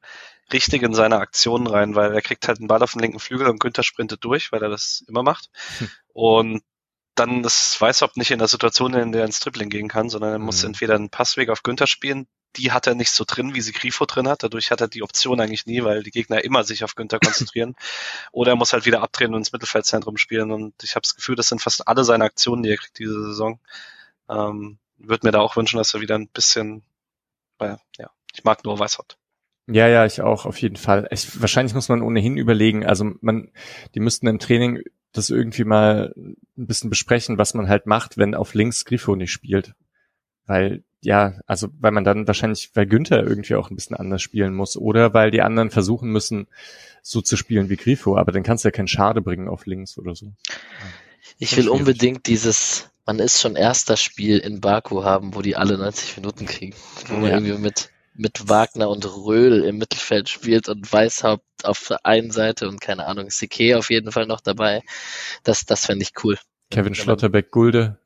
richtig 0.52 0.84
in 0.84 0.94
seine 0.94 1.20
Aktionen 1.20 1.68
rein, 1.68 1.96
weil 1.96 2.14
er 2.14 2.22
kriegt 2.22 2.48
halt 2.48 2.60
einen 2.60 2.68
Ball 2.68 2.84
auf 2.84 2.94
den 2.94 3.02
linken 3.02 3.20
Flügel 3.20 3.48
und 3.48 3.60
Günther 3.60 3.84
sprintet 3.84 4.24
durch, 4.24 4.52
weil 4.52 4.62
er 4.62 4.70
das 4.70 5.04
immer 5.08 5.24
macht. 5.24 5.50
Hm. 5.78 5.90
Und 6.14 6.64
dann 7.16 7.44
ist 7.44 7.80
Weißhaupt 7.80 8.18
nicht 8.18 8.32
in 8.32 8.40
der 8.40 8.48
Situation, 8.48 8.94
in 8.94 9.12
der 9.12 9.22
er 9.22 9.28
ins 9.28 9.40
Dribbling 9.40 9.70
gehen 9.70 9.88
kann, 9.88 10.10
sondern 10.10 10.32
er 10.32 10.40
muss 10.40 10.64
mhm. 10.64 10.70
entweder 10.70 10.96
einen 10.96 11.10
Passweg 11.10 11.50
auf 11.50 11.62
Günther 11.62 11.86
spielen, 11.86 12.28
die 12.56 12.72
hat 12.72 12.88
er 12.88 12.96
nicht 12.96 13.12
so 13.12 13.24
drin, 13.26 13.54
wie 13.54 13.62
sie 13.62 13.72
Grifo 13.72 14.06
drin 14.06 14.28
hat. 14.28 14.44
Dadurch 14.44 14.72
hat 14.72 14.82
er 14.82 14.88
die 14.88 15.04
Option 15.04 15.40
eigentlich 15.40 15.66
nie, 15.66 15.84
weil 15.84 16.04
die 16.04 16.12
Gegner 16.12 16.44
immer 16.44 16.64
sich 16.64 16.84
auf 16.84 16.96
Günther 16.96 17.20
konzentrieren. 17.20 17.76
Oder 18.32 18.52
er 18.52 18.56
muss 18.56 18.74
halt 18.74 18.86
wieder 18.86 19.02
abdrehen 19.02 19.34
und 19.34 19.42
ins 19.42 19.52
Mittelfeldzentrum 19.52 20.18
spielen. 20.18 20.52
Und 20.52 20.76
ich 20.84 20.96
habe 20.96 21.02
das 21.02 21.16
Gefühl, 21.16 21.36
das 21.36 21.48
sind 21.48 21.62
fast 21.62 21.88
alle 21.88 22.04
seine 22.04 22.26
Aktionen, 22.26 22.64
die 22.64 22.70
er 22.70 22.78
kriegt 22.78 23.00
diese 23.00 23.20
Saison. 23.24 23.60
Ähm, 24.30 24.78
würde 24.98 25.28
mir 25.28 25.32
da 25.32 25.40
auch 25.40 25.56
wünschen, 25.56 25.78
dass 25.78 25.94
er 25.94 26.02
wieder 26.02 26.16
ein 26.16 26.28
bisschen, 26.28 26.84
weil, 27.58 27.78
ja, 27.98 28.10
ich 28.34 28.44
mag 28.44 28.64
nur 28.64 28.80
Weißhaut. 28.80 29.18
Ja, 29.68 29.88
ja, 29.88 30.06
ich 30.06 30.22
auch, 30.22 30.46
auf 30.46 30.58
jeden 30.62 30.76
Fall. 30.76 31.08
Ich, 31.12 31.40
wahrscheinlich 31.40 31.74
muss 31.74 31.90
man 31.90 32.02
ohnehin 32.02 32.36
überlegen, 32.38 32.86
also 32.86 33.12
man, 33.22 33.52
die 33.96 34.02
müssten 34.02 34.28
im 34.28 34.40
Training 34.40 34.84
das 35.14 35.30
irgendwie 35.30 35.64
mal 35.64 36.14
ein 36.18 36.36
bisschen 36.56 36.90
besprechen, 36.90 37.38
was 37.38 37.54
man 37.54 37.70
halt 37.70 37.86
macht, 37.86 38.18
wenn 38.18 38.36
auf 38.36 38.56
links 38.56 38.84
Grifo 38.84 39.16
nicht 39.16 39.32
spielt. 39.32 39.74
Weil, 40.46 40.84
ja, 41.02 41.40
also, 41.46 41.70
weil 41.80 41.92
man 41.92 42.04
dann 42.04 42.28
wahrscheinlich, 42.28 42.72
weil 42.74 42.88
Günther 42.88 43.24
irgendwie 43.24 43.56
auch 43.56 43.70
ein 43.70 43.76
bisschen 43.76 43.96
anders 43.96 44.22
spielen 44.22 44.54
muss 44.54 44.76
oder 44.76 45.14
weil 45.14 45.32
die 45.32 45.42
anderen 45.42 45.70
versuchen 45.70 46.10
müssen, 46.10 46.48
so 47.02 47.22
zu 47.22 47.38
spielen 47.38 47.70
wie 47.70 47.78
Grifo, 47.78 48.18
aber 48.18 48.32
dann 48.32 48.44
kannst 48.44 48.64
du 48.64 48.68
ja 48.68 48.72
keinen 48.72 48.88
Schade 48.88 49.22
bringen 49.22 49.48
auf 49.48 49.66
links 49.66 49.98
oder 49.98 50.16
so. 50.16 50.34
Ich 51.38 51.56
will 51.56 51.70
unbedingt 51.70 52.28
dieses 52.28 52.90
man 53.06 53.20
ist 53.20 53.42
schon 53.42 53.56
erster 53.56 53.98
Spiel 53.98 54.40
in 54.40 54.62
Baku 54.62 55.04
haben, 55.04 55.36
wo 55.36 55.42
die 55.42 55.56
alle 55.56 55.78
90 55.78 56.18
Minuten 56.18 56.46
kriegen. 56.46 56.76
Wo 57.08 57.16
man 57.16 57.30
ja. 57.30 57.38
irgendwie 57.38 57.58
mit, 57.58 57.90
mit 58.16 58.50
Wagner 58.50 58.90
und 58.90 59.06
Röhl 59.06 59.64
im 59.64 59.78
Mittelfeld 59.78 60.30
spielt 60.30 60.70
und 60.70 60.92
Weißhaupt 60.92 61.44
auf 61.64 61.88
der 61.88 62.06
einen 62.06 62.32
Seite 62.32 62.68
und 62.68 62.80
keine 62.82 63.06
Ahnung, 63.08 63.30
Sique 63.30 63.78
auf 63.78 63.90
jeden 63.90 64.12
Fall 64.12 64.26
noch 64.26 64.42
dabei. 64.42 64.82
Das, 65.44 65.66
das 65.66 65.86
fände 65.86 66.04
ich 66.04 66.12
cool. 66.24 66.38
Kevin 66.72 66.96
Schlotterbeck-Gulde. 66.96 68.00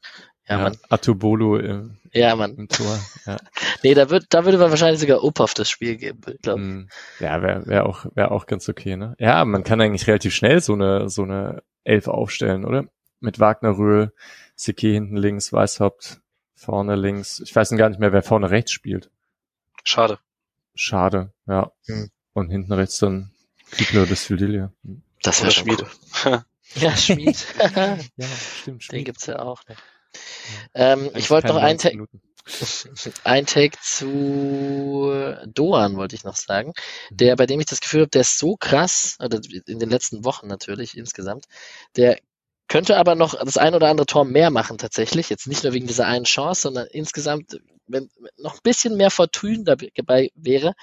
Ja, 0.47 0.57
ja, 0.57 0.63
Mann. 0.63 0.77
Atubolo 0.89 1.57
im, 1.57 1.97
ja, 2.13 2.35
Mann. 2.35 2.55
im 2.55 2.69
Tor. 2.69 2.99
Ja. 3.25 3.37
nee, 3.83 3.93
da, 3.93 4.09
wird, 4.09 4.27
da 4.29 4.45
würde 4.45 4.57
man 4.57 4.69
wahrscheinlich 4.69 5.01
sogar 5.01 5.23
Opaf 5.23 5.53
das 5.53 5.69
Spiel 5.69 5.97
geben, 5.97 6.21
glaube 6.41 6.61
ich. 6.61 6.67
Mm, 6.67 6.87
ja, 7.19 7.41
wäre 7.41 7.67
wär 7.67 7.85
auch, 7.85 8.05
wär 8.15 8.31
auch 8.31 8.45
ganz 8.45 8.67
okay, 8.69 8.95
ne? 8.95 9.15
Ja, 9.19 9.43
man 9.43 9.63
kann 9.63 9.81
eigentlich 9.81 10.07
relativ 10.07 10.33
schnell 10.33 10.61
so 10.61 10.73
eine, 10.73 11.09
so 11.09 11.23
eine 11.23 11.63
Elf 11.83 12.07
aufstellen, 12.07 12.65
oder? 12.65 12.85
Mit 13.19 13.39
Wagner, 13.39 13.77
Röhl, 13.77 14.13
Siki 14.57 14.91
hinten 14.91 15.15
links, 15.15 15.53
Weißhaupt 15.53 16.19
vorne 16.55 16.95
links. 16.95 17.39
Ich 17.39 17.55
weiß 17.55 17.69
gar 17.77 17.89
nicht 17.89 17.99
mehr, 17.99 18.11
wer 18.11 18.23
vorne 18.23 18.49
rechts 18.49 18.71
spielt. 18.71 19.11
Schade. 19.83 20.19
Schade, 20.75 21.31
ja. 21.45 21.71
Mhm. 21.85 22.09
Und 22.33 22.49
hinten 22.49 22.73
rechts 22.73 22.99
dann 22.99 23.31
Kübler 23.71 24.03
oder 24.03 24.15
Sildilia. 24.15 24.73
Das 25.21 25.41
wäre 25.41 25.51
Schmied. 25.51 25.85
Cool. 26.25 26.43
ja, 26.75 26.95
Schmied. 26.97 27.45
ja, 27.75 28.27
stimmt, 28.59 28.83
Schmied. 28.83 28.91
Den 28.91 29.05
gibt's 29.05 29.27
ja 29.27 29.39
auch. 29.39 29.63
Ne? 29.67 29.75
Ja. 30.75 30.93
Ähm, 30.93 31.11
ich 31.13 31.29
wollte 31.29 31.47
noch 31.47 31.57
einen 31.57 31.77
Take, 31.77 32.07
ein 33.23 33.45
Take 33.45 33.77
zu 33.81 35.35
Doan 35.45 35.97
wollte 35.97 36.15
ich 36.15 36.23
noch 36.23 36.35
sagen, 36.35 36.73
der, 37.11 37.35
bei 37.35 37.45
dem 37.45 37.59
ich 37.59 37.65
das 37.65 37.81
Gefühl 37.81 38.01
habe, 38.01 38.09
der 38.09 38.21
ist 38.21 38.39
so 38.39 38.55
krass, 38.55 39.17
oder 39.19 39.39
in 39.67 39.79
den 39.79 39.89
letzten 39.89 40.23
Wochen 40.25 40.47
natürlich 40.47 40.97
insgesamt, 40.97 41.45
der 41.95 42.19
könnte 42.67 42.97
aber 42.97 43.15
noch 43.15 43.33
das 43.43 43.57
ein 43.57 43.75
oder 43.75 43.87
andere 43.87 44.05
Tor 44.05 44.25
mehr 44.25 44.49
machen 44.49 44.77
tatsächlich. 44.77 45.29
Jetzt 45.29 45.47
nicht 45.47 45.63
nur 45.63 45.73
wegen 45.73 45.87
dieser 45.87 46.05
einen 46.05 46.25
Chance, 46.25 46.63
sondern 46.63 46.87
insgesamt, 46.87 47.61
wenn 47.87 48.09
noch 48.37 48.55
ein 48.55 48.63
bisschen 48.63 48.97
mehr 48.97 49.09
Fortune 49.11 49.63
dabei 49.63 50.31
wäre, 50.35 50.73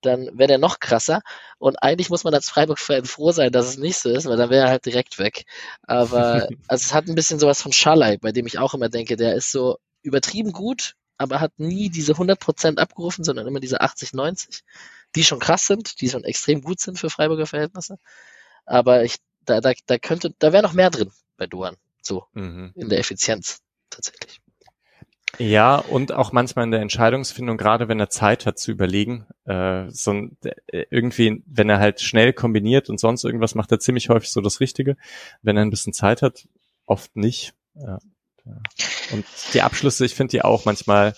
dann 0.00 0.28
wäre 0.36 0.48
der 0.48 0.58
noch 0.58 0.80
krasser. 0.80 1.22
Und 1.58 1.82
eigentlich 1.82 2.10
muss 2.10 2.24
man 2.24 2.34
als 2.34 2.48
Freiburg-Fan 2.48 3.04
froh 3.04 3.30
sein, 3.30 3.52
dass 3.52 3.66
es 3.66 3.78
nicht 3.78 3.98
so 3.98 4.10
ist, 4.10 4.26
weil 4.26 4.36
dann 4.36 4.50
wäre 4.50 4.64
er 4.64 4.70
halt 4.70 4.84
direkt 4.84 5.18
weg. 5.18 5.44
Aber 5.82 6.48
also 6.68 6.82
es 6.82 6.92
hat 6.92 7.06
ein 7.06 7.14
bisschen 7.14 7.38
sowas 7.38 7.62
von 7.62 7.72
Schalai, 7.72 8.16
bei 8.16 8.32
dem 8.32 8.46
ich 8.46 8.58
auch 8.58 8.74
immer 8.74 8.88
denke, 8.88 9.16
der 9.16 9.34
ist 9.34 9.52
so 9.52 9.78
übertrieben 10.02 10.52
gut, 10.52 10.94
aber 11.18 11.40
hat 11.40 11.52
nie 11.58 11.88
diese 11.88 12.14
100% 12.14 12.78
abgerufen, 12.78 13.22
sondern 13.22 13.46
immer 13.46 13.60
diese 13.60 13.80
80, 13.80 14.12
90, 14.12 14.62
die 15.14 15.24
schon 15.24 15.38
krass 15.38 15.66
sind, 15.66 16.00
die 16.00 16.08
schon 16.08 16.24
extrem 16.24 16.62
gut 16.62 16.80
sind 16.80 16.98
für 16.98 17.10
Freiburger 17.10 17.46
Verhältnisse. 17.46 17.98
Aber 18.66 19.04
ich, 19.04 19.16
da, 19.44 19.60
da, 19.60 19.72
da 19.86 19.98
könnte, 19.98 20.34
da 20.38 20.52
wäre 20.52 20.62
noch 20.62 20.72
mehr 20.72 20.90
drin 20.90 21.12
bei 21.38 21.46
Duan. 21.46 21.76
So, 22.02 22.26
mhm. 22.34 22.72
in 22.74 22.88
der 22.90 22.98
Effizienz 22.98 23.62
tatsächlich. 23.88 24.40
Ja, 25.38 25.76
und 25.76 26.12
auch 26.12 26.32
manchmal 26.32 26.64
in 26.64 26.70
der 26.70 26.80
Entscheidungsfindung, 26.80 27.58
gerade 27.58 27.88
wenn 27.88 28.00
er 28.00 28.08
Zeit 28.08 28.46
hat 28.46 28.58
zu 28.58 28.70
überlegen, 28.70 29.26
äh, 29.44 29.84
so 29.90 30.12
ein, 30.12 30.36
äh, 30.42 30.86
irgendwie, 30.90 31.42
wenn 31.46 31.68
er 31.68 31.78
halt 31.78 32.00
schnell 32.00 32.32
kombiniert 32.32 32.88
und 32.88 32.98
sonst 32.98 33.24
irgendwas, 33.24 33.54
macht 33.54 33.70
er 33.70 33.78
ziemlich 33.78 34.08
häufig 34.08 34.30
so 34.30 34.40
das 34.40 34.60
Richtige. 34.60 34.96
Wenn 35.42 35.56
er 35.56 35.64
ein 35.64 35.70
bisschen 35.70 35.92
Zeit 35.92 36.22
hat, 36.22 36.48
oft 36.86 37.14
nicht. 37.14 37.52
Ja. 37.74 37.98
Und 39.12 39.26
die 39.52 39.60
Abschlüsse, 39.60 40.06
ich 40.06 40.14
finde 40.14 40.30
die 40.30 40.42
auch 40.42 40.64
manchmal, 40.64 41.14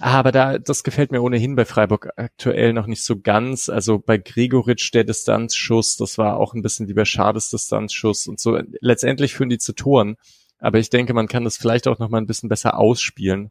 aber 0.00 0.32
da, 0.32 0.58
das 0.58 0.84
gefällt 0.84 1.12
mir 1.12 1.22
ohnehin 1.22 1.56
bei 1.56 1.64
Freiburg 1.64 2.10
aktuell 2.16 2.72
noch 2.72 2.86
nicht 2.86 3.04
so 3.04 3.20
ganz. 3.20 3.68
Also 3.68 3.98
bei 3.98 4.18
Gregoritsch 4.18 4.92
der 4.92 5.04
Distanzschuss, 5.04 5.96
das 5.96 6.18
war 6.18 6.36
auch 6.38 6.54
ein 6.54 6.62
bisschen 6.62 6.86
lieber 6.86 7.04
Schades 7.04 7.50
Distanzschuss 7.50 8.26
und 8.26 8.40
so. 8.40 8.58
Letztendlich 8.80 9.34
führen 9.34 9.50
die 9.50 9.58
zu 9.58 9.72
Toren. 9.72 10.16
Aber 10.58 10.78
ich 10.78 10.90
denke, 10.90 11.14
man 11.14 11.28
kann 11.28 11.44
das 11.44 11.56
vielleicht 11.56 11.86
auch 11.88 11.98
noch 11.98 12.08
mal 12.08 12.18
ein 12.18 12.26
bisschen 12.26 12.48
besser 12.48 12.78
ausspielen. 12.78 13.50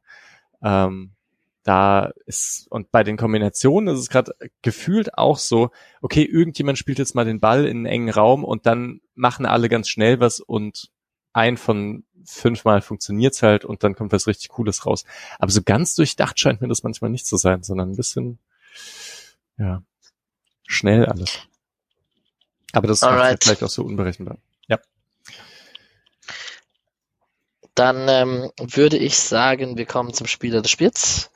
Ähm, 0.64 1.12
da 1.64 2.12
ist, 2.28 2.68
und 2.70 2.92
bei 2.92 3.04
den 3.04 3.18
Kombinationen 3.18 3.94
ist 3.94 4.00
es 4.00 4.10
gerade 4.10 4.36
gefühlt 4.62 5.18
auch 5.18 5.40
so, 5.40 5.72
okay, 6.02 6.24
irgendjemand 6.24 6.78
spielt 6.78 7.00
jetzt 7.00 7.16
mal 7.16 7.26
den 7.26 7.40
Ball 7.40 7.66
in 7.66 7.78
einen 7.78 7.86
engen 7.88 8.10
Raum 8.10 8.44
und 8.44 8.68
dann 8.68 9.02
machen 9.16 9.48
alle 9.48 9.68
ganz 9.68 9.90
schnell 9.90 10.20
was 10.20 10.40
und 10.40 10.92
ein 11.34 11.58
von 11.58 12.04
fünfmal 12.26 12.82
funktioniert's 12.82 13.42
halt 13.44 13.66
und 13.66 13.84
dann 13.84 13.96
kommt 13.96 14.12
was 14.12 14.28
richtig 14.28 14.50
Cooles 14.50 14.86
raus. 14.86 15.06
Aber 15.40 15.52
so 15.52 15.62
ganz 15.62 15.96
durchdacht 15.96 16.40
scheint 16.40 16.62
mir 16.62 16.68
das 16.68 16.84
manchmal 16.84 17.12
nicht 17.12 17.28
zu 17.28 17.38
sein, 17.38 17.64
sondern 17.64 17.92
ein 17.92 17.96
bisschen, 17.96 18.40
ja, 19.58 19.82
schnell 20.68 21.06
alles. 21.06 21.40
Aber 22.74 22.88
das 22.88 23.02
ist 23.02 23.44
vielleicht 23.44 23.64
auch 23.64 23.70
so 23.70 23.84
unberechenbar. 23.84 24.38
Ja. 24.68 24.80
Dann 27.74 28.08
ähm, 28.10 28.52
würde 28.58 28.98
ich 28.98 29.18
sagen, 29.18 29.78
wir 29.78 29.86
kommen 29.86 30.14
zum 30.14 30.28
Spieler 30.28 30.62
des 30.62 30.72
Spiels. 30.72 31.32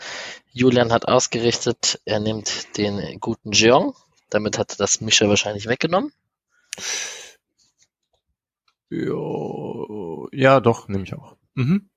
Julian 0.51 0.91
hat 0.91 1.07
ausgerichtet, 1.07 2.01
er 2.05 2.19
nimmt 2.19 2.77
den 2.77 3.19
guten 3.19 3.51
Jeong. 3.51 3.95
Damit 4.29 4.57
hat 4.57 4.73
er 4.73 4.77
das 4.77 5.01
Mischer 5.01 5.29
wahrscheinlich 5.29 5.67
weggenommen. 5.67 6.11
Jo, 8.89 10.27
ja, 10.31 10.59
doch, 10.59 10.87
nehme 10.87 11.03
ich 11.03 11.13
auch. 11.13 11.35
Mhm. 11.53 11.89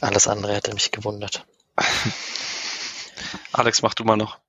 Alles 0.00 0.26
andere 0.26 0.54
hätte 0.54 0.74
mich 0.74 0.90
gewundert. 0.90 1.46
Alex, 3.52 3.82
mach 3.82 3.94
du 3.94 4.04
mal 4.04 4.16
noch. 4.16 4.40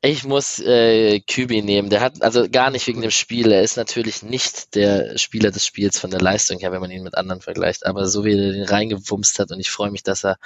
Ich 0.00 0.22
muss 0.22 0.60
äh, 0.60 1.18
Kübi 1.20 1.60
nehmen. 1.60 1.90
Der 1.90 2.00
hat 2.00 2.22
also 2.22 2.48
gar 2.48 2.70
nicht 2.70 2.86
wegen 2.86 3.00
dem 3.00 3.10
Spiel. 3.10 3.50
Er 3.50 3.62
ist 3.62 3.76
natürlich 3.76 4.22
nicht 4.22 4.76
der 4.76 5.18
Spieler 5.18 5.50
des 5.50 5.66
Spiels 5.66 5.98
von 5.98 6.12
der 6.12 6.20
Leistung 6.20 6.60
her, 6.60 6.70
wenn 6.70 6.80
man 6.80 6.92
ihn 6.92 7.02
mit 7.02 7.16
anderen 7.16 7.40
vergleicht. 7.40 7.84
Aber 7.84 8.06
so 8.06 8.24
wie 8.24 8.32
er 8.32 8.52
den 8.52 8.62
reingewumst 8.62 9.40
hat 9.40 9.50
und 9.50 9.58
ich 9.58 9.70
freue 9.70 9.90
mich, 9.90 10.04
dass 10.04 10.24
er 10.24 10.38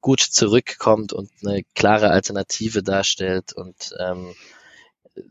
gut 0.00 0.20
zurückkommt 0.20 1.12
und 1.12 1.30
eine 1.44 1.64
klare 1.74 2.10
Alternative 2.10 2.84
darstellt 2.84 3.52
und 3.52 3.92
ähm, 3.98 4.34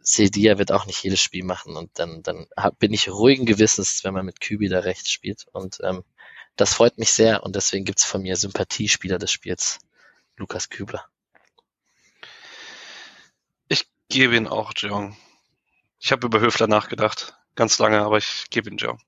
Sedia 0.01 0.57
wird 0.57 0.71
auch 0.71 0.85
nicht 0.85 1.03
jedes 1.03 1.21
Spiel 1.21 1.43
machen 1.43 1.75
und 1.75 1.97
dann, 1.97 2.21
dann 2.23 2.47
hab, 2.55 2.77
bin 2.79 2.93
ich 2.93 3.09
ruhigen 3.09 3.45
Gewissens, 3.45 4.03
wenn 4.03 4.13
man 4.13 4.25
mit 4.25 4.39
Kübi 4.39 4.69
da 4.69 4.79
rechts 4.79 5.11
spielt 5.11 5.45
und 5.51 5.79
ähm, 5.83 6.03
das 6.55 6.73
freut 6.73 6.97
mich 6.97 7.11
sehr 7.11 7.43
und 7.43 7.55
deswegen 7.55 7.85
gibt's 7.85 8.05
von 8.05 8.21
mir 8.21 8.35
Sympathiespieler 8.35 9.17
des 9.17 9.31
Spiels, 9.31 9.79
Lukas 10.37 10.69
Kübler. 10.69 11.05
Ich 13.67 13.89
gebe 14.09 14.35
ihn 14.35 14.47
auch 14.47 14.73
Jong. 14.75 15.17
Ich 15.99 16.11
habe 16.11 16.27
über 16.27 16.39
Höfler 16.39 16.67
nachgedacht. 16.67 17.35
Ganz 17.55 17.79
lange, 17.79 18.01
aber 18.01 18.17
ich 18.17 18.45
gebe 18.49 18.69
ihn 18.69 18.77
Jong. 18.77 19.01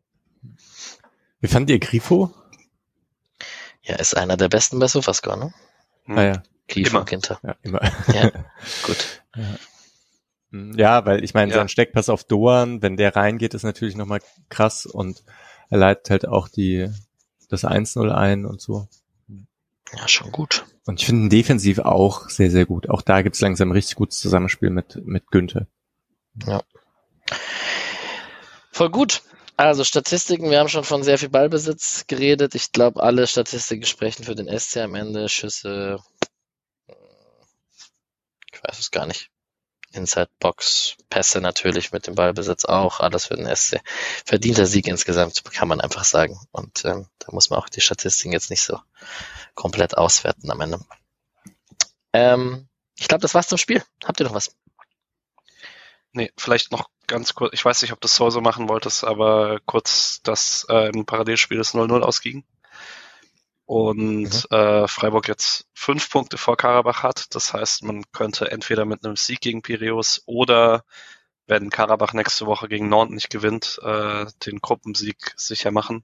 Wie 1.40 1.48
fandet 1.48 1.72
ihr 1.72 1.80
Grifo? 1.80 2.34
Ja, 3.82 3.96
ist 3.98 4.16
einer 4.16 4.38
der 4.38 4.50
besten 4.50 4.80
bei 4.80 4.88
Sofascore, 4.88 5.38
ne? 5.38 5.54
Hm. 6.06 6.18
Ah, 6.18 6.24
ja. 6.24 6.44
Grifo 6.68 6.98
Immer. 6.98 7.06
Ginter. 7.06 7.40
ja, 7.44 7.56
immer. 7.62 7.82
Ja, 8.14 8.32
gut. 8.86 9.24
Ja. 9.36 9.58
Hm, 10.54 10.78
Ja, 10.78 11.06
weil 11.06 11.24
ich 11.24 11.34
meine, 11.34 11.52
Ja. 11.52 11.58
sein 11.58 11.68
Steckpass 11.70 12.08
auf 12.10 12.24
Doan, 12.24 12.82
wenn 12.82 12.96
der 12.96 13.16
reingeht, 13.16 13.54
ist 13.56 13.64
natürlich 13.64 13.96
nochmal 13.96 14.22
krass 14.50 14.86
und 14.86 15.24
er 15.70 15.80
leitet 15.80 16.10
halt 16.12 16.28
auch 16.28 16.48
die, 16.48 16.90
das 17.50 17.66
1-0 17.66 18.12
ein 18.12 18.46
und 18.46 18.62
so. 18.62 18.88
Ja, 19.96 20.08
schon 20.08 20.32
gut. 20.32 20.66
Und 20.86 21.00
ich 21.00 21.06
finde 21.06 21.24
ihn 21.24 21.30
defensiv 21.30 21.80
auch 21.80 22.30
sehr, 22.30 22.50
sehr 22.52 22.66
gut. 22.66 22.90
Auch 22.90 23.02
da 23.02 23.22
gibt's 23.22 23.42
langsam 23.42 23.70
ein 23.70 23.74
richtig 23.74 23.96
gutes 23.96 24.20
Zusammenspiel 24.20 24.70
mit, 24.70 25.00
mit 25.06 25.28
Günther. 25.32 25.68
Voll 28.72 28.90
gut. 28.90 29.22
Also 29.56 29.84
Statistiken, 29.84 30.50
wir 30.50 30.60
haben 30.60 30.68
schon 30.68 30.84
von 30.84 31.04
sehr 31.04 31.20
viel 31.20 31.30
Ballbesitz 31.30 32.06
geredet. 32.08 32.56
Ich 32.56 32.72
glaube, 32.72 33.04
alle 33.04 33.28
Statistiken 33.28 33.86
sprechen 33.86 34.24
für 34.24 34.34
den 34.36 34.48
SC 34.48 34.78
am 34.78 34.96
Ende. 34.96 35.30
Schüsse, 35.30 36.00
ich 38.52 38.64
weiß 38.64 38.80
es 38.80 38.90
gar 38.90 39.06
nicht. 39.06 39.30
Inside 39.94 40.30
Box, 40.40 40.96
Pässe 41.10 41.40
natürlich 41.42 41.92
mit 41.92 42.08
dem 42.08 42.16
Ballbesitz 42.16 42.66
auch, 42.66 43.00
alles 43.00 43.28
für 43.28 43.36
den 43.36 43.54
SC. 43.54 43.80
Verdienter 44.26 44.66
Sieg 44.66 44.88
insgesamt, 44.88 45.44
kann 45.54 45.68
man 45.68 45.82
einfach 45.82 46.04
sagen. 46.04 46.40
Und 46.52 46.84
ähm, 46.86 47.08
da 47.20 47.28
muss 47.32 47.50
man 47.50 47.60
auch 47.60 47.70
die 47.70 47.82
Statistiken 47.82 48.34
jetzt 48.34 48.50
nicht 48.50 48.62
so 48.62 48.80
komplett 49.56 49.98
auswerten 49.98 50.52
am 50.52 50.62
Ende. 50.62 50.80
Ähm, 52.14 52.68
ich 52.98 53.08
glaube, 53.08 53.22
das 53.22 53.34
war's 53.34 53.48
zum 53.48 53.58
Spiel. 53.58 53.84
Habt 54.04 54.20
ihr 54.20 54.26
noch 54.26 54.34
was? 54.34 54.56
Nee, 56.12 56.32
vielleicht 56.38 56.72
noch 56.72 56.90
ganz 57.08 57.34
kurz, 57.34 57.54
ich 57.54 57.66
weiß 57.66 57.82
nicht, 57.82 57.92
ob 57.92 58.02
du 58.02 58.06
es 58.06 58.16
so 58.16 58.42
machen 58.42 58.70
wolltest, 58.70 59.04
aber 59.04 59.60
kurz, 59.66 60.22
dass 60.24 60.66
äh, 60.70 60.90
im 60.90 61.06
Parallelspiel 61.06 61.58
das 61.58 61.74
0-0 61.74 62.02
ausging. 62.02 62.44
Und 63.74 64.52
äh, 64.52 64.88
Freiburg 64.88 65.28
jetzt 65.28 65.66
fünf 65.74 66.08
Punkte 66.12 66.38
vor 66.38 66.58
Karabach 66.58 67.02
hat. 67.02 67.34
Das 67.34 67.54
heißt, 67.54 67.84
man 67.84 68.04
könnte 68.12 68.52
entweder 68.52 68.86
mit 68.86 69.04
einem 69.04 69.16
Sieg 69.16 69.42
gegen 69.42 69.64
Piraeus 69.64 70.22
oder 70.28 70.86
wenn 71.48 71.72
Karabach 71.72 72.14
nächste 72.14 72.46
Woche 72.46 72.68
gegen 72.68 72.88
Nantes 72.88 73.16
nicht 73.16 73.30
gewinnt, 73.32 73.80
äh, 73.82 74.28
den 74.46 74.60
Gruppensieg 74.60 75.34
sicher 75.38 75.72
machen 75.72 76.04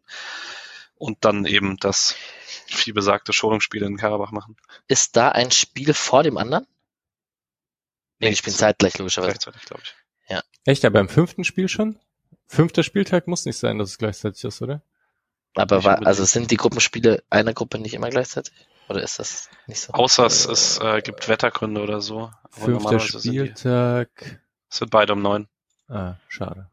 und 0.95 1.19
dann 1.25 1.45
eben 1.45 1.77
das 1.77 2.15
vielbesagte 2.65 3.33
Schonungsspiel 3.33 3.83
in 3.83 3.97
Karabach 3.97 4.31
machen. 4.31 4.57
Ist 4.87 5.15
da 5.15 5.29
ein 5.29 5.51
Spiel 5.51 5.93
vor 5.93 6.23
dem 6.23 6.37
anderen? 6.37 6.65
Nee, 8.17 8.27
die 8.27 8.31
Nee, 8.31 8.35
spielen 8.35 8.53
so- 8.55 8.59
zeitgleich 8.61 8.97
logischerweise. 8.97 9.33
Gleichzeitig, 9.33 9.61
glaube 9.65 9.83
ich. 9.85 9.93
Echt, 10.65 10.83
aber 10.85 10.99
im 10.99 11.09
fünften 11.09 11.43
Spiel 11.43 11.67
schon? 11.69 11.99
Fünfter 12.47 12.83
Spieltag 12.83 13.27
muss 13.27 13.45
nicht 13.45 13.57
sein, 13.57 13.77
dass 13.77 13.89
es 13.91 13.97
gleichzeitig 13.97 14.43
ist, 14.43 14.61
oder? 14.61 14.81
Aber 15.55 15.83
war, 15.83 16.05
also 16.05 16.25
sind 16.25 16.51
die 16.51 16.57
Gruppenspiele 16.57 17.23
einer 17.29 17.53
Gruppe 17.53 17.79
nicht 17.79 17.93
immer 17.93 18.09
gleichzeitig? 18.09 18.53
Oder 18.87 19.03
ist 19.03 19.19
das 19.19 19.49
nicht 19.67 19.81
so? 19.81 19.93
Außer 19.93 20.25
es, 20.25 20.45
es 20.45 20.79
äh, 20.79 21.01
gibt 21.01 21.27
Wettergründe 21.27 21.81
oder 21.81 22.01
so. 22.01 22.31
Aber 22.43 22.51
Fünfter 22.51 22.71
normalerweise 22.71 23.19
sind 23.19 23.33
Spieltag. 23.33 24.09
Es 24.69 24.77
sind 24.77 24.91
beide 24.91 25.13
um 25.13 25.21
neun. 25.21 25.47
Ah, 25.87 26.15
schade. 26.27 26.69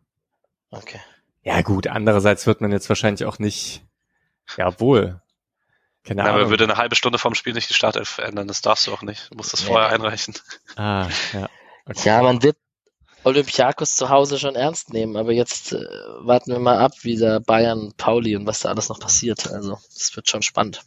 Okay. 0.70 1.00
Ja 1.42 1.62
gut, 1.62 1.86
andererseits 1.86 2.46
wird 2.46 2.60
man 2.60 2.72
jetzt 2.72 2.88
wahrscheinlich 2.88 3.24
auch 3.24 3.38
nicht, 3.38 3.84
ja 4.56 4.78
wohl. 4.80 5.20
Keine 6.04 6.22
Na, 6.22 6.28
aber 6.28 6.38
Ahnung. 6.38 6.50
würde 6.50 6.64
eine 6.64 6.76
halbe 6.76 6.96
Stunde 6.96 7.18
vom 7.18 7.34
Spiel 7.34 7.52
nicht 7.52 7.68
die 7.68 7.74
Startelf 7.74 8.18
ändern. 8.18 8.48
Das 8.48 8.62
darfst 8.62 8.86
du 8.86 8.92
auch 8.92 9.02
nicht. 9.02 9.30
Du 9.30 9.36
musst 9.36 9.52
das 9.52 9.62
vorher 9.62 9.88
einreichen. 9.88 10.34
Ah, 10.76 11.08
ja. 11.32 11.48
Okay. 11.84 12.08
Ja, 12.08 12.22
man 12.22 12.42
wird 12.42 12.56
Olympiakos 13.26 13.96
zu 13.96 14.08
Hause 14.08 14.38
schon 14.38 14.54
ernst 14.54 14.92
nehmen, 14.92 15.16
aber 15.16 15.32
jetzt 15.32 15.72
äh, 15.72 15.84
warten 16.20 16.52
wir 16.52 16.60
mal 16.60 16.78
ab, 16.78 16.92
wie 17.02 17.16
da 17.16 17.40
Bayern, 17.40 17.92
Pauli 17.96 18.36
und 18.36 18.46
was 18.46 18.60
da 18.60 18.68
alles 18.68 18.88
noch 18.88 19.00
passiert. 19.00 19.50
Also, 19.50 19.78
das 19.92 20.14
wird 20.14 20.30
schon 20.30 20.42
spannend. 20.42 20.82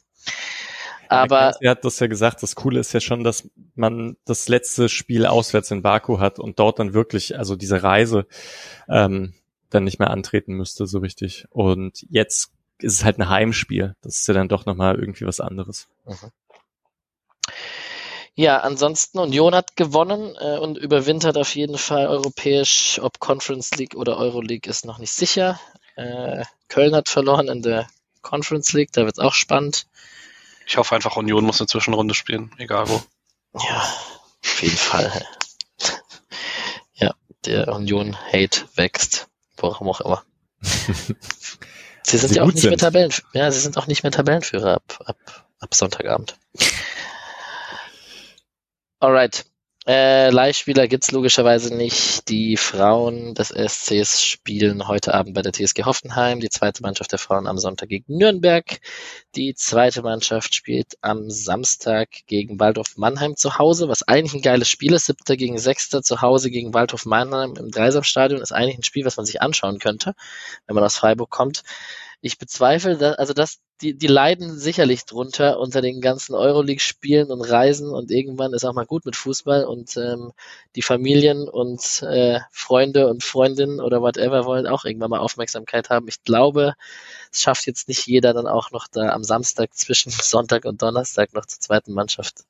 Aber 1.10 1.56
Er 1.60 1.72
hat 1.72 1.84
das 1.84 2.00
ja 2.00 2.08
gesagt, 2.08 2.42
das 2.42 2.56
Coole 2.56 2.80
ist 2.80 2.94
ja 2.94 3.02
schon, 3.02 3.26
dass 3.26 3.50
man 3.76 4.16
das 4.24 4.48
letzte 4.48 4.88
Spiel 4.88 5.26
auswärts 5.26 5.72
in 5.72 5.82
Baku 5.82 6.20
hat 6.20 6.40
und 6.40 6.60
dort 6.60 6.80
dann 6.80 6.94
wirklich, 6.94 7.38
also 7.38 7.58
diese 7.58 7.84
Reise 7.84 8.26
ähm, 8.88 9.34
dann 9.70 9.84
nicht 9.84 10.00
mehr 10.00 10.12
antreten 10.12 10.54
müsste, 10.54 10.86
so 10.88 11.00
richtig. 11.00 11.46
Und 11.50 12.06
jetzt 12.10 12.52
ist 12.78 12.94
es 12.94 13.04
halt 13.04 13.18
ein 13.18 13.28
Heimspiel. 13.28 13.96
Das 14.02 14.16
ist 14.16 14.28
ja 14.28 14.34
dann 14.34 14.48
doch 14.48 14.66
nochmal 14.66 14.98
irgendwie 14.98 15.26
was 15.26 15.42
anderes. 15.42 15.90
Ja, 18.40 18.62
ansonsten 18.62 19.20
Union 19.20 19.54
hat 19.54 19.76
gewonnen 19.76 20.34
äh, 20.40 20.58
und 20.60 20.78
überwintert 20.78 21.38
auf 21.38 21.56
jeden 21.56 21.78
Fall 21.78 22.08
europäisch, 22.08 22.98
ob 23.04 23.20
Conference 23.20 23.72
League 23.72 23.96
oder 23.96 24.16
Euroleague 24.16 24.70
ist 24.70 24.86
noch 24.86 24.98
nicht 24.98 25.12
sicher. 25.12 25.60
Äh, 25.98 26.46
Köln 26.70 26.96
hat 26.96 27.10
verloren 27.10 27.50
in 27.50 27.62
der 27.62 27.90
Conference 28.22 28.72
League, 28.72 28.94
da 28.94 29.04
wird 29.04 29.18
es 29.18 29.20
auch 29.20 29.34
spannend. 29.34 29.88
Ich 30.66 30.78
hoffe 30.78 30.96
einfach, 30.96 31.18
Union 31.18 31.44
muss 31.44 31.60
eine 31.60 31.68
Zwischenrunde 31.68 32.14
spielen, 32.14 32.56
egal 32.60 32.88
wo. 32.88 33.04
Ja, 33.60 33.94
auf 34.42 34.64
jeden 34.64 34.78
Fall. 34.78 35.12
Ja, 36.94 37.16
der 37.44 37.68
Union-Hate 37.68 38.70
wächst, 38.76 39.28
warum 39.58 39.90
auch 39.90 40.00
immer. 40.00 40.24
Sie 42.04 42.18
sind 42.18 42.30
Sie 42.30 42.36
ja 42.36 42.44
auch 42.44 42.46
nicht 42.46 42.64
mehr 42.64 42.72
sind. 42.72 42.80
Tabellen, 42.80 43.14
ja, 43.34 43.52
sie 43.52 43.60
sind 43.60 43.78
auch 43.78 43.88
nicht 43.88 44.04
mehr 44.04 44.14
Tabellenführer 44.14 44.76
ab, 44.76 45.00
ab, 45.06 45.18
ab 45.60 45.76
Sonntagabend. 45.76 46.38
Alright. 49.02 49.46
Äh, 49.88 50.30
Leihspieler 50.30 50.90
gibt's 50.90 51.12
logischerweise 51.12 51.74
nicht. 51.74 52.28
Die 52.28 52.58
Frauen 52.58 53.34
des 53.34 53.48
SCs 53.48 54.22
spielen 54.22 54.90
heute 54.90 55.14
Abend 55.14 55.34
bei 55.36 55.42
der 55.42 55.54
TSG 55.54 55.86
Hoffenheim, 55.86 56.42
die 56.42 56.50
zweite 56.50 56.82
Mannschaft 56.82 57.14
der 57.14 57.18
Frauen 57.18 57.48
am 57.48 57.58
Sonntag 57.58 57.88
gegen 57.88 58.18
Nürnberg. 58.18 58.82
Die 59.36 59.56
zweite 59.56 60.02
Mannschaft 60.02 60.54
spielt 60.54 60.98
am 61.00 61.30
Samstag 61.30 62.10
gegen 62.28 62.60
Waldhof 62.60 62.98
Mannheim 62.98 63.38
zu 63.38 63.58
Hause, 63.58 63.88
was 63.88 64.06
eigentlich 64.06 64.34
ein 64.34 64.42
geiles 64.42 64.68
Spiel 64.68 64.94
ist. 64.94 65.06
Siebter 65.06 65.38
gegen 65.38 65.58
Sechster 65.58 66.04
zu 66.04 66.22
Hause 66.22 66.52
gegen 66.52 66.74
Waldhof 66.74 67.06
Mannheim 67.06 67.54
im 67.58 67.72
Dreisamstadion 67.72 68.42
ist 68.42 68.52
eigentlich 68.52 68.80
ein 68.80 68.84
Spiel, 68.84 69.06
was 69.06 69.16
man 69.16 69.26
sich 69.26 69.42
anschauen 69.42 69.80
könnte, 69.80 70.14
wenn 70.68 70.76
man 70.76 70.84
aus 70.84 70.98
Freiburg 70.98 71.30
kommt. 71.30 71.64
Ich 72.20 72.38
bezweifle, 72.38 72.98
dass, 72.98 73.18
also 73.18 73.34
dass 73.34 73.60
die, 73.82 73.94
die 73.98 74.08
leiden 74.08 74.58
sicherlich 74.58 75.06
drunter 75.06 75.60
unter 75.60 75.82
den 75.82 76.02
ganzen 76.02 76.36
Euroleague-Spielen 76.36 77.32
und 77.32 77.42
Reisen 77.42 77.90
und 77.92 78.12
irgendwann 78.12 78.54
ist 78.54 78.66
auch 78.66 78.74
mal 78.74 78.86
gut 78.86 79.06
mit 79.06 79.16
Fußball 79.16 79.64
und 79.64 79.96
ähm, 79.96 80.34
die 80.76 80.82
Familien 80.82 81.48
und 81.48 82.04
äh, 82.04 82.40
Freunde 82.52 83.08
und 83.08 83.24
Freundinnen 83.24 83.80
oder 83.80 84.02
whatever 84.02 84.46
wollen 84.46 84.68
auch 84.68 84.84
irgendwann 84.84 85.12
mal 85.12 85.20
Aufmerksamkeit 85.20 85.90
haben. 85.90 86.08
Ich 86.10 86.24
glaube, 86.24 86.74
es 87.32 87.42
schafft 87.42 87.68
jetzt 87.68 87.88
nicht 87.88 88.06
jeder 88.06 88.34
dann 88.34 88.48
auch 88.48 88.72
noch 88.72 88.88
da 88.88 89.10
am 89.10 89.24
Samstag 89.24 89.74
zwischen 89.74 90.12
Sonntag 90.22 90.66
und 90.66 90.82
Donnerstag 90.82 91.34
noch 91.34 91.46
zur 91.46 91.60
zweiten 91.62 91.94
Mannschaft 91.94 92.44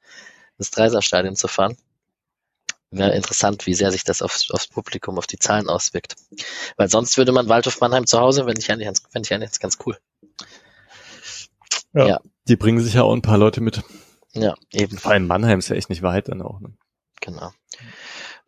ins 0.58 0.72
Dreiserstadion 0.72 1.36
zu 1.36 1.48
fahren. 1.48 1.78
Wäre 2.92 3.16
interessant, 3.16 3.68
wie 3.68 3.76
sehr 3.76 3.92
sich 3.92 4.04
das 4.04 4.24
aufs, 4.24 4.50
aufs 4.50 4.68
Publikum, 4.68 5.20
auf 5.20 5.28
die 5.28 5.38
Zahlen 5.38 5.70
auswirkt. 5.70 6.16
Weil 6.76 6.90
sonst 6.90 7.18
würde 7.18 7.32
man 7.32 7.48
Waldhof 7.48 7.80
Mannheim 7.82 8.08
zu 8.08 8.20
Hause, 8.20 8.48
wenn 8.48 8.58
ich 8.58 8.72
eigentlich 8.72 8.90
wenn 9.12 9.22
ich 9.22 9.32
eigentlich 9.32 9.60
ganz 9.60 9.78
cool. 9.86 9.96
Ja, 11.94 12.08
ja. 12.08 12.20
Die 12.48 12.56
bringen 12.56 12.80
sich 12.80 12.94
ja 12.94 13.04
auch 13.04 13.14
ein 13.14 13.22
paar 13.22 13.38
Leute 13.38 13.62
mit. 13.62 13.84
Ja, 14.34 14.56
eben. 14.72 14.98
Vor 14.98 15.12
allem 15.12 15.28
Mannheim 15.28 15.60
ist 15.60 15.70
ja 15.70 15.76
echt 15.76 15.90
nicht 15.90 16.02
weit 16.02 16.30
dann 16.30 16.42
auch. 16.42 16.60
Ne? 16.60 16.76
Genau. 17.22 17.52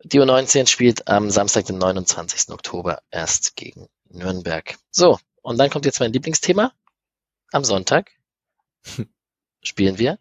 Die 0.04 0.20
U19 0.20 0.66
spielt 0.66 1.08
am 1.08 1.30
Samstag, 1.30 1.66
den 1.66 1.78
29. 1.78 2.50
Oktober 2.50 3.02
erst 3.10 3.56
gegen 3.56 3.88
Nürnberg. 4.08 4.76
So, 4.90 5.18
und 5.42 5.58
dann 5.58 5.70
kommt 5.70 5.84
jetzt 5.84 6.00
mein 6.00 6.12
Lieblingsthema. 6.12 6.72
Am 7.52 7.64
Sonntag 7.64 8.10
spielen 9.62 9.98
wir. 9.98 10.18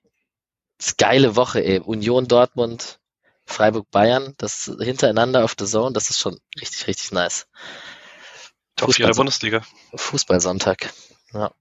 Das 0.78 0.98
geile 0.98 1.36
Woche, 1.36 1.64
ey. 1.64 1.80
Union 1.80 2.28
Dortmund, 2.28 3.00
Freiburg 3.46 3.90
Bayern, 3.92 4.34
das 4.38 4.72
hintereinander 4.80 5.44
auf 5.44 5.56
der 5.56 5.68
Zone, 5.68 5.94
das 5.94 6.10
ist 6.10 6.20
schon 6.20 6.40
richtig, 6.60 6.88
richtig 6.88 7.12
nice. 7.12 7.48
Top 8.76 8.94
4 8.94 9.08
der 9.08 9.14
Bundesliga. 9.14 9.62
Fußballsonntag. 9.94 10.92
Ja. 11.34 11.52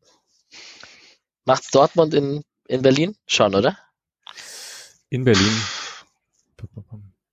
Macht's 1.44 1.70
Dortmund 1.70 2.14
in, 2.14 2.42
in 2.68 2.82
Berlin? 2.82 3.16
Schon, 3.26 3.54
oder? 3.54 3.78
In 5.08 5.24
Berlin. 5.24 5.60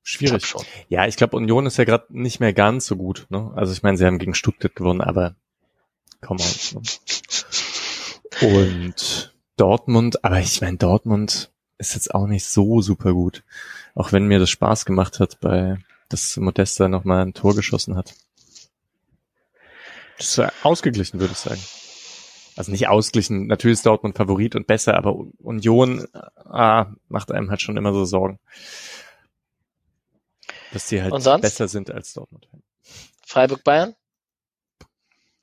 Schwierig. 0.04 0.44
Ich 0.44 0.86
ja, 0.90 1.06
ich 1.06 1.18
glaube, 1.18 1.36
Union 1.36 1.66
ist 1.66 1.78
ja 1.78 1.84
gerade 1.84 2.06
nicht 2.10 2.40
mehr 2.40 2.54
ganz 2.54 2.86
so 2.86 2.96
gut. 2.96 3.28
Ne? 3.30 3.52
Also 3.56 3.74
ich 3.74 3.84
meine, 3.84 3.98
sie 3.98 4.06
haben 4.06 4.20
gegen 4.20 4.34
Stuttgart 4.34 4.74
gewonnen, 4.74 5.02
aber 5.02 5.36
komm 6.22 6.38
on. 6.40 6.82
Ne? 8.42 8.56
Und 8.56 9.36
Dortmund, 9.58 10.24
aber 10.24 10.40
ich 10.40 10.62
meine, 10.62 10.78
Dortmund 10.78 11.52
ist 11.78 11.94
jetzt 11.94 12.16
auch 12.16 12.28
nicht 12.28 12.46
so 12.46 12.82
super 12.82 13.14
gut. 13.14 13.44
Auch 13.96 14.14
wenn 14.14 14.28
mir 14.28 14.40
das 14.40 14.50
Spaß 14.50 14.86
gemacht 14.86 15.20
hat, 15.20 15.40
bei 15.42 15.78
dass 16.10 16.38
Modesta 16.38 16.88
nochmal 16.88 17.26
ein 17.26 17.34
Tor 17.34 17.54
geschossen 17.54 17.98
hat. 17.98 18.16
Das 20.18 20.38
ist 20.38 20.64
ausgeglichen, 20.64 21.20
würde 21.20 21.34
ich 21.34 21.40
sagen 21.40 21.62
also 22.58 22.72
nicht 22.72 22.88
ausglichen, 22.88 23.48
natürlich 23.48 23.78
ist 23.78 23.86
Dortmund 23.86 24.18
Favorit 24.18 24.56
und 24.56 24.68
besser, 24.68 24.96
aber 24.96 25.16
Union 25.38 26.08
ah, 26.46 26.88
macht 27.08 27.32
einem 27.32 27.50
halt 27.50 27.62
schon 27.62 27.78
immer 27.78 27.94
so 27.94 28.06
Sorgen. 28.06 28.40
Dass 30.74 30.88
die 30.88 31.02
halt 31.02 31.14
besser 31.42 31.68
sind 31.68 31.92
als 31.92 32.14
Dortmund. 32.14 32.48
Freiburg 33.26 33.64
Bayern? 33.64 33.96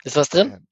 Ist 0.02 0.16
was 0.16 0.28
drin? 0.28 0.66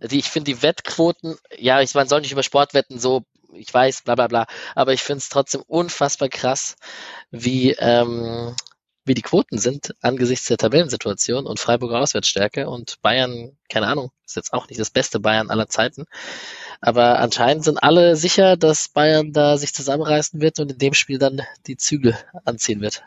Die, 0.00 0.18
ich 0.18 0.28
finde 0.28 0.52
die 0.52 0.62
Wettquoten, 0.62 1.36
ja, 1.56 1.80
ich, 1.80 1.94
man 1.94 2.08
soll 2.08 2.22
nicht 2.22 2.32
über 2.32 2.42
Sport 2.42 2.74
wetten, 2.74 2.98
so, 2.98 3.24
ich 3.52 3.72
weiß, 3.72 4.02
bla 4.02 4.16
bla 4.16 4.26
bla, 4.26 4.46
aber 4.74 4.92
ich 4.92 5.02
finde 5.02 5.18
es 5.18 5.28
trotzdem 5.28 5.62
unfassbar 5.66 6.28
krass, 6.28 6.76
wie 7.30 7.72
ähm, 7.72 8.56
wie 9.04 9.14
die 9.14 9.22
Quoten 9.22 9.58
sind 9.58 9.94
angesichts 10.00 10.46
der 10.46 10.58
Tabellensituation 10.58 11.46
und 11.46 11.58
Freiburger 11.58 12.00
Auswärtsstärke 12.00 12.68
und 12.68 13.00
Bayern, 13.02 13.56
keine 13.68 13.88
Ahnung, 13.88 14.12
ist 14.24 14.36
jetzt 14.36 14.52
auch 14.52 14.68
nicht 14.68 14.80
das 14.80 14.90
beste 14.90 15.18
Bayern 15.18 15.50
aller 15.50 15.68
Zeiten. 15.68 16.06
Aber 16.80 17.18
anscheinend 17.18 17.64
sind 17.64 17.82
alle 17.82 18.16
sicher, 18.16 18.56
dass 18.56 18.88
Bayern 18.88 19.32
da 19.32 19.56
sich 19.56 19.74
zusammenreißen 19.74 20.40
wird 20.40 20.60
und 20.60 20.72
in 20.72 20.78
dem 20.78 20.94
Spiel 20.94 21.18
dann 21.18 21.42
die 21.66 21.76
Zügel 21.76 22.16
anziehen 22.44 22.80
wird. 22.80 23.02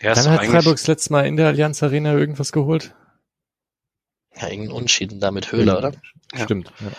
Ja, 0.00 0.14
Dann 0.14 0.30
hat 0.30 0.46
Freiburg 0.46 0.76
das 0.76 0.86
letzte 0.86 1.12
Mal 1.12 1.26
in 1.26 1.36
der 1.36 1.48
Allianz 1.48 1.82
Arena 1.82 2.12
irgendwas 2.14 2.52
geholt. 2.52 2.94
Ja, 4.36 4.48
irgendein 4.48 4.76
Unschieden 4.76 5.18
da 5.18 5.32
mit 5.32 5.50
Höhler, 5.50 5.78
oder? 5.78 5.92
Stimmt. 6.34 6.72
Ja. 6.80 6.92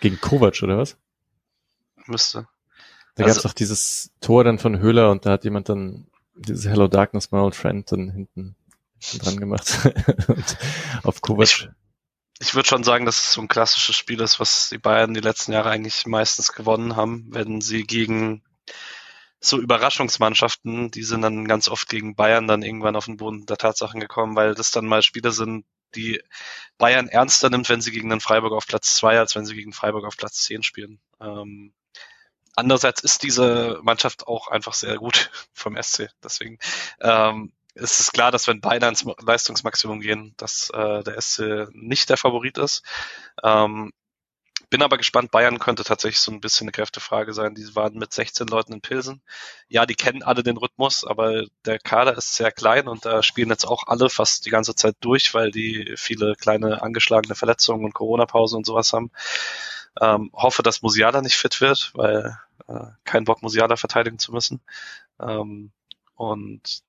Gegen 0.00 0.20
Kovac, 0.20 0.60
oder 0.62 0.76
was? 0.76 0.96
Müsste. 2.06 2.48
Da 3.14 3.24
also, 3.24 3.34
gab 3.34 3.44
es 3.44 3.50
auch 3.50 3.54
dieses 3.54 4.10
Tor 4.20 4.44
dann 4.44 4.58
von 4.58 4.78
Höhler 4.78 5.10
und 5.10 5.24
da 5.24 5.32
hat 5.32 5.44
jemand 5.44 5.68
dann 5.68 6.06
dieses 6.34 6.66
Hello 6.66 6.88
Darkness, 6.88 7.30
my 7.30 7.38
old 7.38 7.54
friend 7.54 7.90
dann 7.90 8.10
hinten 8.10 8.56
dran 9.18 9.38
gemacht 9.38 9.78
und 10.28 10.58
auf 11.04 11.20
Kovac. 11.20 11.44
Ich, 11.44 11.68
ich 12.40 12.54
würde 12.54 12.68
schon 12.68 12.82
sagen, 12.82 13.06
dass 13.06 13.20
es 13.20 13.32
so 13.32 13.40
ein 13.40 13.48
klassisches 13.48 13.94
Spiel 13.96 14.20
ist, 14.20 14.40
was 14.40 14.70
die 14.70 14.78
Bayern 14.78 15.14
die 15.14 15.20
letzten 15.20 15.52
Jahre 15.52 15.70
eigentlich 15.70 16.06
meistens 16.06 16.52
gewonnen 16.52 16.96
haben, 16.96 17.28
wenn 17.30 17.60
sie 17.60 17.84
gegen 17.84 18.42
so 19.40 19.60
Überraschungsmannschaften, 19.60 20.90
die 20.90 21.02
sind 21.02 21.22
dann 21.22 21.46
ganz 21.46 21.68
oft 21.68 21.88
gegen 21.88 22.16
Bayern 22.16 22.48
dann 22.48 22.62
irgendwann 22.62 22.96
auf 22.96 23.04
den 23.04 23.18
Boden 23.18 23.46
der 23.46 23.58
Tatsachen 23.58 24.00
gekommen, 24.00 24.36
weil 24.36 24.54
das 24.54 24.70
dann 24.70 24.86
mal 24.86 25.02
Spiele 25.02 25.32
sind, 25.32 25.66
die 25.94 26.20
Bayern 26.78 27.08
ernster 27.08 27.50
nimmt, 27.50 27.68
wenn 27.68 27.80
sie 27.80 27.92
gegen 27.92 28.08
den 28.08 28.20
Freiburg 28.20 28.52
auf 28.52 28.66
Platz 28.66 28.96
zwei, 28.96 29.18
als 29.18 29.36
wenn 29.36 29.44
sie 29.44 29.54
gegen 29.54 29.72
Freiburg 29.72 30.04
auf 30.06 30.16
Platz 30.16 30.42
zehn 30.42 30.62
spielen. 30.62 30.98
Ähm, 31.20 31.72
Andererseits 32.56 33.02
ist 33.02 33.22
diese 33.22 33.78
Mannschaft 33.82 34.26
auch 34.26 34.48
einfach 34.48 34.74
sehr 34.74 34.96
gut 34.96 35.30
vom 35.52 35.80
SC. 35.80 36.08
Deswegen 36.22 36.58
ähm, 37.00 37.52
ist 37.74 38.00
es 38.00 38.12
klar, 38.12 38.30
dass 38.30 38.46
wenn 38.46 38.60
beide 38.60 38.86
ans 38.86 39.04
Leistungsmaximum 39.20 40.00
gehen, 40.00 40.34
dass 40.36 40.70
äh, 40.70 41.02
der 41.02 41.20
SC 41.20 41.68
nicht 41.72 42.08
der 42.08 42.16
Favorit 42.16 42.58
ist. 42.58 42.82
Ähm, 43.42 43.92
bin 44.70 44.82
aber 44.82 44.96
gespannt, 44.96 45.30
Bayern 45.30 45.58
könnte 45.58 45.84
tatsächlich 45.84 46.18
so 46.18 46.32
ein 46.32 46.40
bisschen 46.40 46.64
eine 46.64 46.72
Kräftefrage 46.72 47.32
sein. 47.32 47.54
Die 47.54 47.76
waren 47.76 47.94
mit 47.94 48.12
16 48.12 48.48
Leuten 48.48 48.72
in 48.72 48.80
Pilsen. 48.80 49.22
Ja, 49.68 49.86
die 49.86 49.94
kennen 49.94 50.22
alle 50.22 50.42
den 50.42 50.56
Rhythmus, 50.56 51.04
aber 51.04 51.44
der 51.64 51.78
Kader 51.78 52.16
ist 52.16 52.34
sehr 52.34 52.50
klein 52.50 52.88
und 52.88 53.04
da 53.04 53.22
spielen 53.22 53.50
jetzt 53.50 53.66
auch 53.66 53.84
alle 53.86 54.10
fast 54.10 54.46
die 54.46 54.50
ganze 54.50 54.74
Zeit 54.74 54.96
durch, 55.00 55.32
weil 55.34 55.50
die 55.50 55.94
viele 55.96 56.34
kleine 56.34 56.82
angeschlagene 56.82 57.36
Verletzungen 57.36 57.84
und 57.84 57.94
Corona-Pause 57.94 58.56
und 58.56 58.66
sowas 58.66 58.92
haben. 58.92 59.12
Ähm, 60.00 60.30
hoffe, 60.32 60.62
dass 60.62 60.82
Musiala 60.82 61.22
nicht 61.22 61.36
fit 61.36 61.60
wird, 61.60 61.92
weil 61.94 62.38
äh, 62.68 62.86
kein 63.04 63.24
Bock, 63.24 63.42
Musiala 63.42 63.76
verteidigen 63.76 64.18
zu 64.18 64.32
müssen. 64.32 64.60
Ähm, 65.20 65.70
und 66.16 66.82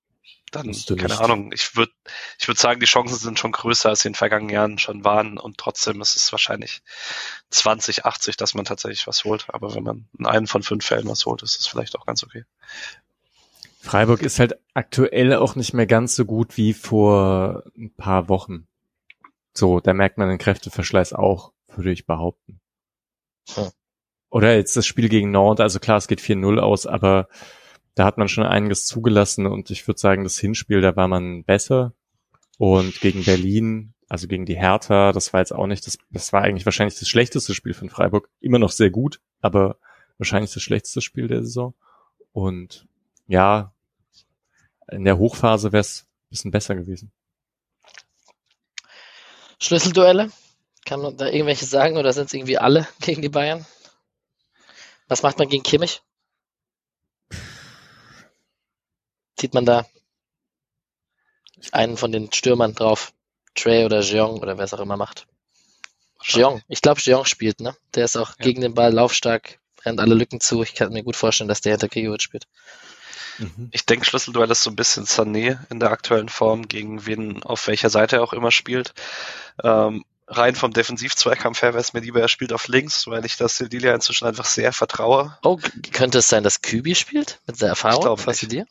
dann, 0.52 0.72
keine 0.72 1.02
nicht. 1.02 1.20
Ahnung, 1.20 1.52
ich 1.52 1.76
würde 1.76 1.92
ich 2.38 2.48
würd 2.48 2.58
sagen, 2.58 2.80
die 2.80 2.86
Chancen 2.86 3.16
sind 3.16 3.38
schon 3.38 3.52
größer, 3.52 3.88
als 3.90 4.00
sie 4.00 4.08
in 4.08 4.12
den 4.12 4.18
vergangenen 4.18 4.54
Jahren 4.54 4.78
schon 4.78 5.04
waren 5.04 5.38
und 5.38 5.58
trotzdem 5.58 6.00
ist 6.00 6.16
es 6.16 6.32
wahrscheinlich 6.32 6.82
20, 7.50 8.06
80, 8.06 8.36
dass 8.36 8.54
man 8.54 8.64
tatsächlich 8.64 9.06
was 9.06 9.24
holt. 9.24 9.46
Aber 9.48 9.74
wenn 9.74 9.82
man 9.82 10.08
in 10.18 10.26
einen 10.26 10.46
von 10.46 10.62
fünf 10.62 10.86
Fällen 10.86 11.08
was 11.08 11.26
holt, 11.26 11.42
ist 11.42 11.58
es 11.58 11.66
vielleicht 11.66 11.96
auch 11.98 12.06
ganz 12.06 12.22
okay. 12.22 12.44
Freiburg 13.80 14.22
ist 14.22 14.38
halt 14.38 14.58
aktuell 14.74 15.34
auch 15.34 15.56
nicht 15.56 15.72
mehr 15.72 15.86
ganz 15.86 16.16
so 16.16 16.24
gut 16.24 16.56
wie 16.56 16.74
vor 16.74 17.64
ein 17.76 17.92
paar 17.94 18.28
Wochen. 18.28 18.66
So, 19.52 19.80
da 19.80 19.94
merkt 19.94 20.18
man 20.18 20.28
den 20.28 20.38
Kräfteverschleiß 20.38 21.12
auch, 21.12 21.52
würde 21.68 21.92
ich 21.92 22.06
behaupten. 22.06 22.60
Hm. 23.54 23.70
Oder 24.30 24.56
jetzt 24.56 24.76
das 24.76 24.86
Spiel 24.86 25.08
gegen 25.08 25.30
Nord, 25.30 25.60
also 25.60 25.78
klar, 25.78 25.98
es 25.98 26.08
geht 26.08 26.20
4-0 26.20 26.58
aus, 26.58 26.86
aber 26.86 27.28
da 27.94 28.04
hat 28.04 28.18
man 28.18 28.28
schon 28.28 28.44
einiges 28.44 28.86
zugelassen 28.86 29.46
und 29.46 29.70
ich 29.70 29.86
würde 29.88 29.98
sagen, 29.98 30.24
das 30.24 30.38
Hinspiel, 30.38 30.80
da 30.80 30.96
war 30.96 31.08
man 31.08 31.44
besser. 31.44 31.94
Und 32.58 33.00
gegen 33.00 33.24
Berlin, 33.24 33.94
also 34.08 34.28
gegen 34.28 34.46
die 34.46 34.56
Hertha, 34.56 35.12
das 35.12 35.32
war 35.32 35.40
jetzt 35.40 35.52
auch 35.52 35.66
nicht 35.66 35.86
das, 35.86 35.98
das 36.10 36.32
war 36.32 36.42
eigentlich 36.42 36.66
wahrscheinlich 36.66 36.98
das 36.98 37.08
schlechteste 37.08 37.54
Spiel 37.54 37.74
von 37.74 37.88
Freiburg. 37.90 38.28
Immer 38.40 38.58
noch 38.58 38.70
sehr 38.70 38.90
gut, 38.90 39.20
aber 39.40 39.78
wahrscheinlich 40.18 40.52
das 40.52 40.62
schlechteste 40.62 41.00
Spiel 41.00 41.28
der 41.28 41.42
Saison. 41.42 41.74
Und 42.32 42.86
ja, 43.26 43.72
in 44.90 45.04
der 45.04 45.18
Hochphase 45.18 45.72
wäre 45.72 45.80
es 45.80 46.02
ein 46.02 46.30
bisschen 46.30 46.50
besser 46.50 46.74
gewesen. 46.74 47.12
Schlüsselduelle? 49.58 50.30
Kann 50.86 51.02
man 51.02 51.16
da 51.16 51.26
irgendwelche 51.26 51.66
sagen 51.66 51.96
oder 51.96 52.12
sind 52.12 52.26
es 52.26 52.32
irgendwie 52.32 52.58
alle 52.58 52.86
gegen 53.00 53.20
die 53.20 53.28
Bayern? 53.28 53.66
Was 55.08 55.22
macht 55.22 55.38
man 55.38 55.48
gegen 55.48 55.62
Kimmich? 55.62 56.00
Zieht 59.36 59.52
man 59.52 59.66
da 59.66 59.84
einen 61.72 61.96
von 61.96 62.12
den 62.12 62.32
Stürmern 62.32 62.74
drauf? 62.74 63.12
Trey 63.54 63.84
oder 63.84 64.00
Jeong 64.00 64.40
oder 64.40 64.56
wer 64.58 64.64
es 64.64 64.74
auch 64.74 64.80
immer 64.80 64.96
macht. 64.96 65.26
Jeong, 66.22 66.62
ich 66.68 66.82
glaube 66.82 67.00
Jeong 67.00 67.24
spielt, 67.24 67.60
ne? 67.60 67.76
Der 67.94 68.04
ist 68.04 68.16
auch 68.16 68.30
ja. 68.30 68.44
gegen 68.44 68.60
den 68.60 68.74
Ball 68.74 68.92
laufstark, 68.92 69.58
rennt 69.84 70.00
alle 70.00 70.14
Lücken 70.14 70.40
zu. 70.40 70.62
Ich 70.62 70.74
kann 70.74 70.92
mir 70.92 71.02
gut 71.02 71.16
vorstellen, 71.16 71.48
dass 71.48 71.60
der 71.60 71.72
hinter 71.72 71.88
Gregoritsch 71.88 72.24
spielt. 72.24 72.46
Mhm. 73.38 73.68
Ich 73.72 73.86
denke, 73.86 74.06
Schlüsselduell 74.06 74.50
ist 74.50 74.62
so 74.62 74.70
ein 74.70 74.76
bisschen 74.76 75.04
Sané 75.04 75.58
in 75.70 75.80
der 75.80 75.90
aktuellen 75.90 76.28
Form, 76.28 76.68
gegen 76.68 77.06
wen, 77.06 77.42
auf 77.42 77.66
welcher 77.66 77.90
Seite 77.90 78.16
er 78.16 78.22
auch 78.22 78.32
immer 78.32 78.50
spielt. 78.50 78.94
Ähm, 79.62 80.04
rein 80.26 80.54
vom 80.54 80.72
Defensiv-Zweikampf 80.72 81.62
her 81.62 81.72
wäre 81.72 81.80
es 81.80 81.92
mir 81.92 82.00
lieber, 82.00 82.20
er 82.20 82.28
spielt 82.28 82.52
auf 82.52 82.68
links, 82.68 83.06
weil 83.06 83.24
ich 83.24 83.36
das 83.36 83.56
Sildilia 83.56 83.94
inzwischen 83.94 84.26
einfach 84.26 84.44
sehr 84.44 84.72
vertraue. 84.72 85.38
Oh, 85.42 85.58
könnte 85.92 86.18
es 86.18 86.28
sein, 86.28 86.42
dass 86.42 86.62
Kübi 86.62 86.94
spielt? 86.94 87.40
Mit 87.46 87.60
der 87.60 87.68
Erfahrung? 87.68 87.98
Ich 87.98 88.04
glaube 88.04 88.26
Was 88.26 88.38
dir? 88.40 88.66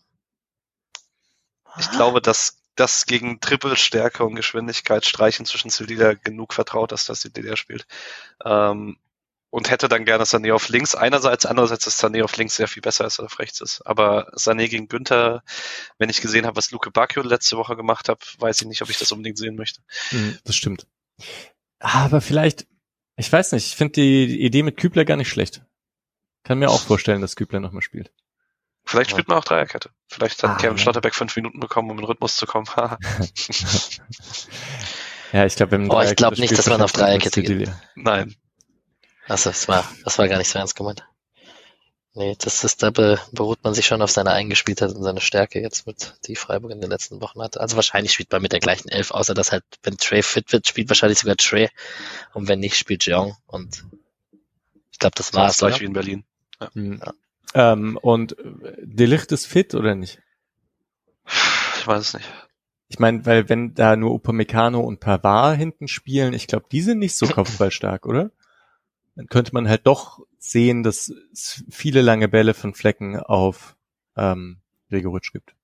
Ich 1.77 1.91
glaube, 1.91 2.21
dass 2.21 2.57
das 2.75 3.05
gegen 3.05 3.39
Trippelstärke 3.39 4.23
und 4.23 4.35
Geschwindigkeit 4.35 5.05
streichen 5.05 5.45
zwischen 5.45 5.69
Sevilla 5.69 6.13
genug 6.13 6.53
vertraut, 6.53 6.91
dass 6.91 7.05
das 7.05 7.21
DDR 7.21 7.57
spielt. 7.57 7.85
Ähm, 8.43 8.97
und 9.49 9.69
hätte 9.69 9.87
dann 9.87 10.03
gerne 10.03 10.25
Sané 10.25 10.53
auf 10.53 10.67
links. 10.67 10.95
Einerseits, 10.95 11.45
andererseits 11.45 11.87
ist 11.87 12.03
Sané 12.03 12.21
auf 12.23 12.35
links 12.35 12.57
sehr 12.57 12.67
viel 12.67 12.81
besser, 12.81 13.05
als 13.05 13.19
er 13.19 13.25
auf 13.25 13.39
rechts 13.39 13.61
ist. 13.61 13.81
Aber 13.85 14.29
Sané 14.35 14.67
gegen 14.67 14.89
Günther, 14.89 15.43
wenn 15.97 16.09
ich 16.09 16.19
gesehen 16.19 16.45
habe, 16.45 16.57
was 16.57 16.71
Luke 16.71 16.91
Bacchio 16.91 17.23
letzte 17.23 17.55
Woche 17.55 17.77
gemacht 17.77 18.09
hat, 18.09 18.35
weiß 18.39 18.61
ich 18.61 18.67
nicht, 18.67 18.81
ob 18.81 18.89
ich 18.89 18.97
das 18.97 19.13
unbedingt 19.13 19.37
sehen 19.37 19.55
möchte. 19.55 19.81
Hm, 20.09 20.37
das 20.43 20.57
stimmt. 20.57 20.85
Aber 21.79 22.21
vielleicht, 22.21 22.67
ich 23.15 23.31
weiß 23.31 23.51
nicht, 23.53 23.67
ich 23.67 23.75
finde 23.75 23.93
die 23.93 24.41
Idee 24.41 24.63
mit 24.63 24.77
Kübler 24.77 25.05
gar 25.05 25.17
nicht 25.17 25.29
schlecht. 25.29 25.63
Kann 26.43 26.59
mir 26.59 26.69
auch 26.69 26.81
vorstellen, 26.81 27.21
dass 27.21 27.35
Kübler 27.35 27.59
nochmal 27.59 27.81
spielt. 27.81 28.11
Vielleicht 28.85 29.09
spielt 29.09 29.27
man 29.27 29.39
auch 29.39 29.43
Dreierkette. 29.43 29.89
Vielleicht 30.07 30.43
hat 30.43 30.51
ah, 30.51 30.55
Kevin 30.57 30.77
ja. 30.77 30.83
Schlotterbeck 30.83 31.15
fünf 31.15 31.35
Minuten 31.35 31.59
bekommen, 31.59 31.89
um 31.89 31.97
in 31.97 32.03
den 32.03 32.05
Rhythmus 32.05 32.35
zu 32.35 32.45
kommen. 32.45 32.67
ja, 35.31 35.45
ich 35.45 35.55
glaube, 35.55 35.71
wenn 35.71 35.89
Oh, 35.89 36.01
ich 36.01 36.15
glaube 36.15 36.39
nicht, 36.39 36.55
dass 36.55 36.67
man 36.67 36.81
auf 36.81 36.91
Dreierkette 36.91 37.41
geht. 37.41 37.71
Nein. 37.95 38.35
Also, 39.27 39.49
das 39.49 39.67
war, 39.67 39.91
das 40.03 40.19
war 40.19 40.27
gar 40.27 40.37
nicht 40.37 40.49
so 40.49 40.59
ernst 40.59 40.75
gemeint. 40.75 41.03
Nee, 42.17 42.37
das 42.39 42.63
ist, 42.63 42.81
da 42.81 42.91
beruht 42.91 43.61
man 43.63 43.73
sich 43.73 43.85
schon 43.85 44.01
auf 44.01 44.09
seine 44.09 44.31
Eingespieltheit 44.31 44.95
und 44.95 45.03
seine 45.03 45.19
Stärke 45.19 45.59
jetzt 45.59 45.85
mit, 45.85 46.15
die 46.27 46.37
Freiburg 46.37 46.71
in 46.71 46.79
den 46.79 46.89
letzten 46.89 47.19
Wochen 47.19 47.41
hatte. 47.41 47.59
Also 47.59 47.75
wahrscheinlich 47.75 48.13
spielt 48.13 48.31
man 48.31 48.41
mit 48.41 48.53
der 48.53 48.61
gleichen 48.61 48.87
Elf, 48.87 49.11
außer 49.11 49.33
dass 49.33 49.51
halt, 49.51 49.65
wenn 49.83 49.97
Trey 49.97 50.23
fit 50.23 50.53
wird, 50.53 50.65
spielt 50.65 50.87
wahrscheinlich 50.87 51.19
sogar 51.19 51.35
Trey. 51.35 51.67
Und 52.33 52.47
wenn 52.47 52.61
nicht, 52.61 52.77
spielt 52.77 53.05
Jeong. 53.05 53.35
Und 53.47 53.83
ich 54.91 54.99
glaube, 54.99 55.15
das 55.17 55.33
war's. 55.33 55.57
Gleich 55.57 55.81
wie 55.81 55.85
in 55.85 55.93
Berlin. 55.93 56.23
Ja. 56.61 56.69
Mhm. 56.73 57.01
ja. 57.05 57.13
Ähm, 57.73 57.97
und 58.01 58.37
Delicht 58.81 59.33
ist 59.33 59.45
fit 59.45 59.75
oder 59.75 59.93
nicht? 59.93 60.21
Ich 61.77 61.85
weiß 61.85 62.01
es 62.01 62.13
nicht. 62.13 62.29
Ich 62.87 62.97
meine, 62.97 63.25
weil 63.25 63.49
wenn 63.49 63.73
da 63.73 63.97
nur 63.97 64.13
Upamecano 64.13 64.79
und 64.79 65.01
Pavard 65.01 65.57
hinten 65.57 65.89
spielen, 65.89 66.33
ich 66.33 66.47
glaube, 66.47 66.67
die 66.71 66.81
sind 66.81 66.99
nicht 66.99 67.17
so 67.17 67.27
kopfballstark, 67.27 68.05
oder? 68.05 68.31
Dann 69.15 69.27
könnte 69.27 69.53
man 69.53 69.67
halt 69.69 69.87
doch 69.87 70.19
sehen, 70.37 70.83
dass 70.83 71.11
es 71.31 71.63
viele 71.69 72.01
lange 72.01 72.27
Bälle 72.27 72.53
von 72.53 72.73
Flecken 72.73 73.19
auf 73.19 73.75
ähm, 74.17 74.57
Gregoritsch 74.89 75.31
gibt. 75.31 75.55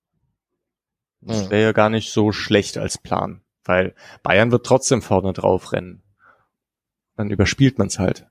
Das 1.20 1.50
wäre 1.50 1.62
ja 1.62 1.72
gar 1.72 1.88
nicht 1.88 2.10
so 2.10 2.32
schlecht 2.32 2.78
als 2.78 2.98
Plan, 2.98 3.42
weil 3.64 3.94
Bayern 4.24 4.50
wird 4.50 4.66
trotzdem 4.66 5.02
vorne 5.02 5.32
drauf 5.32 5.72
rennen. 5.72 6.02
Dann 7.16 7.30
überspielt 7.30 7.78
man 7.78 7.86
es 7.86 8.00
halt. 8.00 8.26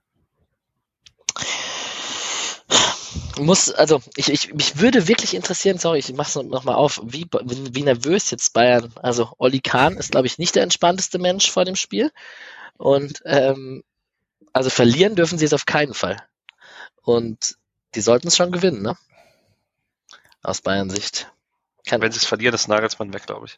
muss, 3.42 3.72
also 3.72 4.02
ich, 4.16 4.30
ich 4.30 4.54
mich 4.54 4.80
würde 4.80 5.08
wirklich 5.08 5.34
interessieren, 5.34 5.78
sorry, 5.78 6.00
ich 6.00 6.14
mach's 6.14 6.36
noch 6.36 6.64
mal 6.64 6.76
auf, 6.76 7.02
wie, 7.04 7.28
wie, 7.44 7.76
wie 7.76 7.84
nervös 7.84 8.32
jetzt 8.32 8.54
Bayern. 8.54 8.94
Also 8.96 9.32
Olli 9.38 9.60
Kahn 9.60 9.98
ist, 9.98 10.12
glaube 10.12 10.28
ich, 10.28 10.38
nicht 10.38 10.56
der 10.56 10.64
entspannteste 10.64 11.20
Mensch 11.20 11.50
vor 11.50 11.66
dem 11.66 11.76
Spiel. 11.76 12.12
Und 12.78 13.22
ähm, 13.26 13.84
also 14.54 14.70
verlieren 14.70 15.16
dürfen 15.16 15.38
sie 15.38 15.46
es 15.46 15.54
auf 15.54 15.66
keinen 15.66 15.94
Fall. 15.94 16.18
Und 17.04 17.58
die 17.96 18.02
sollten 18.02 18.28
es 18.28 18.38
schon 18.38 18.52
gewinnen, 18.52 18.82
ne? 18.82 18.98
Aus 20.44 20.62
Bayern 20.62 20.90
Sicht. 20.90 21.32
Kann 21.86 22.02
Wenn 22.02 22.12
sie 22.12 22.18
es 22.18 22.26
verlieren, 22.26 22.54
ist 22.54 22.68
Nagelsmann 22.68 23.14
weg, 23.14 23.26
glaube 23.26 23.48
ich. 23.48 23.58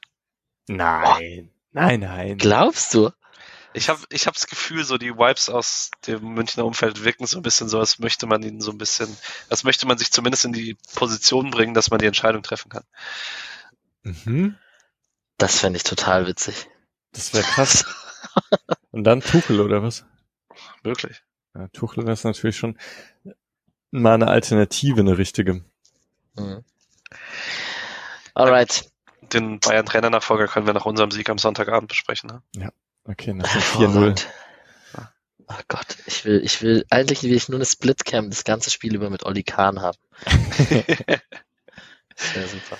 Nein, 0.67 1.49
oh. 1.51 1.57
nein, 1.71 1.99
nein. 1.99 2.37
Glaubst 2.37 2.93
du? 2.93 3.11
Ich 3.73 3.89
habe 3.89 4.01
ich 4.09 4.27
hab 4.27 4.35
das 4.35 4.47
Gefühl, 4.47 4.83
so 4.83 4.97
die 4.97 5.15
Vibes 5.17 5.49
aus 5.49 5.89
dem 6.05 6.35
Münchner 6.35 6.63
Umfeld 6.65 7.03
wirken 7.03 7.25
so 7.25 7.37
ein 7.37 7.43
bisschen 7.43 7.67
so, 7.67 7.79
als 7.79 7.99
möchte 7.99 8.27
man 8.27 8.43
ihnen 8.43 8.61
so 8.61 8.71
ein 8.71 8.77
bisschen, 8.77 9.15
als 9.49 9.63
möchte 9.63 9.87
man 9.87 9.97
sich 9.97 10.11
zumindest 10.11 10.45
in 10.45 10.53
die 10.53 10.77
Position 10.93 11.49
bringen, 11.49 11.73
dass 11.73 11.89
man 11.89 11.99
die 11.99 12.05
Entscheidung 12.05 12.43
treffen 12.43 12.69
kann. 12.69 12.83
Mhm. 14.03 14.57
Das 15.37 15.59
fände 15.59 15.77
ich 15.77 15.83
total 15.83 16.27
witzig. 16.27 16.67
Das 17.13 17.33
wäre 17.33 17.43
krass. 17.43 17.85
Und 18.91 19.03
dann 19.05 19.21
Tuchel 19.21 19.59
oder 19.59 19.81
was? 19.81 20.05
Wirklich. 20.83 21.23
Ja, 21.55 21.67
Tuchel 21.69 22.05
wäre 22.05 22.17
natürlich 22.23 22.57
schon 22.57 22.77
mal 23.91 24.15
eine 24.15 24.27
Alternative, 24.27 24.99
eine 24.99 25.17
richtige. 25.17 25.63
Mhm. 26.35 26.63
Alright. 28.33 28.91
Den 29.33 29.59
Bayern-Trainer-Nachfolger 29.59 30.47
können 30.47 30.67
wir 30.67 30.73
nach 30.73 30.85
unserem 30.85 31.11
Sieg 31.11 31.29
am 31.29 31.37
Sonntagabend 31.37 31.87
besprechen. 31.87 32.29
Ne? 32.29 32.41
Ja. 32.55 32.71
Okay, 33.05 33.33
nach 33.33 33.51
dem 33.51 33.61
4-0. 33.61 34.25
Oh 35.49 35.61
Gott, 35.67 35.97
ich 36.05 36.23
will, 36.25 36.41
ich 36.43 36.61
will, 36.61 36.85
eigentlich 36.89 37.23
will 37.23 37.33
ich 37.33 37.49
nur 37.49 37.57
eine 37.57 37.65
Splitcam 37.65 38.29
das 38.29 38.43
ganze 38.43 38.69
Spiel 38.71 38.95
über 38.95 39.09
mit 39.09 39.23
Olli 39.23 39.43
Kahn 39.43 39.81
haben. 39.81 39.97
Sehr 42.15 42.47
super. 42.47 42.77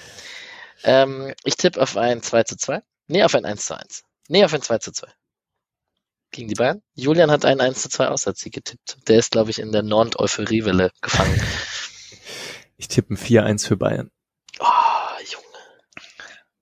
Ähm, 0.84 1.34
ich 1.44 1.58
tippe 1.58 1.82
auf 1.82 1.98
ein 1.98 2.22
2 2.22 2.44
zu 2.44 2.56
2. 2.56 2.82
Nee, 3.08 3.24
auf 3.24 3.36
ein 3.36 3.46
1 3.46 3.66
zu 3.66 3.78
1. 3.78 4.04
Nee, 4.30 4.46
auf 4.46 4.54
ein 4.54 4.62
2 4.62 4.78
zu 4.78 4.92
2. 4.92 5.08
Gegen 6.34 6.48
die 6.48 6.56
Bayern. 6.56 6.82
Julian 6.96 7.30
hat 7.30 7.46
einen 7.46 7.62
1 7.62 7.84
zu 7.84 7.90
2 7.90 8.08
Aussatzsieg 8.08 8.54
getippt. 8.54 8.98
Der 9.08 9.20
ist, 9.20 9.32
glaube 9.32 9.52
ich, 9.52 9.60
in 9.60 9.72
der 9.72 9.84
Nord-Euphoriewelle 9.84 10.92
gefangen. 11.00 11.40
Ich 12.76 12.88
tippe 12.88 13.14
ein 13.14 13.18
4-1 13.18 13.68
für 13.68 13.78
Bayern. 13.78 14.10
Oh, 14.60 14.66
Junge. 15.30 15.46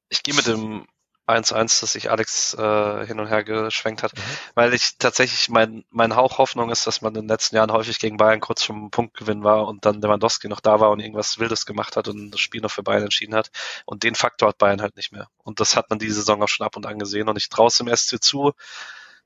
Ich 0.09 0.23
gehe 0.23 0.35
mit 0.35 0.45
dem 0.45 0.85
1-1, 1.25 1.79
dass 1.79 1.93
sich 1.93 2.11
Alex 2.11 2.53
äh, 2.55 3.05
hin 3.05 3.21
und 3.21 3.27
her 3.27 3.45
geschwenkt 3.45 4.03
hat, 4.03 4.13
mhm. 4.13 4.21
weil 4.55 4.73
ich 4.73 4.97
tatsächlich 4.97 5.47
mein, 5.47 5.85
mein 5.89 6.17
Hauch 6.17 6.37
Hoffnung 6.37 6.69
ist, 6.69 6.85
dass 6.85 7.01
man 7.01 7.15
in 7.15 7.21
den 7.21 7.29
letzten 7.29 7.55
Jahren 7.55 7.71
häufig 7.71 7.97
gegen 7.97 8.17
Bayern 8.17 8.41
kurz 8.41 8.63
vom 8.63 8.91
Punktgewinn 8.91 9.45
war 9.45 9.67
und 9.67 9.85
dann 9.85 10.01
Lewandowski 10.01 10.49
noch 10.49 10.59
da 10.59 10.81
war 10.81 10.91
und 10.91 10.99
irgendwas 10.99 11.39
Wildes 11.39 11.65
gemacht 11.65 11.95
hat 11.95 12.09
und 12.09 12.31
das 12.31 12.41
Spiel 12.41 12.59
noch 12.59 12.71
für 12.71 12.83
Bayern 12.83 13.03
entschieden 13.03 13.35
hat. 13.35 13.51
Und 13.85 14.03
den 14.03 14.15
Faktor 14.15 14.49
hat 14.49 14.57
Bayern 14.57 14.81
halt 14.81 14.97
nicht 14.97 15.13
mehr. 15.13 15.29
Und 15.37 15.61
das 15.61 15.77
hat 15.77 15.89
man 15.89 15.97
diese 15.97 16.15
Saison 16.15 16.43
auch 16.43 16.49
schon 16.49 16.65
ab 16.65 16.75
und 16.75 16.85
an 16.85 16.99
gesehen. 16.99 17.29
Und 17.29 17.37
ich 17.37 17.47
traue 17.47 17.67
es 17.67 17.77
dem 17.77 17.87
SC 17.87 18.21
zu, 18.21 18.51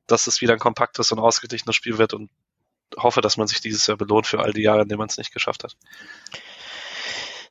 dass 0.07 0.27
es 0.27 0.41
wieder 0.41 0.53
ein 0.53 0.59
kompaktes 0.59 1.11
und 1.11 1.19
ausgeglichenes 1.19 1.75
Spiel 1.75 1.97
wird 1.97 2.13
und 2.13 2.29
hoffe, 2.97 3.21
dass 3.21 3.37
man 3.37 3.47
sich 3.47 3.61
dieses 3.61 3.87
Jahr 3.87 3.97
belohnt 3.97 4.27
für 4.27 4.39
all 4.39 4.53
die 4.53 4.61
Jahre, 4.61 4.83
in 4.83 4.87
denen 4.87 4.99
man 4.99 5.09
es 5.09 5.17
nicht 5.17 5.33
geschafft 5.33 5.63
hat. 5.63 5.75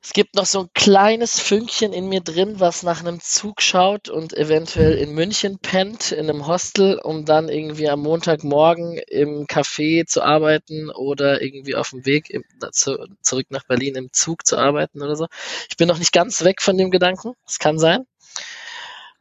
Es 0.04 0.12
gibt 0.12 0.34
noch 0.34 0.44
so 0.44 0.60
ein 0.60 0.68
kleines 0.74 1.40
Fünkchen 1.40 1.94
in 1.94 2.10
mir 2.10 2.20
drin, 2.20 2.60
was 2.60 2.82
nach 2.82 3.00
einem 3.00 3.20
Zug 3.20 3.62
schaut 3.62 4.10
und 4.10 4.36
eventuell 4.36 4.98
in 4.98 5.14
München 5.14 5.58
pennt, 5.58 6.12
in 6.12 6.28
einem 6.28 6.46
Hostel, 6.46 6.98
um 6.98 7.24
dann 7.24 7.48
irgendwie 7.48 7.88
am 7.88 8.00
Montagmorgen 8.00 8.98
im 8.98 9.46
Café 9.46 10.04
zu 10.04 10.22
arbeiten 10.22 10.90
oder 10.90 11.40
irgendwie 11.40 11.74
auf 11.74 11.88
dem 11.88 12.04
Weg 12.04 12.28
im, 12.28 12.44
zu, 12.72 12.98
zurück 13.22 13.46
nach 13.48 13.64
Berlin 13.64 13.94
im 13.94 14.12
Zug 14.12 14.46
zu 14.46 14.58
arbeiten 14.58 15.00
oder 15.00 15.16
so. 15.16 15.26
Ich 15.70 15.78
bin 15.78 15.88
noch 15.88 15.98
nicht 15.98 16.12
ganz 16.12 16.44
weg 16.44 16.60
von 16.60 16.76
dem 16.76 16.90
Gedanken. 16.90 17.32
Es 17.46 17.58
kann 17.58 17.78
sein. 17.78 18.06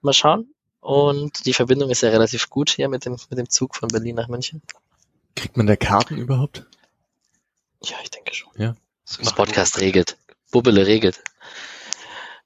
Mal 0.02 0.12
schauen. 0.12 0.53
Und 0.84 1.46
die 1.46 1.54
Verbindung 1.54 1.90
ist 1.90 2.02
ja 2.02 2.10
relativ 2.10 2.50
gut 2.50 2.70
hier 2.70 2.90
mit 2.90 3.06
dem, 3.06 3.16
mit 3.30 3.40
dem 3.40 3.50
Zug 3.50 3.78
von 3.78 3.88
Berlin 3.88 4.16
nach 4.16 4.28
München. 4.28 4.62
Kriegt 5.34 5.56
man 5.56 5.66
da 5.66 5.78
Karten 5.78 6.18
überhaupt? 6.18 6.66
Ja, 7.82 7.96
ich 8.04 8.12
denke 8.12 8.34
schon. 8.34 8.52
Ja. 8.58 8.76
Das 9.06 9.32
Podcast 9.32 9.80
regelt. 9.80 10.18
Bubbele 10.52 10.86
regelt. 10.86 11.24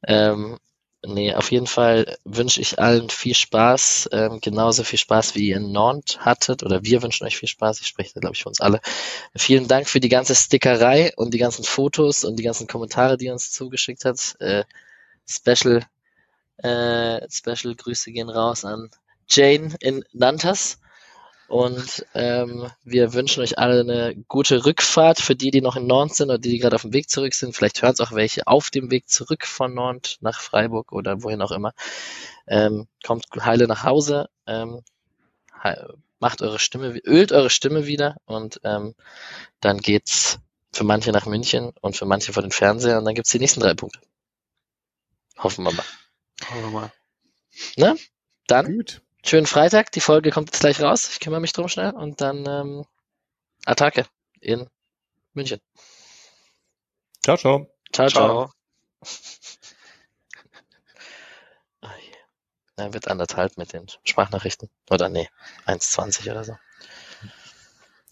Ähm, 0.05 0.59
nee, 1.03 1.33
auf 1.33 1.51
jeden 1.51 1.65
Fall 1.65 2.15
wünsche 2.25 2.61
ich 2.61 2.77
allen 2.77 3.09
viel 3.09 3.33
Spaß, 3.33 4.09
ähm, 4.11 4.39
genauso 4.39 4.83
viel 4.83 4.99
Spaß 4.99 5.33
wie 5.33 5.47
ihr 5.47 5.57
in 5.57 5.71
Nantes 5.71 6.19
hattet, 6.19 6.61
oder 6.61 6.83
wir 6.83 7.01
wünschen 7.01 7.25
euch 7.25 7.37
viel 7.37 7.49
Spaß, 7.49 7.81
ich 7.81 7.87
spreche 7.87 8.13
da 8.13 8.19
glaube 8.19 8.35
ich 8.35 8.43
für 8.43 8.49
uns 8.49 8.61
alle. 8.61 8.81
Vielen 9.35 9.67
Dank 9.67 9.89
für 9.89 9.99
die 9.99 10.09
ganze 10.09 10.35
Stickerei 10.35 11.11
und 11.15 11.33
die 11.33 11.39
ganzen 11.39 11.63
Fotos 11.63 12.23
und 12.23 12.35
die 12.35 12.43
ganzen 12.43 12.67
Kommentare, 12.67 13.17
die 13.17 13.25
ihr 13.25 13.33
uns 13.33 13.51
zugeschickt 13.51 14.05
hat. 14.05 14.35
Äh, 14.39 14.63
special, 15.27 15.83
äh, 16.57 17.27
Special 17.29 17.75
Grüße 17.75 18.11
gehen 18.11 18.29
raus 18.29 18.65
an 18.65 18.89
Jane 19.27 19.75
in 19.79 20.03
Nantas. 20.13 20.79
Und 21.47 22.05
ähm, 22.13 22.69
wir 22.83 23.13
wünschen 23.13 23.41
euch 23.41 23.57
alle 23.57 23.79
eine 23.79 24.15
gute 24.27 24.65
Rückfahrt 24.65 25.19
für 25.19 25.35
die, 25.35 25.49
die 25.49 25.61
noch 25.61 25.77
in 25.77 25.87
Nantes 25.87 26.17
sind 26.17 26.29
oder 26.29 26.39
die, 26.39 26.49
die 26.49 26.59
gerade 26.59 26.75
auf 26.75 26.81
dem 26.81 26.91
Weg 26.91 27.09
zurück 27.09 27.33
sind. 27.33 27.55
Vielleicht 27.55 27.81
hören 27.81 27.93
es 27.93 28.01
auch 28.01 28.11
welche 28.11 28.47
auf 28.47 28.69
dem 28.69 28.91
Weg 28.91 29.07
zurück 29.07 29.45
von 29.45 29.73
Nantes 29.73 30.17
nach 30.19 30.41
Freiburg 30.41 30.91
oder 30.91 31.23
wohin 31.23 31.41
auch 31.41 31.51
immer. 31.51 31.73
Ähm, 32.47 32.87
kommt 33.05 33.27
heile 33.39 33.67
nach 33.67 33.83
Hause, 33.83 34.29
ähm, 34.45 34.81
macht 36.19 36.41
eure 36.41 36.59
Stimme, 36.59 36.99
ölt 37.05 37.31
eure 37.31 37.49
Stimme 37.49 37.87
wieder 37.87 38.17
und 38.25 38.59
ähm, 38.65 38.93
dann 39.61 39.77
geht's 39.77 40.39
für 40.73 40.83
manche 40.83 41.11
nach 41.11 41.25
München 41.25 41.71
und 41.81 41.95
für 41.95 42.05
manche 42.05 42.33
vor 42.33 42.43
den 42.43 42.51
Fernseher 42.51 42.97
und 42.97 43.05
dann 43.05 43.15
gibt's 43.15 43.31
die 43.31 43.39
nächsten 43.39 43.61
drei 43.61 43.73
Punkte. 43.73 43.99
Hoffen 45.37 45.63
wir 45.63 45.71
mal. 45.71 45.85
Hoffen 46.45 46.61
wir 46.61 46.69
mal. 46.69 46.91
Ne? 47.75 47.97
Dann 48.47 48.65
Gut 48.65 49.01
schönen 49.27 49.45
Freitag. 49.47 49.91
Die 49.91 50.01
Folge 50.01 50.31
kommt 50.31 50.49
jetzt 50.49 50.61
gleich 50.61 50.81
raus. 50.81 51.09
Ich 51.09 51.19
kümmere 51.19 51.41
mich 51.41 51.53
drum 51.53 51.67
schnell 51.67 51.91
und 51.91 52.21
dann 52.21 52.45
ähm, 52.47 52.85
Attacke 53.65 54.05
in 54.39 54.69
München. 55.33 55.59
Ciao, 57.23 57.37
ciao. 57.37 57.69
Ciao, 57.91 58.07
ciao. 58.09 58.51
Er 62.77 62.93
wird 62.93 63.07
anderthalb 63.07 63.57
mit 63.57 63.73
den 63.73 63.87
Sprachnachrichten. 64.03 64.69
Oder 64.89 65.09
nee, 65.09 65.29
1,20 65.65 66.31
oder 66.31 66.43
so. 66.43 66.57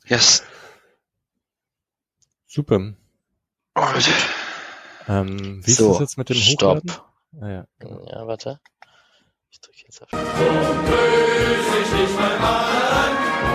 Yes. 0.06 0.44
Super. 2.48 2.94
Oh, 3.76 3.88
ähm, 5.08 5.66
wie 5.66 5.72
so, 5.72 5.92
ist 5.92 5.94
das 5.94 6.00
jetzt 6.00 6.18
mit 6.18 6.30
dem 6.30 6.38
Stopp. 6.38 6.78
Hochladen? 6.78 6.92
Ah, 6.92 7.15
Ah, 7.42 7.50
ja, 7.50 7.68
genau. 7.80 8.06
ja 8.08 8.28
warte. 8.28 8.60
Ich 9.50 9.60
drücke 9.60 9.80
jetzt 9.86 10.02
auf. 10.02 10.10
So 10.12 10.18
böse 10.18 11.78
ich 11.82 11.90
dich 11.90 12.16
mein 12.18 12.42
Mann. 12.42 13.55